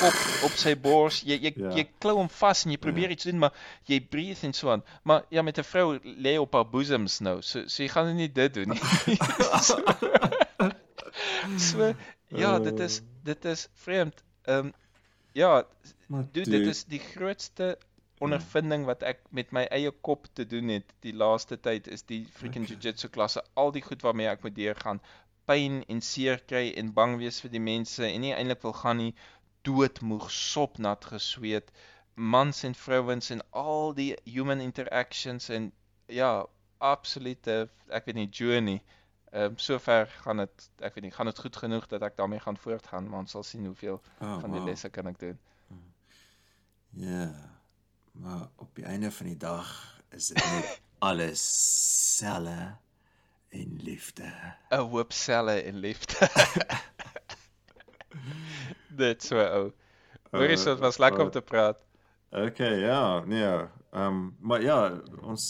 kop 0.00 0.18
op 0.44 0.54
sy 0.56 0.74
bors. 0.76 1.22
Jy 1.22 1.38
jy, 1.40 1.52
Ja. 1.56 1.70
jy 1.76 1.84
klou 2.00 2.16
hom 2.16 2.28
vas 2.28 2.64
en 2.66 2.70
jy 2.72 2.76
probeer 2.78 3.10
iets 3.10 3.24
doen, 3.24 3.38
maar 3.38 3.52
jy 3.86 4.00
breathe 4.00 4.44
en 4.46 4.52
so 4.52 4.70
aan. 4.70 4.82
Maar 5.04 5.24
ja, 5.30 5.42
met 5.42 5.58
'n 5.58 5.62
vrou 5.64 5.98
lê 6.04 6.36
op 6.38 6.52
haar 6.52 6.68
boesems 6.68 7.20
nou. 7.20 7.40
So 7.42 7.66
so 7.66 7.82
jy 7.82 7.88
gaan 7.88 8.04
nou 8.06 8.14
nie 8.14 8.28
dit 8.32 8.54
doen 8.54 8.68
nie. 8.68 8.80
so, 9.68 9.76
so 11.56 11.94
ja, 12.28 12.58
dit 12.58 12.80
is 12.80 13.00
dit 13.24 13.44
is 13.44 13.68
vreemd. 13.74 14.22
Ehm 14.44 14.58
um, 14.66 14.72
ja, 15.38 15.52
Maar 16.08 16.24
Dude, 16.32 16.50
dit 16.50 16.66
is 16.66 16.84
die 16.84 16.98
grootste 16.98 17.78
ondervinding 18.18 18.84
wat 18.88 19.02
ek 19.06 19.18
met 19.38 19.50
my 19.52 19.66
eie 19.76 19.90
kop 20.08 20.24
te 20.32 20.46
doen 20.48 20.70
het 20.72 20.94
die 21.04 21.12
laaste 21.22 21.58
tyd 21.66 21.90
is 21.96 22.02
die 22.08 22.22
freaking 22.38 22.64
Okay. 22.64 22.76
jiu-jitsu 22.76 23.10
klasse, 23.12 23.42
al 23.62 23.72
die 23.74 23.82
goed 23.84 24.02
waarmee 24.06 24.30
ek 24.30 24.46
moet 24.46 24.56
deurgaan, 24.56 25.02
pyn 25.50 25.82
en 25.94 26.00
seer 26.04 26.40
kry 26.52 26.64
en 26.80 26.94
bang 26.96 27.18
wees 27.20 27.42
vir 27.44 27.52
die 27.52 27.62
mense 27.66 28.08
en 28.08 28.24
nie 28.24 28.32
eintlik 28.38 28.64
wil 28.64 28.74
gaan 28.80 29.00
nie, 29.02 29.12
doodmoeg, 29.68 30.30
sopnat 30.32 31.04
gesweet, 31.12 31.68
mans 32.14 32.64
en 32.64 32.74
vrouens 32.74 33.30
en 33.36 33.44
al 33.62 33.92
die 34.00 34.10
human 34.24 34.64
interactions 34.64 35.50
en 35.58 35.70
ja, 36.20 36.32
absolute 36.80 37.60
ek 38.00 38.08
weet 38.08 38.22
nie 38.22 38.30
journey. 38.40 38.80
Ehm 39.30 39.44
um, 39.44 39.58
sover 39.58 40.06
gaan 40.06 40.36
dit 40.36 40.70
ek 40.78 40.94
weet 40.94 41.04
nie, 41.04 41.12
gaan 41.12 41.26
dit 41.28 41.38
goed 41.38 41.56
genoeg 41.56 41.86
dat 41.86 42.02
ek 42.02 42.16
daarmee 42.16 42.40
gaan 42.40 42.56
voortgaan, 42.56 43.08
maar 43.08 43.18
ons 43.18 43.30
sal 43.30 43.42
sien 43.42 43.64
hoeveel 43.66 44.00
oh, 44.20 44.40
van 44.40 44.50
die 44.50 44.60
wow. 44.60 44.68
lesse 44.68 44.88
kan 44.88 45.06
ek 45.06 45.18
doen. 45.18 45.38
Ja. 46.90 47.32
Maar 48.12 48.48
op 48.56 48.74
die 48.74 48.84
einde 48.84 49.10
van 49.12 49.26
die 49.26 49.36
dag 49.36 49.68
is 50.08 50.26
dit 50.26 50.44
net 50.52 50.80
alles 51.08 51.42
selle 52.16 52.76
en 53.48 53.76
liefde. 53.82 54.32
'n 54.70 54.88
hoop 54.92 55.12
selle 55.12 55.62
en 55.62 55.76
liefde. 55.76 56.28
Dit 58.98 59.22
so 59.22 59.38
ou. 59.38 59.72
Hoorie, 60.30 60.56
so 60.56 60.74
dit 60.74 60.82
was 60.82 60.98
lekker 60.98 61.22
om 61.22 61.30
te 61.30 61.40
praat. 61.40 61.84
Okay, 62.30 62.80
ja, 62.80 63.24
nee. 63.24 63.44
Ehm 63.44 64.06
um, 64.06 64.36
maar 64.40 64.62
ja, 64.62 65.00
ons 65.22 65.44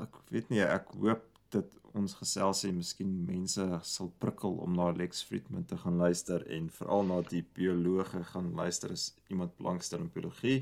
ek 0.00 0.16
weet 0.28 0.48
nie, 0.48 0.62
ek 0.62 0.88
hoop 1.00 1.24
dat 1.48 1.66
ons 1.94 2.16
geselsie 2.18 2.72
miskien 2.74 3.12
mense 3.28 3.64
sal 3.86 4.10
prikkel 4.22 4.56
om 4.64 4.74
na 4.78 4.90
Lex 4.96 5.22
Friedman 5.28 5.66
te 5.70 5.78
gaan 5.78 6.00
luister 6.02 6.42
en 6.56 6.66
veral 6.78 7.06
na 7.10 7.20
die 7.30 7.44
biologe 7.56 8.24
gaan 8.32 8.50
luister 8.58 8.92
as 8.92 9.12
iemand 9.30 9.54
belangstel 9.60 10.02
in 10.02 10.10
biologie. 10.14 10.58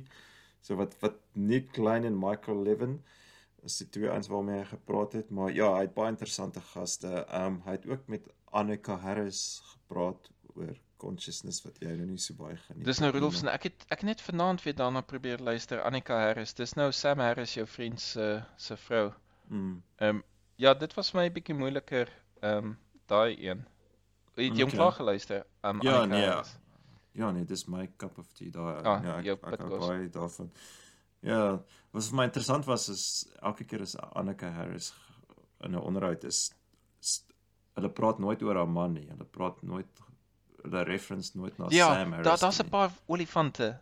So 0.62 0.76
wat 0.80 0.94
wat 1.00 1.18
Nick 1.32 1.72
Klein 1.72 2.04
en 2.04 2.18
Michael 2.20 2.62
Levin 2.66 3.00
is 3.66 3.78
die 3.78 3.88
twee 3.94 4.10
ouens 4.10 4.28
waarmee 4.28 4.58
hy 4.60 4.68
gepraat 4.72 5.12
het, 5.18 5.30
maar 5.30 5.52
ja, 5.54 5.70
hy 5.76 5.86
het 5.86 5.94
baie 5.94 6.12
interessante 6.12 6.62
gaste. 6.72 7.10
Ehm 7.24 7.56
um, 7.56 7.60
hy 7.66 7.76
het 7.78 7.86
ook 7.90 8.08
met 8.12 8.28
Annika 8.50 8.96
Harris 9.00 9.62
gepraat 9.72 10.30
oor 10.54 10.74
consciousness 11.02 11.62
wat 11.64 11.78
jy 11.82 11.94
nou 11.98 12.06
nie 12.12 12.20
so 12.22 12.36
baie 12.38 12.56
geniet. 12.66 12.84
Dis 12.86 13.00
nou 13.02 13.10
Rudolf 13.14 13.38
se 13.40 13.48
ek 13.50 13.70
het 13.70 13.86
ek 13.94 14.04
net 14.06 14.22
vanaand 14.22 14.62
weer 14.66 14.76
daarna 14.78 15.02
probeer 15.14 15.42
luister 15.42 15.82
Annika 15.82 16.18
Harris. 16.20 16.54
Dis 16.58 16.76
nou 16.78 16.90
Sam 16.92 17.22
Harris 17.24 17.56
jou 17.56 17.66
vriend 17.66 18.00
se 18.00 18.28
se 18.56 18.76
vrou. 18.86 19.08
Mm. 19.48 19.80
Ehm 19.98 20.20
um, 20.20 20.22
ja, 20.56 20.74
dit 20.74 20.94
was 20.94 21.12
my 21.12 21.26
'n 21.28 21.32
bietjie 21.32 21.54
moeiliker 21.54 22.08
ehm 22.40 22.56
um, 22.64 22.78
daai 23.06 23.36
een. 23.48 23.64
Het 24.34 24.44
jy 24.44 24.48
hom 24.48 24.56
Okay. 24.62 24.78
klaar 24.78 24.92
geluister? 24.92 25.44
Um, 25.64 25.80
Ja, 25.82 26.00
Annika 26.00 26.06
nee, 26.16 26.26
Harris? 26.28 26.56
Ja 27.12 27.30
nee, 27.30 27.44
dis 27.44 27.66
my 27.66 27.90
cup 27.96 28.18
of 28.18 28.32
tea 28.32 28.50
daai. 28.50 28.82
Ah, 28.84 29.02
ja, 29.04 29.18
ek 29.18 29.24
jou 29.24 29.38
ek 29.52 29.58
hou 29.60 29.78
baie 29.78 30.08
daarvan. 30.10 30.50
Ja, 31.20 31.62
wat 31.92 32.04
vir 32.04 32.14
my 32.16 32.24
interessant 32.24 32.64
was 32.64 32.88
is 32.88 33.26
elke 33.42 33.64
keer 33.64 33.80
as 33.82 33.96
Anneke 33.96 34.46
Harris 34.46 34.92
in 35.60 35.70
'n 35.74 35.78
onderhoud 35.80 36.24
is, 36.24 36.52
is 37.00 37.24
hulle 37.74 37.88
praat 37.90 38.18
nooit 38.18 38.42
oor 38.42 38.54
haar 38.56 38.68
man 38.68 38.92
nie. 38.92 39.06
Hulle 39.08 39.24
praat 39.24 39.62
nooit 39.62 39.86
hulle 40.62 40.82
reference 40.84 41.36
nooit 41.38 41.58
na 41.58 41.66
Ja, 41.70 41.86
Sam 41.94 42.10
Harris. 42.12 42.26
daar 42.26 42.38
daar's 42.38 42.58
'n 42.60 42.68
paar 42.68 42.90
olifante. 43.06 43.78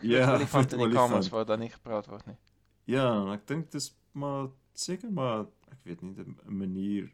Ja, 0.00 0.34
olifante 0.34 0.74
in 0.76 0.78
die 0.80 0.86
olifant. 0.88 1.10
kamers 1.10 1.28
waar 1.28 1.44
daar 1.44 1.58
nie 1.58 1.70
gepraat 1.70 2.06
word 2.06 2.26
nie. 2.26 2.36
Ja, 2.84 3.32
ek 3.32 3.46
dink 3.46 3.70
dis 3.70 3.94
maar 4.12 4.48
seker 4.74 5.10
maar 5.12 5.46
ek 5.72 5.78
weet 5.84 6.02
nie 6.02 6.14
'n 6.18 6.36
manier 6.46 7.12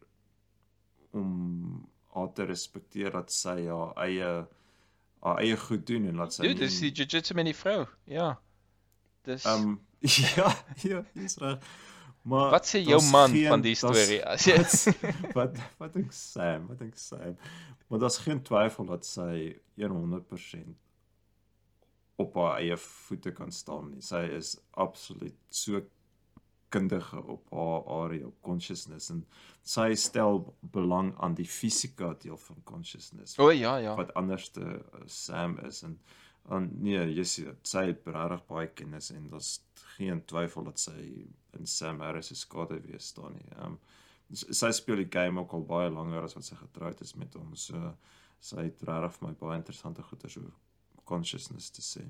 om 1.13 1.89
haar 2.15 2.33
te 2.33 2.45
respekteer 2.45 3.11
dat 3.13 3.33
sy 3.33 3.67
haar 3.67 3.93
eie 4.05 4.47
haar 5.21 5.39
eie 5.43 5.57
goed 5.57 5.87
doen 5.87 6.07
en 6.07 6.17
laat 6.17 6.33
sy 6.35 6.43
Dude, 6.43 6.59
dis 6.61 6.81
die 6.81 6.93
jiu-jitsu 6.93 7.35
met 7.35 7.45
die 7.49 7.55
vrou. 7.57 7.87
Ja. 8.05 8.39
Dis 9.25 9.45
Ehm 9.45 9.63
um, 9.69 9.81
ja, 10.37 10.51
ja, 10.83 11.05
dis 11.15 11.37
reg. 11.39 11.59
Maar 12.27 12.51
Wat 12.51 12.67
sê 12.67 12.81
jou 12.83 13.01
man 13.11 13.31
geen- 13.31 13.49
van 13.49 13.61
die 13.63 13.75
storie? 13.75 14.21
As 14.33 14.45
jy 14.47 14.57
wat 14.59 14.75
wat 15.35 15.59
wat 15.79 15.93
dink 15.95 16.13
Sam? 16.13 16.67
Wat 16.67 16.79
dink 16.79 16.97
Sam? 16.97 17.37
Maar 17.89 17.99
daar's 17.99 18.19
geen 18.19 18.43
twyfel 18.43 18.85
dat 18.87 19.07
sy 19.07 19.57
100% 19.79 20.75
op 22.17 22.35
haar 22.35 22.59
eie 22.61 22.77
voete 22.77 23.33
kan 23.33 23.53
staan 23.53 23.91
nie. 23.91 24.01
Sy 24.03 24.25
is 24.37 24.57
absoluut 24.71 25.35
so 25.49 25.81
kundige 26.69 27.23
op 27.23 27.51
haar 27.51 27.87
area 28.03 28.27
of 28.27 28.37
consciousness 28.41 29.11
en 29.11 29.25
sy 29.63 29.95
stel 29.95 30.43
belang 30.61 31.13
aan 31.23 31.35
die 31.35 31.49
fisika 31.49 32.15
deel 32.23 32.37
van 32.37 32.63
consciousness 32.65 33.39
O 33.39 33.51
ja, 33.51 33.77
ja. 33.77 33.97
wat 33.97 34.15
anders 34.15 34.51
te 34.51 34.65
uh, 34.65 35.03
Sam 35.07 35.59
is 35.67 35.83
en 35.83 35.99
en 36.49 36.69
nee, 36.79 37.01
dit. 37.15 37.47
Sy 37.67 37.83
het 37.89 38.05
regtig 38.07 38.43
baie 38.47 38.69
kennis 38.79 39.11
en 39.11 39.25
daar's 39.33 39.57
geen 39.97 40.21
twyfel 40.31 40.69
dat 40.69 40.79
sy 40.79 40.99
in 41.59 41.67
Sam 41.67 42.01
Harris 42.05 42.31
se 42.31 42.37
skade 42.39 42.79
wees 42.85 43.11
staan 43.13 43.35
nie. 43.35 43.49
Ehm 43.57 43.77
um, 43.77 43.79
sy 44.35 44.73
speel 44.75 45.05
die 45.05 45.11
game 45.11 45.39
ook 45.39 45.53
al 45.55 45.63
baie 45.63 45.91
langer 45.91 46.25
as 46.27 46.35
wat 46.35 46.45
sy 46.45 46.57
getroud 46.59 47.01
is 47.05 47.15
met 47.15 47.35
hom. 47.39 47.53
So 47.55 47.93
sy 48.43 48.65
het 48.67 48.83
regtig 48.89 49.19
vir 49.19 49.29
my 49.29 49.35
baie 49.43 49.59
interessante 49.61 50.03
goeters 50.03 50.39
oor 50.41 50.55
consciousness 51.07 51.71
te 51.71 51.85
sê. 51.87 52.03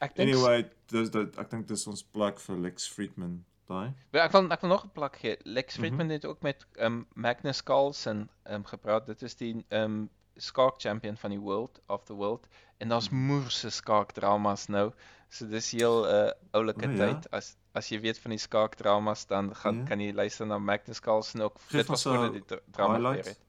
Ek 0.00 0.14
dink 0.16 0.28
Anyway, 0.34 0.70
dis 0.86 1.10
dit 1.10 1.38
ek 1.38 1.50
dink 1.50 1.66
dis 1.68 1.86
ons 1.86 2.02
plek 2.02 2.38
vir 2.40 2.56
Lex 2.56 2.88
Friedman 2.88 3.44
daai. 3.68 3.92
Ja, 4.12 4.24
ek 4.24 4.32
wil 4.32 4.50
ek 4.52 4.60
wil 4.60 4.70
nog 4.70 4.84
'n 4.84 4.90
plak 4.92 5.16
gee. 5.16 5.36
Lex 5.44 5.76
Mhm. 5.76 5.80
Friedman 5.84 6.08
het 6.10 6.24
ook 6.24 6.42
met 6.42 6.66
um 6.78 7.06
Magnus 7.14 7.62
Carlsen 7.62 8.28
um 8.50 8.64
gepraat. 8.64 9.06
Dit 9.06 9.22
is 9.22 9.34
die 9.34 9.64
um 9.70 10.08
skaak 10.36 10.80
champion 10.80 11.16
van 11.16 11.30
die 11.30 11.40
world 11.40 11.80
of 11.88 12.04
the 12.04 12.14
world 12.14 12.46
en 12.78 12.88
daar's 12.88 13.08
Mhm. 13.10 13.16
moerse 13.26 13.70
skaak 13.70 14.12
dramas 14.12 14.66
nou. 14.68 14.92
So 15.28 15.46
dis 15.46 15.70
heel 15.70 16.04
'n 16.04 16.26
uh, 16.26 16.30
oulike 16.52 16.86
O, 16.86 16.90
ja? 16.90 16.96
tyd. 16.96 17.30
As 17.32 17.56
as 17.74 17.88
jy 17.88 18.00
weet 18.00 18.18
van 18.18 18.30
die 18.30 18.38
skaak 18.38 18.74
dramas 18.74 19.26
dan 19.26 19.54
gaan 19.54 19.78
Ja. 19.78 19.84
kan 19.84 20.00
jy 20.00 20.12
luister 20.12 20.46
na 20.46 20.58
Magnus 20.58 21.00
Carlsen 21.00 21.40
ook. 21.40 21.58
Geef 21.58 21.70
dit 21.70 21.86
was 21.86 22.02
voor 22.02 22.32
die 22.32 22.44
dra- 22.44 22.60
drama 22.70 22.94
gebeur 22.96 23.24
het. 23.24 23.40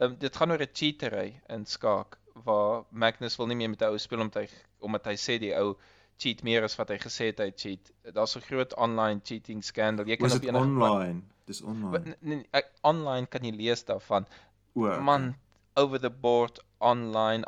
Um 0.00 0.16
dit 0.18 0.36
gaan 0.36 0.50
oor 0.50 0.60
'n 0.62 0.68
cheatery 0.72 1.40
in 1.48 1.66
skaak 1.66 2.18
waar 2.42 2.84
Magnus 2.90 3.36
wil 3.36 3.46
nie 3.46 3.56
meer 3.56 3.70
met 3.70 3.78
die 3.78 3.88
ou 3.88 3.98
speel 3.98 4.20
omdat 4.20 4.42
hy 4.42 4.48
omdat 4.78 5.04
hy 5.06 5.14
sê 5.16 5.38
die 5.38 5.52
ou 5.56 5.76
cheat 6.18 6.42
meer 6.42 6.62
as 6.66 6.76
wat 6.76 6.88
hy 6.88 6.98
gesê 6.98 7.26
het 7.30 7.38
hy 7.38 7.50
cheat. 7.56 7.92
Daar's 8.14 8.36
'n 8.36 8.40
groot 8.40 8.74
online 8.76 9.20
cheating 9.24 9.62
scandal. 9.64 10.06
Jy 10.06 10.16
kan 10.16 10.28
Was 10.28 10.36
op 10.36 10.42
enige 10.42 10.64
online? 10.64 11.22
Dis 11.46 11.62
online. 11.62 11.98
nee, 12.20 12.36
nee, 12.36 12.46
ek- 12.52 12.72
online 12.82 13.26
kan 13.26 13.42
jy 13.44 13.50
lees 13.52 13.84
daarvan. 13.84 14.26
O, 14.74 14.86
okay. 14.86 15.00
Man, 15.00 15.34
over 15.76 15.98
the 16.00 16.10
board 16.10 16.60
online 16.78 17.44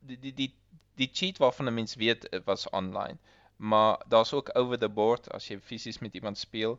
die 0.00 0.18
die 0.18 0.32
die 0.34 0.54
die 0.96 1.10
cheat 1.12 1.38
waarvan 1.38 1.66
'n 1.68 1.74
mens 1.74 1.94
weet 1.94 2.28
eh, 2.28 2.40
was 2.44 2.68
online. 2.70 3.18
Maar 3.56 4.02
daar's 4.08 4.32
ook 4.32 4.50
over 4.54 4.78
the 4.78 4.88
board 4.88 5.30
as 5.32 5.48
jy 5.48 5.60
fisies 5.60 5.98
met 5.98 6.14
iemand 6.14 6.38
speel 6.38 6.78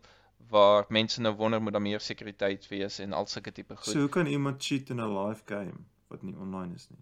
waar 0.49 0.85
mense 0.89 1.21
nou 1.21 1.35
wonder 1.35 1.61
moet 1.61 1.71
daar 1.71 1.81
meer 1.81 1.99
sekuriteit 1.99 2.67
wees 2.67 2.99
en 2.99 3.13
al 3.13 3.25
sulke 3.25 3.51
tipe 3.51 3.75
goed. 3.75 3.93
So 3.93 3.99
hoe 3.99 4.09
kan 4.09 4.25
iemand 4.25 4.63
cheat 4.63 4.89
in 4.89 4.99
'n 4.99 5.17
live 5.27 5.41
game 5.45 5.73
wat 6.07 6.21
nie 6.23 6.35
online 6.35 6.75
is 6.75 6.87
nie? 6.89 6.99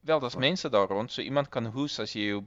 Wel, 0.00 0.20
daar's 0.20 0.32
Wat? 0.34 0.42
mense 0.42 0.68
daar 0.70 0.88
rond, 0.88 1.12
so 1.12 1.22
iemand 1.22 1.48
kan 1.48 1.66
hoes 1.66 1.98
as 1.98 2.12
jy 2.12 2.20
jou 2.32 2.42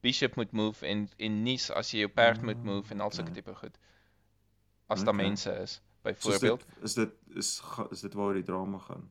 bishop 0.00 0.36
moet 0.36 0.52
move 0.52 0.86
en 0.86 1.08
en 1.18 1.42
nies 1.42 1.70
as 1.70 1.90
jy 1.92 1.98
jou 2.04 2.08
perd 2.10 2.42
moet 2.42 2.56
Ah, 2.58 2.64
move 2.64 2.90
en 2.94 3.00
al 3.00 3.10
sulke 3.10 3.30
okay. 3.30 3.42
tipe 3.42 3.54
goed. 3.54 3.78
As 4.88 5.04
daar 5.04 5.14
Okay. 5.14 5.26
mense 5.26 5.50
is, 5.62 5.80
So 6.02 6.08
is 6.08 6.16
byvoorbeeld. 6.16 6.64
dit 6.66 6.84
is 6.84 6.94
dit 6.94 7.10
is 7.36 7.62
is 7.90 8.00
dit 8.00 8.14
waar 8.14 8.34
die 8.34 8.42
drama 8.42 8.78
gaan? 8.78 9.10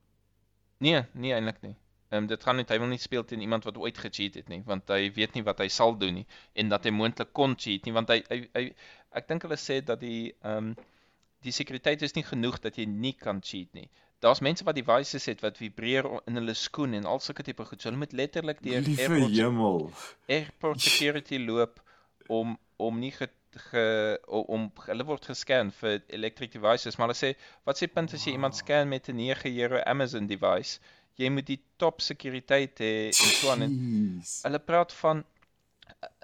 Nee, 0.78 1.04
nie 1.14 1.32
eintlik 1.34 1.62
nie. 1.62 1.76
Ehm 2.10 2.24
um, 2.24 2.28
dit 2.28 2.44
gaan 2.44 2.56
net 2.56 2.70
hy 2.70 2.78
wil 2.80 2.88
nie 2.88 2.98
speel 3.00 3.24
teen 3.26 3.42
iemand 3.42 3.64
wat 3.64 3.78
ooit 3.78 3.98
gecheat 3.98 4.34
het 4.34 4.48
nie, 4.50 4.64
want 4.66 4.88
hy 4.88 5.12
weet 5.16 5.34
nie 5.34 5.44
wat 5.44 5.60
hy 5.60 5.68
sal 5.68 5.98
doen 5.98 6.14
nie 6.14 6.26
en 6.54 6.70
dat 6.70 6.84
hy 6.84 6.92
moontlik 6.92 7.32
kon 7.34 7.56
cheat 7.56 7.86
nie, 7.86 7.94
want 7.94 8.10
hy 8.10 8.24
hy, 8.30 8.50
hy 8.54 8.76
ek 9.12 9.28
dink 9.28 9.42
hulle 9.48 9.58
sê 9.58 9.82
dat 9.84 10.00
die 10.00 10.34
ehm 10.42 10.58
um, 10.58 10.76
die 11.42 11.52
sekuriteit 11.52 12.02
is 12.02 12.14
nie 12.14 12.24
genoeg 12.24 12.60
dat 12.62 12.76
jy 12.78 12.86
nie 12.86 13.14
kan 13.14 13.40
cheat 13.42 13.74
nie. 13.74 13.90
Daar's 14.22 14.40
mense 14.46 14.64
wat 14.64 14.76
devices 14.78 15.26
het 15.26 15.40
wat 15.42 15.58
vibreer 15.58 16.06
in 16.30 16.36
hulle 16.38 16.54
skoen 16.54 16.94
en 16.94 17.06
al 17.10 17.20
sulke 17.20 17.44
tipe 17.44 17.66
goed. 17.66 17.82
So 17.82 17.90
hulle 17.90 17.98
moet 18.04 18.12
letterlik 18.14 18.60
deur 18.62 18.84
airport 19.02 19.32
hemel. 19.48 19.80
airport 20.30 20.82
security 20.82 21.38
loop 21.42 21.82
om 22.28 22.58
om 22.78 23.00
nie 23.00 23.12
ge, 23.12 23.28
ge 23.72 23.86
o- 24.28 24.46
om 24.56 24.72
hulle 24.86 25.04
word 25.06 25.26
gescan 25.26 25.72
vir 25.82 26.00
electric 26.08 26.52
devices 26.54 26.98
maar 26.98 27.08
hulle 27.12 27.18
sê 27.20 27.36
wat 27.66 27.78
sê 27.82 27.88
punt 27.94 28.14
as 28.14 28.24
jy 28.26 28.32
iemand 28.38 28.56
scan 28.56 28.88
met 28.90 29.10
'n 29.10 29.16
9 29.18 29.52
euro 29.60 29.82
Amazon 29.86 30.28
device 30.28 30.80
jy 31.18 31.30
moet 31.30 31.46
die 31.46 31.60
top 31.78 32.02
sekuriteit 32.02 32.80
hê 32.80 32.94
en 33.10 33.14
so 33.14 33.50
aan 33.52 33.62
hulle 34.46 34.60
praat 34.60 34.94
van 34.94 35.24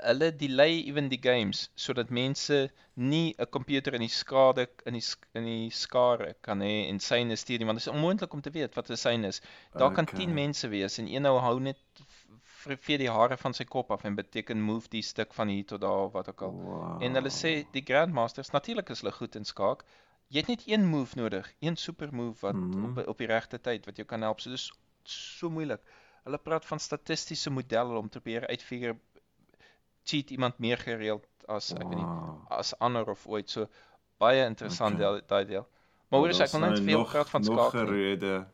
hulle 0.04 0.32
delay 0.36 0.84
even 0.90 1.10
die 1.10 1.20
games 1.22 1.70
sodat 1.76 2.10
mense 2.10 2.70
nie 2.96 3.36
'n 3.38 3.50
komputer 3.50 3.94
in 3.94 4.02
die 4.02 4.10
skade 4.10 4.68
in 4.86 4.94
die 4.94 5.04
in 5.34 5.44
die 5.46 5.70
skare 5.70 6.34
kan 6.42 6.62
hê 6.62 6.88
en 6.90 7.00
syne 7.00 7.36
stuur 7.36 7.60
nie 7.60 7.66
want 7.66 7.80
dit 7.80 7.88
is 7.88 7.94
onmoontlik 7.94 8.34
om 8.34 8.42
te 8.42 8.50
weet 8.52 8.76
wat 8.76 8.90
'n 8.90 8.96
syne 8.98 9.28
is. 9.28 9.42
Daar 9.78 9.92
kan 9.92 10.06
10 10.06 10.22
Okay. 10.30 10.34
mense 10.34 10.68
wees 10.70 10.98
en 11.00 11.08
een 11.08 11.26
ou 11.26 11.38
hou 11.40 11.60
net 11.60 11.78
v- 12.42 12.78
vee 12.80 12.98
die 12.98 13.10
hare 13.10 13.38
van 13.38 13.54
sy 13.54 13.64
kop 13.64 13.92
af 13.92 14.04
en 14.06 14.16
beteken 14.16 14.62
move 14.62 14.90
die 14.90 15.02
stuk 15.02 15.34
van 15.34 15.48
hier 15.48 15.66
tot 15.66 15.82
daar 15.82 16.10
wat 16.12 16.30
ook 16.30 16.42
al. 16.42 16.52
Wow. 16.52 17.04
En 17.04 17.14
hulle 17.14 17.30
sê 17.30 17.66
die 17.72 17.84
grandmasters 17.86 18.52
natuurlik 18.52 18.90
is 18.90 19.02
hulle 19.02 19.12
goed 19.14 19.36
in 19.36 19.46
skaak. 19.46 19.84
Jy 20.30 20.40
het 20.40 20.48
net 20.48 20.64
een 20.68 20.86
move 20.86 21.16
nodig, 21.16 21.54
een 21.60 21.76
super 21.78 22.14
move 22.14 22.40
wat 22.46 22.56
Mhm. 22.56 22.98
op 23.00 23.08
op 23.08 23.18
die 23.18 23.28
regte 23.28 23.60
tyd 23.62 23.86
wat 23.86 23.96
jou 23.96 24.08
kan 24.08 24.22
help. 24.22 24.40
So 24.42 24.50
dis 24.50 24.72
so 25.04 25.50
moeilik. 25.50 25.80
Hulle 26.26 26.38
praat 26.38 26.66
van 26.66 26.80
statistiese 26.80 27.50
modelle 27.50 27.98
om 27.98 28.10
te 28.10 28.20
probeer 28.20 28.48
uitfigure 28.48 28.98
cheat 30.08 30.32
iemand 30.32 30.58
meer 30.64 30.78
gereeld 30.78 31.26
as 31.48 31.72
ek 31.76 31.84
weet 31.90 32.00
nie 32.00 32.08
as 32.50 32.74
ander 32.80 33.10
of 33.12 33.26
ooit. 33.28 33.50
So 33.50 33.68
baie 34.20 34.46
interessant 34.46 34.96
Okay. 34.96 35.04
deel 35.04 35.22
daai 35.28 35.46
deel. 35.46 35.68
Maar 36.10 36.20
hoor 36.20 36.30
eens, 36.32 36.40
ek 36.46 36.52
wil 36.56 36.62
nou 36.64 36.72
net 36.72 36.84
veel 36.84 36.98
nog, 37.00 37.12
praat 37.12 37.30
van 37.30 37.42
nog 37.44 37.60
skaak. 37.60 37.74
'n 37.74 37.86
nie. 37.86 37.92
rede, 37.94 38.46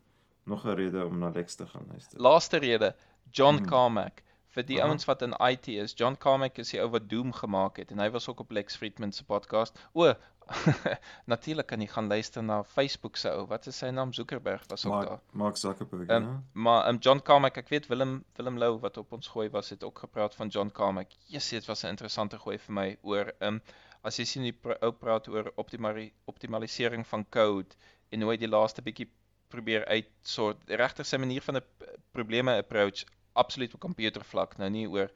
nog 0.45 0.66
'n 0.66 0.76
rede 0.76 1.06
om 1.06 1.18
na 1.20 1.30
Lex 1.30 1.56
te 1.56 1.68
gaan 1.68 1.86
luister. 1.89 2.20
Laaste 2.20 2.58
rede, 2.58 2.95
John 3.32 3.56
Hmm. 3.58 3.66
Carmack. 3.66 4.24
Vir 4.54 4.64
die 4.70 4.78
Aha. 4.82 4.89
ouens 4.89 5.06
wat 5.10 5.24
in 5.26 5.34
IT 5.41 5.68
is, 5.68 5.95
John 5.97 6.16
Carmack 6.18 6.60
is 6.62 6.70
die 6.70 6.80
ou 6.82 6.89
wat 6.93 7.10
Doom 7.10 7.32
gemaak 7.34 7.80
het 7.82 7.91
en 7.91 7.99
hy 7.99 8.10
was 8.14 8.28
ook 8.30 8.43
op 8.43 8.51
Lex 8.51 8.76
Friedman 8.78 9.12
se 9.12 9.24
podcast. 9.26 9.80
O, 9.93 10.14
natuurlik 11.34 11.68
kan 11.72 11.82
jy 11.82 11.88
gaan 11.88 12.08
luister 12.12 12.43
na 12.43 12.60
Facebook 12.64 13.18
se 13.18 13.32
ou. 13.32 13.47
Wat 13.49 13.66
is 13.72 13.78
sy 13.82 13.89
naam? 13.89 14.12
Zuckerberg 14.14 14.68
was 14.70 14.86
ook 14.86 14.93
daar. 14.93 15.10
Mark, 15.10 15.34
Mark 15.43 15.58
Zuckerberg, 15.58 16.08
Ehm, 16.10 16.28
ja. 16.28 16.43
Maar 16.54 16.89
um, 16.89 16.97
John 16.97 17.22
Carmack, 17.24 17.58
ek 17.58 17.72
weet 17.74 17.88
Willem 17.88 18.24
Willem 18.38 18.58
Lou 18.62 18.78
wat 18.84 18.97
op 19.01 19.12
ons 19.18 19.28
gooi 19.34 19.49
was, 19.49 19.70
het 19.74 19.84
ook 19.84 19.99
gepraat 20.06 20.36
van 20.36 20.47
John 20.47 20.70
Carmack. 20.72 21.12
Jesus, 21.26 21.49
dit 21.49 21.66
was 21.66 21.84
'n 21.84 21.88
interessante 21.95 22.38
gooi 22.39 22.58
vir 22.60 22.74
my 22.74 22.97
oor 23.01 23.34
um, 23.39 23.62
as 24.04 24.20
jy 24.20 24.25
sien 24.25 24.43
die 24.43 24.54
pra 24.54 24.78
ou 24.82 24.92
praat 24.92 25.28
oor 25.28 25.51
optimali 25.55 26.12
optimalisering 26.25 27.08
van 27.08 27.25
code 27.30 27.75
en 28.12 28.21
hoe 28.21 28.32
hy 28.32 28.38
die 28.38 28.47
laaste 28.51 28.82
bietjie 28.82 29.09
probeer 29.50 29.86
uitsort. 29.86 30.58
Regtig 30.67 31.05
sy 31.08 31.17
manier 31.17 31.42
van 31.42 31.58
'n 31.58 31.63
probleme 32.12 32.58
approach 32.58 33.05
absoluut 33.34 33.74
op 33.74 33.84
komputervlak, 33.88 34.58
nou 34.62 34.70
nie 34.74 34.88
oor 34.88 35.12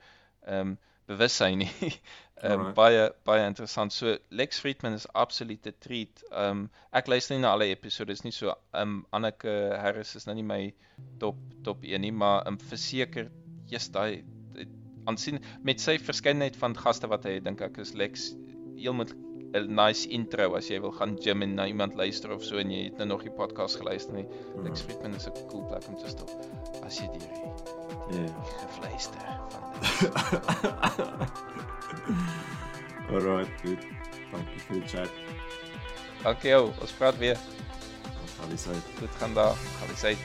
ehm 0.46 0.74
um, 0.74 0.78
bewussyn 1.08 1.62
nie. 1.62 1.70
Ehm 2.38 2.52
um, 2.52 2.58
Alright. 2.60 2.74
baie 2.76 3.04
baie 3.26 3.46
interessant. 3.48 3.92
So 3.92 4.16
Lex 4.30 4.60
Friedman 4.62 4.94
is 4.94 5.08
absoluut 5.12 5.66
'n 5.66 5.74
treat. 5.78 6.22
Ehm 6.30 6.50
um, 6.50 6.70
ek 6.92 7.08
luister 7.10 7.34
nie 7.34 7.42
na 7.42 7.52
alle 7.56 7.70
episode, 7.72 8.12
is 8.12 8.22
nie 8.24 8.32
so 8.32 8.52
ehm 8.52 8.82
um, 8.82 9.06
Anneke 9.10 9.54
Harris 9.82 10.14
is 10.14 10.26
nou 10.26 10.36
nie 10.38 10.46
my 10.46 10.74
top 11.18 11.40
top 11.64 11.82
1 11.82 12.00
nie, 12.00 12.12
maar 12.12 12.46
um, 12.46 12.58
verseker 12.58 13.30
jy's 13.72 13.88
daai 13.90 14.22
aansien 15.08 15.40
met 15.64 15.80
sy 15.80 15.96
verskeidenheid 15.98 16.56
van 16.60 16.76
gaste 16.76 17.08
wat 17.10 17.24
hy 17.24 17.38
dink 17.40 17.64
ek 17.64 17.80
is 17.82 17.94
Lex 17.96 18.30
heel 18.76 18.94
met 18.94 19.14
'n 19.54 19.74
nice 19.74 20.08
intro 20.08 20.54
as 20.56 20.68
jy 20.68 20.80
wil 20.80 20.92
gaan 20.92 21.16
gym 21.20 21.42
en 21.42 21.54
na 21.54 21.66
iemand 21.66 21.94
luister 21.94 22.32
of 22.32 22.44
so 22.44 22.56
en 22.58 22.70
jy 22.70 22.84
het 22.84 22.96
nou 22.98 23.06
nog 23.08 23.22
die 23.22 23.30
podcast 23.32 23.76
geluister 23.76 24.14
nie. 24.14 24.26
Lex 24.62 24.80
Friedman 24.82 25.14
is 25.14 25.26
'n 25.26 25.32
cool 25.48 25.64
plek 25.66 25.88
om 25.88 25.96
te 25.96 26.08
stop 26.08 26.30
as 26.84 26.98
jy 27.00 27.08
die 27.12 27.22
Ja. 28.10 28.26
gefluister 28.66 29.20
van 29.48 29.62
Alright, 33.14 33.50
goed. 33.64 33.78
Dankie 34.32 34.60
vir 34.66 34.74
die 34.80 34.88
chat. 34.88 35.10
Dankie 36.22 36.50
jou, 36.50 36.70
ons 36.80 36.92
praat 36.92 37.16
weer. 37.18 37.38
Gaan 38.38 38.50
dis 38.50 38.66
uit. 38.68 38.84
Goed 38.98 39.10
gaan 39.18 39.34
daar. 39.34 39.54
Gaan 39.78 39.88
die 39.88 39.96
sê 39.96 40.16